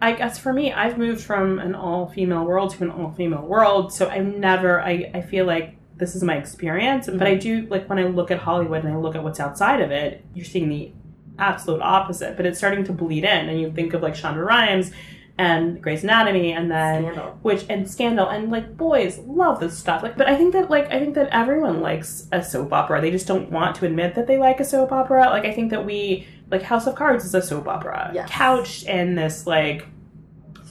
I 0.03 0.13
guess 0.13 0.39
for 0.39 0.53
me, 0.53 0.71
I've 0.71 0.99
moved 0.99 1.23
from 1.23 1.59
an 1.59 1.75
all 1.75 2.11
female 2.11 2.45
world 2.45 2.75
to 2.75 2.85
an 2.85 2.91
all 2.91 3.13
female 3.13 3.47
world. 3.47 3.91
So 3.91 4.11
I've 4.11 4.27
never, 4.27 4.83
I, 4.83 5.11
I 5.15 5.23
feel 5.23 5.47
like 5.47 5.79
this 5.97 6.15
is 6.15 6.23
my 6.23 6.37
experience. 6.37 7.07
But 7.07 7.23
I 7.23 7.37
mm-hmm. 7.37 7.41
do, 7.41 7.67
like, 7.69 7.89
when 7.89 7.99
I 7.99 8.05
look 8.05 8.31
at 8.31 8.39
Hollywood 8.39 8.85
and 8.85 8.93
I 8.93 8.97
look 8.97 9.15
at 9.15 9.25
what's 9.25 9.41
outside 9.41 9.81
of 9.81 9.91
it, 9.91 10.23
you're 10.35 10.45
seeing 10.45 10.69
the 10.69 10.93
absolute 11.39 11.81
opposite. 11.81 12.37
But 12.37 12.45
it's 12.45 12.59
starting 12.59 12.85
to 12.85 12.93
bleed 12.93 13.25
in. 13.25 13.49
And 13.49 13.59
you 13.59 13.73
think 13.73 13.95
of, 13.95 14.03
like, 14.03 14.15
Shonda 14.15 14.45
Rhimes 14.45 14.91
and 15.37 15.83
Grey's 15.83 16.05
Anatomy 16.05 16.53
and 16.53 16.71
then. 16.71 17.03
Scandal. 17.03 17.39
Which 17.43 17.65
and 17.69 17.91
Scandal 17.91 18.29
and 18.29 18.51
like 18.51 18.77
boys 18.77 19.19
love 19.19 19.61
this 19.61 19.77
stuff. 19.77 20.03
Like, 20.03 20.17
but 20.17 20.29
I 20.29 20.37
think 20.37 20.53
that 20.53 20.71
like 20.71 20.87
I 20.93 20.99
think 21.01 21.15
that 21.17 21.29
everyone 21.33 21.81
likes 21.81 22.29
a 22.33 22.43
soap 22.43 22.73
opera. 22.73 23.01
They 23.01 23.11
just 23.11 23.27
don't 23.27 23.51
want 23.51 23.77
to 23.77 23.87
admit 23.87 24.15
that 24.15 24.27
they 24.27 24.39
like 24.39 24.61
a 24.61 24.65
soap 24.65 24.93
opera. 24.93 25.25
Like 25.31 25.45
I 25.45 25.53
think 25.53 25.71
that 25.71 25.85
we 25.85 26.27
like 26.51 26.63
House 26.63 26.87
of 26.87 26.95
Cards 26.95 27.25
is 27.25 27.35
a 27.35 27.43
soap 27.43 27.67
opera, 27.67 28.11
Yes. 28.15 28.29
couched 28.31 28.85
in 28.87 29.15
this 29.17 29.47
like 29.47 29.87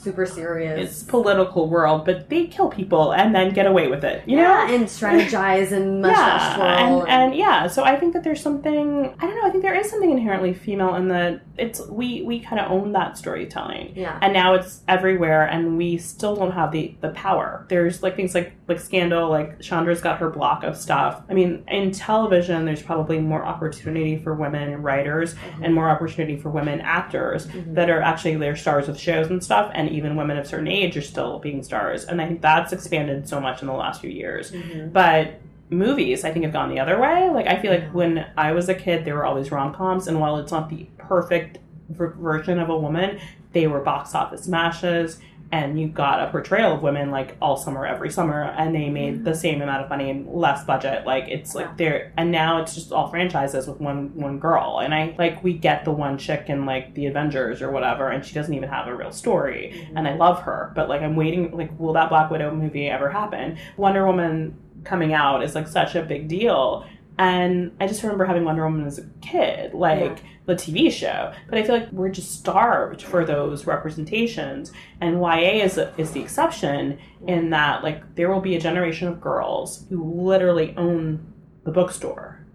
Super 0.04 0.26
serious. 0.26 0.92
it's 0.92 1.04
political 1.04 1.70
world, 1.70 2.06
but 2.06 2.30
they 2.30 2.48
kill 2.48 2.70
people 2.70 3.13
and 3.13 3.34
then 3.34 3.54
get 3.54 3.66
away 3.66 3.88
with 3.88 4.04
it. 4.04 4.24
You 4.28 4.38
yeah, 4.38 4.66
know? 4.68 4.76
and 4.76 4.86
strategize 4.86 5.72
and 5.72 6.02
mustache 6.04 6.56
twirl. 6.56 6.68
and, 7.04 7.10
and 7.10 7.36
yeah, 7.36 7.68
so 7.68 7.84
I 7.84 7.96
think 7.96 8.13
that 8.13 8.24
there's 8.24 8.42
something 8.42 9.13
I 9.20 9.26
don't 9.28 9.36
know. 9.36 9.44
I 9.48 9.50
think 9.50 9.63
there 9.63 9.76
is 9.76 9.89
something 9.89 10.12
inherently 10.12 10.54
female 10.54 10.96
in 10.96 11.08
the 11.08 11.42
it's 11.58 11.80
we 11.88 12.24
we 12.24 12.39
kind 12.39 12.60
of 12.60 12.72
own 12.72 12.92
that 12.94 13.18
storytelling, 13.18 13.94
yeah. 13.96 14.18
and 14.22 14.34
now 14.34 14.54
it's 14.56 14.82
everywhere, 14.88 15.46
and 15.46 15.78
we 15.78 15.98
still 15.98 16.36
don't 16.36 16.52
have 16.52 16.72
the 16.72 16.96
the 17.02 17.10
power. 17.10 17.66
There's 17.70 18.02
like 18.04 18.16
things 18.16 18.34
like 18.36 18.54
like 18.68 18.80
Scandal, 18.80 19.30
like 19.30 19.60
Shonda's 19.60 20.02
got 20.02 20.20
her 20.20 20.30
block 20.30 20.63
of 20.63 20.76
stuff. 20.78 21.22
I 21.30 21.34
mean, 21.34 21.63
in 21.68 21.92
television, 21.92 22.66
there's 22.66 22.82
probably 22.82 23.20
more 23.20 23.46
opportunity 23.46 24.18
for 24.18 24.34
women 24.34 24.82
writers 24.82 25.36
and 25.62 25.74
more 25.74 25.89
opportunity 25.89 26.38
for 26.38 26.50
women 26.50 26.82
actors 26.82 27.46
Mhm. 27.48 27.76
that 27.76 27.89
are 27.89 28.02
actually 28.02 28.36
they're 28.36 28.56
stars 28.56 28.89
of 28.89 29.00
shows 29.00 29.28
and 29.30 29.44
stuff, 29.44 29.72
and 29.74 29.89
even 29.94 30.16
women 30.16 30.38
of 30.38 30.48
certain 30.48 30.68
age 30.68 30.98
are 30.98 31.02
still 31.02 31.40
being 31.40 31.64
stars, 31.64 32.06
and 32.06 32.22
I 32.22 32.28
think 32.28 32.42
that's 32.42 32.74
expanded 32.74 33.28
so 33.28 33.40
much 33.40 33.62
in 33.62 33.68
the 33.68 33.74
last 33.74 34.02
few 34.02 34.10
years. 34.10 34.52
Mhm. 34.52 34.92
But 34.92 35.40
movies, 35.70 36.24
I 36.26 36.32
think, 36.32 36.44
have 36.46 36.54
gone 36.54 36.70
the 36.70 36.80
other 36.80 37.00
way. 37.00 37.30
Like 37.30 37.48
I 37.48 37.58
feel 37.60 37.72
like 37.72 37.90
when 37.94 38.26
I 38.38 38.52
was 38.52 38.70
a 38.70 38.74
kid, 38.76 39.06
there 39.06 39.16
were 39.16 39.26
all 39.26 39.36
these 39.36 39.52
rom 39.52 39.74
coms, 39.74 40.08
and 40.08 40.20
while 40.20 40.38
it's 40.38 40.52
not 40.52 40.70
the 40.70 40.88
perfect 40.98 41.60
ver- 41.90 42.16
version 42.20 42.60
of 42.60 42.70
a 42.70 42.78
woman, 42.78 43.20
they 43.54 43.68
were 43.68 43.80
box 43.80 44.16
office 44.16 44.44
smashes. 44.44 45.20
And 45.54 45.80
you 45.80 45.88
got 45.88 46.20
a 46.20 46.32
portrayal 46.32 46.74
of 46.74 46.82
women 46.82 47.12
like 47.12 47.38
all 47.39 47.58
summer, 47.58 47.86
every 47.86 48.10
summer, 48.10 48.42
and 48.58 48.74
they 48.74 48.89
made 48.89 49.24
the 49.24 49.36
same 49.36 49.62
amount 49.62 49.84
of 49.84 49.89
money 49.89 50.10
and 50.10 50.28
less 50.28 50.66
budget. 50.66 51.06
Like 51.06 51.26
it's 51.28 51.54
like 51.54 51.78
they're, 51.78 52.12
and 52.18 52.32
now 52.32 52.60
it's 52.60 52.74
just 52.74 52.92
all 52.92 53.12
franchises 53.12 53.68
with 53.68 53.80
one 53.80 54.16
one 54.16 54.39
girl. 54.39 54.80
And 54.80 54.96
I 54.96 55.13
like 55.20 55.44
we 55.44 55.54
get 55.54 55.86
the 55.86 55.92
one 55.92 56.18
chick 56.18 56.50
in 56.50 56.66
like 56.66 56.96
the 56.96 57.06
Avengers 57.06 57.62
or 57.62 57.70
whatever, 57.70 58.10
and 58.10 58.26
she 58.26 58.34
doesn't 58.34 58.56
even 58.56 58.68
have 58.68 58.88
a 58.88 58.96
real 58.96 59.12
story. 59.12 59.74
Mm-hmm. 59.76 59.98
And 59.98 60.08
I 60.08 60.16
love 60.16 60.42
her, 60.42 60.72
but 60.76 60.89
like 60.89 61.04
I'm 61.04 61.16
waiting. 61.16 61.56
Like, 61.56 61.80
will 61.80 61.94
that 61.94 62.10
Black 62.10 62.32
Widow 62.32 62.56
movie 62.56 62.89
ever 62.89 63.12
happen? 63.12 63.60
Wonder 63.78 64.08
Woman 64.08 64.58
coming 64.84 65.13
out 65.13 65.44
is 65.44 65.56
like 65.56 65.68
such 65.68 65.94
a 65.94 66.02
big 66.02 66.28
deal. 66.28 66.86
And 67.17 67.71
I 67.80 67.88
just 67.88 68.02
remember 68.04 68.26
having 68.26 68.43
Wonder 68.43 68.63
Woman 68.63 68.86
as 68.88 68.97
a 68.97 69.06
kid, 69.21 69.73
like 69.73 70.23
the 70.45 70.56
TV 70.56 70.91
show. 70.91 71.32
But 71.49 71.60
I 71.60 71.63
feel 71.63 71.78
like 71.78 71.91
we're 71.91 72.10
just 72.10 72.32
starved 72.39 73.02
for 73.02 73.23
those 73.23 73.67
representations. 73.67 74.71
And 74.99 75.19
YA 75.21 75.63
is, 75.63 75.78
is 75.97 76.12
the 76.12 76.21
exception 76.21 76.97
in 77.28 77.52
that, 77.52 77.84
like, 77.84 78.15
there 78.15 78.32
will 78.32 78.41
be 78.41 78.56
a 78.56 78.60
generation 78.60 79.08
of 79.08 79.21
girls 79.21 79.86
who 79.89 80.04
literally 80.04 80.73
own 80.76 81.34
the 81.63 81.71
bookstore. 81.71 82.45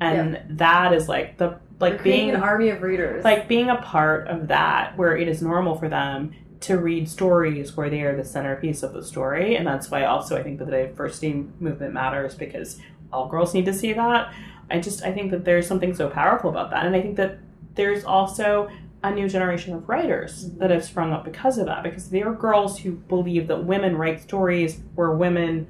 And 0.00 0.42
that 0.50 0.92
is 0.92 1.08
like 1.08 1.38
the, 1.38 1.58
They're 1.78 1.90
like 1.92 2.02
being 2.02 2.30
an 2.30 2.36
army 2.36 2.68
of 2.68 2.82
readers. 2.82 3.24
like 3.24 3.48
being 3.48 3.70
a 3.70 3.76
part 3.76 4.28
of 4.28 4.48
that 4.48 4.96
where 4.98 5.16
it 5.16 5.26
is 5.26 5.40
normal 5.40 5.74
for 5.76 5.88
them 5.88 6.32
to 6.60 6.78
read 6.78 7.08
stories 7.08 7.76
where 7.76 7.88
they 7.90 8.02
are 8.02 8.14
the 8.16 8.24
centerpiece 8.24 8.82
of 8.82 8.92
the 8.92 9.02
story 9.04 9.56
and 9.56 9.66
that's 9.66 9.90
why 9.90 10.04
also 10.04 10.36
i 10.38 10.42
think 10.42 10.58
that 10.58 10.64
the 10.66 10.70
diversity 10.70 11.46
movement 11.60 11.92
matters 11.92 12.34
because 12.34 12.78
all 13.12 13.28
girls 13.28 13.54
need 13.54 13.64
to 13.66 13.74
see 13.74 13.92
that. 13.92 14.32
I 14.70 14.80
just 14.80 15.02
i 15.02 15.12
think 15.12 15.30
that 15.30 15.44
there's 15.44 15.66
something 15.66 15.94
so 15.94 16.08
powerful 16.08 16.50
about 16.50 16.70
that. 16.70 16.84
And 16.86 16.94
i 16.94 17.00
think 17.00 17.16
that 17.16 17.38
there's 17.74 18.04
also 18.04 18.68
a 19.02 19.14
new 19.14 19.28
generation 19.28 19.74
of 19.74 19.88
writers 19.88 20.46
mm-hmm. 20.46 20.58
that 20.58 20.70
have 20.70 20.84
sprung 20.84 21.12
up 21.12 21.24
because 21.24 21.58
of 21.58 21.66
that 21.66 21.82
because 21.82 22.10
there 22.10 22.28
are 22.28 22.34
girls 22.34 22.78
who 22.78 22.92
believe 22.92 23.46
that 23.46 23.64
women 23.64 23.96
write 23.96 24.20
stories 24.20 24.80
where 24.94 25.12
women 25.12 25.68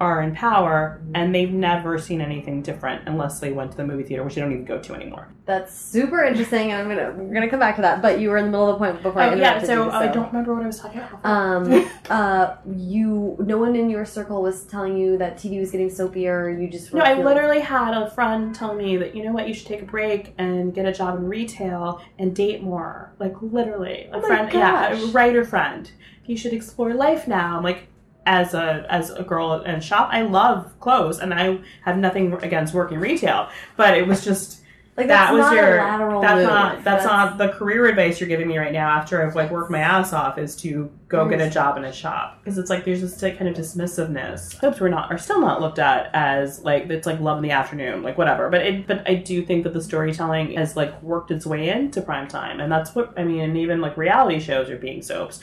are 0.00 0.22
in 0.22 0.34
power 0.34 1.00
and 1.14 1.34
they've 1.34 1.52
never 1.52 1.98
seen 1.98 2.20
anything 2.20 2.62
different 2.62 3.02
unless 3.08 3.40
they 3.40 3.52
went 3.52 3.70
to 3.70 3.76
the 3.76 3.84
movie 3.84 4.02
theater 4.02 4.22
which 4.22 4.34
they 4.34 4.40
don't 4.40 4.52
even 4.52 4.64
go 4.64 4.78
to 4.78 4.94
anymore 4.94 5.28
That's 5.46 5.72
super 5.72 6.24
interesting, 6.24 6.72
and 6.72 6.82
I'm 6.82 6.88
gonna 6.88 7.12
we're 7.16 7.32
gonna 7.32 7.48
come 7.48 7.60
back 7.60 7.76
to 7.76 7.82
that. 7.82 8.02
But 8.02 8.18
you 8.20 8.30
were 8.30 8.36
in 8.36 8.46
the 8.46 8.50
middle 8.50 8.68
of 8.68 8.74
the 8.74 8.78
point 8.78 9.02
before 9.02 9.22
I 9.22 9.30
Oh, 9.30 9.34
yeah, 9.34 9.62
so 9.62 9.84
you. 9.84 9.90
I 9.90 10.08
don't 10.08 10.26
remember 10.26 10.54
what 10.54 10.64
I 10.64 10.66
was 10.66 10.80
talking 10.80 11.00
about. 11.00 11.24
Um, 11.24 11.88
uh, 12.10 12.56
you, 12.74 13.36
no 13.38 13.56
one 13.56 13.76
in 13.76 13.88
your 13.88 14.04
circle 14.04 14.42
was 14.42 14.64
telling 14.64 14.96
you 14.96 15.16
that 15.18 15.36
TV 15.36 15.60
was 15.60 15.70
getting 15.70 15.88
soapier. 15.88 16.60
You 16.60 16.68
just 16.68 16.92
no, 16.92 17.02
I 17.02 17.14
literally 17.22 17.60
had 17.60 17.94
a 17.94 18.10
friend 18.10 18.54
tell 18.54 18.74
me 18.74 18.96
that 18.96 19.14
you 19.14 19.22
know 19.24 19.32
what, 19.32 19.46
you 19.48 19.54
should 19.54 19.68
take 19.68 19.82
a 19.82 19.86
break 19.86 20.34
and 20.36 20.74
get 20.74 20.84
a 20.84 20.92
job 20.92 21.16
in 21.16 21.28
retail 21.28 22.02
and 22.18 22.34
date 22.34 22.62
more. 22.62 23.12
Like 23.20 23.34
literally, 23.40 24.08
a 24.12 24.16
Oh 24.16 24.20
friend, 24.20 24.52
yeah, 24.52 24.92
a 24.92 25.06
writer 25.06 25.44
friend. 25.44 25.90
You 26.24 26.36
should 26.36 26.52
explore 26.52 26.92
life 26.92 27.28
now. 27.28 27.56
I'm 27.56 27.62
like, 27.62 27.86
as 28.26 28.52
a 28.54 28.84
as 28.90 29.10
a 29.10 29.22
girl 29.22 29.62
in 29.62 29.80
shop, 29.80 30.08
I 30.12 30.22
love 30.22 30.78
clothes 30.80 31.20
and 31.20 31.32
I 31.32 31.60
have 31.82 31.96
nothing 31.96 32.34
against 32.34 32.74
working 32.74 32.98
retail, 32.98 33.48
but 33.76 33.96
it 33.96 34.06
was 34.06 34.24
just. 34.24 34.62
like 34.96 35.08
that 35.08 35.32
was 35.32 35.52
your 35.52 35.76
that's 35.76 36.38
move. 36.38 36.46
not 36.46 36.82
that's, 36.82 37.04
not 37.04 37.36
the 37.36 37.50
career 37.50 37.84
advice 37.84 38.18
you're 38.18 38.28
giving 38.28 38.48
me 38.48 38.56
right 38.56 38.72
now 38.72 38.88
after 38.88 39.24
I've 39.24 39.36
like 39.36 39.50
worked 39.50 39.70
my 39.70 39.80
ass 39.80 40.14
off 40.14 40.38
is 40.38 40.56
to 40.56 40.90
go 41.08 41.28
get 41.28 41.40
a 41.40 41.50
job 41.50 41.76
in 41.76 41.84
a 41.84 41.92
shop 41.92 42.40
because 42.42 42.56
it's 42.56 42.70
like 42.70 42.84
there's 42.84 43.02
this 43.02 43.22
like, 43.22 43.38
kind 43.38 43.48
of 43.48 43.54
dismissiveness. 43.54 44.58
Hopes 44.58 44.80
were 44.80 44.88
not 44.88 45.12
are 45.12 45.18
still 45.18 45.40
not 45.40 45.60
looked 45.60 45.78
at 45.78 46.10
as 46.14 46.62
like 46.64 46.88
it's 46.90 47.06
like 47.06 47.20
love 47.20 47.36
in 47.36 47.42
the 47.42 47.50
afternoon 47.50 48.02
like 48.02 48.16
whatever. 48.16 48.48
But 48.48 48.62
it 48.62 48.86
but 48.86 49.08
I 49.08 49.16
do 49.16 49.44
think 49.44 49.64
that 49.64 49.74
the 49.74 49.82
storytelling 49.82 50.52
has 50.56 50.76
like 50.76 51.00
worked 51.02 51.30
its 51.30 51.44
way 51.44 51.68
into 51.68 52.00
prime 52.00 52.26
time 52.26 52.58
and 52.58 52.72
that's 52.72 52.94
what 52.94 53.12
I 53.18 53.22
mean. 53.22 53.40
And 53.40 53.56
even 53.58 53.80
like 53.82 53.96
reality 53.96 54.40
shows 54.40 54.70
are 54.70 54.78
being 54.78 55.02
soaps. 55.02 55.40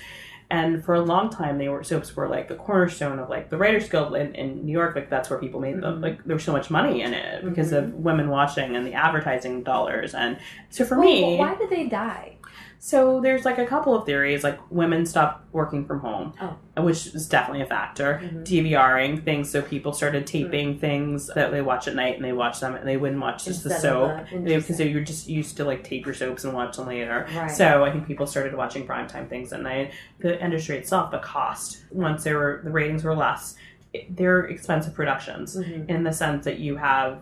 And 0.49 0.84
for 0.84 0.93
a 0.95 1.01
long 1.01 1.29
time, 1.29 1.58
they 1.58 1.67
were 1.69 1.84
soaps 1.84 2.15
were 2.15 2.27
like 2.27 2.47
the 2.47 2.56
cornerstone 2.56 3.19
of 3.19 3.29
like 3.29 3.49
the 3.49 3.58
Writers 3.58 3.89
Guild 3.89 4.15
in, 4.15 4.36
in 4.36 4.65
New 4.65 4.71
York. 4.71 4.95
Like 4.95 5.10
that's 5.10 5.29
where 5.29 5.39
people 5.39 5.60
made 5.60 5.75
them. 5.82 5.99
Mhm. 5.99 6.01
Like 6.01 6.23
there 6.25 6.36
was 6.36 6.43
so 6.43 6.51
much 6.51 6.69
money 6.69 7.01
in 7.01 7.13
it 7.13 7.43
because 7.43 7.71
of 7.71 7.93
women 7.93 8.29
watching 8.29 8.75
and 8.75 8.86
the 8.86 8.93
advertising 8.93 9.63
dollars. 9.63 10.13
And 10.13 10.38
so 10.69 10.86
for 10.86 10.95
me, 10.97 11.38
why 11.38 11.56
did 11.56 11.69
they 11.69 11.88
die? 11.88 12.38
So 12.86 13.22
there's 13.22 13.46
like 13.46 13.58
a 13.60 13.65
couple 13.65 13.96
of 13.96 14.06
theories. 14.06 14.43
Like 14.43 14.60
women 14.69 15.06
stopped 15.06 15.54
working 15.54 15.86
from 15.86 16.02
home, 16.02 16.34
Oh. 16.41 16.82
which 16.84 17.08
is 17.15 17.30
definitely 17.30 17.62
a 17.62 17.65
factor. 17.65 18.19
Mhm. 18.22 18.43
DVRing 18.43 19.24
things, 19.24 19.50
so 19.50 19.62
people 19.62 19.93
started 19.93 20.28
taping 20.28 20.78
things 20.80 21.28
that 21.34 21.52
they 21.52 21.62
watch 21.62 21.88
at 21.88 21.96
night, 21.96 22.17
and 22.17 22.26
they 22.26 22.34
watch 22.34 22.60
them, 22.60 22.76
and 22.76 22.86
they 22.86 22.98
wouldn't 22.98 23.22
watch 23.22 23.46
just 23.46 23.63
the 23.63 23.69
Instead 23.69 23.93
of 23.93 24.28
soap 24.30 24.43
because 24.43 24.78
they 24.78 24.93
were 24.93 25.00
just 25.00 25.30
used 25.30 25.56
to 25.56 25.63
like 25.63 25.82
tape 25.86 26.06
your 26.06 26.13
soaps 26.13 26.43
and 26.43 26.54
watch 26.54 26.76
them 26.76 26.88
later. 26.88 27.26
Right. 27.34 27.50
So 27.50 27.86
I 27.86 27.91
think 27.91 28.06
people 28.06 28.28
started 28.28 28.54
watching 28.54 28.86
primetime 28.86 29.30
things 29.30 29.54
at 29.54 29.62
night. 29.62 29.91
The 30.19 30.43
industry 30.43 30.78
itself, 30.78 31.10
the 31.12 31.19
cost, 31.19 31.86
once 31.89 32.26
they 32.26 32.34
were 32.34 32.60
the 32.65 32.69
ratings 32.69 33.06
were 33.06 33.15
less, 33.15 33.56
they're 34.10 34.41
expensive 34.41 34.93
productions 34.93 35.56
Mhm. 35.56 35.88
in 35.89 36.04
the 36.04 36.12
sense 36.12 36.43
that 36.43 36.60
you 36.60 36.76
have 36.76 37.19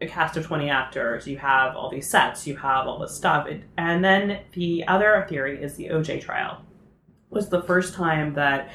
a 0.00 0.06
cast 0.06 0.36
of 0.36 0.44
20 0.44 0.68
actors, 0.68 1.26
you 1.26 1.38
have 1.38 1.74
all 1.74 1.90
these 1.90 2.08
sets, 2.08 2.46
you 2.46 2.56
have 2.56 2.86
all 2.86 2.98
this 2.98 3.14
stuff. 3.14 3.46
It, 3.46 3.62
and 3.78 4.04
then 4.04 4.40
the 4.52 4.86
other 4.86 5.24
theory 5.28 5.62
is 5.62 5.76
the 5.76 5.88
OJ 5.88 6.20
trial. 6.22 6.62
Was 7.30 7.48
the 7.48 7.62
first 7.62 7.94
time 7.94 8.34
that 8.34 8.70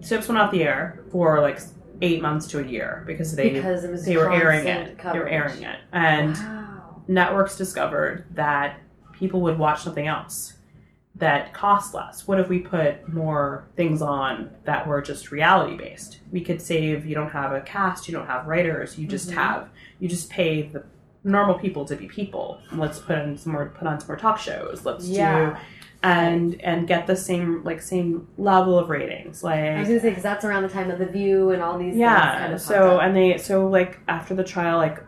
soaps 0.00 0.28
went 0.28 0.38
off 0.38 0.50
the 0.50 0.62
air 0.62 1.04
for 1.10 1.40
like 1.40 1.60
eight 2.02 2.20
months 2.20 2.46
to 2.48 2.58
a 2.58 2.66
year 2.66 3.04
because 3.06 3.34
they 3.34 3.50
because 3.50 3.84
it 3.84 3.90
was 3.90 4.04
they 4.04 4.16
were 4.16 4.32
airing 4.32 4.66
it. 4.66 4.98
Coverage. 4.98 5.12
They 5.12 5.18
were 5.20 5.28
airing 5.28 5.62
it. 5.62 5.78
And 5.92 6.34
wow. 6.36 7.02
networks 7.08 7.56
discovered 7.56 8.26
that 8.34 8.80
people 9.12 9.40
would 9.42 9.58
watch 9.58 9.82
something 9.82 10.06
else 10.06 10.53
that 11.16 11.54
cost 11.54 11.94
less. 11.94 12.26
What 12.26 12.40
if 12.40 12.48
we 12.48 12.58
put 12.58 13.12
more 13.12 13.64
things 13.76 14.02
on 14.02 14.50
that 14.64 14.86
were 14.86 15.00
just 15.00 15.30
reality 15.30 15.76
based? 15.76 16.18
We 16.32 16.40
could 16.40 16.60
save 16.60 17.06
you 17.06 17.14
don't 17.14 17.30
have 17.30 17.52
a 17.52 17.60
cast, 17.60 18.08
you 18.08 18.14
don't 18.14 18.26
have 18.26 18.46
writers, 18.46 18.98
you 18.98 19.06
just 19.06 19.30
Mhm. 19.30 19.34
have 19.34 19.68
you 20.00 20.08
just 20.08 20.28
pay 20.28 20.62
the 20.62 20.82
normal 21.22 21.54
people 21.58 21.84
to 21.86 21.94
be 21.96 22.06
people. 22.06 22.58
Let's 22.74 22.98
put 22.98 23.18
in 23.18 23.38
some 23.38 23.52
more 23.52 23.66
put 23.66 23.86
on 23.86 24.00
some 24.00 24.08
more 24.08 24.16
talk 24.16 24.38
shows. 24.38 24.84
Let's 24.84 25.06
Yeah. 25.08 25.50
do 25.50 25.56
and 26.02 26.60
and 26.62 26.86
get 26.86 27.06
the 27.06 27.16
same 27.16 27.62
like 27.64 27.80
same 27.80 28.26
level 28.36 28.78
of 28.78 28.90
ratings. 28.90 29.42
Like 29.44 29.60
I 29.60 29.78
was 29.78 29.88
gonna 29.88 30.00
say 30.00 30.08
because 30.10 30.22
that's 30.24 30.44
around 30.44 30.64
the 30.64 30.68
time 30.68 30.90
of 30.90 30.98
the 30.98 31.06
View 31.06 31.50
and 31.50 31.62
all 31.62 31.78
these. 31.78 31.96
yeah 31.96 32.40
kind 32.40 32.52
of 32.52 32.60
so 32.60 32.98
and 32.98 33.14
they 33.16 33.38
so 33.38 33.68
like 33.68 34.00
after 34.08 34.34
the 34.34 34.44
trial 34.44 34.76
like 34.78 34.98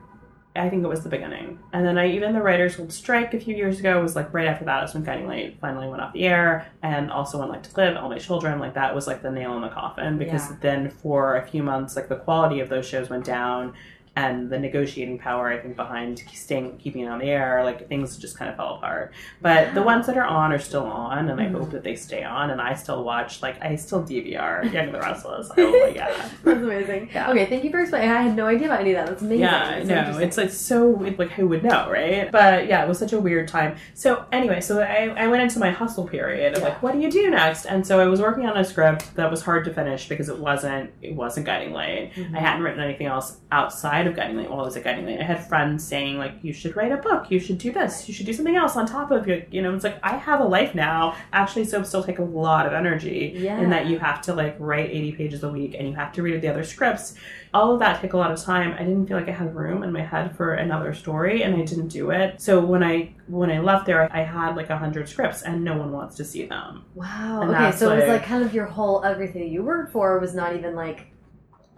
i 0.56 0.68
think 0.70 0.82
it 0.84 0.88
was 0.88 1.02
the 1.02 1.08
beginning 1.08 1.58
and 1.72 1.84
then 1.86 1.96
i 1.98 2.06
even 2.08 2.32
the 2.32 2.40
writers 2.42 2.78
would 2.78 2.92
strike 2.92 3.32
a 3.34 3.40
few 3.40 3.54
years 3.54 3.78
ago 3.80 4.00
was 4.02 4.16
like 4.16 4.32
right 4.32 4.46
after 4.46 4.64
that 4.64 4.82
was 4.82 4.94
when 4.94 5.04
guiding 5.04 5.26
light 5.26 5.56
finally 5.60 5.88
went 5.88 6.00
off 6.02 6.12
the 6.12 6.24
air 6.26 6.66
and 6.82 7.10
also 7.10 7.38
when 7.38 7.48
like 7.48 7.62
to 7.62 7.74
live 7.76 7.96
all 7.96 8.08
my 8.08 8.18
children 8.18 8.58
like 8.58 8.74
that 8.74 8.94
was 8.94 9.06
like 9.06 9.22
the 9.22 9.30
nail 9.30 9.54
in 9.56 9.62
the 9.62 9.68
coffin 9.68 10.18
because 10.18 10.50
Yeah. 10.50 10.56
then 10.60 10.90
for 10.90 11.36
a 11.36 11.46
few 11.46 11.62
months 11.62 11.96
like 11.96 12.08
the 12.08 12.16
quality 12.16 12.60
of 12.60 12.68
those 12.68 12.86
shows 12.86 13.08
went 13.10 13.24
down 13.24 13.74
and 14.16 14.50
the 14.50 14.58
negotiating 14.58 15.18
power 15.18 15.48
i 15.48 15.58
think 15.58 15.76
behind 15.76 16.22
staying 16.32 16.76
keeping 16.78 17.02
it 17.02 17.06
on 17.08 17.18
the 17.18 17.26
air 17.26 17.62
like 17.64 17.86
things 17.88 18.16
just 18.16 18.36
kind 18.38 18.50
of 18.50 18.56
fell 18.56 18.74
apart 18.76 19.12
but 19.42 19.72
the 19.74 19.82
ones 19.82 20.06
that 20.06 20.16
are 20.16 20.24
on 20.24 20.52
are 20.52 20.58
still 20.58 20.84
on 20.84 21.28
and 21.28 21.40
i 21.40 21.44
Mhm. 21.46 21.52
hope 21.52 21.70
that 21.70 21.84
they 21.84 21.94
stay 21.94 22.24
on 22.24 22.50
and 22.50 22.60
i 22.60 22.74
still 22.74 23.04
watch 23.04 23.42
like 23.42 23.62
i 23.62 23.76
still 23.76 24.02
dvr 24.02 24.64
young 24.72 24.86
and 24.86 24.94
the 24.94 24.98
restless 24.98 25.50
oh 25.56 25.70
my 25.86 25.92
god 25.92 26.14
That's 26.44 26.58
amazing. 26.62 27.10
Yeah. 27.12 27.30
Okay, 27.30 27.46
thank 27.46 27.64
you 27.64 27.70
for 27.70 27.80
explaining. 27.80 28.10
I 28.10 28.22
had 28.22 28.36
no 28.36 28.46
idea 28.46 28.66
about 28.68 28.80
any 28.80 28.92
of 28.92 28.96
that. 28.96 29.06
That's 29.10 29.22
amazing. 29.22 29.40
Yeah, 29.40 29.74
That's 29.76 29.88
know. 29.88 29.96
interesting. 29.98 30.26
It's 30.28 30.36
like 30.38 30.50
so 30.50 31.04
it, 31.04 31.18
like 31.18 31.30
who 31.30 31.46
would 31.48 31.62
know, 31.64 31.90
right? 31.90 32.30
But 32.30 32.66
yeah, 32.66 32.84
it 32.84 32.88
was 32.88 32.98
such 32.98 33.12
a 33.12 33.20
weird 33.20 33.48
time. 33.48 33.76
So 33.94 34.24
anyway, 34.32 34.60
so 34.60 34.80
I, 34.80 35.12
I 35.16 35.26
went 35.26 35.42
into 35.42 35.58
my 35.58 35.70
hustle 35.70 36.06
period 36.06 36.54
of 36.54 36.60
Yeah. 36.62 36.68
like, 36.68 36.82
what 36.82 36.92
do 36.94 37.00
you 37.00 37.10
do 37.10 37.30
next? 37.30 37.64
And 37.66 37.86
so 37.86 37.98
I 38.00 38.06
was 38.06 38.20
working 38.20 38.46
on 38.46 38.56
a 38.56 38.64
script 38.64 39.14
that 39.16 39.30
was 39.30 39.42
hard 39.42 39.64
to 39.66 39.74
finish 39.74 40.08
because 40.08 40.28
it 40.28 40.38
wasn't 40.38 40.90
it 41.02 41.14
wasn't 41.14 41.46
guiding 41.46 41.72
light. 41.72 42.12
Mhm. 42.14 42.36
I 42.36 42.40
hadn't 42.40 42.62
written 42.62 42.80
anything 42.80 43.06
else 43.06 43.38
outside 43.50 44.05
of 44.06 44.16
guiding 44.16 44.36
light 44.36 44.50
while 44.50 44.60
I 44.60 44.64
was 44.64 44.76
at 44.76 44.84
guiding 44.84 45.06
light. 45.06 45.20
I 45.20 45.24
had 45.24 45.46
friends 45.46 45.86
saying 45.86 46.18
like, 46.18 46.34
you 46.42 46.52
should 46.52 46.76
write 46.76 46.92
a 46.92 46.96
book, 46.96 47.30
you 47.30 47.40
should 47.40 47.58
do 47.58 47.72
this, 47.72 48.08
you 48.08 48.14
should 48.14 48.26
do 48.26 48.32
something 48.32 48.56
else 48.56 48.76
on 48.76 48.86
top 48.86 49.10
of 49.10 49.26
your 49.26 49.40
you 49.50 49.62
know, 49.62 49.74
it's 49.74 49.84
like 49.84 49.98
I 50.02 50.16
have 50.16 50.40
a 50.40 50.44
life 50.44 50.74
now. 50.74 51.16
Actually 51.32 51.64
soaps 51.64 51.88
still 51.88 52.02
take 52.02 52.18
a 52.18 52.24
lot 52.24 52.66
of 52.66 52.72
energy 52.72 53.32
yeah. 53.36 53.60
in 53.60 53.70
that 53.70 53.86
you 53.86 53.98
have 53.98 54.22
to 54.22 54.34
like 54.34 54.56
write 54.58 54.90
80 54.90 55.12
pages 55.12 55.42
a 55.42 55.48
week 55.48 55.74
and 55.78 55.88
you 55.88 55.94
have 55.94 56.12
to 56.12 56.22
read 56.22 56.40
the 56.40 56.48
other 56.48 56.64
scripts 56.64 57.14
all 57.54 57.72
of 57.72 57.80
that 57.80 58.00
took 58.00 58.12
a 58.12 58.16
lot 58.16 58.30
of 58.30 58.42
time 58.42 58.74
i 58.74 58.78
didn't 58.78 59.06
feel 59.06 59.16
like 59.16 59.28
i 59.28 59.32
had 59.32 59.54
room 59.54 59.82
in 59.82 59.92
my 59.92 60.02
head 60.02 60.36
for 60.36 60.54
another 60.54 60.92
story 60.92 61.42
and 61.42 61.54
i 61.54 61.62
didn't 61.62 61.88
do 61.88 62.10
it 62.10 62.40
so 62.40 62.60
when 62.60 62.82
i 62.82 63.10
when 63.28 63.50
i 63.50 63.58
left 63.58 63.86
there 63.86 64.12
i 64.12 64.22
had 64.22 64.56
like 64.56 64.66
a 64.66 64.74
100 64.74 65.08
scripts 65.08 65.42
and 65.42 65.62
no 65.64 65.76
one 65.76 65.92
wants 65.92 66.16
to 66.16 66.24
see 66.24 66.44
them 66.46 66.84
Wow. 66.94 67.42
And 67.42 67.50
okay, 67.50 67.72
so 67.76 67.90
it 67.92 67.96
was 67.96 68.04
like- 68.04 68.20
like 68.20 68.24
kind 68.24 68.44
of 68.44 68.54
your 68.54 68.66
whole 68.66 69.04
everything 69.04 69.50
you 69.50 69.62
worked 69.62 69.92
for 69.92 70.18
was 70.18 70.34
not 70.34 70.54
even 70.54 70.74
like 70.74 71.06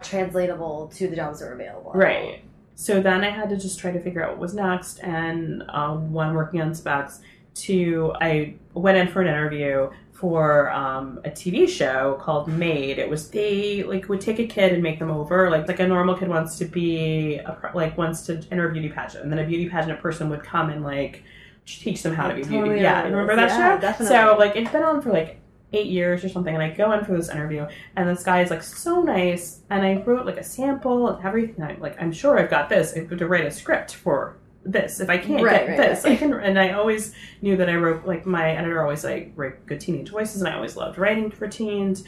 translatable 0.01 0.91
to 0.95 1.07
the 1.07 1.15
jobs 1.15 1.39
that 1.39 1.45
were 1.47 1.53
available. 1.53 1.91
right 1.93 2.43
so 2.75 3.01
then 3.01 3.23
i 3.23 3.29
had 3.29 3.49
to 3.49 3.57
just 3.57 3.79
try 3.79 3.91
to 3.91 3.99
figure 3.99 4.23
out 4.23 4.31
what 4.31 4.39
was 4.39 4.53
next 4.53 4.99
and 4.99 5.63
um, 5.69 6.11
one 6.13 6.33
working 6.33 6.61
on 6.61 6.73
specs 6.73 7.19
to 7.53 8.13
i 8.21 8.53
went 8.73 8.97
in 8.97 9.07
for 9.07 9.21
an 9.21 9.27
interview 9.27 9.89
for 10.19 10.69
um, 10.71 11.21
a 11.23 11.29
TV 11.29 11.65
show 11.65 12.19
called 12.21 12.49
Made. 12.49 12.99
It 12.99 13.09
was 13.09 13.29
they 13.29 13.83
like 13.83 14.09
would 14.09 14.19
take 14.19 14.37
a 14.39 14.45
kid 14.45 14.73
and 14.73 14.83
make 14.83 14.99
them 14.99 15.09
over 15.09 15.49
like 15.49 15.65
like 15.69 15.79
a 15.79 15.87
normal 15.87 16.13
kid 16.17 16.27
wants 16.27 16.57
to 16.57 16.65
be 16.65 17.35
a, 17.37 17.71
like 17.73 17.97
wants 17.97 18.23
to 18.23 18.43
enter 18.51 18.69
a 18.69 18.73
beauty 18.73 18.89
pageant, 18.89 19.23
and 19.23 19.31
then 19.31 19.39
a 19.39 19.45
beauty 19.45 19.69
pageant 19.69 20.01
person 20.01 20.29
would 20.29 20.43
come 20.43 20.71
and 20.71 20.83
like 20.83 21.23
teach 21.65 22.03
them 22.03 22.13
how 22.13 22.27
to 22.27 22.35
be 22.35 22.41
Totally 22.43 22.63
beauty. 22.69 22.81
Yeah, 22.81 23.03
remember 23.03 23.19
remember 23.19 23.35
that 23.47 23.49
Yeah, 23.57 23.75
show? 23.75 23.81
definitely. 23.81 24.13
So 24.17 24.35
like 24.37 24.55
it's 24.57 24.71
been 24.71 24.83
on 24.83 25.01
for 25.01 25.13
like 25.13 25.39
eight 25.71 25.87
years 25.87 26.23
or 26.23 26.29
something, 26.29 26.53
and 26.53 26.63
I 26.63 26.71
go 26.71 26.91
in 26.93 27.05
for 27.05 27.15
this 27.15 27.29
interview, 27.29 27.67
and 27.95 28.09
this 28.09 28.23
guy 28.23 28.41
is 28.41 28.49
like 28.49 28.63
so 28.63 29.01
nice, 29.01 29.61
and 29.69 29.85
I 29.85 30.01
wrote 30.01 30.25
like 30.25 30.37
a 30.37 30.43
sample 30.43 31.07
and 31.09 31.23
everything. 31.25 31.63
I'm 31.63 31.79
like, 31.79 32.01
I'm 32.01 32.11
sure 32.11 32.39
I've 32.39 32.49
got 32.49 32.69
this. 32.69 32.93
I 32.95 32.99
have 32.99 33.17
to 33.17 33.27
write 33.27 33.45
a 33.45 33.51
script 33.51 33.93
for 33.95 34.37
this. 34.65 34.99
If 34.99 35.09
I 35.09 35.17
can't 35.17 35.43
Right, 35.43 35.67
get 35.67 35.69
right, 35.69 35.77
this, 35.77 36.03
right. 36.03 36.13
I 36.13 36.15
can. 36.15 36.33
And 36.33 36.59
I 36.59 36.71
always 36.71 37.13
knew 37.41 37.55
that 37.57 37.69
I 37.69 37.75
wrote 37.75 38.05
like 38.05 38.25
my 38.25 38.51
editor 38.51 38.81
always 38.81 39.03
like 39.03 39.31
write 39.35 39.65
good 39.65 39.79
teenage 39.79 40.09
voices, 40.09 40.41
and 40.41 40.49
I 40.49 40.55
always 40.55 40.75
loved 40.75 40.97
writing 40.97 41.29
for 41.31 41.47
teens. 41.47 42.03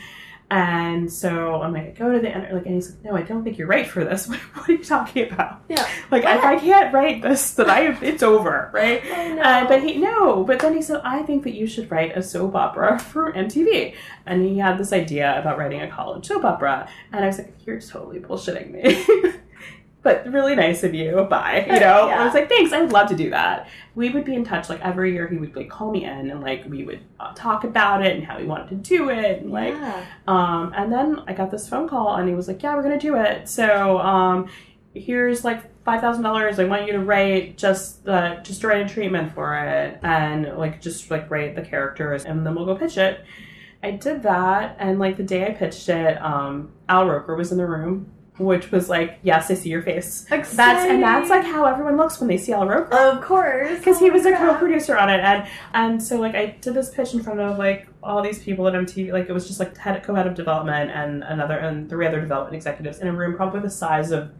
And 0.51 1.09
so 1.09 1.61
I'm 1.61 1.71
like, 1.71 1.87
I 1.87 1.91
go 1.91 2.11
to 2.11 2.19
the 2.19 2.35
editor, 2.35 2.55
like, 2.55 2.65
and 2.65 2.75
he's 2.75 2.89
like, 2.89 3.03
No, 3.05 3.15
I 3.15 3.21
don't 3.21 3.41
think 3.41 3.57
you're 3.57 3.69
right 3.69 3.87
for 3.87 4.03
this. 4.03 4.27
What, 4.31 4.39
what 4.39 4.69
are 4.69 4.73
you 4.73 4.83
talking 4.83 5.31
about? 5.31 5.61
Yeah. 5.69 5.87
Like, 6.11 6.23
if 6.23 6.43
I 6.43 6.59
can't 6.59 6.93
write 6.93 7.21
this, 7.21 7.51
then 7.53 7.69
I 7.69 7.97
it's 8.01 8.21
over, 8.21 8.69
right? 8.73 9.01
I 9.05 9.29
know. 9.29 9.41
Uh, 9.41 9.67
but 9.67 9.81
he 9.81 9.95
no, 9.95 10.43
but 10.43 10.59
then 10.59 10.75
he 10.75 10.81
said, 10.81 10.99
I 11.05 11.23
think 11.23 11.45
that 11.45 11.53
you 11.53 11.67
should 11.67 11.89
write 11.89 12.17
a 12.17 12.21
soap 12.21 12.55
opera 12.55 12.99
for 13.11 13.31
MTV. 13.31 13.95
And 14.25 14.43
he 14.45 14.57
had 14.57 14.77
this 14.77 14.91
idea 14.91 15.39
about 15.39 15.57
writing 15.57 15.81
a 15.81 15.89
college 15.89 16.27
soap 16.27 16.43
opera, 16.43 16.89
and 17.13 17.23
I 17.23 17.27
was 17.27 17.37
like, 17.37 17.55
You're 17.65 17.79
totally 17.79 18.19
bullshitting 18.19 18.71
me. 18.71 19.33
but 20.03 20.25
really 20.31 20.55
nice 20.55 20.83
of 20.83 20.93
you. 20.93 21.27
Bye. 21.29 21.65
You 21.71 21.79
know, 21.79 22.07
Yeah. 22.07 22.21
I 22.21 22.25
was 22.25 22.33
like, 22.33 22.49
Thanks. 22.49 22.73
I 22.73 22.81
would 22.81 22.91
love 22.91 23.07
to 23.09 23.15
do 23.15 23.29
that. 23.29 23.69
We 23.95 24.09
would 24.09 24.25
be 24.25 24.33
in 24.35 24.43
touch 24.43 24.69
like 24.69 24.81
every 24.81 25.13
year. 25.13 25.27
He 25.27 25.37
would 25.37 25.55
like 25.55 25.69
call 25.69 25.91
me 25.91 26.05
in, 26.05 26.31
and 26.31 26.41
like 26.41 26.65
we 26.67 26.83
would 26.83 27.01
uh, 27.19 27.33
talk 27.33 27.63
about 27.63 28.05
it 28.05 28.15
and 28.15 28.25
how 28.25 28.37
he 28.37 28.45
wanted 28.45 28.69
to 28.69 28.75
do 28.75 29.09
it, 29.09 29.41
and 29.41 29.51
like 29.51 29.73
yeah. 29.73 30.05
um, 30.27 30.73
and 30.75 30.91
then 30.91 31.21
I 31.27 31.33
got 31.33 31.51
this 31.51 31.67
phone 31.67 31.87
call, 31.87 32.15
and 32.15 32.27
he 32.27 32.35
was 32.35 32.47
like, 32.47 32.61
"Yeah, 32.63 32.75
we're 32.75 32.83
gonna 32.83 32.99
do 32.99 33.15
it. 33.15 33.47
So 33.49 33.99
um, 33.99 34.49
here's 34.93 35.43
like 35.43 35.63
five 35.83 36.01
thousand 36.01 36.23
dollars. 36.23 36.59
I 36.59 36.65
want 36.65 36.85
you 36.87 36.93
to 36.93 36.99
write 36.99 37.57
just 37.57 38.03
the 38.05 38.39
just 38.43 38.63
write 38.63 38.85
a 38.85 38.93
treatment 38.93 39.33
for 39.33 39.55
it, 39.55 39.99
and 40.03 40.57
like 40.57 40.81
just 40.81 41.11
like 41.11 41.29
write 41.29 41.55
the 41.55 41.61
characters, 41.61 42.25
and 42.25 42.45
then 42.45 42.55
we'll 42.55 42.65
go 42.65 42.75
pitch 42.75 42.97
it." 42.97 43.23
I 43.83 43.91
did 43.91 44.23
that, 44.23 44.75
and 44.79 44.99
like 44.99 45.17
the 45.17 45.23
day 45.23 45.45
I 45.47 45.51
pitched 45.51 45.89
it, 45.89 46.21
um, 46.21 46.71
Al 46.87 47.07
Roker 47.07 47.35
was 47.35 47.51
in 47.51 47.57
the 47.57 47.65
room, 47.65 48.11
which 48.41 48.71
was 48.71 48.89
like, 48.89 49.19
"Yes, 49.23 49.49
I 49.51 49.53
see 49.55 49.69
your 49.69 49.81
face." 49.81 50.25
That's 50.29 50.53
and 50.57 51.01
that's 51.03 51.29
like 51.29 51.43
how 51.45 51.65
everyone 51.65 51.97
looks 51.97 52.19
when 52.19 52.27
they 52.27 52.37
see 52.37 52.53
Al 52.53 52.67
Roker 52.67 52.95
Of 52.97 53.21
course. 53.21 53.77
because 53.77 53.99
he 53.99 54.09
was 54.09 54.25
a 54.25 54.35
co-producer 54.35 54.97
on 54.97 55.09
it 55.09 55.19
and 55.21 55.47
and 55.73 56.01
so 56.03 56.19
like 56.19 56.35
i 56.35 56.45
did 56.61 56.73
this 56.73 56.89
pitch 56.89 57.13
in 57.13 57.21
front 57.23 57.39
of 57.39 57.57
like 57.57 57.87
all 58.03 58.21
these 58.21 58.39
people 58.43 58.67
at 58.67 58.73
mtv 58.73 59.11
like 59.13 59.29
it 59.29 59.33
was 59.33 59.47
just 59.47 59.59
like 59.59 59.75
head 59.77 60.01
co-head 60.03 60.25
of 60.27 60.33
development 60.33 60.89
and 60.91 61.23
another 61.23 61.57
and 61.57 61.89
three 61.89 62.05
other 62.07 62.19
development 62.19 62.55
executives 62.55 62.99
in 62.99 63.07
a 63.07 63.13
room 63.13 63.35
probably 63.35 63.59
the 63.61 63.69
size 63.69 64.11
of 64.11 64.31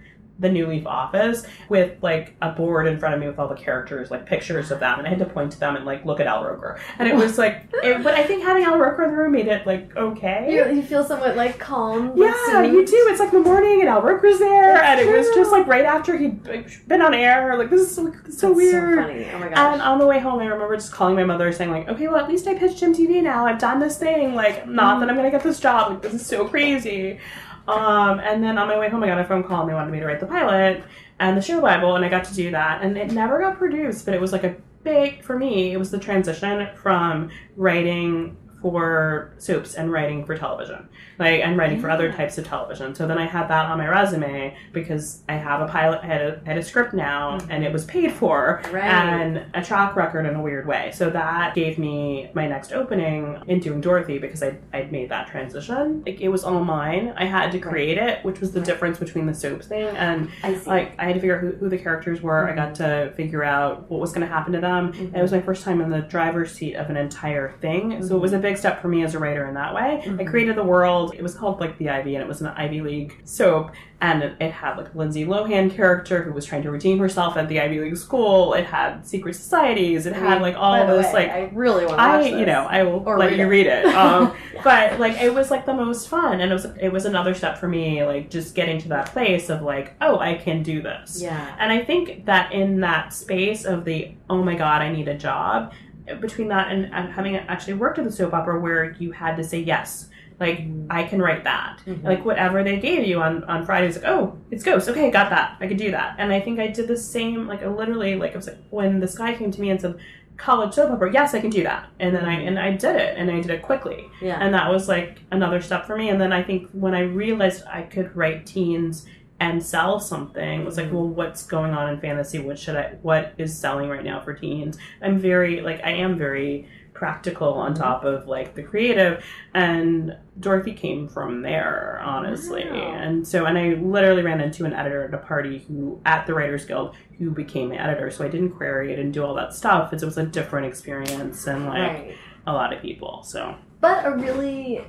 the 0.41 0.49
new 0.49 0.67
leaf 0.67 0.85
office 0.85 1.45
with 1.69 2.01
like 2.01 2.35
a 2.41 2.51
board 2.51 2.87
in 2.87 2.99
front 2.99 3.15
of 3.15 3.21
me 3.21 3.27
with 3.27 3.39
all 3.39 3.47
the 3.47 3.55
characters 3.55 4.11
like 4.11 4.25
pictures 4.25 4.71
of 4.71 4.79
them 4.79 4.99
and 4.99 5.07
i 5.07 5.09
had 5.09 5.19
to 5.19 5.25
point 5.25 5.51
to 5.51 5.59
them 5.59 5.75
and 5.75 5.85
like 5.85 6.03
look 6.05 6.19
at 6.19 6.27
al 6.27 6.43
roker 6.43 6.79
and 6.99 7.07
it 7.07 7.15
was 7.15 7.37
like 7.37 7.65
it, 7.83 8.03
but 8.03 8.13
i 8.15 8.23
think 8.23 8.43
having 8.43 8.63
al 8.63 8.77
roker 8.77 9.03
in 9.03 9.11
the 9.11 9.17
room 9.17 9.31
made 9.31 9.47
it 9.47 9.65
like 9.65 9.95
okay 9.95 10.47
You, 10.49 10.75
you 10.75 10.83
feel 10.83 11.03
somewhat 11.03 11.37
like 11.37 11.59
calm. 11.59 12.13
yeah, 12.17 12.63
you 12.63 12.85
do. 12.85 13.07
It's 13.09 13.19
like 13.19 13.31
the 13.31 13.39
morning, 13.39 13.79
and 13.81 13.89
Al 13.89 14.01
Roker's 14.01 14.39
there, 14.39 14.75
It's 14.75 14.83
and 14.83 14.99
it 14.99 15.17
was 15.17 15.27
just 15.35 15.51
like 15.51 15.67
right 15.67 15.85
after 15.85 16.17
he'd 16.17 16.43
been 16.87 17.01
on 17.01 17.13
air. 17.13 17.57
Like 17.57 17.69
this 17.69 17.81
is 17.81 17.95
so, 17.95 18.13
so 18.29 18.51
weird. 18.51 18.97
So 18.97 19.01
funny. 19.03 19.29
Oh 19.31 19.39
my 19.39 19.49
gosh. 19.49 19.57
And 19.57 19.81
on 19.81 19.99
the 19.99 20.07
way 20.07 20.19
home, 20.19 20.39
I 20.39 20.45
remember 20.45 20.75
just 20.75 20.91
calling 20.91 21.15
my 21.15 21.23
mother, 21.23 21.51
saying 21.51 21.71
like, 21.71 21.87
"Okay, 21.87 22.07
well, 22.07 22.17
at 22.17 22.27
least 22.27 22.47
I 22.47 22.55
pitched 22.55 22.81
MTV 22.81 23.23
now. 23.23 23.45
I've 23.45 23.59
done 23.59 23.79
this 23.79 23.97
thing. 23.97 24.35
Like, 24.35 24.67
not 24.67 24.99
that 24.99 25.05
mm-hmm. 25.05 25.09
I'm 25.11 25.15
gonna 25.15 25.31
get 25.31 25.43
this 25.43 25.59
job. 25.59 25.91
Like, 25.91 26.01
this 26.01 26.13
is 26.13 26.25
so 26.25 26.47
crazy." 26.47 27.19
Um, 27.67 28.19
and 28.19 28.43
then 28.43 28.57
on 28.57 28.67
my 28.67 28.77
way 28.77 28.89
home, 28.89 29.03
I 29.03 29.07
got 29.07 29.19
a 29.19 29.25
phone 29.25 29.43
call, 29.43 29.61
and 29.61 29.69
they 29.69 29.73
wanted 29.73 29.91
me 29.91 29.99
to 29.99 30.05
write 30.05 30.19
the 30.19 30.25
pilot 30.25 30.83
and 31.19 31.37
the 31.37 31.41
show 31.41 31.61
Bible, 31.61 31.95
and 31.95 32.03
I 32.03 32.09
got 32.09 32.25
to 32.25 32.33
do 32.33 32.51
that. 32.51 32.81
And 32.81 32.97
it 32.97 33.11
never 33.11 33.39
got 33.39 33.57
produced, 33.57 34.05
but 34.05 34.13
it 34.13 34.21
was 34.21 34.31
like 34.31 34.43
a 34.43 34.55
big 34.83 35.23
for 35.23 35.37
me. 35.37 35.71
It 35.71 35.77
was 35.77 35.91
the 35.91 35.99
transition 35.99 36.67
from 36.75 37.29
writing 37.55 38.35
for 38.61 39.33
soaps 39.37 39.75
and 39.75 39.91
writing 39.91 40.25
for 40.25 40.37
television. 40.37 40.87
Like 41.19 41.41
and 41.41 41.57
writing 41.57 41.79
for 41.79 41.89
other 41.89 42.11
types 42.11 42.37
of 42.37 42.47
television. 42.47 42.95
So 42.95 43.07
then 43.07 43.17
i 43.17 43.25
had 43.25 43.47
that 43.47 43.65
on 43.69 43.77
my 43.77 43.87
resume 43.87 44.55
because 44.71 45.21
i 45.29 45.33
have 45.33 45.61
a 45.61 45.67
pilot 45.67 45.99
I 46.03 46.05
had 46.07 46.21
a, 46.21 46.41
I 46.45 46.49
had 46.49 46.57
a 46.57 46.63
script 46.63 46.93
now 46.93 47.37
mm-hmm. 47.37 47.51
and 47.51 47.63
it 47.63 47.71
was 47.71 47.85
paid 47.85 48.11
for 48.11 48.61
Right. 48.71 48.83
and 48.83 49.45
a 49.53 49.63
track 49.63 49.95
record 49.95 50.25
in 50.25 50.35
a 50.35 50.41
weird 50.41 50.67
way. 50.67 50.91
So 50.93 51.09
that 51.09 51.55
gave 51.55 51.77
me 51.77 52.29
my 52.33 52.47
next 52.47 52.71
opening 52.71 53.37
in 53.47 53.59
doing 53.59 53.81
dorothy 53.81 54.17
because 54.17 54.41
I, 54.43 54.57
i'd 54.73 54.91
made 54.91 55.09
that 55.09 55.27
transition. 55.27 56.03
Like 56.05 56.21
it 56.21 56.29
was 56.29 56.43
all 56.43 56.63
mine. 56.63 57.13
I 57.17 57.25
had 57.25 57.51
to 57.51 57.59
create 57.59 57.97
it 57.97 58.23
which 58.23 58.39
was 58.39 58.51
the 58.51 58.61
difference 58.61 58.97
between 58.99 59.25
the 59.25 59.33
soaps 59.33 59.67
thing 59.67 59.95
and 59.97 60.29
I 60.43 60.53
like 60.65 60.93
I 60.99 61.05
had 61.05 61.15
to 61.15 61.19
figure 61.19 61.35
out 61.35 61.41
who, 61.41 61.51
who 61.53 61.69
the 61.69 61.77
characters 61.77 62.21
were. 62.21 62.49
I 62.49 62.55
got 62.55 62.73
mm-hmm. 62.73 63.09
to 63.09 63.15
figure 63.15 63.43
out 63.43 63.89
what 63.89 63.99
was 63.99 64.11
going 64.11 64.25
to 64.27 64.33
happen 64.33 64.53
to 64.53 64.61
them. 64.61 64.87
And 64.93 65.15
it 65.15 65.21
was 65.21 65.31
mm-hmm. 65.31 65.39
my 65.39 65.45
first 65.45 65.63
time 65.63 65.81
in 65.81 65.89
the 65.89 66.01
driver's 66.01 66.51
seat 66.51 66.75
of 66.75 66.89
an 66.89 66.97
entire 66.97 67.51
thing, 67.61 68.05
so 68.05 68.15
it 68.15 68.19
was 68.19 68.33
a 68.33 68.39
big 68.39 68.50
step 68.57 68.81
for 68.81 68.87
me 68.87 69.03
as 69.03 69.15
a 69.15 69.19
writer 69.19 69.45
in 69.47 69.53
that 69.55 69.73
way. 69.73 70.03
I 70.19 70.23
created 70.23 70.55
the 70.55 70.63
world. 70.63 71.13
It 71.15 71.21
was 71.23 71.35
called 71.35 71.59
like 71.59 71.77
the 71.77 71.89
Ivy, 71.89 72.15
and 72.15 72.21
it 72.23 72.27
was 72.27 72.41
an 72.41 72.47
Ivy 72.47 72.81
League 72.81 73.21
soap. 73.25 73.71
And 74.03 74.23
it, 74.23 74.51
had 74.51 74.77
like 74.77 74.91
a 74.95 74.97
Lindsay 74.97 75.25
Lohan 75.25 75.69
character 75.75 76.23
who 76.23 76.31
was 76.33 76.43
trying 76.43 76.63
to 76.63 76.71
redeem 76.71 76.97
herself 76.97 77.37
at 77.37 77.47
the 77.47 77.59
Ivy 77.59 77.81
League 77.81 77.97
school. 77.97 78.55
It 78.55 78.65
had 78.65 79.05
secret 79.05 79.35
societies. 79.35 80.07
It 80.07 80.13
I 80.13 80.17
had 80.17 80.41
like 80.41 80.55
all 80.55 80.87
this 80.87 81.05
way, 81.13 81.27
like 81.27 81.29
I 81.29 81.51
really 81.53 81.85
want 81.85 81.97
to 81.97 82.01
I, 82.03 82.21
you 82.25 82.47
know, 82.47 82.65
I 82.67 82.81
will 82.81 83.03
Or 83.05 83.19
let 83.19 83.29
read 83.29 83.37
you 83.39 83.45
it. 83.45 83.49
read 83.49 83.67
it. 83.67 83.85
Um, 83.95 84.35
but 84.63 84.99
like, 84.99 85.21
it 85.21 85.31
was 85.33 85.51
like 85.51 85.67
the 85.67 85.73
most 85.75 86.07
fun, 86.07 86.41
and 86.41 86.51
it 86.51 86.53
was 86.53 86.65
it 86.79 86.89
was 86.91 87.05
another 87.05 87.35
step 87.35 87.59
for 87.59 87.67
me, 87.67 88.03
like 88.03 88.31
just 88.31 88.55
getting 88.55 88.79
to 88.79 88.87
that 88.89 89.07
place 89.07 89.49
of 89.49 89.61
like, 89.61 89.93
oh, 90.01 90.17
I 90.17 90.33
can 90.33 90.63
do 90.63 90.81
this. 90.81 91.21
Yeah. 91.21 91.55
And 91.59 91.71
I 91.71 91.83
think 91.83 92.25
that 92.25 92.51
in 92.53 92.79
that 92.79 93.13
space 93.13 93.65
of 93.65 93.85
the 93.85 94.11
oh 94.31 94.41
my 94.43 94.55
god, 94.55 94.81
I 94.81 94.91
need 94.91 95.07
a 95.09 95.17
job, 95.17 95.73
between 96.19 96.47
that 96.49 96.71
and, 96.71 96.85
and 96.93 97.11
having 97.13 97.35
actually 97.35 97.73
worked 97.75 97.99
at 97.99 98.05
the 98.05 98.11
soap 98.11 98.33
opera 98.33 98.59
where 98.59 98.91
you 98.99 99.11
had 99.11 99.35
to 99.37 99.43
say 99.43 99.59
yes. 99.59 100.09
Like 100.39 100.61
I 100.89 101.03
can 101.03 101.21
write 101.21 101.43
that. 101.43 101.79
Mhm. 101.85 102.03
Like 102.03 102.25
whatever 102.25 102.63
they 102.63 102.77
gave 102.79 103.05
you 103.05 103.21
on 103.21 103.43
on 103.43 103.63
Fridays, 103.65 103.95
like 103.97 104.05
oh, 104.05 104.37
it's 104.49 104.63
Ghost. 104.63 104.89
Okay, 104.89 105.11
got 105.11 105.29
that. 105.29 105.55
I 105.59 105.67
could 105.67 105.77
do 105.77 105.91
that. 105.91 106.15
And 106.17 106.33
I 106.33 106.39
think 106.39 106.59
I 106.59 106.67
did 106.67 106.87
the 106.87 106.97
same. 106.97 107.47
Like 107.47 107.61
I 107.61 107.67
literally, 107.67 108.15
like 108.15 108.33
I 108.33 108.37
was 108.37 108.47
like 108.47 108.57
when 108.71 108.99
this 108.99 109.15
guy 109.17 109.35
came 109.35 109.51
to 109.51 109.61
me 109.61 109.69
and 109.69 109.79
said, 109.79 109.99
"College 110.37 110.73
soap 110.73 110.89
opera, 110.93 111.13
yes, 111.13 111.35
I 111.35 111.41
can 111.41 111.51
do 111.51 111.61
that." 111.61 111.89
And 111.99 112.15
then 112.15 112.25
I 112.25 112.33
and 112.41 112.57
I 112.57 112.71
did 112.71 112.95
it, 112.95 113.15
and 113.19 113.29
I 113.29 113.39
did 113.39 113.51
it 113.51 113.61
quickly 113.61 114.09
Yeah. 114.19 114.37
and 114.41 114.51
that 114.55 114.67
was 114.71 114.87
like 114.87 115.19
another 115.29 115.61
step 115.61 115.85
for 115.85 115.95
me 115.95 116.09
and 116.09 116.19
then 116.19 116.33
i 116.33 116.41
think 116.43 116.69
when 116.73 116.93
i 116.95 116.99
realized 117.01 117.63
i 117.67 117.81
could 117.83 118.15
write 118.15 118.45
teens 118.45 119.05
and 119.41 119.61
sell 119.65 119.99
something. 119.99 120.61
It 120.61 120.63
was 120.63 120.77
like 120.77 120.85
mm-hmm. 120.85 120.95
well 120.95 121.07
what's 121.07 121.43
going 121.47 121.73
on 121.73 121.89
in 121.89 121.99
fantasy? 121.99 122.37
What 122.39 122.59
should 122.59 122.75
i 122.77 122.95
what 123.01 123.33
is 123.39 123.57
selling 123.57 123.89
right 123.89 124.03
now 124.03 124.21
for 124.21 124.33
teens? 124.33 124.77
I'm 125.01 125.17
very 125.17 125.61
like 125.61 125.81
i 125.83 125.89
am 125.89 126.17
very 126.17 126.69
practical 126.93 127.53
on 127.55 127.73
mm-hmm. 127.73 127.81
top 127.81 128.05
of 128.05 128.27
like 128.27 128.53
the 128.53 128.61
creative 128.61 129.25
and 129.55 130.15
dorothy 130.39 130.73
came 130.73 131.09
from 131.09 131.41
there 131.41 131.99
honestly. 132.05 132.65
Wow. 132.69 132.93
and 132.93 133.27
so 133.27 133.45
and 133.45 133.57
i 133.57 133.73
literally 133.73 134.21
ran 134.21 134.39
into 134.41 134.63
an 134.65 134.73
editor 134.73 135.05
at 135.05 135.13
a 135.13 135.17
party 135.17 135.65
who 135.67 135.99
at 136.05 136.27
the 136.27 136.35
writers 136.35 136.63
guild 136.65 136.95
who 137.17 137.31
became 137.31 137.69
the 137.69 137.81
editor. 137.81 138.11
So 138.11 138.23
i 138.23 138.27
didn't 138.27 138.51
query 138.51 138.93
it 138.93 138.99
and 138.99 139.11
do 139.11 139.25
all 139.25 139.33
that 139.35 139.55
stuff. 139.55 139.91
It 139.91 140.03
was 140.03 140.19
a 140.19 140.25
different 140.25 140.67
experience 140.67 141.47
and 141.47 141.65
like 141.65 141.79
right. 141.79 142.17
a 142.45 142.53
lot 142.53 142.73
of 142.73 142.81
people 142.81 143.23
so. 143.23 143.55
But 143.79 144.05
a 144.05 144.11
really, 144.11 144.85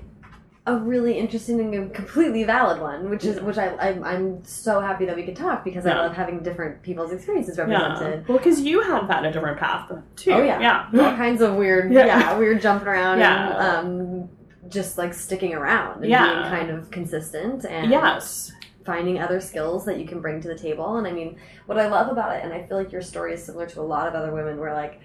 a 0.64 0.76
really 0.76 1.18
interesting 1.18 1.74
and 1.74 1.92
completely 1.92 2.44
valid 2.44 2.80
one, 2.80 3.10
which 3.10 3.24
is 3.24 3.40
which 3.40 3.58
I 3.58 3.74
I'm, 3.78 4.04
I'm 4.04 4.44
so 4.44 4.80
happy 4.80 5.06
that 5.06 5.16
we 5.16 5.24
could 5.24 5.34
talk 5.34 5.64
because 5.64 5.84
I 5.86 5.94
love 5.94 6.12
having 6.14 6.38
different 6.40 6.82
people's 6.82 7.10
experiences 7.10 7.58
Yeah. 7.58 7.64
represented. 7.64 8.28
Well, 8.28 8.38
because 8.38 8.60
you 8.60 8.80
had 8.80 9.08
that 9.08 9.24
a 9.24 9.32
different 9.32 9.58
path 9.58 9.90
too. 10.14 10.30
Oh, 10.32 10.42
yeah. 10.42 10.60
Yeah. 10.92 11.02
All 11.02 11.16
kinds 11.16 11.40
of 11.42 11.56
weird, 11.56 11.92
Yeah. 11.92 12.06
yeah, 12.06 12.38
weird 12.38 12.60
jumping 12.62 12.86
around 12.86 13.18
Yeah. 13.18 13.80
and 13.80 14.22
um, 14.22 14.28
just 14.68 14.98
like 14.98 15.12
sticking 15.14 15.52
around 15.52 16.02
and 16.02 16.06
Yeah. 16.06 16.26
being 16.32 16.42
kind 16.44 16.70
of 16.70 16.92
consistent 16.92 17.64
and 17.64 17.90
Yes. 17.90 18.52
finding 18.84 19.20
other 19.20 19.40
skills 19.40 19.84
that 19.86 19.98
you 19.98 20.06
can 20.06 20.20
bring 20.20 20.40
to 20.42 20.48
the 20.48 20.54
table. 20.56 20.96
And 20.96 21.08
I 21.08 21.12
mean, 21.12 21.36
what 21.66 21.76
I 21.76 21.88
love 21.88 22.08
about 22.08 22.36
it, 22.36 22.44
and 22.44 22.52
I 22.52 22.62
feel 22.66 22.76
like 22.76 22.92
your 22.92 23.02
story 23.02 23.34
is 23.34 23.42
similar 23.44 23.66
to 23.66 23.80
a 23.80 23.82
lot 23.82 24.06
of 24.06 24.14
other 24.14 24.32
women, 24.32 24.60
where 24.60 24.72
like, 24.74 25.00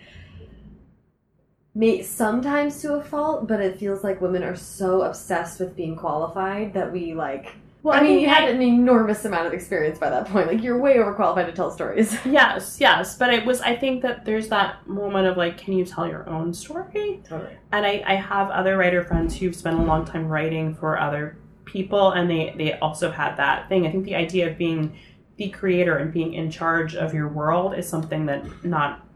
may 1.78 2.01
sometimes 2.01 2.82
to 2.82 2.95
a 2.95 3.03
fault, 3.03 3.47
but 3.47 3.61
it 3.61 3.78
feels 3.78 4.03
like 4.03 4.19
women 4.19 4.43
are 4.43 4.55
so 4.55 5.03
obsessed 5.03 5.59
with 5.59 5.75
being 5.75 5.95
qualified 5.95 6.73
that 6.73 6.91
we 6.91 7.13
like. 7.13 7.53
Well, 7.84 7.95
I 7.95 8.01
mean, 8.01 8.13
think 8.13 8.21
you 8.23 8.30
had 8.30 8.49
an 8.49 8.63
enormous 8.63 9.23
amount 9.25 9.45
of 9.45 9.53
experience 9.53 9.99
by 9.99 10.09
that 10.09 10.28
point. 10.28 10.47
Like, 10.47 10.63
you're 10.63 10.80
way 10.80 10.95
overqualified 10.95 11.45
to 11.45 11.51
tell 11.51 11.69
stories. 11.69 12.17
Yes, 12.25 12.78
yes, 12.82 13.15
but 13.15 13.32
it 13.32 13.45
was. 13.45 13.61
I 13.61 13.75
think 13.75 14.01
that 14.01 14.25
there's 14.25 14.47
that 14.47 14.88
moment 14.88 15.28
of 15.28 15.38
like, 15.38 15.59
can 15.59 15.73
you 15.73 15.86
tell 15.86 16.07
your 16.07 16.28
own 16.28 16.51
story? 16.51 17.21
Totally. 17.23 17.55
And 17.71 17.86
I, 17.86 18.03
I 18.07 18.15
have 18.15 18.49
other 18.49 18.75
writer 18.75 19.03
friends 19.03 19.38
who've 19.38 19.55
spent 19.55 19.78
a 19.78 19.84
long 19.84 20.03
time 20.03 20.28
writing 20.28 20.73
for 20.73 20.99
other 20.99 21.38
people, 21.65 22.11
and 22.11 22.28
they 22.28 22.55
they 22.57 22.73
also 22.80 23.11
had 23.11 23.38
that 23.38 23.69
thing. 23.69 23.86
I 23.86 23.91
think 23.91 24.05
the 24.05 24.15
idea 24.15 24.49
of 24.49 24.57
being 24.57 24.97
the 25.38 25.49
creator 25.49 25.97
and 25.97 26.11
being 26.11 26.34
in 26.34 26.49
charge 26.49 26.95
of 26.95 27.13
your 27.13 27.28
world 27.28 27.75
is 27.75 27.88
something 27.88 28.25
that 28.25 28.65
not 28.65 29.07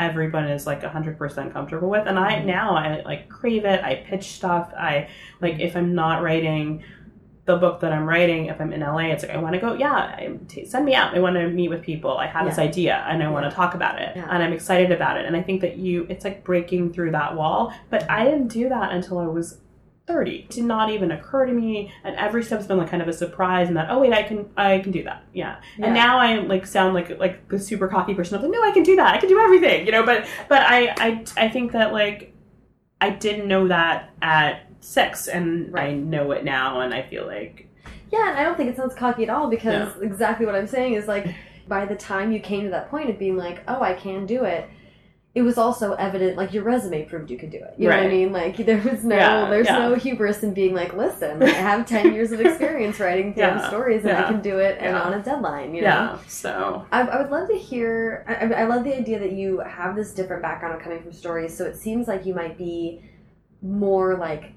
everyone 0.00 0.48
is 0.48 0.66
like 0.66 0.82
100% 0.82 1.52
comfortable 1.52 1.90
with 1.90 2.06
and 2.06 2.18
i 2.18 2.34
mm-hmm. 2.34 2.46
now 2.46 2.74
i 2.74 3.02
like 3.02 3.28
crave 3.28 3.64
it 3.64 3.82
i 3.84 3.94
pitch 3.94 4.32
stuff 4.32 4.72
i 4.76 5.08
like 5.40 5.58
if 5.60 5.76
i'm 5.76 5.94
not 5.94 6.22
writing 6.22 6.82
the 7.50 7.56
book 7.56 7.80
that 7.80 7.92
I'm 7.92 8.06
writing, 8.06 8.46
if 8.46 8.60
I'm 8.60 8.72
in 8.72 8.80
LA, 8.80 9.10
it's 9.10 9.22
like 9.24 9.32
I 9.32 9.38
want 9.38 9.54
to 9.54 9.60
go. 9.60 9.74
Yeah, 9.74 10.28
t- 10.48 10.64
send 10.66 10.84
me 10.84 10.94
out. 10.94 11.16
I 11.16 11.20
want 11.20 11.36
to 11.36 11.48
meet 11.48 11.68
with 11.68 11.82
people. 11.82 12.16
I 12.16 12.26
have 12.26 12.46
this 12.46 12.58
idea 12.58 13.04
and 13.08 13.22
I 13.22 13.30
want 13.30 13.48
to 13.48 13.54
talk 13.54 13.74
about 13.74 14.00
it, 14.00 14.16
Yeah. 14.16 14.26
and 14.30 14.42
I'm 14.42 14.52
excited 14.52 14.92
about 14.92 15.16
it. 15.16 15.26
And 15.26 15.36
I 15.36 15.42
think 15.42 15.60
that 15.62 15.76
you, 15.76 16.06
it's 16.08 16.24
like 16.24 16.44
breaking 16.44 16.92
through 16.92 17.12
that 17.12 17.34
wall. 17.34 17.72
But 17.88 18.02
mm-hmm. 18.02 18.12
I 18.12 18.24
didn't 18.24 18.48
do 18.48 18.68
that 18.68 18.92
until 18.92 19.18
I 19.18 19.26
was 19.26 19.58
30. 20.12 20.30
It 20.30 20.50
did 20.50 20.64
not 20.64 20.90
even 20.90 21.10
occur 21.12 21.46
to 21.46 21.52
me, 21.52 21.92
and 22.04 22.16
every 22.16 22.42
step's 22.42 22.66
been 22.66 22.78
like 22.78 22.90
kind 22.90 23.02
of 23.02 23.08
a 23.08 23.12
surprise. 23.12 23.68
And 23.68 23.76
that 23.76 23.90
oh 23.90 24.00
wait, 24.00 24.12
I 24.12 24.22
can 24.22 24.50
I 24.56 24.80
can 24.80 24.92
do 24.92 25.02
that. 25.04 25.24
Yeah. 25.32 25.60
Yeah. 25.78 25.86
And 25.86 25.94
now 25.94 26.18
I 26.18 26.36
like 26.36 26.66
sound 26.66 26.94
like 26.94 27.18
like 27.18 27.48
the 27.48 27.58
super 27.58 27.88
cocky 27.88 28.14
person. 28.14 28.36
I'm 28.36 28.42
like 28.42 28.50
no, 28.50 28.62
I 28.62 28.72
can 28.72 28.82
do 28.82 28.96
that. 28.96 29.14
I 29.14 29.18
can 29.18 29.28
do 29.28 29.38
everything. 29.38 29.86
You 29.86 29.92
know. 29.92 30.04
But 30.04 30.26
but 30.48 30.62
I 30.62 30.94
I 30.98 31.24
I 31.36 31.48
think 31.48 31.72
that 31.72 31.92
like 31.92 32.34
I 33.00 33.10
didn't 33.10 33.48
know 33.48 33.68
that 33.68 34.10
at 34.20 34.66
six, 34.80 35.28
and 35.28 35.76
I 35.78 35.92
know 35.92 36.32
it 36.32 36.44
now, 36.44 36.80
and 36.80 36.92
I 36.92 37.02
feel 37.02 37.26
like 37.26 37.68
Yeah, 38.10 38.30
and 38.30 38.38
I 38.38 38.42
don't 38.42 38.56
think 38.56 38.70
it 38.70 38.76
sounds 38.76 38.94
cocky 38.94 39.22
at 39.22 39.30
all 39.30 39.48
because 39.48 40.00
exactly 40.00 40.46
what 40.46 40.54
I'm 40.54 40.66
saying 40.66 40.94
is 40.94 41.06
like 41.06 41.34
by 41.68 41.86
the 41.86 41.94
time 41.94 42.32
you 42.32 42.40
came 42.40 42.64
to 42.64 42.70
that 42.70 42.90
point 42.90 43.08
of 43.08 43.18
being 43.18 43.36
like, 43.36 43.62
oh, 43.68 43.80
I 43.80 43.94
can 43.94 44.26
do 44.26 44.44
it, 44.44 44.68
it 45.40 45.42
was 45.42 45.56
also 45.56 45.94
evident 45.94 46.36
like 46.36 46.52
your 46.52 46.62
resume 46.62 47.06
proved 47.06 47.30
you 47.30 47.38
could 47.38 47.50
do 47.50 47.56
it. 47.56 47.72
You 47.78 47.88
know 47.88 47.96
what 47.96 48.04
I 48.04 48.08
mean? 48.08 48.30
Like 48.30 48.58
there 48.58 48.76
was 48.76 49.04
no 49.04 49.16
Yeah, 49.16 49.48
there's 49.48 49.66
yeah. 49.66 49.78
no 49.78 49.94
hubris 49.94 50.42
in 50.42 50.52
being 50.52 50.74
like, 50.74 50.92
listen, 50.92 51.42
I 51.42 51.48
have 51.48 51.86
ten 51.86 52.12
years 52.14 52.30
of 52.30 52.42
experience 52.42 53.00
writing 53.00 53.32
damn 53.32 53.56
Yeah, 53.56 53.68
stories 53.68 54.04
and 54.04 54.16
I 54.18 54.30
can 54.30 54.42
do 54.42 54.58
it 54.58 54.76
and 54.80 54.94
on 54.94 55.14
a 55.14 55.22
deadline. 55.22 55.74
You 55.74 55.80
know? 55.80 55.88
yeah. 55.88 56.18
So 56.26 56.84
I, 56.92 57.00
I 57.00 57.22
would 57.22 57.30
love 57.30 57.48
to 57.48 57.56
hear. 57.56 58.24
I, 58.28 58.62
I 58.62 58.64
love 58.66 58.84
the 58.84 58.94
idea 58.94 59.18
that 59.18 59.32
you 59.32 59.60
have 59.60 59.96
this 59.96 60.12
different 60.12 60.42
background 60.42 60.74
of 60.76 60.82
coming 60.82 61.00
from 61.02 61.12
stories, 61.12 61.56
so 61.56 61.64
it 61.64 61.76
seems 61.76 62.06
like 62.06 62.26
you 62.26 62.34
might 62.34 62.58
be 62.58 63.00
more 63.62 64.16
like 64.16 64.52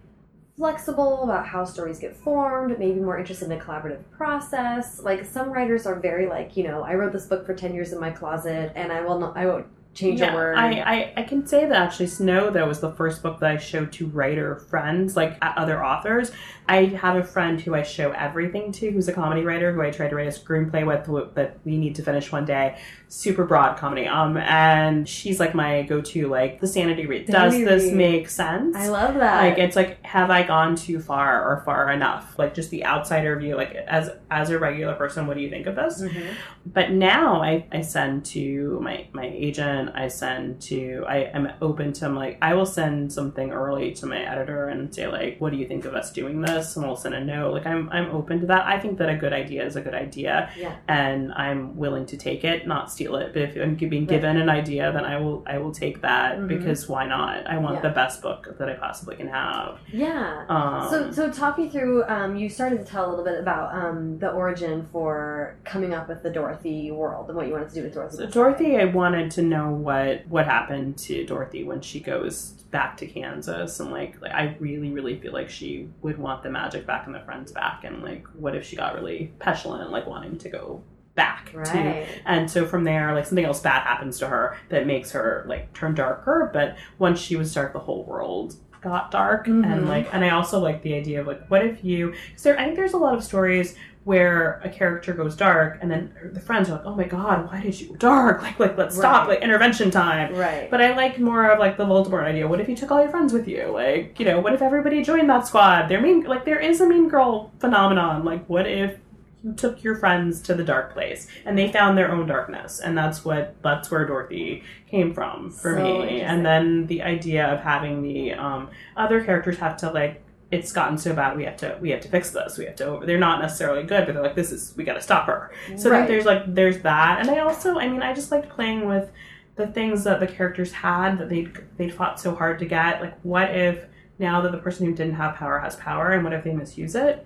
flexible 0.58 1.24
about 1.24 1.48
how 1.48 1.64
stories 1.64 1.98
get 1.98 2.14
formed, 2.16 2.78
maybe 2.78 3.00
more 3.00 3.18
interested 3.18 3.50
in 3.50 3.58
a 3.58 3.64
collaborative 3.64 4.04
process. 4.12 5.00
Like 5.02 5.24
some 5.26 5.50
writers 5.50 5.86
are 5.86 5.96
very 5.96 6.28
like, 6.28 6.58
you 6.58 6.64
know, 6.64 6.84
I 6.84 6.96
wrote 6.96 7.14
this 7.14 7.26
book 7.26 7.46
for 7.46 7.54
ten 7.56 7.74
years 7.74 7.94
in 7.94 8.02
my 8.02 8.10
closet, 8.12 8.74
and 8.76 8.92
I 8.92 9.00
will 9.02 9.18
not, 9.18 9.38
I 9.38 9.46
won't 9.46 9.68
change 9.94 10.20
yeah, 10.20 10.32
a 10.32 10.36
word. 10.36 10.58
I, 10.58 10.80
I 10.82 11.14
I 11.18 11.24
can 11.24 11.46
say 11.46 11.66
that 11.66 11.76
actually 11.76 12.08
Snow 12.08 12.50
though 12.50 12.68
was 12.68 12.80
the 12.80 12.92
first 12.92 13.22
book 13.22 13.40
that 13.40 13.50
I 13.52 13.58
showed 13.58 13.92
to 13.94 14.08
writer 14.08 14.56
friends, 14.56 15.16
like 15.16 15.38
other 15.42 15.84
authors. 15.86 16.32
I 16.68 16.86
have 16.86 17.16
a 17.18 17.24
friend 17.24 17.60
who 17.60 17.76
I 17.76 17.84
show 17.84 18.12
everything 18.12 18.72
to, 18.74 18.90
who's 18.90 19.08
a 19.10 19.14
comedy 19.14 19.42
writer, 19.44 19.74
who 19.74 19.82
I 19.82 19.92
tried 19.92 20.10
to 20.10 20.16
write 20.16 20.28
a 20.28 20.32
screenplay 20.32 20.86
with 20.88 21.36
that 21.36 21.58
we 21.66 21.78
need 21.78 21.96
to 21.96 22.04
finish 22.04 22.32
one 22.32 22.46
day. 22.46 22.78
Super 23.10 23.44
broad 23.44 23.78
comedy. 23.78 24.08
Um, 24.08 24.38
and 24.38 25.08
she's 25.08 25.40
like 25.42 25.54
my 25.54 25.84
go-to, 25.84 26.28
like 26.30 26.62
the 26.62 26.68
sanity 26.68 27.06
read. 27.06 27.26
Does 27.28 27.52
Sanity 27.54 27.64
this 27.66 27.92
make 27.92 28.30
sense? 28.30 28.76
I 28.78 28.88
love 28.88 29.16
that. 29.16 29.42
like 29.42 29.58
it's 29.58 29.76
like 29.76 30.04
have 30.06 30.30
i 30.30 30.44
gone 30.44 30.76
too 30.76 31.00
far 31.00 31.44
or 31.52 31.62
far 31.66 31.92
enough 31.92 32.38
like 32.38 32.54
just 32.54 32.70
the 32.70 32.86
outsider 32.86 33.38
view 33.38 33.56
like 33.56 33.74
as 33.74 34.10
as 34.32 34.50
a 34.50 34.58
regular 34.60 34.94
person 34.96 35.28
what 35.28 35.36
do 35.36 35.42
you 35.44 35.50
think 35.50 35.66
of 35.68 35.76
this 35.76 36.02
Mhm. 36.02 36.34
but 36.66 36.92
now 36.92 37.42
i 37.42 37.66
i 37.72 37.82
send 37.82 38.24
to 38.26 38.80
my 38.82 39.08
my 39.14 39.26
agent 39.34 39.83
i 39.90 40.08
send 40.08 40.62
to 40.62 41.04
i 41.08 41.18
am 41.34 41.50
open 41.62 41.94
to 41.94 42.06
I'm 42.06 42.16
like 42.16 42.38
i 42.42 42.54
will 42.54 42.66
send 42.66 43.12
something 43.12 43.52
early 43.52 43.92
to 43.94 44.06
my 44.06 44.20
editor 44.20 44.68
and 44.68 44.94
say 44.94 45.08
like 45.08 45.38
what 45.40 45.52
do 45.52 45.58
you 45.58 45.68
think 45.68 45.86
of 45.86 45.94
us 45.96 46.12
doing 46.12 46.42
this 46.42 46.76
and 46.76 46.86
we'll 46.86 46.96
send 46.96 47.16
a 47.16 47.24
note 47.24 47.54
like 47.54 47.66
i'm 47.66 47.90
i'm 47.90 48.10
open 48.12 48.40
to 48.42 48.46
that 48.48 48.66
i 48.66 48.80
think 48.80 48.98
that 49.00 49.10
a 49.10 49.16
good 49.16 49.34
idea 49.34 49.66
is 49.66 49.76
a 49.76 49.82
good 49.82 49.94
idea 49.94 50.50
Yeah. 50.58 50.76
and 50.88 51.32
i'm 51.34 51.76
willing 51.78 52.06
to 52.08 52.18
take 52.18 52.44
it 52.44 52.68
not 52.68 52.92
steal 52.92 53.16
it 53.16 53.34
but 53.34 53.42
if 53.44 53.56
i'm 53.56 53.76
being 53.76 53.92
Right. 54.04 54.08
given 54.10 54.38
an 54.38 54.50
idea 54.50 54.92
then 54.92 55.06
i 55.06 55.18
will 55.18 55.44
i 55.48 55.58
will 55.58 55.72
take 55.72 56.02
that 56.02 56.38
Mhm. 56.40 56.48
because 56.48 56.88
why 56.90 57.06
not 57.08 57.46
i 57.48 57.58
want 57.58 57.76
Yeah. 57.76 57.82
the 57.82 57.90
best 57.90 58.22
book 58.22 58.56
that 58.58 58.70
i 58.70 58.74
possibly 58.74 59.16
can 59.16 59.28
have 59.28 59.80
Yeah. 59.92 60.46
um, 60.50 60.88
So, 60.90 61.12
so 61.12 61.32
talk 61.32 61.58
me 61.58 61.70
through. 61.70 62.04
Um, 62.06 62.36
you 62.36 62.50
started 62.50 62.80
to 62.80 62.86
tell 62.86 63.08
a 63.08 63.10
little 63.10 63.26
bit 63.26 63.40
about 63.40 63.74
um, 63.74 64.18
the 64.20 64.30
origin 64.32 64.86
for 64.92 65.56
coming 65.64 65.94
up 65.94 66.08
with 66.10 66.24
the 66.24 66.30
Dorothy 66.30 66.92
world 66.92 67.28
and 67.30 67.38
what 67.38 67.48
you 67.48 67.54
wanted 67.54 67.70
to 67.70 67.76
do 67.76 67.84
with 67.84 67.94
Dorothy. 67.94 68.18
So 68.18 68.26
Dorothy, 68.28 68.78
I 68.78 68.86
wanted 68.86 69.32
to 69.32 69.42
know 69.42 69.73
what 69.74 70.26
what 70.28 70.46
happened 70.46 70.98
to 71.00 71.26
Dorothy 71.26 71.64
when 71.64 71.82
she 71.82 72.00
goes 72.00 72.52
back 72.72 72.98
to 72.98 73.06
Kansas, 73.08 73.80
and 73.80 73.92
like, 73.92 74.20
like 74.22 74.32
I 74.34 74.56
really, 74.60 74.92
really 74.92 75.20
feel 75.20 75.34
like 75.34 75.50
she 75.50 75.90
would 76.02 76.18
want 76.18 76.44
the 76.44 76.50
magic 76.50 76.86
back 76.88 77.06
and 77.06 77.14
the 77.14 77.20
friends 77.22 77.52
back, 77.52 77.84
and 77.84 78.02
like, 78.02 78.26
what 78.34 78.56
if 78.56 78.66
she 78.66 78.76
got 78.76 78.96
really 78.96 79.32
petulant, 79.40 79.84
and 79.84 79.92
like 79.92 80.08
wanting 80.08 80.38
to 80.40 80.50
go 80.50 80.84
back 81.16 81.52
to 81.52 81.58
Right. 81.60 82.08
and 82.26 82.50
so 82.50 82.66
from 82.66 82.86
there 82.86 83.14
like 83.14 83.28
something 83.28 83.46
else 83.46 83.60
bad 83.60 83.84
happens 83.84 84.18
to 84.18 84.28
her 84.28 84.58
that 84.70 84.88
makes 84.88 85.12
her 85.12 85.46
like 85.48 85.72
turn 85.76 85.94
darker 85.94 86.50
but 86.52 86.76
once 86.98 87.20
she 87.20 87.36
was 87.36 87.54
dark 87.54 87.72
the 87.72 87.78
whole 87.78 88.04
world 88.06 88.56
got 88.82 89.12
dark 89.12 89.46
Mhm. 89.46 89.64
and 89.72 89.88
like 89.88 90.12
and 90.12 90.26
i 90.26 90.30
also 90.32 90.60
like 90.60 90.82
the 90.82 90.96
idea 90.96 91.22
of 91.22 91.28
like 91.28 91.48
what 91.52 91.64
if 91.64 91.84
you 91.84 92.16
because 92.30 92.42
there 92.42 92.60
i 92.60 92.64
think 92.66 92.76
there's 92.78 92.94
a 92.94 92.98
lot 92.98 93.14
of 93.14 93.24
stories 93.24 93.76
where 94.04 94.60
a 94.66 94.70
character 94.70 95.14
goes 95.14 95.36
dark 95.36 95.78
and 95.82 95.90
then 95.90 96.14
the 96.34 96.40
friends 96.40 96.70
are 96.70 96.74
like 96.74 96.86
oh 96.86 96.96
my 96.96 97.06
god 97.06 97.50
why 97.50 97.62
did 97.62 97.80
you 97.80 97.88
go 97.90 97.96
dark 97.96 98.42
like 98.48 98.60
like 98.60 98.78
let's 98.78 98.96
stop 98.96 99.28
like 99.30 99.42
intervention 99.42 99.90
time 99.90 100.34
Right. 100.36 100.70
but 100.70 100.82
I 100.82 100.96
like 100.96 101.20
more 101.20 101.50
of 101.50 101.60
like 101.60 101.78
the 101.78 101.86
Voldemort 101.86 102.24
idea. 102.24 102.48
What 102.48 102.60
if 102.60 102.68
you 102.68 102.76
took 102.76 102.92
all 102.92 103.02
your 103.02 103.10
friends 103.10 103.32
with 103.34 103.48
you? 103.48 103.68
Like, 103.68 104.20
you 104.20 104.26
know, 104.26 104.40
what 104.40 104.54
if 104.54 104.62
everybody 104.62 105.04
joined 105.04 105.30
that 105.30 105.48
squad? 105.48 105.88
There 105.88 106.02
mean 106.02 106.24
like 106.24 106.44
there 106.46 106.60
is 106.60 106.82
a 106.82 106.88
mean 106.88 107.08
girl 107.08 107.52
phenomenon. 107.60 108.26
Like, 108.26 108.46
what 108.48 108.68
if 108.68 108.98
you 109.44 109.54
took 109.54 109.84
your 109.84 109.96
friends 109.96 110.42
to 110.44 110.54
the 110.54 110.64
dark 110.64 110.94
place 110.94 111.28
and 111.46 111.58
they 111.58 111.72
found 111.72 111.98
their 111.98 112.12
own 112.12 112.26
darkness? 112.28 112.80
And 112.80 112.98
that's 112.98 113.24
what 113.24 113.56
that's 113.62 113.90
where 113.92 114.06
Dorothy 114.06 114.64
came 114.90 115.14
from 115.14 115.50
for 115.52 115.76
So 115.78 115.84
me. 115.84 116.22
And 116.22 116.46
then 116.46 116.88
the 116.88 117.02
idea 117.04 117.46
of 117.48 117.60
having 117.62 118.02
the 118.02 118.34
um, 118.34 118.70
other 118.98 119.24
characters 119.24 119.58
have 119.60 119.78
to 119.78 119.92
like 119.92 120.23
it's 120.56 120.72
gotten 120.72 120.98
so 120.98 121.14
bad 121.14 121.36
we 121.38 121.44
have 121.46 121.58
to 121.58 121.78
we 121.82 121.90
have 121.90 122.02
to 122.02 122.08
fix 122.16 122.30
this 122.32 122.58
we 122.58 122.66
have 122.66 122.76
to 122.76 123.02
they're 123.06 123.18
not 123.30 123.42
necessarily 123.42 123.84
good 123.84 124.06
but 124.06 124.14
they're 124.14 124.24
like 124.30 124.36
this 124.36 124.52
is 124.52 124.74
we 124.78 124.84
got 124.84 124.94
to 124.94 125.02
stop 125.02 125.26
her 125.28 125.52
so 125.78 125.90
Right. 125.90 126.08
there's 126.08 126.26
like 126.26 126.44
there's 126.60 126.80
that, 126.82 127.20
and 127.20 127.30
I 127.30 127.40
also 127.40 127.78
I 127.80 127.88
mean 127.88 128.02
I 128.04 128.14
just 128.14 128.32
liked 128.32 128.50
playing 128.50 128.88
with 128.88 129.10
the 129.56 129.68
things 129.68 130.04
that 130.06 130.20
the 130.20 130.28
characters 130.28 130.72
had 130.72 131.18
that 131.20 131.30
they 131.30 131.48
they'd 131.78 131.94
fought 131.94 132.20
so 132.20 132.34
hard 132.36 132.60
to 132.60 132.66
get. 132.66 133.02
Like 133.02 133.16
what 133.24 133.50
if 133.68 133.86
now 134.20 134.42
that 134.42 134.52
the 134.52 134.58
person 134.60 134.86
who 134.86 134.94
didn't 134.94 135.16
have 135.16 135.36
power 135.36 135.58
has 135.60 135.76
power, 135.76 136.12
and 136.14 136.24
what 136.24 136.34
if 136.34 136.44
they 136.44 136.54
misuse 136.54 136.96
it? 136.96 137.26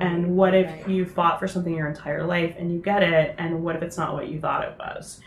And 0.00 0.36
what 0.36 0.54
if 0.54 0.66
Right. 0.70 0.88
you 0.88 1.04
fought 1.06 1.38
for 1.38 1.46
something 1.46 1.72
your 1.74 1.88
entire 1.88 2.24
life 2.24 2.54
and 2.58 2.72
you 2.72 2.80
get 2.80 3.02
it, 3.02 3.34
and 3.38 3.62
what 3.62 3.76
if 3.76 3.82
it's 3.82 3.96
not 3.96 4.12
what 4.14 4.28
you 4.28 4.40
thought 4.40 4.64
it 4.64 4.74
was? 4.78 5.20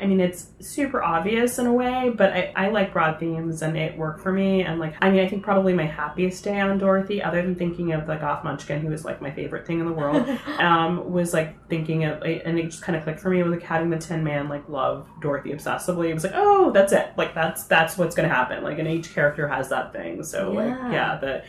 I 0.00 0.06
mean, 0.06 0.20
it's 0.20 0.48
super 0.60 1.02
obvious 1.02 1.58
in 1.58 1.66
a 1.66 1.72
way, 1.72 2.10
but 2.14 2.32
I, 2.32 2.52
I 2.56 2.68
like 2.68 2.92
broad 2.92 3.18
themes 3.18 3.62
and 3.62 3.76
it 3.76 3.96
worked 3.96 4.20
for 4.22 4.32
me. 4.32 4.62
And 4.62 4.78
like, 4.78 4.94
I 5.00 5.10
mean, 5.10 5.20
I 5.20 5.28
think 5.28 5.42
probably 5.42 5.72
my 5.72 5.86
happiest 5.86 6.44
day 6.44 6.60
on 6.60 6.78
Dorothy, 6.78 7.22
other 7.22 7.42
than 7.42 7.54
thinking 7.54 7.92
of 7.92 8.06
the 8.06 8.16
Goth 8.16 8.44
Munchkin, 8.44 8.80
who 8.80 8.92
is 8.92 9.04
like 9.04 9.20
my 9.22 9.30
favorite 9.30 9.66
thing 9.66 9.80
in 9.80 9.86
the 9.86 9.92
world, 9.92 10.28
um, 10.58 11.10
was 11.12 11.32
like 11.32 11.56
thinking 11.68 12.04
of, 12.04 12.22
and 12.22 12.58
it 12.58 12.64
just 12.64 12.82
kind 12.82 12.96
of 12.96 13.04
clicked 13.04 13.20
for 13.20 13.30
me 13.30 13.42
with 13.42 13.52
like 13.52 13.62
having 13.62 13.90
the 13.90 13.98
Tin 13.98 14.22
Man 14.22 14.48
like 14.48 14.68
love 14.68 15.06
Dorothy 15.20 15.50
obsessively. 15.52 16.10
It 16.10 16.14
was 16.14 16.24
like, 16.24 16.34
oh, 16.34 16.70
that's 16.72 16.92
it. 16.92 17.12
Like 17.16 17.34
that's 17.34 17.64
that's 17.64 17.96
what's 17.98 18.14
gonna 18.14 18.28
happen. 18.28 18.62
Like, 18.62 18.78
and 18.78 18.88
each 18.88 19.14
character 19.14 19.48
has 19.48 19.68
that 19.70 19.92
thing. 19.92 20.22
So 20.22 20.52
like, 20.52 20.66
Yeah. 20.68 20.92
yeah, 20.92 21.16
the 21.18 21.44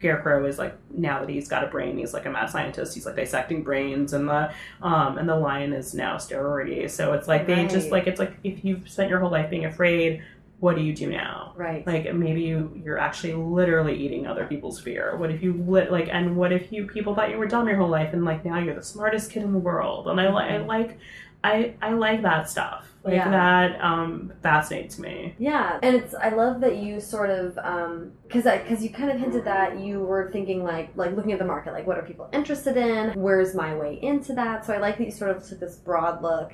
Scarecrow 0.00 0.46
is 0.46 0.58
like 0.58 0.74
now 0.90 1.20
that 1.20 1.28
he's 1.28 1.46
got 1.46 1.62
a 1.62 1.66
brain, 1.66 1.98
he's 1.98 2.14
like 2.14 2.24
a 2.24 2.30
mad 2.30 2.48
scientist. 2.48 2.94
He's 2.94 3.04
like 3.04 3.16
dissecting 3.16 3.62
brains, 3.62 4.14
and 4.14 4.26
the 4.26 4.50
um 4.80 5.18
and 5.18 5.28
the 5.28 5.36
lion 5.36 5.74
is 5.74 5.92
now 5.92 6.16
steroidy. 6.16 6.90
So 6.90 7.12
it's 7.12 7.28
like 7.28 7.46
they 7.46 7.66
just 7.66 7.90
like 7.90 8.06
it's 8.06 8.18
like 8.18 8.32
if 8.42 8.64
you've 8.64 8.88
spent 8.88 9.10
your 9.10 9.20
whole 9.20 9.30
life 9.30 9.50
being 9.50 9.66
afraid, 9.66 10.22
what 10.58 10.74
do 10.74 10.82
you 10.82 10.94
do 10.94 11.10
now? 11.10 11.52
right. 11.56 11.86
like 11.86 12.12
maybe 12.14 12.40
you 12.42 12.72
you're 12.82 12.98
actually 12.98 13.34
literally 13.34 13.94
eating 13.94 14.26
other 14.26 14.46
people's 14.46 14.80
fear 14.80 15.16
what 15.16 15.30
if 15.30 15.42
you 15.42 15.52
lit 15.66 15.92
like 15.92 16.08
and 16.10 16.36
what 16.36 16.52
if 16.52 16.72
you 16.72 16.86
people 16.86 17.14
thought 17.14 17.30
you 17.30 17.36
were 17.36 17.46
dumb 17.46 17.66
your 17.68 17.76
whole 17.76 17.88
life 17.88 18.12
and 18.12 18.24
like 18.24 18.44
now 18.44 18.58
you're 18.58 18.74
the 18.74 18.82
smartest 18.82 19.30
kid 19.30 19.42
in 19.42 19.52
the 19.52 19.58
world 19.58 20.08
and 20.08 20.20
i, 20.20 20.26
I 20.26 20.56
like 20.58 20.98
i 21.44 21.74
i 21.82 21.92
like 21.92 22.22
that 22.22 22.48
stuff 22.48 22.89
like 23.02 23.14
Yeah. 23.14 23.30
that 23.30 23.80
um 23.82 24.32
fascinates 24.42 24.98
me. 24.98 25.34
Yeah, 25.38 25.78
and 25.82 25.96
it's 25.96 26.14
I 26.14 26.30
love 26.30 26.60
that 26.60 26.76
you 26.76 27.00
sort 27.00 27.30
of 27.30 27.58
um 27.58 28.12
because 28.24 28.44
because 28.44 28.82
you 28.84 28.90
kind 28.90 29.10
of 29.10 29.18
hinted 29.18 29.44
that 29.44 29.78
you 29.80 30.00
were 30.00 30.30
thinking 30.30 30.62
like 30.62 30.90
like 30.96 31.16
looking 31.16 31.32
at 31.32 31.38
the 31.38 31.44
market 31.44 31.72
like 31.72 31.86
what 31.86 31.96
are 31.98 32.02
people 32.02 32.28
interested 32.32 32.76
in? 32.76 33.12
Where's 33.20 33.54
my 33.54 33.74
way 33.74 33.98
into 34.02 34.34
that? 34.34 34.66
So 34.66 34.74
I 34.74 34.78
like 34.78 34.98
that 34.98 35.04
you 35.04 35.10
sort 35.10 35.34
of 35.34 35.46
took 35.46 35.60
this 35.60 35.76
broad 35.76 36.22
look 36.22 36.52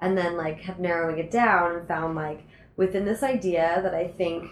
and 0.00 0.18
then 0.18 0.36
like 0.36 0.60
have 0.62 0.78
narrowing 0.80 1.18
it 1.18 1.30
down 1.30 1.76
and 1.76 1.88
found 1.88 2.16
like 2.16 2.42
within 2.76 3.04
this 3.04 3.22
idea 3.22 3.80
that 3.82 3.94
I 3.94 4.08
think 4.08 4.50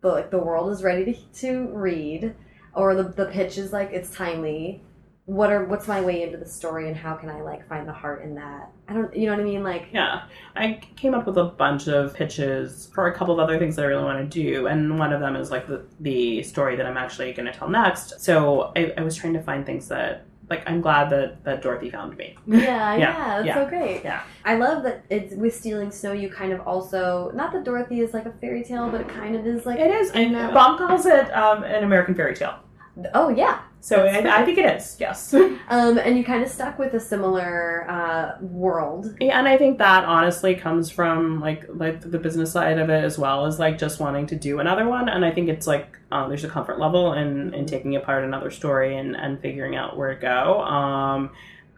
the 0.00 0.08
like 0.08 0.30
the 0.30 0.38
world 0.38 0.70
is 0.72 0.82
ready 0.82 1.04
to, 1.12 1.40
to 1.40 1.68
read 1.74 2.34
or 2.74 2.94
the 2.94 3.04
the 3.04 3.26
pitch 3.26 3.58
is 3.58 3.72
like 3.72 3.90
it's 3.92 4.10
timely 4.14 4.82
what 5.26 5.52
are 5.52 5.64
what's 5.66 5.86
my 5.86 6.00
way 6.00 6.24
into 6.24 6.36
the 6.36 6.44
story 6.48 6.88
and 6.88 6.96
how 6.96 7.14
can 7.14 7.28
I 7.28 7.40
like 7.42 7.68
find 7.68 7.86
the 7.86 7.92
heart 7.92 8.22
in 8.24 8.34
that 8.34 8.70
I 8.88 8.92
don't 8.92 9.14
you 9.16 9.26
know 9.26 9.32
what 9.36 9.40
I 9.40 9.44
mean 9.44 9.62
like 9.62 9.86
yeah 9.92 10.24
i 10.56 10.80
came 10.96 11.14
up 11.14 11.26
with 11.26 11.38
a 11.38 11.44
bunch 11.44 11.86
of 11.86 12.12
pitches 12.12 12.90
for 12.92 13.06
a 13.06 13.14
couple 13.14 13.32
of 13.32 13.38
other 13.40 13.56
things 13.58 13.76
that 13.76 13.82
i 13.82 13.86
really 13.88 14.02
want 14.04 14.18
to 14.18 14.42
do 14.42 14.66
and 14.66 14.98
one 14.98 15.12
of 15.12 15.20
them 15.20 15.36
is 15.36 15.50
like 15.50 15.68
the, 15.68 15.84
the 16.00 16.42
story 16.42 16.74
that 16.76 16.86
i'm 16.86 16.96
actually 16.96 17.32
going 17.32 17.46
to 17.46 17.52
tell 17.56 17.68
next 17.68 18.20
so 18.20 18.72
I, 18.76 18.92
I 18.98 19.02
was 19.02 19.14
trying 19.16 19.32
to 19.34 19.42
find 19.42 19.64
things 19.64 19.86
that 19.88 20.26
like 20.50 20.68
i'm 20.68 20.80
glad 20.80 21.08
that 21.10 21.44
that 21.44 21.62
dorothy 21.62 21.88
found 21.88 22.16
me 22.16 22.36
Yeah, 22.46 22.58
yeah, 22.66 22.96
Yeah, 22.98 23.16
that's 23.28 23.46
yeah, 23.46 23.54
so 23.54 23.66
great. 23.68 24.02
yeah. 24.04 24.22
I 24.44 24.56
love 24.56 24.82
that 24.82 25.04
it's 25.08 25.34
with 25.36 25.54
Stealing 25.54 25.92
Snow. 25.92 26.12
You 26.12 26.28
kind 26.28 26.52
of 26.52 26.60
also 26.66 27.30
not 27.32 27.52
that 27.52 27.62
Dorothy 27.64 28.00
is 28.00 28.12
like 28.12 28.26
a 28.26 28.32
fairy 28.32 28.64
tale, 28.64 28.90
but 28.90 29.00
it 29.00 29.08
kind 29.08 29.36
of 29.36 29.46
is 29.46 29.64
like 29.64 29.78
it 29.78 29.90
is 29.90 30.10
and. 30.10 30.32
Baum 30.52 30.76
calls 30.76 31.06
it 31.06 31.30
um, 31.32 31.62
an 31.62 31.84
american 31.84 32.14
fairy 32.16 32.34
tale 32.34 32.56
oh 33.14 33.28
yeah, 33.30 33.60
So 33.82 34.06
I, 34.06 34.42
I 34.42 34.44
think 34.44 34.58
it 34.58 34.76
is, 34.76 34.96
yes. 35.00 35.34
Um, 35.68 35.96
and 35.96 36.18
you 36.18 36.24
kind 36.24 36.42
of 36.42 36.50
stuck 36.50 36.78
with 36.78 36.92
a 36.92 37.00
similar 37.00 37.88
uh, 37.88 38.36
world. 38.42 39.16
Yeah, 39.20 39.38
and 39.38 39.48
I 39.48 39.56
think 39.56 39.78
that 39.78 40.04
honestly 40.04 40.54
comes 40.54 40.90
from 40.90 41.40
like 41.40 41.64
like 41.68 42.02
the 42.02 42.18
business 42.18 42.52
side 42.52 42.78
of 42.78 42.90
it 42.90 43.04
as 43.04 43.18
well 43.18 43.46
as 43.46 43.58
like 43.58 43.78
just 43.78 43.98
wanting 43.98 44.26
to 44.26 44.36
do 44.36 44.60
another 44.60 44.86
one. 44.86 45.08
And 45.08 45.24
I 45.24 45.30
think 45.30 45.48
it's 45.48 45.66
like 45.66 45.98
um, 46.10 46.28
there's 46.28 46.44
a 46.44 46.48
comfort 46.48 46.78
level 46.78 47.14
in 47.14 47.54
in 47.54 47.64
taking 47.64 47.96
apart 47.96 48.22
another 48.22 48.50
story 48.50 48.98
and 48.98 49.16
and 49.16 49.40
figuring 49.40 49.74
out 49.74 49.96
where 49.96 50.14
to 50.14 50.20
go. 50.20 50.60
Um, 50.60 51.30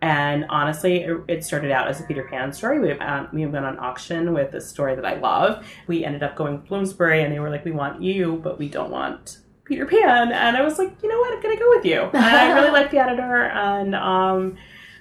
and 0.03 0.45
honestly, 0.49 1.05
it, 1.05 1.17
it 1.29 1.45
started 1.45 1.71
out 1.71 1.87
as 1.87 2.01
a 2.01 2.05
Peter 2.05 2.25
Pan 2.25 2.53
story. 2.53 2.81
We 2.81 2.93
uh, 2.93 3.27
we 3.33 3.47
went 3.47 3.65
on 3.65 3.79
auction 3.79 4.33
with 4.33 4.55
a 4.55 4.61
story 4.61 4.97
that 4.97 5.07
I 5.07 5.15
love. 5.21 5.65
We 5.87 6.05
ended 6.05 6.25
up 6.25 6.35
going 6.35 6.61
to 6.61 6.69
Bloomsbury, 6.69 7.23
and 7.23 7.33
they 7.33 7.39
were 7.39 7.51
like, 7.51 7.65
"We 7.65 7.71
want 7.71 8.03
you, 8.03 8.41
but 8.43 8.59
we 8.59 8.69
don't 8.69 8.91
want." 8.91 9.39
Peter 9.65 9.87
Pan, 9.87 10.33
and 10.33 10.57
I 10.57 10.63
was 10.63 10.79
like, 10.79 10.93
you 11.03 11.09
know 11.09 11.19
what, 11.19 11.33
I'm 11.35 11.43
gonna 11.43 11.57
go 11.59 11.69
with 11.71 11.85
you. 11.85 12.03
And 12.03 12.17
I 12.37 12.53
really 12.59 12.71
like 12.71 12.91
the 12.91 12.99
editor, 12.99 13.45
and 13.47 13.95
um, 13.95 14.57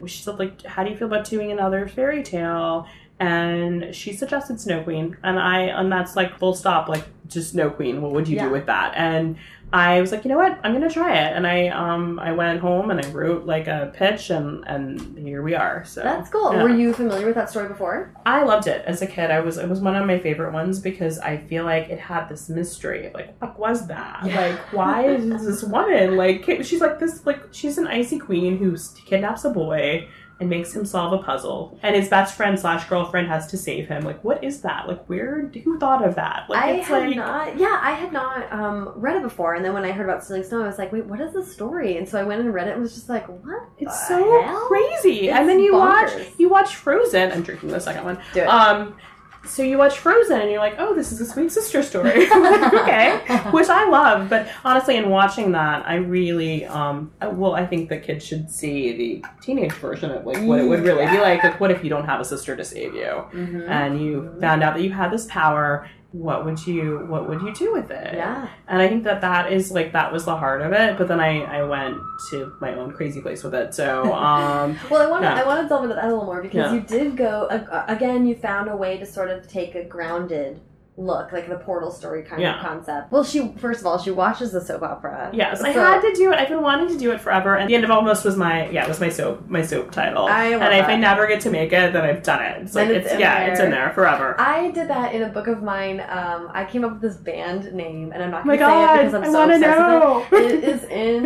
she 0.05 0.21
said 0.21 0.39
like, 0.39 0.63
how 0.65 0.83
do 0.83 0.89
you 0.91 0.97
feel 0.97 1.07
about 1.07 1.25
doing 1.25 1.51
another 1.51 1.87
fairy 1.87 2.23
tale? 2.23 2.87
And 3.19 3.93
she 3.95 4.11
suggested 4.13 4.59
Snow 4.59 4.83
Queen, 4.83 5.17
and 5.23 5.39
I, 5.39 5.61
and 5.63 5.91
that's 5.91 6.15
like 6.15 6.37
full 6.39 6.53
stop, 6.53 6.87
like 6.89 7.03
just 7.27 7.51
Snow 7.51 7.69
Queen. 7.69 8.01
What 8.01 8.11
would 8.11 8.27
you 8.27 8.35
Yeah. 8.37 8.45
do 8.47 8.51
with 8.51 8.65
that? 8.65 8.93
And 8.95 9.37
I 9.73 9.99
was 9.99 10.11
like, 10.11 10.23
you 10.23 10.29
know 10.29 10.37
what, 10.37 10.59
I'm 10.63 10.71
gonna 10.71 10.87
try 10.87 11.17
it. 11.17 11.35
And 11.35 11.47
I, 11.47 11.69
um, 11.69 12.19
I 12.19 12.31
went 12.31 12.59
home 12.59 12.91
and 12.91 13.03
I 13.03 13.09
wrote 13.09 13.45
like 13.45 13.67
a 13.67 13.91
pitch, 13.95 14.29
and 14.29 14.63
and 14.67 15.17
here 15.17 15.41
we 15.41 15.55
are. 15.55 15.83
So 15.83 16.03
That's 16.03 16.29
cool. 16.29 16.53
yeah. 16.53 16.61
Were 16.61 16.69
you 16.69 16.93
familiar 16.93 17.25
with 17.25 17.33
that 17.35 17.49
story 17.49 17.67
before? 17.67 18.13
I 18.23 18.43
loved 18.43 18.67
it 18.67 18.85
as 18.85 19.01
a 19.01 19.07
kid. 19.07 19.31
I 19.31 19.39
was 19.39 19.57
it 19.57 19.67
was 19.67 19.79
one 19.81 19.95
of 19.95 20.05
my 20.05 20.19
favorite 20.19 20.53
ones 20.53 20.79
because 20.79 21.17
I 21.17 21.37
feel 21.37 21.65
like 21.65 21.89
it 21.89 21.99
had 21.99 22.29
this 22.29 22.49
mystery. 22.49 23.09
Like, 23.15 23.35
what 23.41 23.57
was 23.57 23.87
that? 23.87 24.21
Yeah. 24.25 24.39
Like, 24.39 24.59
why 24.73 25.07
is 25.07 25.43
this 25.43 25.63
woman 25.63 26.17
like 26.17 26.45
she's 26.61 26.79
like 26.79 26.99
this 26.99 27.25
like 27.25 27.41
she's 27.51 27.79
an 27.79 27.87
icy 27.87 28.19
queen 28.19 28.59
who 28.59 28.77
kidnaps 29.05 29.43
a 29.43 29.49
boy 29.49 30.07
and 30.43 30.49
makes 30.49 30.75
him 30.75 30.85
solve 30.85 31.13
a 31.13 31.23
puzzle, 31.23 31.79
and 31.81 31.95
his 31.95 32.09
best 32.09 32.35
friend 32.35 32.59
slash 32.59 32.87
girlfriend 32.89 33.29
has 33.29 33.47
to 33.47 33.57
save 33.57 33.87
him. 33.87 34.03
Like, 34.03 34.21
what 34.23 34.43
is 34.43 34.61
that? 34.61 34.89
Like, 34.89 35.05
where 35.05 35.49
who 35.63 35.79
thought 35.79 36.05
of 36.05 36.15
that? 36.15 36.47
Like, 36.49 36.61
I 36.61 36.71
it's 36.71 36.87
had 36.87 37.07
like 37.07 37.15
not. 37.15 37.57
Yeah, 37.57 37.79
I 37.81 37.91
had 37.91 38.11
not 38.11 38.51
um, 38.51 38.91
read 38.97 39.15
it 39.15 39.23
before, 39.23 39.55
and 39.55 39.63
then 39.63 39.73
when 39.73 39.85
I 39.85 39.91
heard 39.91 40.03
about 40.03 40.21
Stealing 40.21 40.43
Snow, 40.43 40.61
I 40.61 40.67
was 40.67 40.77
like, 40.77 40.91
"Wait, 40.91 41.05
what 41.05 41.21
is 41.21 41.31
the 41.31 41.45
story?" 41.45 41.95
And 41.97 42.07
so 42.07 42.19
I 42.19 42.23
went 42.23 42.41
and 42.41 42.53
read 42.53 42.67
it, 42.67 42.73
and 42.73 42.81
was 42.81 42.93
just 42.93 43.07
like, 43.07 43.25
"What? 43.27 43.63
it's 43.79 44.07
so 44.07 44.41
hell? 44.41 44.67
crazy. 44.67 45.29
It's 45.29 45.37
and 45.37 45.47
then 45.47 45.59
you 45.59 45.73
watch 45.73 46.11
you 46.37 46.49
watch 46.49 46.75
Frozen. 46.75 47.31
I'm 47.31 47.41
drinking 47.41 47.69
the 47.69 47.79
second 47.79 48.03
one. 48.03 48.19
Do 48.33 48.41
it." 48.41 48.47
Um, 48.47 48.97
so 49.45 49.61
you 49.63 49.77
watch 49.77 49.97
Frozen 49.99 50.39
and 50.41 50.49
you're 50.49 50.59
like, 50.59 50.75
oh, 50.77 50.95
this 50.95 51.11
is 51.11 51.19
a 51.21 51.25
sweet 51.25 51.51
sister 51.51 51.83
story. 51.83 52.27
Okay, 52.83 53.17
which 53.51 53.69
I 53.69 53.87
love. 53.89 54.29
But 54.29 54.47
honestly, 54.63 54.95
in 54.97 55.09
watching 55.09 55.51
that, 55.53 55.87
I 55.87 55.95
really, 55.95 56.65
um, 56.65 57.11
I- 57.21 57.27
well, 57.27 57.53
I 57.53 57.65
think 57.65 57.89
the 57.89 57.97
kids 57.97 58.25
should 58.25 58.49
see 58.49 58.95
the 58.97 59.25
teenage 59.41 59.71
version 59.73 60.11
of 60.11 60.25
like 60.25 60.41
what 60.43 60.59
it 60.59 60.63
would 60.67 60.81
really 60.81 61.05
be 61.07 61.19
like. 61.19 61.43
Like, 61.43 61.59
what 61.59 61.71
if 61.71 61.83
you 61.83 61.89
don't 61.89 62.05
have 62.05 62.19
a 62.21 62.25
sister 62.25 62.55
to 62.55 62.63
save 62.63 62.93
you, 62.95 63.25
Mhm. 63.31 63.67
and 63.69 64.01
you 64.01 64.33
found 64.41 64.63
out 64.63 64.75
that 64.75 64.81
you 64.83 64.91
had 64.91 65.11
this 65.11 65.25
power? 65.27 65.87
What 66.13 66.45
would 66.45 66.65
you 66.67 67.05
What 67.07 67.27
would 67.27 67.41
you 67.41 67.53
do 67.53 67.73
with 67.73 67.89
it? 67.89 68.13
Yeah. 68.13 68.47
And 68.67 68.79
I 68.81 68.87
think 68.87 69.03
that 69.03 69.21
that 69.21 69.51
is 69.51 69.71
like 69.71 69.93
that 69.93 70.13
was 70.13 70.25
the 70.25 70.37
heart 70.37 70.61
of 70.61 70.71
it. 70.71 70.95
But 70.97 71.07
then 71.07 71.19
I 71.19 71.41
I 71.41 71.63
went 71.63 71.97
to 72.29 72.53
my 72.61 72.75
own 72.75 72.91
crazy 72.91 73.19
place 73.19 73.43
with 73.43 73.55
it. 73.55 73.73
So 73.73 74.13
um, 74.13 74.77
Well, 74.91 75.01
I 75.01 75.09
want 75.09 75.23
to 75.23 75.29
Yeah. 75.29 75.41
I 75.41 75.45
want 75.45 75.61
to 75.63 75.67
delve 75.67 75.83
into 75.85 75.95
that 75.95 76.05
a 76.05 76.07
little 76.07 76.25
more 76.25 76.41
because 76.43 76.71
Yeah. 76.71 76.73
you 76.73 76.81
did 76.81 77.17
go 77.17 77.47
again. 77.87 78.27
You 78.27 78.35
found 78.35 78.69
a 78.69 78.77
way 78.77 78.97
to 78.97 79.05
sort 79.07 79.31
of 79.31 79.47
take 79.47 79.73
a 79.73 79.83
grounded 79.83 80.61
look, 80.95 81.31
like 81.31 81.49
the 81.49 81.55
portal 81.57 81.91
story 81.91 82.21
kind 82.23 82.41
Yeah. 82.41 82.55
of 82.59 82.61
concept. 82.65 83.11
Well, 83.11 83.23
she 83.23 83.53
first 83.57 83.79
of 83.81 83.85
all 83.87 83.97
she 83.97 84.11
watches 84.11 84.51
the 84.51 84.61
soap 84.61 84.83
opera. 84.83 85.31
Yes, 85.33 85.61
I 85.61 85.69
had 85.69 86.01
to 86.01 86.13
do 86.13 86.31
it. 86.31 86.37
I've 86.39 86.49
been 86.49 86.61
wanting 86.61 86.87
to 86.89 86.97
do 86.97 87.11
it 87.11 87.19
forever, 87.19 87.55
and 87.55 87.69
the 87.69 87.75
end 87.75 87.83
of 87.83 87.91
almost 87.91 88.23
was 88.23 88.35
my 88.37 88.69
yeah, 88.69 88.83
it 88.83 88.87
was 88.87 88.99
my 88.99 89.09
soap 89.09 89.47
my 89.47 89.61
soap 89.63 89.91
title. 89.91 90.25
I 90.27 90.49
love 90.49 90.61
and 90.61 90.73
if 90.75 90.85
I 90.85 90.95
never 90.95 91.27
get 91.27 91.41
to 91.41 91.49
make 91.49 91.73
it, 91.73 91.93
then 91.93 92.03
I've 92.03 92.21
done 92.23 92.41
it. 92.43 92.61
It's 92.61 92.75
like 92.75 92.89
it's, 92.89 93.05
it's 93.05 93.13
in 93.15 93.19
yeah, 93.19 93.45
it's 93.45 93.59
in 93.59 93.71
there. 93.71 93.85
there 93.85 93.93
forever. 93.93 94.35
I 94.39 94.71
did 94.71 94.87
that 94.89 95.13
in 95.15 95.23
a 95.23 95.29
book 95.29 95.47
of 95.47 95.63
mine. 95.63 95.99
Um, 96.07 96.49
I 96.53 96.65
came 96.65 96.83
up 96.85 96.93
with 96.93 97.01
this 97.01 97.15
band 97.15 97.73
name, 97.73 98.11
and 98.13 98.23
I'm 98.23 98.29
not 98.31 98.43
oh 98.43 98.45
going 98.45 98.59
to 98.59 98.65
say 98.65 98.93
it 98.93 98.97
because 98.97 99.13
I'm 99.15 99.23
I 99.23 99.27
so 99.27 99.33
want 99.33 99.51
to 99.51 99.55
obsessed 99.57 100.31
with 100.31 100.53
it. 100.53 100.63
it 100.63 100.63
is 100.63 100.83
in 100.85 101.23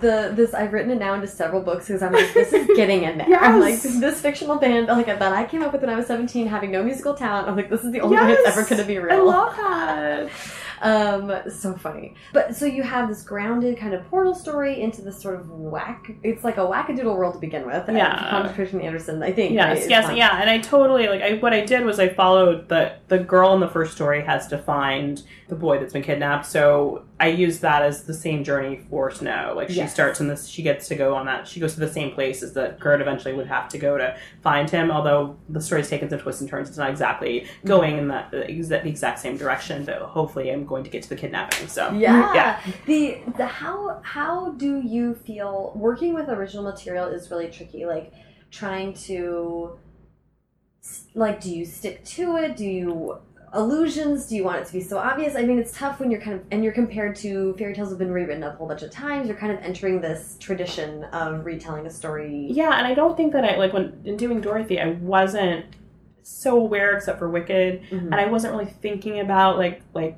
the 0.00 0.32
this 0.34 0.54
I've 0.54 0.72
written 0.72 0.90
it 0.90 0.98
now 0.98 1.14
into 1.14 1.26
several 1.26 1.62
books 1.62 1.86
because 1.88 2.02
I'm 2.02 2.12
like 2.12 2.32
this 2.32 2.52
is 2.52 2.66
getting 2.76 3.04
in 3.04 3.18
there. 3.18 3.28
I'm 3.38 3.60
like 3.60 3.72
Yes. 3.84 4.00
this 4.00 4.20
fictional 4.20 4.56
band 4.56 4.86
like 4.88 5.06
that 5.06 5.20
I 5.32 5.44
came 5.44 5.62
up 5.62 5.72
with 5.72 5.80
when 5.82 5.90
I 5.90 5.96
was 5.96 6.06
17 6.06 6.46
having 6.46 6.70
no 6.70 6.82
musical 6.82 7.14
talent. 7.14 7.48
I'm 7.48 7.56
like 7.56 7.68
this 7.70 7.84
is 7.84 7.92
the 7.92 8.00
only 8.00 8.16
way 8.16 8.32
it's 8.32 8.48
ever 8.48 8.62
going 8.66 8.80
to 8.80 8.86
be 8.86 8.98
I 9.10 9.18
love 9.18 9.56
that. 9.56 10.30
um 10.82 11.32
so 11.50 11.74
funny. 11.74 12.14
But 12.32 12.56
so 12.56 12.66
you 12.66 12.82
have 12.82 13.08
this 13.08 13.22
grounded 13.22 13.78
kind 13.78 13.94
of 13.94 14.04
portal 14.08 14.34
story 14.34 14.80
into 14.80 15.00
this 15.00 15.20
sort 15.20 15.38
of 15.38 15.48
whack 15.48 16.10
it's 16.24 16.42
like 16.42 16.56
a 16.56 16.60
wackadoodle 16.60 17.16
world 17.16 17.34
to 17.34 17.40
begin 17.40 17.64
with. 17.66 17.88
Yeah. 17.88 18.16
Hans 18.30 18.52
Christian 18.54 18.80
Andersen, 18.80 19.22
I 19.22 19.32
think. 19.32 19.56
right, 19.58 19.76
Yes, 19.76 19.84
is 19.84 19.90
yes, 19.90 20.06
fun. 20.06 20.16
yeah, 20.16 20.40
and 20.40 20.50
I 20.50 20.58
totally 20.58 21.06
like. 21.08 21.22
I, 21.22 21.34
what 21.38 21.52
I 21.52 21.60
did 21.64 21.84
was 21.84 22.00
I 22.00 22.08
followed 22.08 22.68
the 22.68 22.94
the 23.08 23.18
girl 23.18 23.54
in 23.54 23.60
the 23.60 23.68
first 23.68 23.94
story 23.94 24.22
has 24.24 24.48
to 24.48 24.58
find 24.58 25.22
the 25.48 25.54
boy 25.54 25.78
that's 25.78 25.92
been 25.92 26.02
kidnapped. 26.02 26.46
So 26.46 27.04
I 27.22 27.28
use 27.28 27.60
that 27.60 27.82
as 27.82 28.02
the 28.02 28.14
same 28.14 28.42
journey 28.42 28.80
for 28.90 29.08
Snow. 29.12 29.52
Like 29.54 29.68
she 29.68 29.76
Yes. 29.76 29.94
starts 29.94 30.20
in 30.20 30.26
this, 30.26 30.48
she 30.48 30.60
gets 30.60 30.88
to 30.88 30.96
go 30.96 31.14
on 31.14 31.24
that. 31.26 31.46
She 31.46 31.60
goes 31.60 31.74
to 31.74 31.80
the 31.80 31.86
same 31.88 32.10
places 32.10 32.52
that 32.54 32.80
Gert 32.80 33.00
eventually 33.00 33.32
would 33.32 33.46
have 33.46 33.68
to 33.68 33.78
go 33.78 33.96
to 33.96 34.16
find 34.40 34.68
him. 34.68 34.90
Although 34.90 35.36
the 35.48 35.60
story's 35.60 35.88
taken 35.88 36.10
some 36.10 36.18
twists 36.18 36.40
and 36.40 36.50
turns, 36.50 36.68
it's 36.68 36.78
not 36.78 36.90
exactly 36.90 37.42
mm-hmm. 37.42 37.68
going 37.68 37.96
in 37.96 38.08
that 38.08 38.32
the 38.32 38.50
exact, 38.50 38.82
the 38.82 38.90
exact 38.90 39.20
same 39.20 39.36
direction. 39.36 39.84
But 39.84 40.02
hopefully, 40.02 40.50
I'm 40.50 40.66
going 40.66 40.82
to 40.82 40.90
get 40.90 41.04
to 41.04 41.08
the 41.10 41.14
kidnapping. 41.14 41.68
So 41.68 41.92
Yeah. 41.92 42.22
Mm-hmm. 42.22 42.34
yeah. 42.34 42.60
The 42.86 43.18
the 43.36 43.46
how 43.46 44.00
how 44.02 44.50
do 44.64 44.80
you 44.80 45.14
feel 45.14 45.72
working 45.76 46.14
with 46.14 46.28
original 46.28 46.64
material 46.64 47.06
is 47.06 47.30
really 47.30 47.48
tricky. 47.50 47.86
Like 47.86 48.12
trying 48.50 48.94
to 48.94 49.78
like 51.14 51.40
do 51.40 51.54
you 51.54 51.64
stick 51.64 52.04
to 52.04 52.36
it? 52.38 52.56
Do 52.56 52.64
you 52.64 53.18
illusions? 53.54 54.26
Do 54.26 54.36
you 54.36 54.44
want 54.44 54.60
it 54.60 54.66
to 54.66 54.72
be 54.72 54.80
so 54.80 54.98
obvious? 54.98 55.34
I 55.36 55.42
mean, 55.42 55.58
it's 55.58 55.76
tough 55.76 56.00
when 56.00 56.10
you're 56.10 56.20
kind 56.20 56.36
of 56.36 56.44
and 56.50 56.62
you're 56.64 56.72
compared 56.72 57.16
to 57.16 57.54
fairy 57.58 57.74
tales 57.74 57.90
have 57.90 57.98
been 57.98 58.10
rewritten 58.12 58.42
a 58.42 58.52
whole 58.52 58.66
bunch 58.68 58.82
of 58.82 58.90
times. 58.90 59.28
You're 59.28 59.36
kind 59.36 59.52
of 59.52 59.62
entering 59.62 60.00
this 60.00 60.36
tradition 60.40 61.04
of 61.04 61.44
retelling 61.44 61.86
a 61.86 61.90
story. 61.90 62.48
Yeah, 62.50 62.76
and 62.78 62.86
I 62.86 62.94
don't 62.94 63.16
think 63.16 63.32
that 63.34 63.44
I 63.44 63.56
like 63.56 63.72
when 63.72 64.00
in 64.04 64.16
doing 64.16 64.40
Dorothy, 64.40 64.80
I 64.80 64.90
wasn't 64.92 65.66
so 66.22 66.56
aware 66.58 66.96
except 66.96 67.18
for 67.18 67.28
Wicked, 67.28 67.82
Mhm. 67.90 68.02
and 68.06 68.14
I 68.14 68.26
wasn't 68.26 68.52
really 68.52 68.66
thinking 68.66 69.20
about 69.20 69.58
like 69.58 69.82
like 69.92 70.16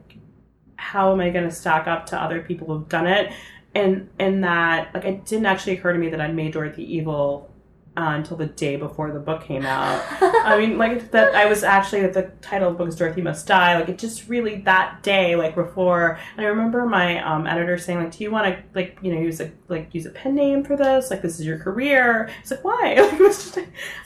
how 0.77 1.13
am 1.13 1.21
I 1.21 1.31
going 1.31 1.49
to 1.49 1.55
stack 1.55 1.87
up 1.87 2.07
to 2.07 2.21
other 2.21 2.41
people 2.43 2.67
who've 2.67 2.89
done 2.89 3.07
it, 3.07 3.33
and 3.75 4.09
and 4.19 4.45
that 4.45 4.93
like 4.95 5.05
it 5.05 5.25
didn't 5.25 5.47
actually 5.47 5.73
occur 5.79 5.93
to 5.93 5.99
me 5.99 6.09
that 6.11 6.21
I'd 6.21 6.35
made 6.35 6.53
Dorothy 6.53 6.85
evil 6.97 7.51
uh, 7.97 8.13
until 8.15 8.37
the 8.37 8.47
day 8.47 8.75
before 8.75 9.13
the 9.13 9.21
book 9.21 9.45
came 9.45 9.65
out. 9.65 10.03
I 10.21 10.59
mean, 10.59 10.79
like 10.79 11.13
that. 11.13 11.35
I 11.35 11.47
was 11.47 11.63
actually 11.63 12.07
the 12.09 12.33
title 12.43 12.69
of 12.69 12.75
the 12.75 12.79
book 12.79 12.89
is 12.89 12.97
Dorothy 12.97 13.23
Must 13.23 13.47
Die. 13.47 13.79
Like 13.79 13.89
it 13.89 13.99
just 13.99 14.29
really 14.29 14.57
that 14.63 15.03
day, 15.03 15.37
like 15.37 15.55
before. 15.55 16.19
And 16.37 16.45
I 16.45 16.49
remember 16.49 16.87
my 16.87 17.23
um, 17.23 17.47
editor 17.47 17.79
saying, 17.79 18.01
like, 18.01 18.17
do 18.17 18.25
you 18.25 18.33
want 18.33 18.47
to 18.47 18.63
like 18.75 18.99
you 19.01 19.15
know 19.15 19.21
use 19.21 19.41
a 19.41 19.53
like 19.69 19.95
use 19.95 20.07
a 20.07 20.11
pen 20.11 20.35
name 20.35 20.65
for 20.65 20.77
this? 20.77 21.11
Like 21.11 21.23
this 21.23 21.39
is 21.39 21.47
your 21.47 21.59
career. 21.59 22.31
It's 22.41 22.51
like 22.51 22.65
why? 22.65 22.75
Like, 22.85 22.99
it 22.99 23.21
was 23.21 23.53
just. 23.53 23.59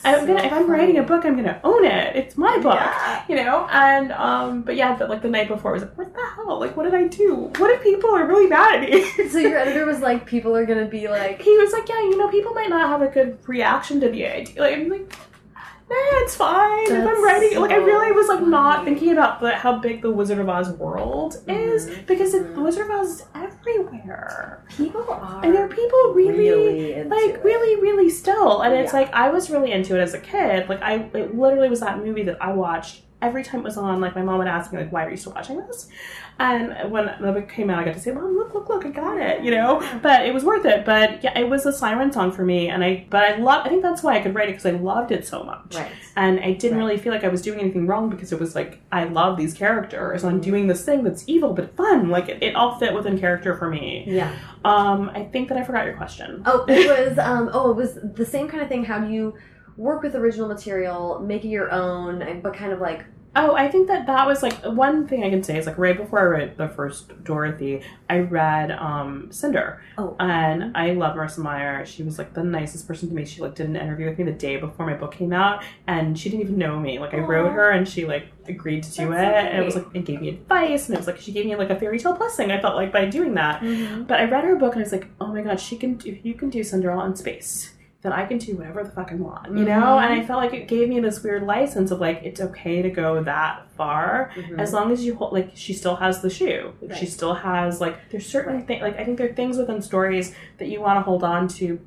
I'm 0.05 0.27
gonna 0.27 0.43
if 0.43 0.53
I'm 0.53 0.71
writing 0.71 0.99
a 0.99 1.03
book, 1.03 1.25
I'm 1.25 1.35
gonna 1.35 1.61
own 1.65 1.85
it. 1.85 2.15
It's 2.15 2.37
my 2.37 2.59
book. 2.59 2.75
Yeah. 2.75 3.25
You 3.29 3.37
know, 3.37 3.67
and 3.71 4.13
um, 4.13 4.63
but 4.63 4.77
yeah, 4.77 4.97
but 4.97 5.09
like 5.09 5.23
the 5.23 5.29
night 5.29 5.49
before, 5.49 5.73
I 5.73 5.75
was 5.75 5.83
like, 5.83 5.99
what 5.99 6.15
the 6.15 6.21
hell? 6.37 6.61
Like, 6.61 6.77
what 6.77 6.85
did 6.85 6.95
I 6.95 7.09
do? 7.09 7.51
What 7.57 7.71
if 7.71 7.83
people 7.83 8.11
are 8.11 8.27
really 8.27 8.47
mad 8.47 8.83
at 8.83 8.91
me? 8.91 9.29
so 9.29 9.39
your 9.39 9.59
editor 9.59 9.85
was 9.85 10.01
like, 10.01 10.27
people 10.27 10.55
are 10.55 10.65
gonna 10.65 10.87
be 10.87 11.09
like, 11.09 11.43
he 11.43 11.57
was 11.59 11.73
like, 11.73 11.89
yeah, 11.89 12.01
you 12.03 12.17
know, 12.17 12.29
people 12.29 12.53
might 12.53 12.69
not 12.69 12.89
have 12.89 13.03
a 13.03 13.09
good 13.13 13.39
reaction 13.49 13.78
to 13.87 14.09
the 14.09 14.27
idea. 14.27 14.61
Like, 14.61 14.75
I'm 14.77 14.89
like, 14.89 15.11
nah, 15.91 15.97
it's 16.23 16.35
fine. 16.37 16.83
if 16.91 16.93
I'm 17.07 17.25
writing, 17.25 17.59
like, 17.61 17.71
I 17.71 17.77
really 17.77 18.13
was 18.13 18.29
like 18.29 18.43
not 18.47 18.85
thinking 18.85 19.13
about 19.13 19.41
the, 19.41 19.53
how 19.55 19.79
big 19.79 20.03
the 20.03 20.11
Wizard 20.11 20.39
of 20.39 20.49
Oz 20.49 20.71
world 20.71 21.37
is 21.49 21.89
Mhm. 21.89 22.07
because 22.07 22.35
it, 22.35 22.55
the 22.55 22.61
Wizard 22.61 22.87
of 22.87 22.93
Oz 23.01 23.09
is 23.21 23.25
everywhere, 23.35 24.65
people 24.69 25.07
are 25.11 25.41
and 25.43 25.55
there 25.55 25.65
are 25.65 25.69
people 25.69 26.13
really. 26.15 26.39
really 26.39 27.05
like 27.05 27.35
it. 27.37 27.45
really, 27.45 27.81
really 27.81 28.11
still, 28.11 28.61
and 28.63 28.75
it's 28.75 28.93
Yeah. 28.93 29.01
like 29.01 29.15
I 29.15 29.31
was 29.31 29.51
really 29.51 29.73
into 29.73 29.97
it 29.97 30.01
as 30.01 30.15
a 30.15 30.19
kid. 30.21 30.69
Like 30.69 30.83
I, 30.83 30.95
it 31.15 31.35
literally 31.37 31.71
was 31.71 31.81
that 31.81 32.05
movie 32.05 32.25
that 32.25 32.37
I 32.43 32.53
watched 32.53 33.03
every 33.21 33.43
time 33.43 33.61
it 33.61 33.65
was 33.65 33.77
on. 33.77 34.01
Like 34.01 34.15
my 34.15 34.23
mom 34.23 34.39
would 34.39 34.47
ask 34.49 34.73
me, 34.73 34.79
like, 34.79 34.93
"Why 34.93 35.05
are 35.07 35.11
you 35.11 35.17
still 35.17 35.33
watching 35.33 35.57
this?" 35.59 35.89
And 36.41 36.93
when 36.93 37.07
the 37.21 37.33
book 37.33 37.49
came 37.49 37.69
out, 37.69 37.81
I 37.81 37.85
got 37.85 37.95
to 37.95 38.01
say, 38.01 38.13
"Mom, 38.13 38.37
look, 38.37 38.55
look, 38.55 38.69
look, 38.69 38.87
I 38.87 38.91
got 38.91 39.19
it," 39.19 39.43
you 39.43 39.51
know. 39.51 39.83
But 40.03 40.25
it 40.25 40.33
was 40.33 40.45
worth 40.45 40.65
it. 40.65 40.85
But 40.85 41.25
yeah, 41.25 41.37
it 41.37 41.49
was 41.49 41.67
a 41.67 41.73
siren 41.73 42.13
song 42.13 42.31
for 42.31 42.45
me, 42.45 42.69
and 42.69 42.85
I. 42.85 43.07
But 43.11 43.25
I 43.25 43.37
love. 43.39 43.67
I 43.67 43.69
think 43.71 43.83
that's 43.83 44.03
why 44.05 44.17
I 44.17 44.21
could 44.21 44.35
write 44.35 44.49
it 44.49 44.53
because 44.53 44.67
I 44.67 44.71
loved 44.79 45.11
it 45.11 45.27
so 45.27 45.43
much. 45.43 45.75
right. 45.75 45.91
And 46.17 46.39
I 46.41 46.53
didn't 46.53 46.79
Right. 46.79 46.85
really 46.85 46.99
feel 46.99 47.13
like 47.13 47.25
I 47.25 47.29
was 47.29 47.43
doing 47.43 47.59
anything 47.61 47.87
wrong 47.87 48.09
because 48.11 48.33
it 48.33 48.39
was 48.41 48.55
like 48.55 48.81
I 48.93 49.05
love 49.05 49.37
these 49.37 49.55
characters. 49.55 50.23
and 50.25 50.33
I'm 50.33 50.41
doing 50.41 50.67
this 50.69 50.85
thing 50.85 51.03
that's 51.05 51.25
evil 51.29 51.55
but 51.55 51.77
fun. 51.77 52.09
Like 52.11 52.29
it, 52.29 52.43
it 52.43 52.55
all 52.57 52.79
fit 52.79 52.95
within 52.95 53.19
character 53.19 53.57
for 53.57 53.69
me. 53.69 54.05
Yeah. 54.07 54.33
Um, 54.65 55.11
I 55.15 55.25
think 55.25 55.49
that 55.49 55.59
I 55.59 55.65
forgot 55.65 55.85
your 55.87 55.97
question. 55.97 56.43
Oh, 56.47 56.65
it 56.69 57.09
was 57.09 57.19
um 57.19 57.51
oh, 57.53 57.71
it 57.73 57.77
was 57.77 57.99
the 58.15 58.27
same 58.27 58.47
kind 58.49 58.63
of 58.63 58.69
thing. 58.69 58.85
How 58.85 58.99
do 59.01 59.09
you 59.11 59.35
work 59.79 60.03
with 60.03 60.15
original 60.15 60.49
material, 60.49 61.21
make 61.21 61.45
it 61.45 61.49
your 61.49 61.71
own, 61.73 62.41
but 62.43 62.53
kind 62.55 62.73
of 62.73 62.81
like 62.81 63.05
Oh, 63.37 63.55
I 63.55 63.69
think 63.71 63.87
that 63.89 64.07
that 64.07 64.27
was 64.27 64.43
like 64.43 64.55
one 64.65 65.07
thing 65.07 65.23
I 65.23 65.31
can 65.31 65.45
say 65.45 65.59
is 65.59 65.67
like 65.67 65.79
right 65.79 65.97
before 65.97 66.19
I 66.19 66.23
read 66.25 66.57
the 66.57 66.69
first 66.71 67.23
Dorothy, 67.25 67.83
I 68.11 68.21
read 68.21 68.73
um 68.73 69.31
Cinder, 69.31 69.81
Oh. 69.99 70.17
and 70.19 70.77
I 70.77 70.93
love 70.93 71.15
Marissa 71.15 71.39
Meyer. 71.39 71.85
She 71.87 72.03
was 72.03 72.19
like 72.19 72.33
the 72.35 72.43
nicest 72.43 72.89
person 72.89 73.09
to 73.11 73.15
me. 73.15 73.25
She 73.27 73.41
like 73.43 73.55
did 73.55 73.69
an 73.69 73.77
interview 73.77 74.09
with 74.09 74.19
me 74.19 74.25
the 74.25 74.33
day 74.33 74.57
before 74.57 74.87
my 74.87 74.95
book 74.95 75.13
came 75.15 75.33
out, 75.33 75.63
and 75.87 76.19
she 76.19 76.31
didn't 76.31 76.43
even 76.47 76.59
know 76.59 76.81
me. 76.81 76.99
Like 76.99 77.15
I 77.15 77.19
wrote 77.19 77.53
her, 77.53 77.71
and 77.71 77.87
she 77.87 78.07
like 78.07 78.25
agreed 78.49 78.83
to 78.85 78.91
do 78.93 79.11
That's 79.11 79.21
it, 79.21 79.51
so 79.51 79.53
and 79.53 79.63
it 79.63 79.65
was 79.65 79.77
like 79.77 79.87
it 79.95 80.05
gave 80.07 80.21
me 80.23 80.31
advice, 80.31 80.87
and 80.89 80.95
it 80.97 80.99
was 80.99 81.07
like 81.07 81.21
she 81.21 81.31
gave 81.31 81.45
me 81.47 81.55
like 81.55 81.71
a 81.71 81.79
fairy 81.79 81.99
tale 82.01 82.15
blessing. 82.15 82.51
I 82.51 82.61
felt 82.61 82.75
like 82.77 82.93
by 82.93 83.05
doing 83.05 83.35
that. 83.35 83.61
Mhm. 83.61 84.07
But 84.09 84.21
I 84.21 84.25
read 84.25 84.43
her 84.43 84.57
book, 84.57 84.73
and 84.73 84.81
I 84.83 84.85
was 84.85 84.93
like, 84.93 85.07
oh 85.21 85.29
my 85.29 85.43
god, 85.43 85.61
she 85.61 85.77
can. 85.77 86.01
If 86.05 86.25
you 86.25 86.35
can 86.35 86.49
do 86.51 86.65
Cinderella 86.65 87.05
in 87.07 87.15
space. 87.15 87.75
Then 88.01 88.13
I 88.13 88.27
can 88.27 88.39
do 88.39 88.55
whatever 88.57 88.85
the 88.85 88.91
fuck 88.91 89.11
I 89.11 89.17
want, 89.17 89.49
you 89.49 89.65
know? 89.65 89.81
Mhm. 89.81 90.03
And 90.05 90.13
I 90.15 90.25
felt 90.25 90.41
like 90.41 90.55
it 90.55 90.69
gave 90.69 90.89
me 90.89 91.01
this 91.01 91.21
weird 91.23 91.43
license 91.43 91.91
of 91.91 91.99
like, 92.01 92.21
it's 92.23 92.41
okay 92.41 92.81
to 92.81 92.91
go 92.91 93.21
that 93.25 93.63
far 93.77 94.31
Mhm. 94.37 94.59
as 94.61 94.73
long 94.73 94.93
as 94.93 95.05
you 95.05 95.17
hold 95.17 95.33
like 95.33 95.51
she 95.55 95.73
still 95.73 95.97
has 95.97 96.21
the 96.23 96.31
shoe 96.31 96.73
like, 96.81 96.97
she 96.97 97.07
still 97.07 97.35
has 97.35 97.81
like 97.81 97.97
there's 98.11 98.27
certain 98.27 98.57
Right. 98.57 98.67
things 98.67 98.83
like 98.83 98.99
i 98.99 99.05
think 99.05 99.19
there 99.19 99.29
are 99.29 99.33
things 99.33 99.57
within 99.57 99.81
stories 99.83 100.35
that 100.59 100.67
you 100.67 100.81
want 100.81 100.97
to 100.99 101.03
hold 101.03 101.23
on 101.23 101.47
to 101.59 101.79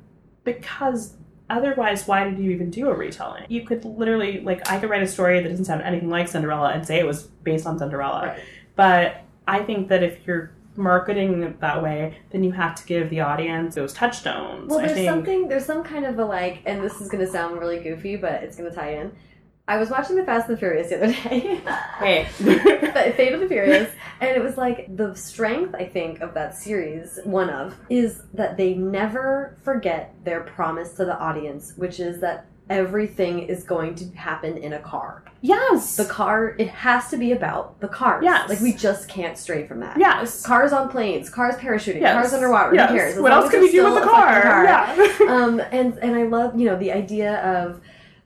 because 0.44 1.14
otherwise 1.50 2.06
why 2.08 2.24
did 2.24 2.38
you 2.38 2.50
even 2.50 2.70
do 2.70 2.88
a 2.88 2.94
retelling 2.94 3.44
you 3.48 3.62
could 3.62 3.84
literally 3.84 4.40
like 4.40 4.70
i 4.70 4.78
could 4.78 4.88
write 4.88 5.02
a 5.02 5.06
story 5.06 5.40
that 5.42 5.48
doesn't 5.50 5.66
sound 5.66 5.82
anything 5.82 6.08
like 6.08 6.28
cinderella 6.28 6.70
and 6.70 6.86
say 6.86 6.98
it 6.98 7.06
was 7.06 7.24
based 7.44 7.66
on 7.66 7.78
cinderella 7.78 8.28
Right. 8.28 8.38
but 8.74 9.16
i 9.46 9.58
think 9.62 9.88
that 9.88 10.02
if 10.02 10.26
you're 10.26 10.50
marketing 10.76 11.56
that 11.60 11.82
way 11.82 12.16
then 12.30 12.42
you 12.42 12.52
have 12.52 12.74
to 12.74 12.84
give 12.86 13.10
the 13.10 13.20
audience 13.20 13.74
those 13.74 13.92
touchstones 13.92 14.70
Well, 14.70 14.78
there's 14.80 15.06
something, 15.06 15.48
there's 15.48 15.66
some 15.66 15.82
kind 15.84 16.04
of 16.06 16.18
a 16.18 16.24
like, 16.24 16.62
and 16.66 16.82
this 16.82 17.00
is 17.00 17.08
going 17.08 17.24
to 17.24 17.30
sound 17.30 17.58
really 17.58 17.78
goofy, 17.80 18.16
but 18.16 18.42
it's 18.42 18.56
going 18.56 18.70
to 18.70 18.74
tie 18.74 18.94
in. 18.94 19.12
I 19.68 19.76
was 19.78 19.90
watching 19.90 20.16
the 20.16 20.24
Fast 20.24 20.48
and 20.48 20.56
the 20.56 20.58
Furious 20.58 20.88
the 20.88 20.96
other 20.96 21.06
day. 21.12 21.60
hey 21.98 22.24
Fa- 22.32 23.12
Fate 23.16 23.32
of 23.32 23.40
the 23.40 23.48
Furious, 23.48 23.90
and 24.20 24.30
it 24.30 24.42
was 24.42 24.56
like 24.56 24.94
the 24.96 25.14
strength 25.14 25.74
I 25.74 25.84
think 25.86 26.20
of 26.20 26.34
that 26.34 26.54
series. 26.54 27.20
One 27.24 27.48
of 27.48 27.76
is 27.88 28.22
that 28.34 28.56
they 28.56 28.74
never 28.74 29.56
forget 29.62 30.14
their 30.24 30.40
promise 30.40 30.94
to 30.94 31.04
the 31.04 31.16
audience, 31.16 31.74
which 31.76 32.00
is 32.00 32.20
that 32.20 32.46
everything 32.72 33.40
is 33.40 33.64
going 33.64 33.94
to 33.96 34.04
happen 34.16 34.56
in 34.56 34.72
a 34.72 34.78
car. 34.80 35.22
yes 35.40 35.96
The 35.96 36.04
car, 36.04 36.54
it 36.58 36.68
has 36.68 37.08
to 37.10 37.16
be 37.16 37.32
about 37.32 37.80
the 37.80 37.88
cars. 37.88 38.22
Yes. 38.24 38.48
like 38.48 38.60
we 38.60 38.72
just 38.72 39.08
can't 39.08 39.36
stray 39.38 39.66
from 39.66 39.80
that. 39.80 39.98
yes 39.98 40.44
Cars 40.44 40.72
on 40.72 40.88
planes, 40.88 41.28
cars 41.30 41.54
parachuting, 41.56 42.00
yes. 42.00 42.14
cars 42.14 42.32
underwater. 42.32 42.74
yes. 42.74 42.90
Who 42.90 42.96
cares? 42.96 43.14
As 43.16 43.20
what 43.22 43.32
else 43.32 43.50
can 43.50 43.62
you 43.62 43.72
do 43.72 43.84
with 43.84 43.94
the 43.94 44.00
a 44.02 44.04
fucking 44.04 44.42
car, 44.42 44.64
yeah 44.64 45.18
um, 45.28 45.60
and 45.70 45.98
and 45.98 46.14
I 46.16 46.24
love 46.24 46.58
you 46.58 46.66
know 46.66 46.76
the 46.78 46.92
idea 46.92 47.36
of 47.42 47.80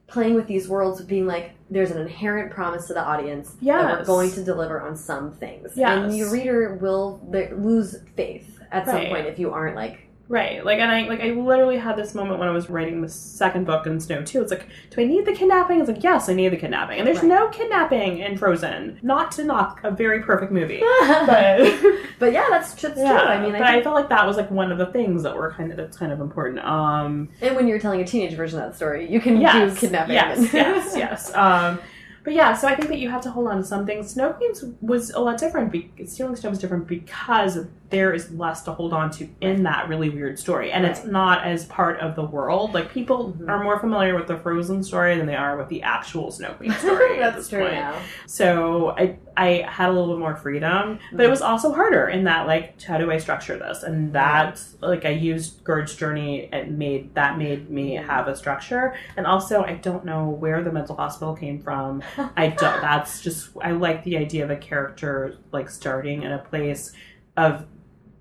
playing 0.07 0.35
with 0.35 0.47
these 0.47 0.69
worlds 0.69 1.01
being 1.03 1.27
like 1.27 1.53
there's 1.69 1.91
an 1.91 2.01
inherent 2.01 2.53
promise 2.53 2.87
to 2.87 2.95
the 2.95 3.03
audience 3.05 3.57
that 3.61 3.99
we're 3.99 4.05
going 4.05 4.31
to 4.31 4.45
deliver 4.45 4.81
on 4.81 4.97
some 4.97 5.33
things 5.33 5.73
Yes. 5.75 5.99
and 5.99 6.17
your 6.17 6.31
reader 6.31 6.75
will 6.77 7.21
lose 7.57 7.97
faith 8.15 8.61
at 8.71 8.87
some 8.87 9.07
point 9.07 9.27
if 9.27 9.39
you 9.39 9.53
aren't 9.53 9.75
like 9.75 10.06
Right. 10.29 10.65
Like 10.65 10.81
and 10.81 10.91
I 10.91 11.07
like 11.07 11.21
I 11.21 11.31
literally 11.31 11.77
had 11.77 11.95
this 11.97 12.13
moment 12.15 12.41
when 12.41 12.49
I 12.49 12.51
was 12.51 12.69
writing 12.69 13.01
the 13.01 13.09
second 13.09 13.65
book 13.65 13.87
in 13.87 14.01
Snow 14.01 14.23
too. 14.23 14.43
It's 14.43 14.51
like, 14.51 14.67
do 14.91 15.01
I 15.01 15.05
need 15.05 15.25
the 15.25 15.33
kidnapping? 15.33 15.79
It's 15.79 15.89
like, 15.89 16.03
yes, 16.03 16.29
I 16.29 16.33
need 16.35 16.49
the 16.49 16.57
kidnapping. 16.57 16.99
And 16.99 17.07
there's 17.07 17.19
Right. 17.19 17.29
no 17.29 17.49
kidnapping 17.49 18.19
in 18.19 18.37
Frozen. 18.37 18.99
Not 19.03 19.31
to 19.33 19.45
knock 19.45 19.81
a 19.85 19.91
very 19.93 20.23
perfect 20.23 20.51
movie. 20.51 20.83
But 21.07 21.81
but 22.19 22.33
yeah 22.33 22.47
that's, 22.51 22.75
that's 22.75 22.99
yeah, 22.99 23.11
true 23.21 23.29
I 23.29 23.41
mean 23.41 23.53
but 23.53 23.63
I 23.63 23.79
I 23.79 23.83
felt 23.83 23.95
like 23.95 24.09
that 24.09 24.27
was 24.27 24.37
like 24.37 24.51
one 24.51 24.73
of 24.73 24.79
the 24.79 24.87
things 24.87 25.23
that 25.23 25.37
were 25.37 25.53
kind 25.53 25.71
of 25.71 25.77
that's 25.77 25.97
kind 25.97 26.13
of 26.13 26.21
important. 26.21 26.59
Um 26.65 27.29
and 27.41 27.55
when 27.55 27.69
you're 27.69 27.79
telling 27.79 28.01
a 28.01 28.05
teenage 28.05 28.35
version 28.35 28.59
of 28.59 28.67
that 28.71 28.77
story 28.77 29.09
you 29.11 29.21
can 29.21 29.41
yes, 29.41 29.75
do 29.75 29.81
kidnapping 29.81 30.15
Yes, 30.15 30.53
yes, 30.53 30.97
yes. 30.97 31.35
Um 31.35 31.79
but 32.27 32.35
yeah, 32.35 32.55
so 32.55 32.67
I 32.67 32.75
think 32.75 32.89
that 32.89 32.99
you 32.99 33.09
have 33.09 33.21
to 33.23 33.31
hold 33.31 33.47
on 33.47 33.57
to 33.59 33.65
some 33.65 33.87
things. 33.87 34.11
Snow 34.11 34.33
Queens 34.33 34.65
was 34.81 35.11
a 35.11 35.21
lot 35.21 35.39
different. 35.39 35.71
Be- 35.71 35.93
Stealing 36.07 36.35
Snow 36.35 36.51
was 36.51 36.59
different 36.59 36.89
because 36.89 37.67
there 37.89 38.13
is 38.13 38.33
less 38.33 38.63
to 38.63 38.73
hold 38.73 38.93
on 38.93 39.13
to 39.13 39.29
in 39.41 39.63
that 39.63 39.89
really 39.89 40.11
weird 40.11 40.37
story, 40.41 40.73
and 40.73 40.85
it's 40.85 41.05
not 41.05 41.45
as 41.47 41.67
part 41.67 42.01
of 42.01 42.17
the 42.17 42.25
world. 42.25 42.75
Like 42.75 42.91
people 42.91 43.33
Mhm. 43.39 43.49
are 43.49 43.63
more 43.63 43.79
familiar 43.79 44.17
with 44.17 44.27
the 44.27 44.37
Frozen 44.39 44.83
story 44.83 45.17
than 45.17 45.27
they 45.27 45.37
are 45.37 45.57
with 45.57 45.69
the 45.69 45.83
actual 45.83 46.33
Snow 46.33 46.51
Queen 46.55 46.73
story. 46.85 47.21
at 47.23 47.35
that's 47.35 47.49
true 47.49 47.61
point. 47.61 47.75
now 47.75 47.95
So 48.27 48.91
I 48.99 49.17
I 49.39 49.67
had 49.69 49.91
a 49.91 49.93
little 49.93 50.15
bit 50.15 50.19
more 50.19 50.35
freedom, 50.35 50.99
but 51.13 51.25
it 51.27 51.29
was 51.29 51.43
also 51.43 51.73
harder 51.73 52.09
in 52.09 52.25
that 52.25 52.49
like 52.49 52.83
how 52.83 52.99
do 52.99 53.13
I 53.13 53.19
structure 53.19 53.57
this? 53.57 53.85
And 53.85 54.13
that 54.15 54.61
like 54.81 55.05
I 55.05 55.11
used 55.11 55.63
Gerd's 55.63 55.95
journey 55.95 56.49
and 56.53 56.77
made 56.79 57.15
that 57.15 57.39
made 57.39 57.71
me 57.71 57.95
have 57.95 58.27
a 58.27 58.35
structure. 58.35 58.95
And 59.17 59.27
also 59.29 59.63
I 59.63 59.75
don't 59.75 60.05
know 60.05 60.29
where 60.29 60.61
the 60.65 60.73
mental 60.73 60.97
hospital 60.97 61.35
came 61.37 61.61
from. 61.61 62.03
I 62.37 62.49
don't 62.49 62.81
that's 62.81 63.21
just 63.23 63.51
I 63.61 63.73
like 63.73 64.05
the 64.05 64.17
idea 64.17 64.45
of 64.45 64.51
a 64.51 64.57
character 64.57 65.37
like 65.53 65.71
starting 65.71 66.23
in 66.23 66.33
a 66.33 66.39
place 66.39 66.93
of 67.37 67.67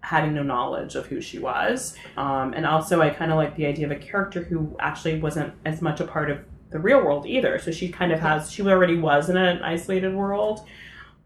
having 0.01 0.33
no 0.35 0.43
knowledge 0.43 0.93
of 0.93 1.07
who 1.07 1.19
she 1.19 1.39
was. 1.39 1.95
Um, 2.15 2.53
and 2.53 2.65
also 2.65 3.01
I 3.01 3.09
kind 3.09 3.31
of 3.31 3.37
like 3.37 3.55
the 3.55 3.65
idea 3.65 3.85
of 3.85 3.91
a 3.91 3.95
character 3.95 4.43
who 4.43 4.75
actually 4.79 5.19
wasn't 5.19 5.53
as 5.65 5.81
much 5.81 5.99
a 5.99 6.05
part 6.05 6.29
of 6.29 6.39
the 6.69 6.77
real 6.79 7.03
world 7.03 7.25
either. 7.25 7.57
So 7.57 7.71
she 7.71 7.89
kind 7.89 8.11
of 8.11 8.19
has 8.19 8.51
she 8.51 8.61
already 8.61 8.97
was 8.97 9.29
in 9.29 9.37
an 9.37 9.63
isolated 9.63 10.13
world 10.13 10.65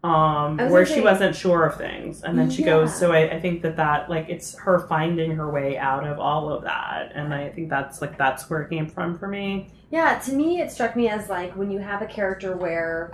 um, 0.02 0.56
was 0.56 0.72
where 0.72 0.86
she 0.86 0.94
say- 0.94 1.00
wasn't 1.02 1.36
sure 1.36 1.64
of 1.64 1.76
things, 1.76 2.22
and 2.22 2.38
then 2.38 2.48
she 2.50 2.62
goes. 2.62 2.94
So 2.94 3.12
I, 3.12 3.34
I 3.34 3.40
think 3.40 3.60
that 3.62 3.76
that 3.76 4.08
like 4.08 4.28
it's 4.28 4.56
her 4.58 4.86
finding 4.88 5.32
her 5.32 5.50
way 5.50 5.76
out 5.76 6.06
of 6.06 6.18
all 6.18 6.50
of 6.50 6.64
that, 6.64 7.12
and 7.14 7.34
I 7.34 7.50
think 7.50 7.68
that's 7.68 8.00
like 8.00 8.16
that's 8.16 8.48
where 8.48 8.62
it 8.62 8.70
came 8.70 8.88
from 8.88 9.18
for 9.18 9.28
me. 9.28 9.68
Yeah, 9.90 10.18
to 10.20 10.32
me, 10.32 10.60
it 10.60 10.70
struck 10.70 10.96
me 10.96 11.08
as 11.08 11.28
like 11.28 11.54
when 11.56 11.70
you 11.70 11.80
have 11.80 12.00
a 12.00 12.06
character 12.06 12.56
where 12.56 13.12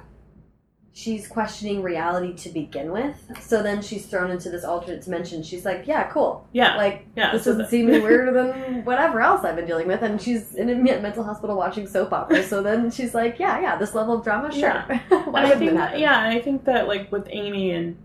she's 0.98 1.28
questioning 1.28 1.82
reality 1.82 2.32
to 2.32 2.48
begin 2.48 2.90
with. 2.90 3.14
So 3.42 3.62
then 3.62 3.82
she's 3.82 4.06
thrown 4.06 4.30
into 4.30 4.48
this 4.48 4.64
alternate 4.64 5.02
dimension. 5.04 5.42
She's 5.42 5.62
like, 5.66 5.86
yeah, 5.86 6.04
cool. 6.10 6.48
Yeah, 6.52 6.74
Like, 6.78 7.06
yeah. 7.14 7.32
this 7.32 7.44
so 7.44 7.50
doesn't 7.50 7.64
that- 7.64 7.70
seem 7.70 7.90
any 7.90 8.00
weirder 8.02 8.32
than 8.32 8.82
whatever 8.86 9.20
else 9.20 9.44
I've 9.44 9.56
been 9.56 9.66
dealing 9.66 9.88
with. 9.88 10.00
And 10.00 10.20
she's 10.20 10.54
in 10.54 10.70
a 10.70 10.74
mental 10.74 11.22
hospital 11.22 11.54
watching 11.54 11.86
soap 11.86 12.14
operas. 12.14 12.48
So 12.48 12.62
then 12.62 12.90
she's 12.90 13.14
like, 13.14 13.38
yeah, 13.38 13.60
yeah, 13.60 13.76
this 13.76 13.94
level 13.94 14.14
of 14.14 14.24
drama, 14.24 14.50
sure. 14.50 14.60
Yeah. 14.70 14.98
Why 15.30 15.44
I 15.52 15.56
think 15.56 15.72
that, 15.74 15.98
yeah, 15.98 16.24
and 16.24 16.34
I 16.34 16.40
think 16.40 16.64
that 16.64 16.88
like 16.88 17.12
with 17.12 17.28
Amy 17.30 17.72
and 17.72 17.98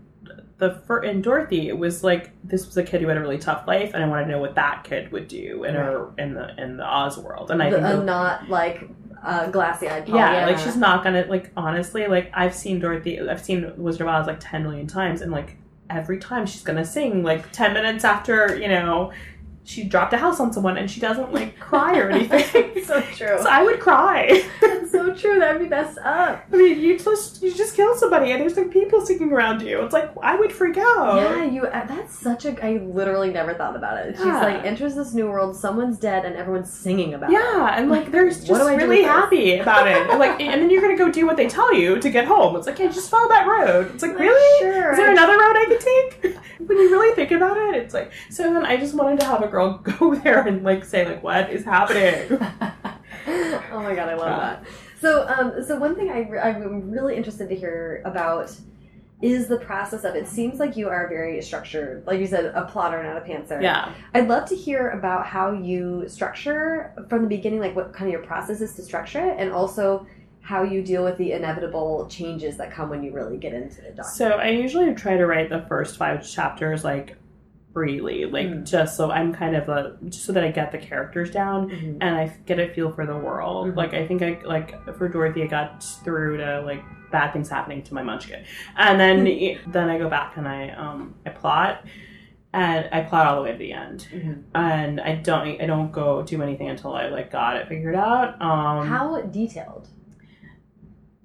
the 0.58 0.74
fir- 0.86 1.00
and 1.02 1.24
Dorothy, 1.24 1.68
it 1.70 1.78
was 1.78 2.04
like 2.04 2.30
this 2.44 2.66
was 2.66 2.76
a 2.76 2.82
kid 2.84 3.00
who 3.00 3.08
had 3.08 3.16
a 3.16 3.20
really 3.20 3.38
tough 3.38 3.66
life, 3.66 3.92
and 3.94 4.04
I 4.04 4.06
wanted 4.06 4.26
to 4.26 4.30
know 4.32 4.38
what 4.38 4.54
that 4.56 4.84
kid 4.84 5.10
would 5.12 5.26
do 5.28 5.64
in 5.64 5.74
her 5.74 6.10
in 6.18 6.34
the 6.34 6.54
in 6.62 6.76
the 6.76 6.84
Oz 6.84 7.16
world. 7.18 7.50
And 7.50 7.60
I 7.62 7.70
The- 7.70 7.76
think 7.80 7.88
that- 7.88 8.04
not 8.04 8.48
like 8.50 8.86
uh, 9.22 9.50
glassy 9.50 9.88
eyed 9.88 10.08
yeah, 10.08 10.46
like 10.46 10.58
she's 10.58 10.76
not 10.76 11.04
gonna 11.04 11.24
like 11.28 11.50
honestly 11.56 12.06
like 12.06 12.30
I've 12.34 12.54
seen 12.54 12.80
Dorothy, 12.80 13.20
I've 13.20 13.42
seen 13.42 13.72
Wizard 13.76 14.02
of 14.02 14.08
Oz 14.08 14.26
like 14.26 14.40
ten 14.40 14.62
million 14.62 14.86
times, 14.86 15.20
and 15.20 15.30
like 15.30 15.56
every 15.88 16.18
time 16.18 16.46
she's 16.46 16.62
gonna 16.62 16.84
sing 16.84 17.22
like 17.22 17.52
ten 17.52 17.72
minutes 17.72 18.04
after 18.04 18.58
you 18.58 18.68
know 18.68 19.12
she 19.64 19.84
dropped 19.84 20.12
a 20.12 20.16
house 20.18 20.40
on 20.40 20.52
someone, 20.52 20.76
and 20.76 20.90
she 20.90 20.98
doesn't 21.00 21.32
like 21.32 21.58
cry 21.60 21.96
or 21.98 22.10
anything. 22.10 22.84
so 22.84 23.00
true. 23.00 23.38
so 23.40 23.46
I 23.48 23.62
would 23.62 23.78
cry. 23.80 24.42
That's 24.60 24.90
so 24.90 25.14
true. 25.22 25.38
That'd 25.38 25.62
be 25.62 25.68
messed 25.68 25.98
up. 25.98 26.44
I 26.52 26.56
mean, 26.56 26.80
you 26.80 26.98
just 26.98 27.42
you 27.42 27.52
just 27.54 27.76
kill 27.76 27.94
somebody, 27.96 28.32
and 28.32 28.40
there's 28.40 28.56
like 28.56 28.70
people 28.70 29.00
singing 29.06 29.32
around 29.32 29.62
you. 29.62 29.80
It's 29.82 29.92
like 29.92 30.10
I 30.22 30.34
would 30.36 30.52
freak 30.52 30.76
out. 30.78 31.16
Yeah, 31.16 31.44
you. 31.44 31.66
uh, 31.66 31.86
That's 31.86 32.18
such 32.18 32.44
a. 32.44 32.64
I 32.64 32.78
literally 32.78 33.30
never 33.30 33.54
thought 33.54 33.76
about 33.76 33.98
it. 34.04 34.16
She's 34.16 34.26
Yeah. 34.26 34.40
like 34.42 34.64
enters 34.64 34.94
this 34.94 35.14
new 35.14 35.28
world. 35.28 35.54
Someone's 35.56 35.98
dead, 35.98 36.24
and 36.24 36.34
everyone's 36.36 36.72
singing 36.72 37.14
about 37.14 37.30
it. 37.30 37.34
Yeah, 37.34 37.74
and 37.78 37.88
like 37.90 38.10
they're 38.10 38.28
just 38.28 38.48
What 38.48 38.58
do 38.58 38.66
I 38.68 38.74
really 38.74 39.02
happy 39.04 39.58
about 39.58 39.86
it. 39.86 40.08
And, 40.10 40.18
like, 40.18 40.40
and 40.40 40.60
then 40.60 40.70
you're 40.70 40.82
gonna 40.82 40.96
go 40.96 41.10
do 41.10 41.24
what 41.26 41.36
they 41.36 41.48
tell 41.48 41.72
you 41.74 42.00
to 42.00 42.10
get 42.10 42.24
home. 42.26 42.56
It's 42.56 42.66
like, 42.66 42.78
yeah, 42.78 42.88
just 42.88 43.08
follow 43.10 43.28
that 43.28 43.46
road. 43.46 43.92
It's 43.94 44.02
like, 44.02 44.12
Like, 44.12 44.20
really? 44.20 44.60
sure, 44.60 44.90
Is 44.90 44.96
there 44.98 45.10
another 45.12 45.34
road 45.34 45.56
I 45.56 45.64
could 45.68 45.80
take? 45.80 46.36
when 46.66 46.78
you 46.78 46.90
really 46.90 47.14
think 47.14 47.30
about 47.30 47.56
it, 47.56 47.76
it's 47.76 47.94
like. 47.94 48.10
So 48.30 48.42
then 48.44 48.64
I 48.66 48.76
just 48.76 48.94
wanted 48.94 49.20
to 49.20 49.26
have 49.26 49.42
a 49.42 49.48
girl 49.52 49.78
go 49.98 50.14
there 50.16 50.46
and 50.46 50.64
like 50.64 50.84
say 50.84 51.06
like, 51.06 51.22
what 51.22 51.50
is 51.50 51.64
happening? 51.64 52.38
oh 53.26 53.80
my 53.82 53.94
god, 53.94 54.08
I 54.08 54.14
love 54.14 54.28
Yeah. 54.28 54.38
that. 54.38 54.64
So, 55.00 55.26
um, 55.28 55.64
so 55.64 55.76
one 55.78 55.94
thing 55.94 56.10
I 56.10 56.20
re- 56.28 56.38
I'm 56.40 56.90
really 56.90 57.16
interested 57.16 57.48
to 57.48 57.54
hear 57.56 58.02
about 58.04 58.56
is 59.20 59.46
the 59.46 59.58
process 59.58 60.02
of. 60.04 60.16
It 60.16 60.26
seems 60.26 60.58
like 60.58 60.76
you 60.76 60.88
are 60.88 61.08
very 61.08 61.40
structured, 61.42 62.04
like 62.06 62.18
you 62.18 62.26
said, 62.26 62.46
a 62.46 62.64
plotter, 62.66 63.02
not 63.02 63.16
a 63.16 63.20
pantser. 63.20 63.62
Yeah. 63.62 63.92
I'd 64.14 64.28
love 64.28 64.48
to 64.48 64.56
hear 64.56 64.90
about 64.90 65.26
how 65.26 65.52
you 65.52 66.08
structure 66.08 66.92
from 67.08 67.22
the 67.22 67.28
beginning, 67.28 67.60
like 67.60 67.76
what 67.76 67.92
kind 67.92 68.08
of 68.08 68.12
your 68.12 68.22
process 68.26 68.60
is 68.60 68.74
to 68.74 68.82
structure 68.82 69.20
it, 69.30 69.36
and 69.38 69.52
also 69.52 70.06
how 70.40 70.64
you 70.64 70.82
deal 70.82 71.04
with 71.04 71.16
the 71.18 71.32
inevitable 71.32 72.06
changes 72.08 72.56
that 72.56 72.72
come 72.72 72.90
when 72.90 73.02
you 73.04 73.12
really 73.12 73.36
get 73.36 73.54
into 73.54 73.76
the 73.76 73.90
document. 73.90 74.06
So 74.08 74.30
I 74.30 74.48
usually 74.48 74.92
try 74.94 75.16
to 75.16 75.26
write 75.26 75.48
the 75.50 75.64
first 75.68 75.96
five 75.96 76.28
chapters 76.28 76.82
like 76.82 77.16
freely, 77.72 78.24
like 78.26 78.46
Mm. 78.48 78.64
just 78.68 78.96
so 78.96 79.10
I'm 79.10 79.32
kind 79.32 79.56
of 79.56 79.68
a 79.68 79.96
just 80.08 80.24
so 80.24 80.32
that 80.32 80.44
I 80.44 80.50
get 80.50 80.72
the 80.72 80.78
characters 80.78 81.30
down. 81.30 81.70
Mhm. 81.70 81.98
and 82.00 82.14
I 82.16 82.32
get 82.46 82.58
a 82.58 82.68
feel 82.68 82.90
for 82.92 83.06
the 83.06 83.16
world. 83.16 83.68
Mhm. 83.68 83.76
Like 83.76 83.94
I 83.94 84.06
think 84.06 84.22
I 84.22 84.38
like 84.44 84.84
for 84.96 85.08
Dorothy, 85.08 85.42
I 85.42 85.46
got 85.46 85.82
through 85.82 86.36
to 86.38 86.60
like 86.62 86.82
bad 87.10 87.32
things 87.32 87.48
happening 87.48 87.82
to 87.82 87.94
my 87.94 88.02
munchkin, 88.02 88.42
and 88.76 88.98
then 89.00 89.24
then 89.68 89.88
I 89.88 89.98
go 89.98 90.08
back 90.08 90.36
and 90.36 90.46
I 90.48 90.70
um 90.70 91.14
I 91.26 91.30
plot. 91.30 91.84
And 92.54 92.86
I 92.92 93.00
plot 93.00 93.26
all 93.26 93.36
the 93.36 93.42
way 93.44 93.52
to 93.52 93.56
the 93.56 93.72
end, 93.72 94.06
Mhm. 94.14 94.42
and 94.54 95.00
I 95.00 95.14
don't. 95.14 95.58
I 95.58 95.64
don't 95.64 95.90
go 95.90 96.22
do 96.22 96.42
anything 96.42 96.68
until 96.68 96.92
I 96.94 97.08
like 97.08 97.30
got 97.30 97.56
it 97.56 97.66
figured 97.66 97.94
out. 97.94 98.34
Um, 98.42 98.86
How 98.86 99.22
detailed? 99.22 99.88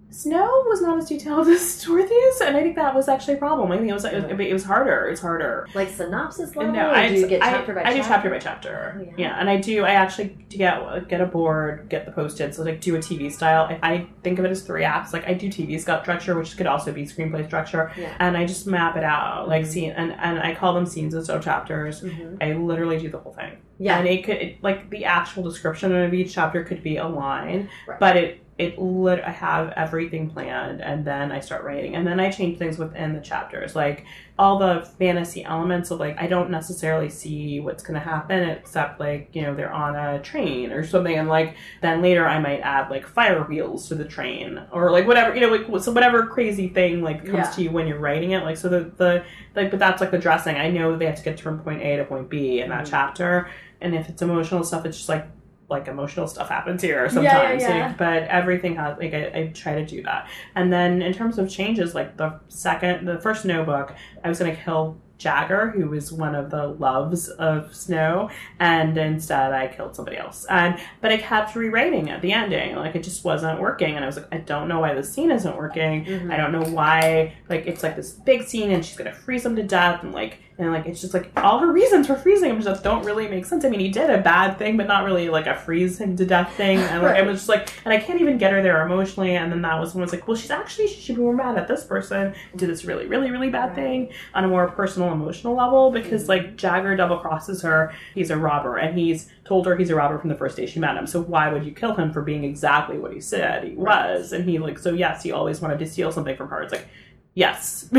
Snow 0.09 0.63
was 0.67 0.81
not 0.81 0.97
as 0.97 1.09
detailed 1.09 1.47
as 1.49 1.83
Dorothy's, 1.83 2.41
and 2.41 2.55
I 2.55 2.61
think 2.63 2.75
that 2.77 2.95
was 2.95 3.07
actually 3.09 3.33
a 3.35 3.37
problem. 3.37 3.71
I 3.71 3.77
think 3.77 3.89
it 3.89 3.93
was 3.93 4.05
it 4.05 4.15
was, 4.15 4.39
it 4.39 4.53
was 4.53 4.63
harder. 4.63 5.05
It's 5.09 5.19
harder. 5.21 5.67
Like 5.75 5.89
synopsis 5.89 6.55
level, 6.55 6.73
No, 6.73 6.89
I, 6.91 7.09
do 7.09 7.15
you 7.15 7.27
get 7.27 7.43
I- 7.43 7.51
chapter 7.51 7.73
by 7.73 7.81
I 7.81 7.83
chapter? 7.83 8.01
do 8.01 8.07
chapter 8.07 8.29
by 8.29 8.39
chapter. 8.39 8.95
Oh, 8.97 9.03
yeah. 9.03 9.11
yeah. 9.17 9.39
and 9.39 9.49
I 9.49 9.57
do. 9.57 9.83
I 9.83 9.91
actually 9.91 10.29
get 10.49 11.07
get 11.09 11.19
a 11.19 11.25
board, 11.25 11.87
get 11.89 12.05
the 12.05 12.11
post-its, 12.13 12.55
so 12.57 12.63
like 12.63 12.79
do 12.79 12.95
a 12.95 12.99
TV 12.99 13.31
style. 13.31 13.67
I, 13.81 13.93
I 13.93 14.07
think 14.23 14.39
of 14.39 14.45
it 14.45 14.51
as 14.51 14.61
three 14.61 14.85
acts. 14.85 15.11
Like 15.13 15.27
I 15.27 15.33
do 15.33 15.49
TV 15.49 15.79
structure, 15.79 16.37
which 16.37 16.55
could 16.55 16.67
also 16.67 16.93
be 16.93 17.03
screenplay 17.03 17.45
structure, 17.45 17.91
Yeah. 17.97 18.15
and 18.19 18.37
I 18.37 18.45
just 18.45 18.65
map 18.65 18.95
it 18.95 19.03
out 19.03 19.47
like 19.49 19.63
Mhm. 19.63 19.67
scene, 19.67 19.91
and 19.91 20.13
and 20.13 20.39
I 20.39 20.55
call 20.55 20.73
them 20.73 20.85
scenes 20.85 21.13
instead 21.13 21.35
of 21.35 21.43
chapters. 21.43 22.01
Mhm. 22.01 22.37
I 22.41 22.53
literally 22.53 22.97
do 22.97 23.09
the 23.09 23.19
whole 23.19 23.33
thing. 23.33 23.57
Yeah. 23.79 23.99
and 23.99 24.07
it 24.07 24.23
could 24.23 24.37
it, 24.37 24.63
like 24.63 24.89
the 24.89 25.05
actual 25.05 25.43
description 25.43 25.93
of 25.93 26.11
each 26.11 26.33
chapter 26.33 26.63
could 26.63 26.81
be 26.81 26.97
a 26.97 27.05
line, 27.07 27.69
Right. 27.87 27.99
but 27.99 28.15
it 28.17 28.39
it 28.57 28.79
lit 28.79 29.21
I 29.23 29.29
have 29.29 29.71
everything 29.75 30.31
planned 30.31 30.81
and 30.81 31.05
then 31.05 31.31
I 31.31 31.39
start 31.41 31.63
writing 31.63 31.95
and 31.95 32.07
then 32.07 32.19
I 32.19 32.31
change 32.31 32.57
things 32.57 32.79
within 32.79 33.13
the 33.13 33.19
chapters 33.21 33.75
like 33.75 34.03
all 34.39 34.57
the 34.57 34.81
fantasy 34.97 35.43
elements 35.43 35.91
of 35.91 35.99
like 35.99 36.19
I 36.19 36.25
don't 36.25 36.49
necessarily 36.49 37.07
see 37.09 37.59
what's 37.59 37.83
gonna 37.83 37.99
happen 37.99 38.49
except 38.49 38.99
like 38.99 39.29
you 39.33 39.43
know 39.43 39.53
they're 39.53 39.71
on 39.71 39.95
a 39.95 40.19
train 40.23 40.71
or 40.71 40.83
something 40.83 41.15
and 41.15 41.29
like 41.29 41.55
then 41.81 42.01
later 42.01 42.27
I 42.27 42.39
might 42.39 42.61
add 42.61 42.89
like 42.89 43.05
fire 43.05 43.43
wheels 43.43 43.87
to 43.89 43.95
the 43.95 44.05
train 44.05 44.59
or 44.71 44.89
like 44.91 45.05
whatever 45.05 45.35
you 45.35 45.41
know 45.41 45.49
like 45.55 45.83
so 45.83 45.91
whatever 45.91 46.25
crazy 46.25 46.67
thing 46.67 47.03
like 47.03 47.19
comes 47.25 47.33
Yeah. 47.37 47.51
to 47.51 47.61
you 47.61 47.69
when 47.69 47.85
you're 47.87 47.99
writing 47.99 48.31
it 48.31 48.43
like 48.43 48.57
so 48.57 48.69
the 48.69 48.91
the 48.97 49.23
like 49.55 49.69
but 49.69 49.77
that's 49.79 50.01
like 50.01 50.09
the 50.09 50.17
dressing 50.17 50.55
I 50.55 50.71
know 50.71 50.97
they 50.97 51.05
have 51.05 51.17
to 51.17 51.23
get 51.23 51.39
from 51.39 51.59
point 51.59 51.83
A 51.83 51.97
to 51.97 52.05
point 52.05 52.27
B 52.27 52.59
in 52.61 52.69
that 52.69 52.85
Mhm. 52.85 52.89
chapter 52.89 53.49
and 53.81 53.93
if 53.93 54.09
it's 54.09 54.23
emotional 54.23 54.63
stuff 54.63 54.83
it's 54.85 54.97
just 54.97 55.09
like 55.09 55.27
like 55.69 55.87
emotional 55.87 56.27
stuff 56.27 56.47
happens 56.49 56.81
here 56.81 57.03
yeah, 57.03 57.07
sometimes 57.09 57.61
yeah. 57.61 57.87
like, 57.87 57.97
but 57.97 58.23
everything 58.23 58.75
has 58.75 58.97
like 58.97 59.13
I, 59.13 59.25
I 59.39 59.47
try 59.53 59.75
to 59.75 59.85
do 59.85 60.01
that 60.03 60.29
and 60.55 60.71
then 60.71 61.01
in 61.01 61.13
terms 61.13 61.37
of 61.37 61.49
changes 61.49 61.93
like 61.93 62.15
the 62.17 62.39
second 62.47 63.05
the 63.05 63.19
first 63.19 63.41
snow 63.41 63.65
book 63.65 63.93
i 64.23 64.29
was 64.29 64.39
going 64.39 64.55
to 64.55 64.61
kill 64.61 64.97
jagger 65.17 65.71
who 65.71 65.89
was 65.89 66.13
one 66.13 66.35
of 66.35 66.51
the 66.51 66.67
loves 66.67 67.27
of 67.27 67.75
snow 67.75 68.29
and 68.59 68.95
instead 68.97 69.51
i 69.51 69.67
killed 69.67 69.95
somebody 69.95 70.15
else 70.15 70.45
and 70.49 70.79
but 71.01 71.11
i 71.11 71.17
kept 71.17 71.55
rewriting 71.55 72.09
at 72.11 72.21
the 72.21 72.31
ending 72.31 72.75
like 72.75 72.95
it 72.95 73.03
just 73.03 73.25
wasn't 73.25 73.59
working 73.59 73.95
and 73.95 74.05
i 74.05 74.07
was 74.07 74.15
like 74.15 74.27
i 74.31 74.37
don't 74.37 74.67
know 74.67 74.79
why 74.79 74.93
this 74.93 75.11
scene 75.11 75.31
isn't 75.31 75.57
working 75.57 76.05
Mhm. 76.05 76.31
I 76.31 76.37
don't 76.37 76.51
know 76.51 76.63
why. 76.63 77.33
Like 77.49 77.65
it's 77.65 77.81
like 77.83 77.95
this 77.95 78.11
big 78.11 78.43
scene, 78.43 78.71
and 78.71 78.85
she's 78.85 78.95
gonna 78.95 79.11
freeze 79.11 79.45
him 79.45 79.55
to 79.55 79.63
death, 79.63 80.03
and 80.03 80.13
like 80.13 80.39
and 80.59 80.71
like 80.71 80.87
it's 80.87 81.01
just 81.01 81.13
like 81.13 81.29
all 81.37 81.59
her 81.59 81.71
reasons 81.71 82.07
for 82.07 82.15
freezing 82.15 82.49
him 82.49 82.61
just 82.61 82.83
don't 82.83 83.05
really 83.05 83.27
make 83.27 83.45
sense. 83.45 83.63
I 83.63 83.69
mean, 83.69 83.79
he 83.79 83.89
did 83.89 84.09
a 84.09 84.17
bad 84.19 84.57
thing, 84.57 84.75
but 84.75 84.87
not 84.87 85.03
really 85.05 85.29
like 85.29 85.45
a 85.45 85.55
freeze 85.55 85.99
him 86.01 86.15
to 86.17 86.25
death 86.25 86.51
thing. 86.55 86.79
And 86.79 87.03
like 87.03 87.15
I 87.15 87.19
Right. 87.19 87.27
was 87.27 87.37
just 87.37 87.49
like, 87.49 87.69
and 87.85 87.93
I 87.93 87.97
can't 87.99 88.19
even 88.21 88.37
get 88.39 88.51
her 88.53 88.63
there 88.63 88.83
emotionally. 88.85 89.35
And 89.35 89.51
then 89.51 89.61
that 89.61 89.79
was 89.79 89.93
when 89.93 90.01
I 90.01 90.05
was 90.05 90.11
like, 90.13 90.27
well, 90.27 90.35
she's 90.35 90.49
actually 90.49 90.87
she 90.87 90.99
should 91.01 91.15
be 91.15 91.21
more 91.21 91.35
mad 91.35 91.57
at 91.57 91.67
this 91.67 91.83
person 91.83 92.33
do 92.55 92.65
this 92.65 92.85
really, 92.85 93.05
really, 93.05 93.29
really 93.29 93.49
bad 93.49 93.67
Right. 93.67 93.75
thing 93.75 94.09
on 94.33 94.43
a 94.45 94.47
more 94.47 94.67
personal, 94.67 95.11
emotional 95.13 95.55
level 95.55 95.91
because 95.91 96.25
Mhm. 96.25 96.29
like 96.29 96.55
Jagger 96.57 96.95
double 96.95 97.17
crosses 97.17 97.61
her. 97.61 97.93
He's 98.15 98.31
a 98.31 98.37
robber, 98.37 98.77
and 98.77 98.97
he's 98.97 99.29
told 99.45 99.65
her 99.67 99.75
he's 99.75 99.91
a 99.91 99.95
robber 99.95 100.17
from 100.17 100.29
the 100.29 100.35
first 100.35 100.57
day 100.57 100.65
she 100.65 100.79
met 100.79 100.97
him. 100.97 101.05
So 101.05 101.21
why 101.21 101.53
would 101.53 101.65
you 101.65 101.71
kill 101.71 101.93
him 101.93 102.11
for 102.11 102.21
being 102.21 102.43
exactly 102.43 102.97
what 102.97 103.13
he 103.13 103.21
said 103.21 103.63
he 103.63 103.75
Right. 103.75 104.09
was? 104.17 104.33
And 104.33 104.43
he 104.49 104.57
like 104.57 104.79
so 104.79 104.91
yes, 104.93 105.21
he 105.21 105.31
always 105.31 105.61
wanted 105.61 105.77
to 105.79 105.85
steal 105.85 106.11
something 106.11 106.35
from 106.35 106.49
her. 106.49 106.63
It's 106.63 106.73
like 106.73 106.87
yes. 107.35 107.89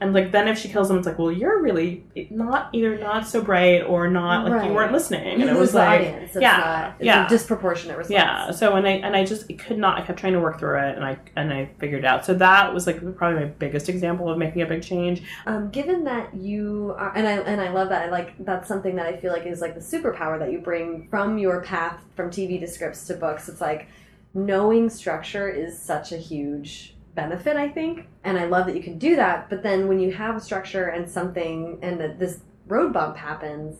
And 0.00 0.12
like 0.12 0.32
then 0.32 0.48
if 0.48 0.58
she 0.58 0.68
kills 0.68 0.90
him, 0.90 0.98
it's 0.98 1.06
like, 1.06 1.18
well, 1.18 1.30
you're 1.30 1.62
really 1.62 2.04
not 2.28 2.68
either 2.72 2.98
not 2.98 3.26
so 3.26 3.40
bright 3.40 3.82
or 3.82 4.08
not 4.08 4.44
like 4.44 4.52
Right. 4.52 4.68
you 4.68 4.74
weren't 4.74 4.92
listening. 4.92 5.40
And 5.40 5.48
it 5.48 5.56
was 5.56 5.72
like 5.72 6.00
audience. 6.00 6.32
It's 6.34 6.42
yeah, 6.42 6.56
not, 6.58 6.94
it's 6.98 7.06
yeah. 7.06 7.26
a 7.26 7.28
disproportionate 7.28 7.96
response. 7.96 8.12
yeah. 8.12 8.50
So 8.50 8.74
and 8.74 8.86
I 8.86 8.90
and 8.90 9.14
I 9.14 9.24
just 9.24 9.48
could 9.56 9.78
not. 9.78 9.98
I 9.98 10.02
kept 10.04 10.18
trying 10.18 10.32
to 10.34 10.40
work 10.40 10.58
through 10.58 10.78
it, 10.80 10.96
and 10.96 11.04
I 11.04 11.16
and 11.36 11.52
I 11.52 11.70
figured 11.78 12.00
it 12.00 12.06
out. 12.06 12.24
So 12.26 12.34
that 12.34 12.74
was 12.74 12.86
like 12.88 12.98
probably 13.16 13.38
my 13.40 13.46
biggest 13.46 13.88
example 13.88 14.28
of 14.28 14.36
making 14.36 14.62
a 14.62 14.66
big 14.66 14.82
change. 14.82 15.22
Um, 15.46 15.70
given 15.70 16.04
that 16.04 16.34
you 16.34 16.94
are, 16.98 17.16
and 17.16 17.26
I 17.26 17.32
and 17.38 17.60
I 17.60 17.70
love 17.70 17.88
that. 17.90 18.02
I 18.02 18.10
like 18.10 18.34
that's 18.44 18.66
something 18.68 18.96
that 18.96 19.06
I 19.06 19.16
feel 19.16 19.32
like 19.32 19.46
is 19.46 19.60
like 19.60 19.74
the 19.74 19.80
superpower 19.80 20.38
that 20.40 20.50
you 20.50 20.58
bring 20.58 21.06
from 21.08 21.38
your 21.38 21.62
path 21.62 22.00
from 22.16 22.30
TV 22.30 22.58
to 22.60 22.66
scripts 22.66 23.06
to 23.06 23.14
books. 23.14 23.48
It's 23.48 23.60
like 23.60 23.86
knowing 24.34 24.90
structure 24.90 25.48
is 25.48 25.78
such 25.78 26.10
a 26.10 26.16
huge 26.18 26.93
benefit, 27.14 27.56
I 27.56 27.68
think, 27.68 28.06
and 28.24 28.38
I 28.38 28.44
love 28.44 28.66
that 28.66 28.76
you 28.76 28.82
can 28.82 28.98
do 28.98 29.16
that. 29.16 29.48
But 29.48 29.62
then 29.62 29.88
when 29.88 30.00
you 30.00 30.12
have 30.12 30.36
a 30.36 30.40
structure 30.40 30.86
and 30.86 31.08
something, 31.08 31.78
and 31.82 32.00
that 32.00 32.18
this 32.18 32.40
road 32.66 32.92
bump 32.92 33.16
happens. 33.16 33.78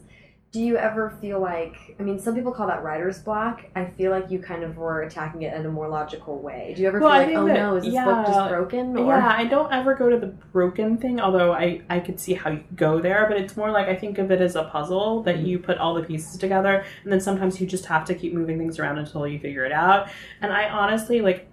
Do 0.52 0.60
you 0.60 0.76
ever 0.76 1.10
feel 1.20 1.40
like, 1.40 1.96
I 1.98 2.04
mean, 2.04 2.20
some 2.20 2.32
people 2.32 2.52
call 2.52 2.68
that 2.68 2.84
writer's 2.84 3.18
block. 3.18 3.64
I 3.74 3.86
feel 3.86 4.12
like 4.12 4.30
you 4.30 4.38
kind 4.38 4.62
of 4.62 4.76
were 4.76 5.02
attacking 5.02 5.42
it 5.42 5.52
in 5.52 5.66
a 5.66 5.68
more 5.68 5.88
logical 5.88 6.38
way. 6.38 6.74
Do 6.76 6.82
you 6.82 6.86
ever 6.86 7.00
Well, 7.00 7.10
I 7.10 7.26
feel 7.26 7.42
like, 7.42 7.50
oh 7.50 7.54
that- 7.54 7.60
no, 7.60 7.76
is 7.76 7.84
this 7.84 7.94
book 7.94 8.26
just 8.26 8.48
broken? 8.50 8.96
Or 8.96 9.06
Yeah, 9.08 9.34
I 9.36 9.46
don't 9.46 9.72
ever 9.72 9.96
go 9.96 10.08
to 10.08 10.16
the 10.16 10.28
broken 10.28 10.96
thing, 10.96 11.20
although 11.20 11.52
I, 11.52 11.82
I 11.90 11.98
could 11.98 12.20
see 12.20 12.34
how 12.34 12.50
you 12.50 12.62
go 12.76 13.00
there, 13.00 13.26
but 13.28 13.36
it's 13.36 13.56
more 13.56 13.72
like 13.72 13.88
I 13.88 13.96
think 13.96 14.18
of 14.18 14.30
it 14.30 14.40
as 14.40 14.54
a 14.54 14.62
puzzle 14.62 15.24
that 15.24 15.38
mm-hmm. 15.38 15.46
you 15.46 15.58
put 15.58 15.78
all 15.78 15.92
the 15.92 16.04
pieces 16.04 16.38
together, 16.38 16.84
and 17.02 17.12
then 17.12 17.20
sometimes 17.20 17.60
you 17.60 17.66
just 17.66 17.86
have 17.86 18.04
to 18.04 18.14
keep 18.14 18.32
moving 18.32 18.56
things 18.56 18.78
around 18.78 18.98
until 18.98 19.26
you 19.26 19.40
figure 19.40 19.64
it 19.64 19.72
out. 19.72 20.08
And 20.40 20.52
I 20.52 20.68
honestly, 20.68 21.20
like, 21.20 21.48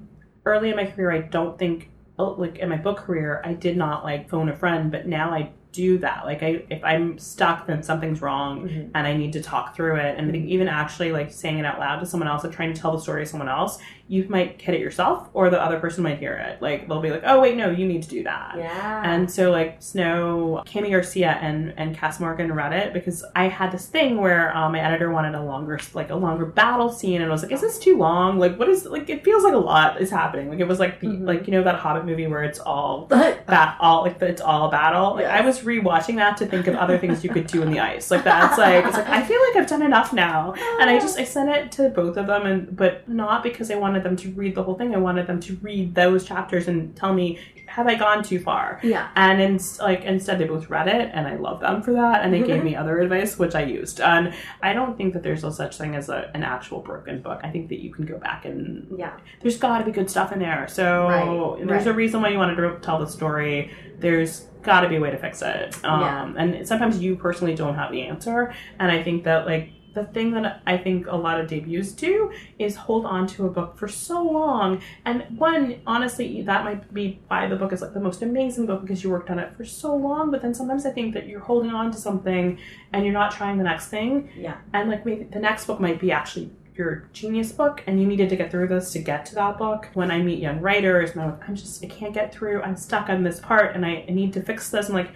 early 0.45 0.69
in 0.69 0.75
my 0.75 0.85
career, 0.85 1.11
I 1.11 1.19
don't 1.21 1.57
think, 1.57 1.89
oh, 2.17 2.31
like, 2.37 2.57
in 2.57 2.69
my 2.69 2.77
book 2.77 2.97
career, 2.97 3.41
I 3.43 3.53
did 3.53 3.77
not, 3.77 4.03
like, 4.03 4.29
phone 4.29 4.49
a 4.49 4.55
friend, 4.55 4.91
but 4.91 5.07
now 5.07 5.31
I 5.31 5.51
do 5.71 5.97
that. 5.99 6.25
Like, 6.25 6.43
I 6.43 6.63
if 6.69 6.83
I'm 6.83 7.17
stuck, 7.17 7.65
then 7.65 7.81
something's 7.81 8.21
wrong, 8.21 8.67
Mhm. 8.67 8.89
and 8.93 9.07
I 9.07 9.15
need 9.15 9.31
to 9.33 9.41
talk 9.41 9.73
through 9.75 9.95
it. 9.95 10.17
And 10.17 10.27
I 10.27 10.31
think 10.31 10.47
even 10.47 10.67
actually, 10.67 11.11
like, 11.13 11.31
saying 11.31 11.59
it 11.59 11.65
out 11.65 11.79
loud 11.79 11.99
to 12.01 12.05
someone 12.05 12.27
else 12.27 12.43
and 12.43 12.53
trying 12.53 12.73
to 12.73 12.81
tell 12.81 12.91
the 12.91 12.99
story 12.99 13.23
to 13.23 13.25
someone 13.25 13.47
else, 13.47 13.79
you 14.11 14.25
might 14.27 14.57
get 14.57 14.75
it 14.75 14.81
yourself, 14.81 15.29
or 15.33 15.49
the 15.49 15.61
other 15.61 15.79
person 15.79 16.03
might 16.03 16.19
hear 16.19 16.33
it. 16.33 16.61
Like, 16.61 16.85
they'll 16.89 16.99
be 17.01 17.11
like, 17.11 17.23
oh, 17.25 17.39
wait, 17.39 17.55
no, 17.55 17.69
you 17.69 17.87
need 17.87 18.03
to 18.03 18.09
do 18.09 18.23
that. 18.23 18.55
Yeah. 18.57 19.01
And 19.05 19.31
so, 19.31 19.51
like 19.51 19.77
Snow, 19.79 20.61
Kami 20.71 20.89
Garcia, 20.91 21.37
and 21.41 21.73
and 21.77 21.95
Kass 21.95 22.19
Morgan 22.19 22.51
read 22.51 22.73
it 22.73 22.91
because 22.93 23.23
I 23.35 23.47
had 23.47 23.71
this 23.71 23.85
thing 23.87 24.19
where 24.19 24.55
um, 24.55 24.73
my 24.73 24.81
editor 24.81 25.11
wanted 25.11 25.33
a 25.33 25.41
longer, 25.41 25.79
like 25.93 26.09
a 26.09 26.15
longer 26.15 26.45
battle 26.45 26.89
scene, 26.91 27.21
and 27.21 27.29
I 27.29 27.33
was 27.33 27.41
like, 27.41 27.53
"Is 27.53 27.61
this 27.61 27.79
too 27.79 27.97
long? 27.97 28.37
Like, 28.37 28.57
what 28.59 28.67
is 28.67 28.85
like? 28.85 29.09
It 29.09 29.23
feels 29.23 29.43
like 29.45 29.53
a 29.53 29.57
lot 29.57 30.01
is 30.01 30.09
happening. 30.09 30.49
Like, 30.49 30.59
it 30.59 30.67
was 30.67 30.79
like 30.79 30.99
Mhm. 31.01 31.25
like 31.25 31.47
you 31.47 31.53
know 31.53 31.63
that 31.63 31.75
Hobbit 31.75 32.03
movie 32.05 32.27
where 32.27 32.43
it's 32.43 32.59
all 32.59 33.05
that 33.09 33.77
all 33.79 34.01
like 34.03 34.21
it's 34.21 34.41
all 34.41 34.69
battle. 34.69 35.13
Like, 35.15 35.21
Yes. 35.21 35.41
I 35.41 35.45
was 35.45 35.59
rewatching 35.61 36.15
that 36.15 36.35
to 36.37 36.45
think 36.45 36.67
of 36.67 36.75
other 36.75 36.97
things 36.97 37.23
you 37.23 37.29
could 37.29 37.47
do 37.47 37.61
in 37.61 37.71
the 37.71 37.79
ice. 37.93 38.11
Like 38.11 38.23
that's 38.25 38.57
like 38.57 38.83
it's 38.85 38.97
like 38.97 39.07
I 39.07 39.21
feel 39.23 39.39
like 39.47 39.55
I've 39.63 39.69
done 39.69 39.81
enough 39.83 40.11
now, 40.11 40.53
and 40.81 40.89
I 40.89 40.99
just 41.05 41.17
I 41.17 41.23
sent 41.23 41.49
it 41.49 41.71
to 41.73 41.89
both 41.89 42.17
of 42.17 42.27
them, 42.27 42.45
and 42.45 42.75
but 42.75 43.07
not 43.07 43.41
because 43.43 43.71
I 43.71 43.75
wanted 43.75 44.00
them 44.03 44.15
to 44.17 44.31
read 44.31 44.55
the 44.55 44.63
whole 44.63 44.75
thing. 44.75 44.93
I 44.95 44.97
wanted 44.97 45.27
them 45.27 45.39
to 45.41 45.55
read 45.61 45.95
those 45.95 46.25
chapters 46.25 46.67
and 46.67 46.95
tell 46.95 47.13
me 47.13 47.39
have 47.67 47.87
I 47.87 47.95
gone 47.95 48.21
too 48.21 48.37
far. 48.37 48.81
yeah. 48.83 49.11
And 49.15 49.41
in, 49.41 49.57
like 49.79 50.03
instead, 50.03 50.39
they 50.39 50.43
both 50.45 50.69
read 50.69 50.89
it, 50.89 51.09
and 51.13 51.25
I 51.25 51.37
love 51.37 51.61
them 51.61 51.81
for 51.81 51.93
that. 51.93 52.21
And 52.21 52.33
they 52.33 52.41
gave 52.43 52.65
me 52.65 52.75
other 52.75 52.99
advice, 52.99 53.39
which 53.39 53.55
I 53.55 53.63
used. 53.63 54.01
And 54.01 54.33
I 54.61 54.73
don't 54.73 54.97
think 54.97 55.13
that 55.13 55.23
there's 55.23 55.41
no 55.43 55.51
such 55.51 55.77
thing 55.77 55.95
as 55.95 56.09
a, 56.09 56.29
an 56.33 56.43
actual 56.43 56.81
broken 56.81 57.21
book. 57.21 57.39
I 57.43 57.49
think 57.49 57.69
that 57.69 57.79
you 57.79 57.93
can 57.93 58.05
go 58.05 58.17
back 58.17 58.43
and 58.43 58.87
Yeah. 58.99 59.13
there's 59.39 59.57
got 59.57 59.77
to 59.79 59.85
be 59.85 59.91
good 59.91 60.09
stuff 60.09 60.33
in 60.33 60.39
there. 60.39 60.67
So 60.67 61.07
Right, 61.07 61.65
there's 61.67 61.85
a 61.87 61.93
reason 61.93 62.21
why 62.21 62.29
you 62.29 62.37
wanted 62.37 62.55
to 62.57 62.77
tell 62.81 62.99
the 62.99 63.07
story. 63.07 63.71
There's 63.99 64.41
got 64.63 64.81
to 64.81 64.89
be 64.89 64.97
a 64.97 64.99
way 64.99 65.11
to 65.11 65.17
fix 65.17 65.41
it. 65.41 65.73
Um, 65.85 66.01
Yeah. 66.01 66.33
And 66.37 66.67
sometimes 66.67 66.99
you 67.01 67.15
personally 67.15 67.55
don't 67.55 67.75
have 67.75 67.91
the 67.93 68.01
answer. 68.01 68.53
And 68.79 68.91
I 68.91 69.01
think 69.01 69.23
that 69.23 69.45
like 69.45 69.71
the 69.93 70.05
thing 70.05 70.31
that 70.31 70.61
I 70.65 70.77
think 70.77 71.07
a 71.07 71.15
lot 71.15 71.39
of 71.39 71.47
debuts 71.47 71.91
do 71.91 72.31
is 72.57 72.75
hold 72.75 73.05
on 73.05 73.27
to 73.27 73.45
a 73.45 73.49
book 73.49 73.77
for 73.77 73.87
so 73.87 74.23
long. 74.23 74.81
And 75.05 75.23
one, 75.37 75.81
honestly, 75.85 76.41
that 76.43 76.63
might 76.63 76.93
be 76.93 77.19
why 77.27 77.47
the 77.47 77.55
book 77.55 77.73
is 77.73 77.81
like 77.81 77.93
the 77.93 77.99
most 77.99 78.21
amazing 78.21 78.65
book 78.65 78.81
because 78.81 79.03
you 79.03 79.09
worked 79.09 79.29
on 79.29 79.39
it 79.39 79.55
for 79.55 79.65
so 79.65 79.95
long. 79.95 80.31
But 80.31 80.41
then 80.41 80.53
sometimes 80.53 80.85
I 80.85 80.91
think 80.91 81.13
that 81.13 81.27
you're 81.27 81.41
holding 81.41 81.71
on 81.71 81.91
to 81.91 81.97
something 81.97 82.57
and 82.93 83.03
you're 83.03 83.13
not 83.13 83.31
trying 83.31 83.57
the 83.57 83.63
next 83.63 83.87
thing. 83.87 84.29
Yeah. 84.35 84.57
And 84.73 84.89
like 84.89 85.05
maybe 85.05 85.25
the 85.25 85.39
next 85.39 85.65
book 85.65 85.79
might 85.79 85.99
be 85.99 86.11
actually 86.11 86.51
your 86.75 87.09
genius 87.13 87.51
book 87.51 87.83
and 87.85 87.99
you 87.99 88.07
needed 88.07 88.29
to 88.29 88.35
get 88.35 88.49
through 88.49 88.67
this 88.67 88.91
to 88.93 88.99
get 88.99 89.25
to 89.27 89.35
that 89.35 89.57
book. 89.57 89.87
When 89.93 90.09
I 90.09 90.19
meet 90.21 90.39
young 90.39 90.61
writers 90.61 91.11
and 91.11 91.21
I'm 91.21 91.31
like, 91.31 91.49
I'm 91.49 91.55
just 91.55 91.83
I 91.83 91.87
can't 91.87 92.13
get 92.13 92.33
through, 92.33 92.61
I'm 92.61 92.77
stuck 92.77 93.09
on 93.09 93.23
this 93.23 93.39
part 93.39 93.75
and 93.75 93.85
I, 93.85 94.05
I 94.07 94.11
need 94.11 94.33
to 94.33 94.41
fix 94.41 94.69
this. 94.69 94.87
I'm 94.87 94.95
like, 94.95 95.11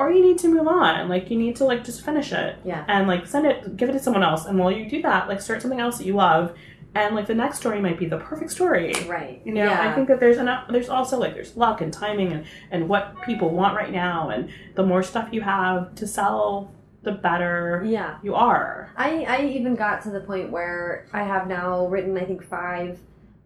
or 0.00 0.10
you 0.10 0.22
need 0.22 0.38
to 0.38 0.48
move 0.48 0.66
on. 0.66 1.08
Like 1.08 1.30
you 1.30 1.36
need 1.38 1.56
to 1.56 1.64
like 1.64 1.84
just 1.84 2.04
finish 2.04 2.32
it 2.32 2.56
Yeah. 2.64 2.84
and 2.88 3.06
like 3.06 3.26
send 3.26 3.46
it 3.46 3.76
give 3.76 3.88
it 3.88 3.92
to 3.92 3.98
someone 4.00 4.22
else. 4.22 4.46
And 4.46 4.58
while 4.58 4.70
you 4.72 4.88
do 4.88 5.02
that, 5.02 5.28
like 5.28 5.40
start 5.40 5.60
something 5.62 5.80
else 5.80 5.98
that 5.98 6.06
you 6.06 6.14
love. 6.14 6.54
And 6.94 7.14
like 7.14 7.26
the 7.28 7.34
next 7.36 7.58
story 7.58 7.80
might 7.80 7.98
be 7.98 8.06
the 8.06 8.16
perfect 8.18 8.50
story. 8.50 8.92
Right. 9.06 9.40
You 9.44 9.54
know, 9.54 9.64
yeah. 9.64 9.88
I 9.88 9.94
think 9.94 10.08
that 10.08 10.18
there's 10.18 10.38
enough. 10.38 10.66
There's 10.68 10.88
also 10.88 11.18
like 11.20 11.34
there's 11.34 11.56
luck 11.56 11.80
and 11.82 11.92
timing 11.92 12.32
and 12.32 12.44
and 12.72 12.88
what 12.88 13.14
people 13.22 13.50
want 13.50 13.76
right 13.76 13.92
now, 13.92 14.30
and 14.30 14.48
the 14.74 14.82
more 14.82 15.02
stuff 15.04 15.28
you 15.30 15.40
have 15.42 15.94
to 15.96 16.06
sell, 16.08 16.72
the 17.02 17.12
better 17.12 17.84
Yeah. 17.86 18.18
you 18.24 18.34
are. 18.34 18.90
I, 18.96 19.24
I 19.24 19.44
even 19.46 19.76
got 19.76 20.02
to 20.02 20.10
the 20.10 20.20
point 20.20 20.50
where 20.50 21.06
I 21.12 21.22
have 21.22 21.46
now 21.46 21.86
written 21.86 22.16
I 22.18 22.24
think 22.24 22.42
five 22.42 22.98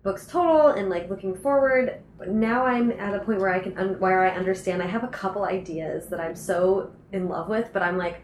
books 0.03 0.27
total 0.27 0.69
and 0.69 0.89
like 0.89 1.09
looking 1.11 1.35
forward 1.35 2.01
now 2.29 2.64
I'm 2.66 2.91
at 2.93 3.14
a 3.14 3.20
point 3.20 3.41
where 3.41 3.53
I 3.53 3.59
can 3.61 3.77
un- 3.79 3.99
where 4.01 4.20
I 4.25 4.31
understand 4.31 4.83
I 4.83 4.87
have 4.87 5.05
a 5.05 5.09
couple 5.09 5.45
ideas 5.45 6.09
that 6.09 6.20
I'm 6.20 6.35
so 6.35 6.91
in 7.12 7.29
love 7.29 7.49
with 7.49 7.70
but 7.72 7.83
I'm 7.83 7.97
like 7.99 8.22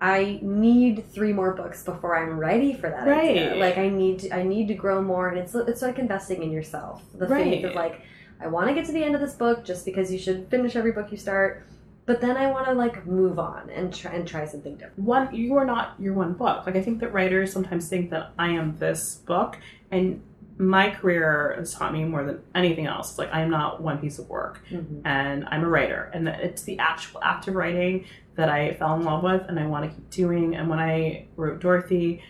I 0.00 0.38
need 0.42 1.04
three 1.12 1.32
more 1.32 1.52
books 1.52 1.82
before 1.82 2.16
I'm 2.16 2.38
ready 2.38 2.72
for 2.72 2.88
that 2.88 3.06
idea. 3.06 3.50
Right. 3.50 3.58
Like 3.60 3.76
I 3.76 3.88
need 3.90 4.20
to, 4.20 4.34
I 4.34 4.42
need 4.42 4.68
to 4.68 4.74
grow 4.74 5.02
more, 5.02 5.28
and 5.28 5.38
it's 5.38 5.54
it's 5.54 5.82
like 5.82 5.98
investing 5.98 6.42
in 6.42 6.50
yourself. 6.50 7.02
The 7.18 7.28
faith 7.28 7.64
of 7.64 7.74
Right. 7.74 7.92
like 7.92 8.00
I 8.40 8.46
want 8.46 8.68
to 8.68 8.74
get 8.74 8.86
to 8.86 8.92
the 8.92 9.04
end 9.04 9.14
of 9.14 9.20
this 9.20 9.34
book 9.34 9.62
just 9.64 9.84
because 9.84 10.10
you 10.10 10.18
should 10.18 10.48
finish 10.48 10.74
every 10.74 10.92
book 10.92 11.12
you 11.12 11.18
start, 11.18 11.66
but 12.06 12.22
then 12.22 12.38
I 12.38 12.50
want 12.50 12.66
to 12.68 12.72
like 12.72 13.06
move 13.06 13.38
on 13.38 13.68
and 13.68 13.94
try 13.94 14.12
and 14.12 14.26
try 14.26 14.46
something 14.46 14.76
different. 14.76 14.98
one 14.98 15.34
you 15.34 15.54
are 15.56 15.66
not 15.66 15.96
your 15.98 16.14
one 16.14 16.32
book 16.32 16.64
like 16.64 16.76
i 16.76 16.82
think 16.82 16.98
that 17.00 17.12
writers 17.12 17.52
sometimes 17.52 17.88
think 17.90 18.08
that 18.10 18.30
i 18.38 18.48
am 18.48 18.76
this 18.78 19.16
book 19.26 19.58
and 19.90 20.22
my 20.60 20.90
career 20.90 21.54
has 21.58 21.72
taught 21.74 21.92
me 21.92 22.04
more 22.04 22.22
than 22.24 22.38
anything 22.54 22.86
else 22.86 23.16
like 23.18 23.30
i 23.32 23.40
am 23.40 23.48
not 23.50 23.80
one 23.82 23.96
piece 23.98 24.18
of 24.18 24.28
work 24.28 24.60
and 25.06 25.44
i'm 25.50 25.64
a 25.64 25.68
writer 25.68 26.10
and 26.12 26.28
it's 26.28 26.62
the 26.64 26.78
actual 26.78 27.18
act 27.22 27.48
of 27.48 27.54
writing 27.54 28.04
that 28.36 28.48
i 28.50 28.74
fell 28.74 28.94
in 28.96 29.02
love 29.02 29.22
with 29.22 29.42
and 29.48 29.58
i 29.58 29.66
want 29.66 29.82
to 29.88 29.90
keep 29.96 30.10
doing 30.10 30.54
and 30.56 30.68
when 30.68 30.78
i 30.78 31.26
wrote 31.36 31.60
dorothy 31.60 32.22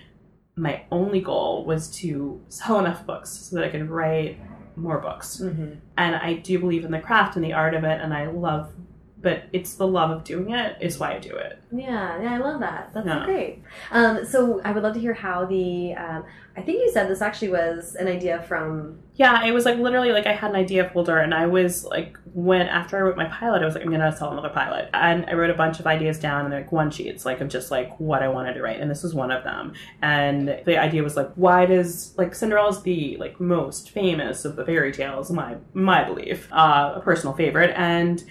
my 0.54 0.82
only 0.92 1.20
goal 1.20 1.64
was 1.64 1.90
to 1.90 2.40
sell 2.48 2.78
enough 2.78 3.04
books 3.04 3.30
so 3.30 3.56
that 3.56 3.64
i 3.64 3.68
could 3.68 3.88
write 3.90 4.38
more 4.76 4.98
books 4.98 5.40
Mm-hmm. 5.40 5.72
and 5.98 6.14
I 6.16 6.34
do 6.34 6.58
believe 6.58 6.84
in 6.84 6.92
the 6.92 7.00
craft 7.00 7.34
and 7.36 7.44
the 7.44 7.52
art 7.52 7.74
of 7.74 7.82
it, 7.84 8.00
and 8.00 8.14
I 8.14 8.28
love. 8.28 8.72
But 9.22 9.44
it's 9.52 9.74
the 9.74 9.86
love 9.86 10.10
of 10.10 10.24
doing 10.24 10.50
it 10.52 10.76
is 10.80 10.98
why 10.98 11.14
I 11.14 11.18
do 11.18 11.34
it. 11.36 11.62
Yeah, 11.70 12.20
yeah, 12.22 12.34
I 12.34 12.38
love 12.38 12.60
that. 12.60 12.90
That's 12.94 13.06
Yeah. 13.06 13.24
great. 13.26 13.62
Um, 13.92 14.24
so 14.24 14.60
I 14.64 14.72
would 14.72 14.82
love 14.82 14.94
to 14.94 15.00
hear 15.00 15.12
how 15.14 15.44
the. 15.44 15.94
Um, 15.94 16.24
I 16.56 16.62
think 16.62 16.80
you 16.80 16.90
said 16.90 17.08
this 17.08 17.20
actually 17.22 17.50
was 17.50 17.94
an 17.96 18.08
idea 18.08 18.42
from. 18.48 18.98
Yeah, 19.14 19.44
it 19.44 19.52
was 19.52 19.66
like 19.66 19.76
literally 19.78 20.12
like 20.12 20.26
I 20.26 20.32
had 20.32 20.50
an 20.50 20.56
idea 20.56 20.88
folder, 20.88 21.18
and 21.18 21.34
I 21.34 21.46
was 21.46 21.84
like, 21.84 22.16
when 22.32 22.62
after 22.62 22.96
I 22.96 23.00
wrote 23.02 23.16
my 23.18 23.26
pilot, 23.26 23.60
I 23.62 23.66
was 23.66 23.74
like, 23.74 23.84
I'm 23.84 23.90
gonna 23.90 24.16
sell 24.16 24.32
another 24.32 24.48
pilot, 24.48 24.88
and 24.94 25.26
I 25.26 25.34
wrote 25.34 25.50
a 25.50 25.54
bunch 25.54 25.78
of 25.80 25.86
ideas 25.86 26.18
down 26.18 26.46
and 26.46 26.54
like 26.54 26.72
one 26.72 26.90
sheets 26.90 27.26
like 27.26 27.40
of 27.42 27.48
just 27.48 27.70
like 27.70 27.94
what 28.00 28.22
I 28.22 28.28
wanted 28.28 28.54
to 28.54 28.62
write, 28.62 28.80
and 28.80 28.90
this 28.90 29.02
was 29.02 29.14
one 29.14 29.30
of 29.30 29.44
them. 29.44 29.74
And 30.00 30.48
the 30.64 30.78
idea 30.78 31.02
was 31.02 31.16
like, 31.16 31.30
why 31.34 31.66
does 31.66 32.14
like 32.16 32.34
Cinderella's 32.34 32.82
the 32.82 33.16
like 33.18 33.38
most 33.38 33.90
famous 33.90 34.44
of 34.46 34.56
the 34.56 34.64
fairy 34.64 34.92
tales, 34.92 35.30
my 35.30 35.56
my 35.74 36.04
belief, 36.04 36.48
uh, 36.52 36.94
a 36.96 37.00
personal 37.00 37.34
favorite, 37.34 37.74
and 37.76 38.24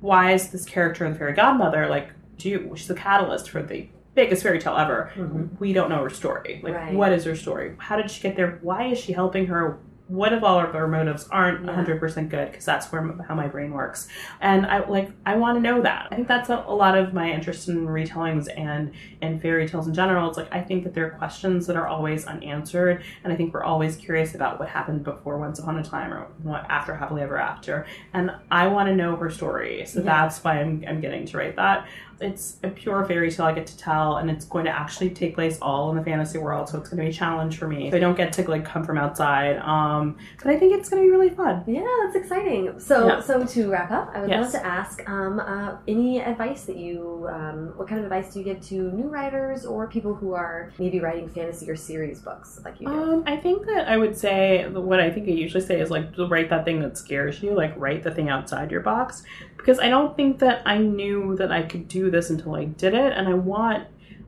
why 0.00 0.32
is 0.32 0.50
this 0.50 0.64
character 0.64 1.08
the 1.08 1.16
fairy 1.16 1.32
godmother 1.32 1.88
like 1.88 2.10
do 2.36 2.72
she's 2.76 2.88
the 2.88 2.94
catalyst 2.94 3.48
for 3.48 3.62
the 3.62 3.88
biggest 4.14 4.42
fairy 4.42 4.58
tale 4.60 4.76
ever. 4.76 5.12
Mm-hmm. 5.16 5.56
We 5.58 5.72
don't 5.72 5.88
know 5.88 6.02
her 6.02 6.10
story. 6.10 6.60
Like 6.62 6.74
Right. 6.74 6.94
what 6.94 7.12
is 7.12 7.24
her 7.24 7.34
story? 7.36 7.74
How 7.78 7.96
did 7.96 8.10
she 8.10 8.22
get 8.22 8.36
there? 8.36 8.58
Why 8.62 8.86
is 8.86 8.98
she 8.98 9.12
helping 9.12 9.46
her 9.46 9.78
what 10.06 10.34
if 10.34 10.42
all 10.42 10.60
of 10.60 10.72
her 10.74 10.86
motives 10.86 11.26
aren't 11.30 11.64
Yeah. 11.64 11.72
100% 11.82 12.28
good? 12.28 12.50
Because 12.50 12.66
that's 12.66 12.92
where 12.92 13.16
how 13.26 13.34
my 13.34 13.48
brain 13.48 13.72
works. 13.72 14.06
And 14.40 14.66
i 14.66 14.86
like 14.86 15.10
i 15.24 15.34
want 15.36 15.56
to 15.56 15.62
know 15.62 15.80
that. 15.80 16.08
I 16.10 16.14
think 16.14 16.28
that's 16.28 16.50
a, 16.50 16.62
a 16.66 16.74
lot 16.74 16.96
of 16.96 17.14
my 17.14 17.30
interest 17.30 17.68
in 17.70 17.86
retellings 17.86 18.46
and 18.54 18.92
and 19.22 19.40
fairy 19.40 19.66
tales 19.66 19.86
in 19.88 19.94
general. 19.94 20.28
It's 20.28 20.36
like 20.36 20.52
i 20.54 20.60
think 20.60 20.84
that 20.84 20.92
there 20.92 21.06
are 21.06 21.10
questions 21.16 21.66
that 21.68 21.76
are 21.76 21.86
always 21.86 22.26
unanswered 22.26 23.02
and 23.22 23.32
i 23.32 23.36
think 23.36 23.54
we're 23.54 23.64
always 23.64 23.96
curious 23.96 24.34
about 24.34 24.58
what 24.60 24.68
happened 24.68 25.04
before 25.04 25.38
once 25.38 25.58
upon 25.58 25.78
a 25.78 25.82
time 25.82 26.12
or 26.12 26.26
what 26.42 26.66
after 26.70 26.94
happily 26.94 27.22
ever 27.22 27.38
after. 27.38 27.86
And 28.12 28.30
i 28.50 28.66
want 28.66 28.88
to 28.90 28.94
know 28.94 29.16
her 29.16 29.30
story. 29.30 29.86
So 29.86 30.00
Yeah. 30.00 30.04
that's 30.04 30.44
why 30.44 30.60
I'm, 30.60 30.84
I'm 30.86 31.00
getting 31.00 31.24
to 31.26 31.38
write 31.38 31.56
that 31.56 31.86
it's 32.24 32.56
a 32.62 32.68
pure 32.70 33.04
fairy 33.04 33.30
tale 33.30 33.46
I 33.46 33.52
get 33.52 33.66
to 33.66 33.76
tell, 33.76 34.16
and 34.16 34.30
it's 34.30 34.44
going 34.46 34.64
to 34.64 34.70
actually 34.70 35.10
take 35.10 35.34
place 35.34 35.58
all 35.60 35.90
in 35.90 35.96
the 35.96 36.02
fantasy 36.02 36.38
world, 36.38 36.68
so 36.68 36.78
it's 36.78 36.88
going 36.88 36.98
to 36.98 37.04
be 37.04 37.10
a 37.10 37.12
challenge 37.12 37.58
for 37.58 37.68
me. 37.68 37.90
So 37.90 37.96
I 37.96 38.00
don't 38.00 38.16
get 38.16 38.32
to 38.34 38.50
like 38.50 38.64
come 38.64 38.84
from 38.84 38.98
outside, 38.98 39.58
um, 39.58 40.16
but 40.42 40.50
I 40.52 40.58
think 40.58 40.74
it's 40.74 40.88
going 40.88 41.02
to 41.02 41.06
be 41.06 41.10
really 41.10 41.30
fun. 41.30 41.62
Yeah, 41.66 41.84
that's 42.04 42.16
exciting. 42.16 42.80
So, 42.80 43.06
Yeah. 43.08 43.20
so 43.20 43.44
to 43.44 43.70
wrap 43.70 43.90
up, 43.90 44.10
I 44.14 44.20
would 44.22 44.30
Yes. 44.30 44.54
love 44.54 44.62
to 44.62 44.66
ask 44.66 45.08
um, 45.08 45.38
uh, 45.40 45.76
any 45.86 46.20
advice 46.22 46.64
that 46.64 46.76
you, 46.76 47.28
um, 47.30 47.72
what 47.76 47.86
kind 47.88 47.98
of 47.98 48.04
advice 48.04 48.32
do 48.32 48.38
you 48.40 48.44
give 48.44 48.60
to 48.62 48.90
new 48.92 49.08
writers 49.08 49.66
or 49.66 49.86
people 49.86 50.14
who 50.14 50.32
are 50.32 50.70
maybe 50.78 51.00
writing 51.00 51.28
fantasy 51.28 51.70
or 51.70 51.76
series 51.76 52.20
books 52.20 52.60
like 52.64 52.80
you 52.80 52.86
do? 52.88 52.92
Um, 52.94 53.24
I 53.26 53.36
think 53.36 53.66
that 53.66 53.86
I 53.88 53.96
would 53.96 54.16
say 54.16 54.66
what 54.68 55.00
I 55.00 55.10
think 55.10 55.28
I 55.28 55.32
usually 55.32 55.64
say 55.64 55.80
is 55.80 55.90
like 55.90 56.06
write 56.16 56.48
that 56.50 56.64
thing 56.64 56.80
that 56.80 56.96
scares 56.96 57.42
you, 57.42 57.52
like 57.54 57.74
write 57.76 58.02
the 58.02 58.10
thing 58.10 58.28
outside 58.30 58.70
your 58.70 58.80
box, 58.80 59.22
because 59.64 59.78
I 59.78 59.88
don't 59.88 60.14
think 60.14 60.40
that 60.40 60.60
I 60.66 60.76
knew 60.76 61.36
that 61.36 61.50
I 61.50 61.62
could 61.62 61.88
do 61.88 62.10
this 62.10 62.28
until 62.28 62.54
I 62.54 62.64
did 62.66 62.92
it, 62.92 63.12
and 63.14 63.26
I 63.26 63.32
want. 63.34 63.86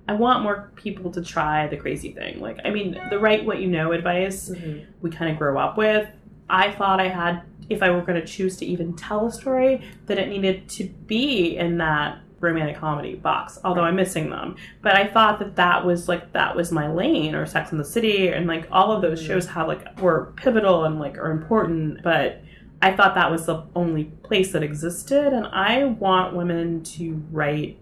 I 0.09 0.13
want 0.15 0.45
more 0.45 0.71
people 0.77 1.11
to 1.11 1.21
try 1.21 1.67
the 1.67 1.77
crazy 1.77 2.13
thing. 2.13 2.41
Like, 2.41 2.59
I 2.65 2.71
mean, 2.71 2.97
the 3.11 3.19
write 3.19 3.45
what 3.45 3.59
you 3.59 3.67
know 3.67 3.91
advice 3.91 4.49
Mhm. 4.49 4.85
we 5.03 5.11
kind 5.11 5.33
of 5.33 5.37
grow 5.37 5.59
up 5.59 5.77
with. 5.77 6.09
I 6.49 6.71
thought 6.71 7.01
I 7.01 7.09
had, 7.09 7.43
if 7.69 7.83
I 7.83 7.91
were 7.91 8.03
going 8.03 8.21
to 8.21 8.25
choose 8.25 8.57
to 8.59 8.65
even 8.65 8.95
tell 8.95 9.27
a 9.27 9.33
story, 9.33 9.83
that 10.07 10.17
it 10.17 10.29
needed 10.29 10.69
to 10.69 10.85
be 11.09 11.57
in 11.57 11.79
that 11.79 12.19
romantic 12.39 12.77
comedy 12.77 13.17
box, 13.17 13.59
although 13.65 13.81
I'm 13.83 13.97
missing 13.97 14.31
them. 14.31 14.55
But 14.81 14.95
I 14.95 15.09
thought 15.09 15.41
that 15.41 15.57
that 15.57 15.85
was 15.85 16.09
like, 16.09 16.33
that 16.35 16.55
was 16.55 16.71
my 16.71 16.87
lane, 16.89 17.35
or 17.35 17.45
Sex 17.45 17.73
in 17.73 17.79
the 17.79 17.85
City, 17.85 18.29
and 18.29 18.47
like 18.47 18.69
all 18.71 18.93
of 18.93 19.03
those 19.03 19.21
Mhm. 19.21 19.27
shows 19.27 19.47
have 19.49 19.67
like, 19.67 20.01
were 20.01 20.33
pivotal 20.37 20.85
and 20.85 21.01
like 21.01 21.19
are 21.19 21.33
important, 21.33 22.01
but 22.05 22.43
I 22.83 22.95
thought 22.95 23.15
that 23.15 23.31
was 23.31 23.47
the 23.47 23.65
only 23.75 24.05
place 24.05 24.53
that 24.53 24.63
existed, 24.63 25.33
and 25.33 25.47
I 25.47 25.85
want 25.85 26.37
women 26.37 26.83
to 26.85 27.23
write 27.31 27.79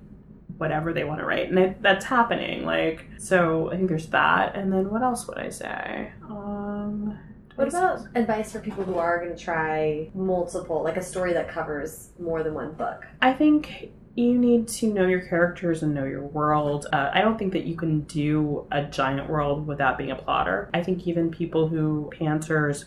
whatever 0.56 0.92
they 0.92 1.04
want 1.04 1.20
to 1.20 1.26
write, 1.26 1.50
and 1.50 1.74
that's 1.82 2.04
happening. 2.04 2.64
Like, 2.64 3.06
so 3.18 3.70
I 3.72 3.76
think 3.76 3.88
there's 3.88 4.06
that, 4.08 4.54
and 4.54 4.72
then 4.72 4.90
what 4.90 5.02
else 5.02 5.26
would 5.26 5.38
I 5.38 5.48
say? 5.48 6.12
Um, 6.22 7.18
What 7.56 7.68
about 7.68 8.06
advice 8.14 8.52
for 8.52 8.60
people 8.60 8.84
who 8.84 8.98
are 8.98 9.18
going 9.22 9.36
to 9.36 9.42
try 9.42 10.10
multiple, 10.14 10.82
like 10.82 10.96
a 10.96 11.02
story 11.02 11.32
that 11.32 11.48
covers 11.48 12.10
more 12.20 12.42
than 12.42 12.54
one 12.54 12.72
book? 12.72 13.06
I 13.20 13.32
think 13.32 13.90
you 14.16 14.38
need 14.38 14.68
to 14.68 14.92
know 14.92 15.06
your 15.06 15.22
characters 15.22 15.82
and 15.82 15.92
know 15.92 16.04
your 16.04 16.22
world. 16.22 16.86
Uh, 16.92 17.10
I 17.12 17.20
don't 17.20 17.36
think 17.36 17.52
that 17.52 17.64
you 17.64 17.76
can 17.76 18.02
do 18.02 18.66
a 18.70 18.84
giant 18.84 19.28
world 19.28 19.66
without 19.66 19.98
being 19.98 20.12
a 20.12 20.16
plotter. 20.16 20.70
I 20.72 20.82
think 20.84 21.06
even 21.08 21.32
people 21.32 21.66
who 21.66 22.12
pantsers 22.16 22.84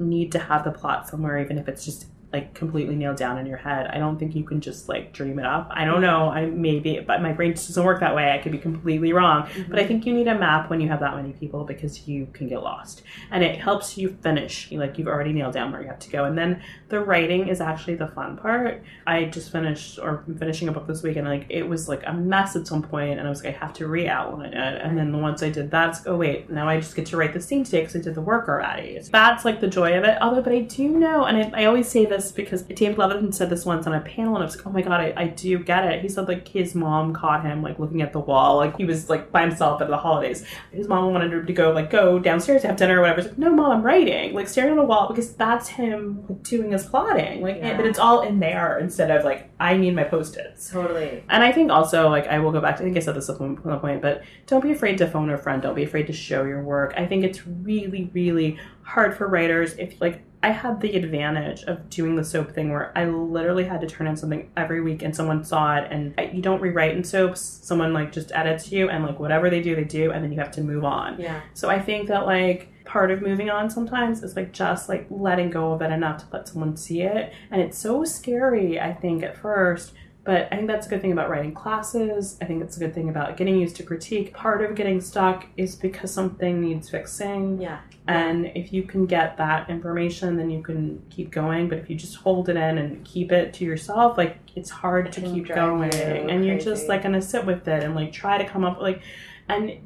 need 0.00 0.32
to 0.32 0.38
have 0.38 0.64
the 0.64 0.72
plot 0.72 1.08
somewhere, 1.08 1.38
even 1.38 1.58
if 1.58 1.68
it's 1.68 1.84
just 1.84 2.06
like 2.32 2.54
completely 2.54 2.94
nailed 2.94 3.16
down 3.16 3.38
in 3.38 3.46
your 3.46 3.56
head. 3.56 3.88
I 3.88 3.98
don't 3.98 4.18
think 4.18 4.36
you 4.36 4.44
can 4.44 4.60
just 4.60 4.88
like 4.88 5.12
dream 5.12 5.38
it 5.38 5.46
up. 5.46 5.68
I 5.72 5.84
don't 5.84 6.00
know. 6.00 6.28
I 6.28 6.46
maybe, 6.46 7.00
but 7.00 7.22
my 7.22 7.32
brain 7.32 7.52
just 7.52 7.68
doesn't 7.68 7.84
work 7.84 8.00
that 8.00 8.14
way. 8.14 8.30
I 8.30 8.38
could 8.38 8.52
be 8.52 8.58
completely 8.58 9.12
wrong. 9.12 9.48
But 9.68 9.78
I 9.78 9.82
mm-hmm. 9.82 9.88
think 9.88 10.06
you 10.06 10.14
need 10.14 10.28
a 10.28 10.38
map 10.38 10.70
when 10.70 10.80
you 10.80 10.88
have 10.88 11.00
that 11.00 11.16
many 11.16 11.32
people 11.32 11.64
because 11.64 12.06
you 12.06 12.28
can 12.32 12.48
get 12.48 12.62
lost. 12.62 13.02
And 13.32 13.42
it 13.42 13.60
helps 13.60 13.98
you 13.98 14.16
finish. 14.22 14.70
Like 14.70 14.96
you've 14.96 15.08
already 15.08 15.32
nailed 15.32 15.54
down 15.54 15.72
where 15.72 15.82
you 15.82 15.88
have 15.88 15.98
to 15.98 16.10
go. 16.10 16.24
And 16.24 16.38
then 16.38 16.62
the 16.88 17.00
writing 17.00 17.48
is 17.48 17.60
actually 17.60 17.96
the 17.96 18.08
fun 18.08 18.36
part. 18.36 18.84
I 19.06 19.24
just 19.24 19.50
finished 19.50 19.98
or 19.98 20.24
I'm 20.28 20.38
finishing 20.38 20.68
a 20.68 20.72
book 20.72 20.86
this 20.86 21.02
week 21.02 21.16
and 21.16 21.26
like 21.26 21.46
it 21.48 21.64
was 21.64 21.88
like 21.88 22.02
a 22.06 22.12
mess 22.12 22.54
at 22.54 22.66
some 22.68 22.82
point 22.82 23.18
and 23.18 23.26
I 23.26 23.30
was 23.30 23.42
like, 23.42 23.56
I 23.56 23.58
have 23.58 23.72
to 23.74 23.88
re-outline 23.88 24.52
it. 24.52 24.82
And 24.82 24.96
then 24.96 25.20
once 25.20 25.42
I 25.42 25.50
did 25.50 25.72
that, 25.72 25.88
it's 25.90 26.06
oh 26.06 26.16
wait, 26.16 26.48
now 26.48 26.68
I 26.68 26.78
just 26.78 26.94
get 26.94 27.06
to 27.06 27.16
write 27.16 27.32
the 27.32 27.40
scene 27.40 27.64
today 27.64 27.80
because 27.80 27.96
I 27.96 28.00
did 28.00 28.14
the 28.14 28.20
work 28.20 28.48
already. 28.48 29.00
That's 29.10 29.44
like 29.44 29.60
the 29.60 29.68
joy 29.68 29.98
of 29.98 30.04
it. 30.04 30.16
Although, 30.20 30.42
but 30.42 30.52
I 30.52 30.60
do 30.60 30.88
know, 30.88 31.24
and 31.24 31.36
I, 31.36 31.62
I 31.62 31.64
always 31.64 31.88
say 31.88 32.04
this 32.06 32.19
because 32.32 32.62
David 32.62 32.96
Levithan 32.96 33.32
said 33.34 33.50
this 33.50 33.64
once 33.64 33.86
on 33.86 33.94
a 33.94 34.00
panel 34.00 34.34
and 34.34 34.42
I 34.42 34.46
was 34.46 34.56
like, 34.56 34.66
oh 34.66 34.70
my 34.70 34.82
god, 34.82 35.00
I, 35.00 35.12
I 35.16 35.26
do 35.28 35.58
get 35.58 35.84
it. 35.84 36.02
He 36.02 36.08
said 36.08 36.28
like 36.28 36.46
his 36.48 36.74
mom 36.74 37.12
caught 37.14 37.44
him 37.44 37.62
like 37.62 37.78
looking 37.78 38.02
at 38.02 38.12
the 38.12 38.20
wall, 38.20 38.56
like 38.56 38.76
he 38.76 38.84
was 38.84 39.08
like 39.08 39.30
by 39.32 39.42
himself 39.42 39.80
at 39.82 39.88
the 39.88 39.96
holidays. 39.96 40.44
His 40.72 40.88
mom 40.88 41.12
wanted 41.12 41.32
him 41.32 41.46
to 41.46 41.52
go 41.52 41.72
like 41.72 41.90
go 41.90 42.18
downstairs 42.18 42.62
to 42.62 42.68
have 42.68 42.76
dinner 42.76 42.98
or 42.98 43.02
whatever. 43.02 43.20
He's 43.22 43.30
like, 43.30 43.38
no, 43.38 43.50
mom, 43.52 43.70
I'm 43.70 43.82
writing, 43.82 44.34
like 44.34 44.48
staring 44.48 44.72
at 44.72 44.78
a 44.78 44.82
wall 44.84 45.08
because 45.08 45.32
that's 45.34 45.68
him 45.68 46.24
like, 46.28 46.42
doing 46.42 46.72
his 46.72 46.86
plotting. 46.86 47.42
Like, 47.42 47.56
Yeah. 47.56 47.76
but 47.76 47.86
it's 47.86 47.98
all 47.98 48.22
in 48.22 48.40
there 48.40 48.78
instead 48.78 49.10
of 49.10 49.24
like 49.24 49.50
I 49.60 49.76
need 49.76 49.94
my 49.94 50.04
post-its. 50.04 50.70
Totally. 50.70 51.22
And 51.28 51.44
I 51.44 51.52
think 51.52 51.70
also, 51.70 52.08
like, 52.08 52.26
I 52.26 52.38
will 52.38 52.50
go 52.50 52.62
back 52.62 52.76
to, 52.76 52.82
I 52.82 52.86
think 52.86 52.96
I 52.96 53.00
said 53.00 53.14
this 53.14 53.28
at 53.28 53.38
one 53.38 53.56
point, 53.56 54.00
but 54.00 54.22
don't 54.46 54.62
be 54.62 54.72
afraid 54.72 54.96
to 54.98 55.06
phone 55.06 55.28
a 55.28 55.36
friend. 55.36 55.60
Don't 55.60 55.74
be 55.74 55.82
afraid 55.84 56.06
to 56.06 56.14
show 56.14 56.44
your 56.44 56.62
work. 56.62 56.94
I 56.96 57.04
think 57.04 57.24
it's 57.24 57.46
really, 57.46 58.10
really 58.14 58.58
hard 58.82 59.14
for 59.16 59.28
writers 59.28 59.74
if, 59.74 60.00
like, 60.00 60.22
I 60.42 60.50
had 60.52 60.80
the 60.80 60.96
advantage 60.96 61.64
of 61.64 61.90
doing 61.90 62.16
the 62.16 62.24
soap 62.24 62.52
thing 62.52 62.70
where 62.72 62.92
I 62.96 63.04
literally 63.04 63.64
had 63.64 63.82
to 63.82 63.86
turn 63.86 64.06
in 64.06 64.16
something 64.16 64.50
every 64.56 64.80
week 64.80 65.02
and 65.02 65.14
someone 65.14 65.44
saw 65.44 65.76
it. 65.76 65.88
And 65.90 66.14
I- 66.16 66.30
you 66.32 66.40
don't 66.40 66.62
rewrite 66.62 66.96
in 66.96 67.04
soaps. 67.04 67.40
Someone, 67.62 67.92
like, 67.92 68.10
just 68.10 68.32
edits 68.34 68.72
you 68.72 68.88
and, 68.88 69.04
like, 69.04 69.20
whatever 69.20 69.50
they 69.50 69.60
do, 69.60 69.76
they 69.76 69.84
do. 69.84 70.12
And 70.12 70.24
then 70.24 70.32
you 70.32 70.38
have 70.38 70.50
to 70.52 70.62
move 70.62 70.84
on. 70.84 71.16
Yeah. 71.20 71.40
So 71.52 71.68
I 71.68 71.78
think 71.78 72.08
that 72.08 72.24
like 72.24 72.68
part 72.86 73.10
of 73.10 73.20
moving 73.22 73.50
on 73.50 73.70
sometimes 73.70 74.22
is 74.24 74.34
like 74.34 74.50
just 74.52 74.88
like 74.88 75.06
letting 75.10 75.48
go 75.50 75.72
of 75.72 75.80
it 75.82 75.92
enough 75.92 76.18
to 76.18 76.24
let 76.32 76.48
someone 76.48 76.76
see 76.76 77.02
it. 77.02 77.32
And 77.50 77.60
it's 77.60 77.78
so 77.78 78.02
scary, 78.04 78.80
I 78.80 78.92
think, 78.94 79.22
at 79.22 79.36
first. 79.36 79.92
But 80.24 80.48
I 80.52 80.56
think 80.56 80.68
that's 80.68 80.86
a 80.86 80.90
good 80.90 81.00
thing 81.00 81.12
about 81.12 81.30
writing 81.30 81.54
classes. 81.54 82.36
I 82.42 82.44
think 82.46 82.62
it's 82.62 82.76
a 82.76 82.80
good 82.80 82.94
thing 82.94 83.08
about 83.08 83.36
getting 83.36 83.56
used 83.56 83.76
to 83.76 83.82
critique. 83.82 84.34
Part 84.34 84.62
of 84.62 84.74
getting 84.74 85.00
stuck 85.00 85.46
is 85.56 85.76
because 85.76 86.10
something 86.12 86.60
needs 86.60 86.90
fixing. 86.90 87.60
Yeah. 87.60 87.78
And 88.08 88.50
if 88.56 88.72
you 88.72 88.82
can 88.82 89.06
get 89.06 89.36
that 89.36 89.70
information, 89.70 90.36
then 90.36 90.50
you 90.50 90.62
can 90.62 91.02
keep 91.10 91.30
going. 91.30 91.68
But 91.68 91.78
if 91.78 91.88
you 91.88 91.96
just 91.96 92.16
hold 92.16 92.48
it 92.48 92.56
in 92.56 92.78
and 92.78 93.04
keep 93.04 93.30
it 93.30 93.52
to 93.54 93.64
yourself, 93.64 94.18
like 94.18 94.38
it's 94.56 94.70
hard 94.70 95.12
to 95.12 95.20
keep 95.20 95.48
going. 95.48 95.92
you 95.92 95.98
And 95.98 96.44
you're 96.44 96.58
just 96.58 96.88
like 96.88 97.02
gonna 97.02 97.22
sit 97.22 97.44
with 97.46 97.68
it 97.68 97.84
and 97.84 97.94
like 97.94 98.12
try 98.12 98.38
to 98.38 98.44
come 98.44 98.64
up 98.64 98.80
like 98.80 99.02
and 99.48 99.78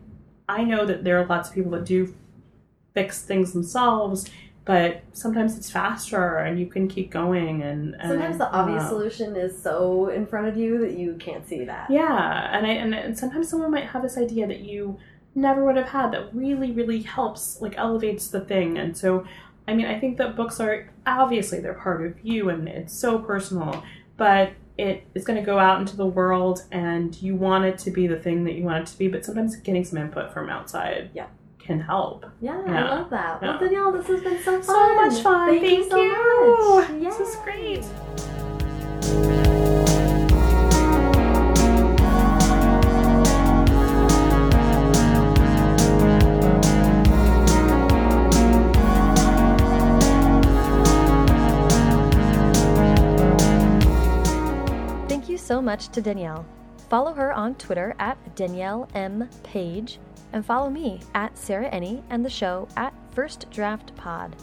I 0.49 0.65
know 0.65 0.87
that 0.87 1.05
there 1.05 1.21
are 1.21 1.27
lots 1.27 1.49
of 1.49 1.55
people 1.55 1.73
that 1.73 1.85
do 1.85 2.15
fix 2.95 3.23
things 3.23 3.53
themselves 3.53 4.31
but 4.65 5.03
sometimes 5.13 5.59
it's 5.59 5.71
faster 5.71 6.39
and 6.39 6.59
you 6.59 6.67
can 6.67 6.89
keep 6.89 7.11
going 7.11 7.63
and, 7.63 7.95
and 7.97 8.09
Sometimes 8.09 8.39
the 8.39 8.51
obvious 8.51 8.85
uh, 8.85 8.89
solution 8.89 9.37
is 9.37 9.61
so 9.61 10.09
in 10.09 10.27
front 10.27 10.47
of 10.47 10.57
you 10.57 10.79
that 10.79 10.97
you 10.97 11.17
can't 11.17 11.47
see 11.47 11.65
that. 11.65 11.91
yeah 11.91 12.57
and 12.57 12.67
I 12.67 12.71
and, 12.71 12.95
and 12.95 13.19
sometimes 13.19 13.49
someone 13.49 13.71
might 13.71 13.87
have 13.87 14.03
this 14.03 14.17
idea 14.17 14.47
that 14.47 14.61
you 14.61 14.99
never 15.35 15.65
would 15.65 15.77
have 15.77 15.89
had 15.89 16.13
that 16.13 16.35
really 16.35 16.71
really 16.73 17.03
helps 17.03 17.61
like 17.61 17.77
elevates 17.77 18.29
the 18.29 18.41
thing 18.41 18.79
and 18.79 18.97
so 18.97 19.25
I 19.67 19.75
mean 19.75 19.87
I 19.87 19.99
think 19.99 20.17
that 20.19 20.37
books 20.37 20.61
are 20.61 20.89
obviously 21.07 21.61
they're 21.61 21.75
part 21.75 22.05
of 22.07 22.15
you 22.25 22.49
and 22.51 22.69
it's 22.69 22.93
so 22.95 23.19
personal 23.19 23.83
but 24.17 24.53
it 24.79 25.05
is 25.15 25.25
going 25.25 25.39
to 25.39 25.45
go 25.45 25.59
out 25.59 25.81
into 25.81 25.97
the 25.97 26.07
world 26.07 26.63
and 26.73 27.21
you 27.23 27.35
want 27.37 27.65
it 27.65 27.79
to 27.79 27.91
be 27.91 28.07
the 28.07 28.17
thing 28.19 28.45
that 28.45 28.55
you 28.55 28.65
want 28.65 28.83
it 28.89 28.91
to 28.93 28.99
be 28.99 29.09
but 29.09 29.25
sometimes 29.25 29.55
getting 29.57 29.85
some 29.85 29.99
input 29.99 30.33
from 30.33 30.49
outside 30.49 31.11
Yeah. 31.15 31.27
can 31.59 31.81
help 31.81 32.27
Yeah, 32.41 32.61
I 32.67 32.83
love 32.97 33.11
that. 33.11 33.41
Well, 33.43 33.59
Danielle, 33.59 33.93
this 33.93 34.07
has 34.09 34.21
been 34.23 34.39
so 34.43 34.61
fun. 34.61 34.63
so 34.63 34.95
much 34.97 35.23
fun 35.23 35.49
Thank, 35.61 35.63
you 35.79 35.91
so 35.91 36.81
much. 37.01 37.01
this 37.19 37.21
is 37.21 37.37
great 37.45 37.85
so 55.45 55.61
much 55.61 55.89
to 55.91 56.01
Danielle. 56.01 56.47
Follow 56.89 57.13
her 57.13 57.33
on 57.33 57.55
Twitter 57.57 57.95
at 57.99 58.17
Danielle 58.35 58.89
M. 58.95 59.29
Paige 59.43 59.99
and 60.33 60.45
follow 60.45 60.71
me 60.71 61.01
at 61.15 61.37
Sarah 61.37 61.71
Enni 61.71 62.03
and 62.11 62.25
the 62.25 62.31
show 62.31 62.67
at 62.77 62.95
First 63.13 63.51
Draft 63.51 63.95
Pod. 63.95 64.35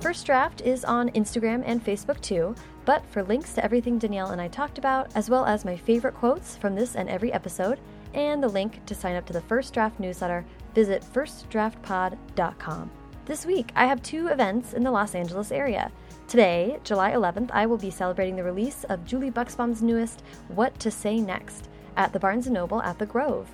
First 0.00 0.26
Draft 0.26 0.60
is 0.62 0.84
on 0.84 1.10
Instagram 1.10 1.62
and 1.66 1.84
Facebook 1.84 2.20
too, 2.20 2.54
but 2.84 3.04
for 3.06 3.22
links 3.22 3.52
to 3.54 3.64
everything 3.64 3.98
Danielle 3.98 4.30
and 4.30 4.40
I 4.40 4.48
talked 4.48 4.78
about, 4.78 5.10
as 5.14 5.28
well 5.30 5.44
as 5.44 5.64
my 5.64 5.76
favorite 5.76 6.14
quotes 6.14 6.56
from 6.56 6.74
this 6.74 6.96
and 6.96 7.08
every 7.08 7.32
episode, 7.32 7.78
and 8.14 8.42
the 8.42 8.48
link 8.48 8.84
to 8.86 8.94
sign 8.94 9.16
up 9.16 9.26
to 9.26 9.32
the 9.32 9.40
First 9.42 9.74
Draft 9.74 10.00
newsletter, 10.00 10.44
visit 10.74 11.04
firstdraftpod.com. 11.12 12.90
This 13.24 13.46
week, 13.46 13.70
I 13.76 13.86
have 13.86 14.02
two 14.02 14.26
events 14.28 14.72
in 14.72 14.82
the 14.82 14.90
Los 14.90 15.14
Angeles 15.14 15.52
area. 15.52 15.92
Today, 16.32 16.78
July 16.82 17.12
11th, 17.12 17.50
I 17.52 17.66
will 17.66 17.76
be 17.76 17.90
celebrating 17.90 18.36
the 18.36 18.42
release 18.42 18.84
of 18.84 19.04
Julie 19.04 19.30
Buxbaum's 19.30 19.82
newest 19.82 20.22
What 20.48 20.80
to 20.80 20.90
Say 20.90 21.20
Next 21.20 21.68
at 21.94 22.14
the 22.14 22.18
Barnes 22.18 22.46
& 22.46 22.50
Noble 22.50 22.80
at 22.80 22.98
the 22.98 23.04
Grove. 23.04 23.50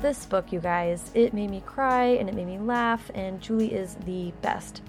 This 0.00 0.24
book, 0.24 0.52
you 0.52 0.60
guys, 0.60 1.10
it 1.14 1.34
made 1.34 1.50
me 1.50 1.60
cry 1.66 2.04
and 2.04 2.28
it 2.28 2.36
made 2.36 2.46
me 2.46 2.60
laugh, 2.60 3.10
and 3.16 3.40
Julie 3.40 3.74
is 3.74 3.96
the 4.06 4.32
best. 4.42 4.80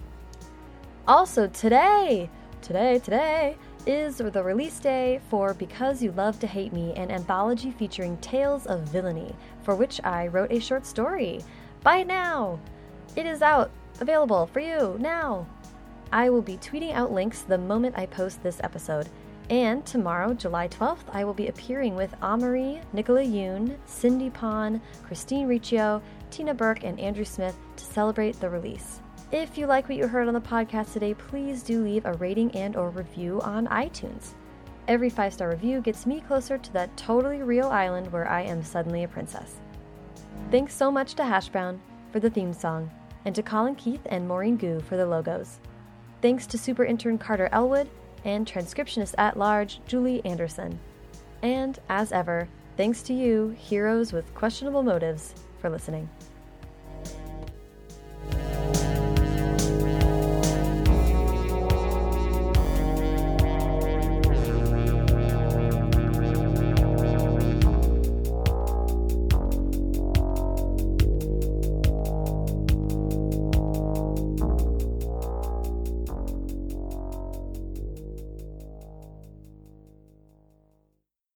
Also, 1.07 1.47
today, 1.47 2.29
today, 2.61 2.99
today 2.99 3.57
is 3.87 4.17
the 4.17 4.43
release 4.43 4.77
day 4.77 5.19
for 5.31 5.55
Because 5.55 6.03
You 6.03 6.11
Love 6.11 6.39
to 6.41 6.45
Hate 6.45 6.73
Me, 6.73 6.93
an 6.93 7.09
anthology 7.09 7.71
featuring 7.71 8.17
tales 8.17 8.67
of 8.67 8.81
villainy, 8.81 9.33
for 9.63 9.73
which 9.73 9.99
I 10.03 10.27
wrote 10.27 10.51
a 10.51 10.59
short 10.59 10.85
story. 10.85 11.41
Buy 11.81 12.01
it 12.01 12.07
now! 12.07 12.59
It 13.15 13.25
is 13.25 13.41
out, 13.41 13.71
available 13.99 14.45
for 14.45 14.59
you 14.59 14.95
now. 14.99 15.47
I 16.11 16.29
will 16.29 16.41
be 16.41 16.57
tweeting 16.57 16.93
out 16.93 17.11
links 17.11 17.41
the 17.41 17.57
moment 17.57 17.97
I 17.97 18.07
post 18.07 18.41
this 18.41 18.59
episode. 18.63 19.09
And 19.49 19.85
tomorrow, 19.85 20.33
July 20.33 20.67
12th, 20.67 21.03
I 21.11 21.23
will 21.23 21.33
be 21.33 21.47
appearing 21.47 21.95
with 21.95 22.13
Ameriie, 22.21 22.81
Nicola 22.93 23.21
Yoon, 23.21 23.77
Cindy 23.85 24.29
Pon, 24.29 24.81
Christine 25.03 25.47
Riccio, 25.47 26.01
Tina 26.29 26.53
Burke, 26.53 26.83
and 26.83 26.99
Andrew 26.99 27.25
Smith 27.25 27.55
to 27.75 27.83
celebrate 27.83 28.39
the 28.39 28.49
release. 28.49 29.01
If 29.31 29.57
you 29.57 29.67
like 29.67 29.87
what 29.87 29.97
you 29.97 30.07
heard 30.07 30.27
on 30.27 30.33
the 30.33 30.41
podcast 30.41 30.93
today, 30.93 31.13
please 31.13 31.61
do 31.61 31.83
leave 31.83 32.05
a 32.05 32.13
rating 32.13 32.51
and 32.55 32.75
or 32.75 32.89
review 32.89 33.41
on 33.41 33.67
iTunes. 33.67 34.33
Every 34.87 35.09
five-star 35.09 35.49
review 35.49 35.81
gets 35.81 36.07
me 36.07 36.21
closer 36.21 36.57
to 36.57 36.73
that 36.73 36.95
totally 36.97 37.43
real 37.43 37.67
island 37.67 38.11
where 38.11 38.27
I 38.27 38.41
am 38.41 38.63
suddenly 38.63 39.03
a 39.03 39.07
princess. 39.07 39.57
Thanks 40.49 40.73
so 40.73 40.89
much 40.89 41.13
to 41.15 41.23
Hash 41.23 41.49
Brown 41.49 41.79
for 42.11 42.19
the 42.19 42.29
theme 42.29 42.53
song, 42.53 42.89
and 43.25 43.35
to 43.35 43.43
Colin 43.43 43.75
Keith 43.75 44.01
and 44.07 44.27
Maureen 44.27 44.57
Gu 44.57 44.79
for 44.79 44.97
the 44.97 45.05
logos. 45.05 45.59
Thanks 46.21 46.45
to 46.47 46.57
super 46.57 46.83
intern 46.83 47.17
Carter 47.17 47.49
Elwood 47.51 47.89
and 48.25 48.45
transcriptionist 48.45 49.15
at 49.17 49.37
large 49.37 49.79
Julie 49.85 50.23
Anderson. 50.25 50.79
And 51.41 51.79
as 51.87 52.11
ever, 52.11 52.49
thanks 52.75 53.01
to 53.03 53.13
you, 53.13 53.55
heroes 53.57 54.11
with 54.11 54.33
questionable 54.35 54.83
motives, 54.83 55.33
for 55.59 55.69
listening. 55.69 56.09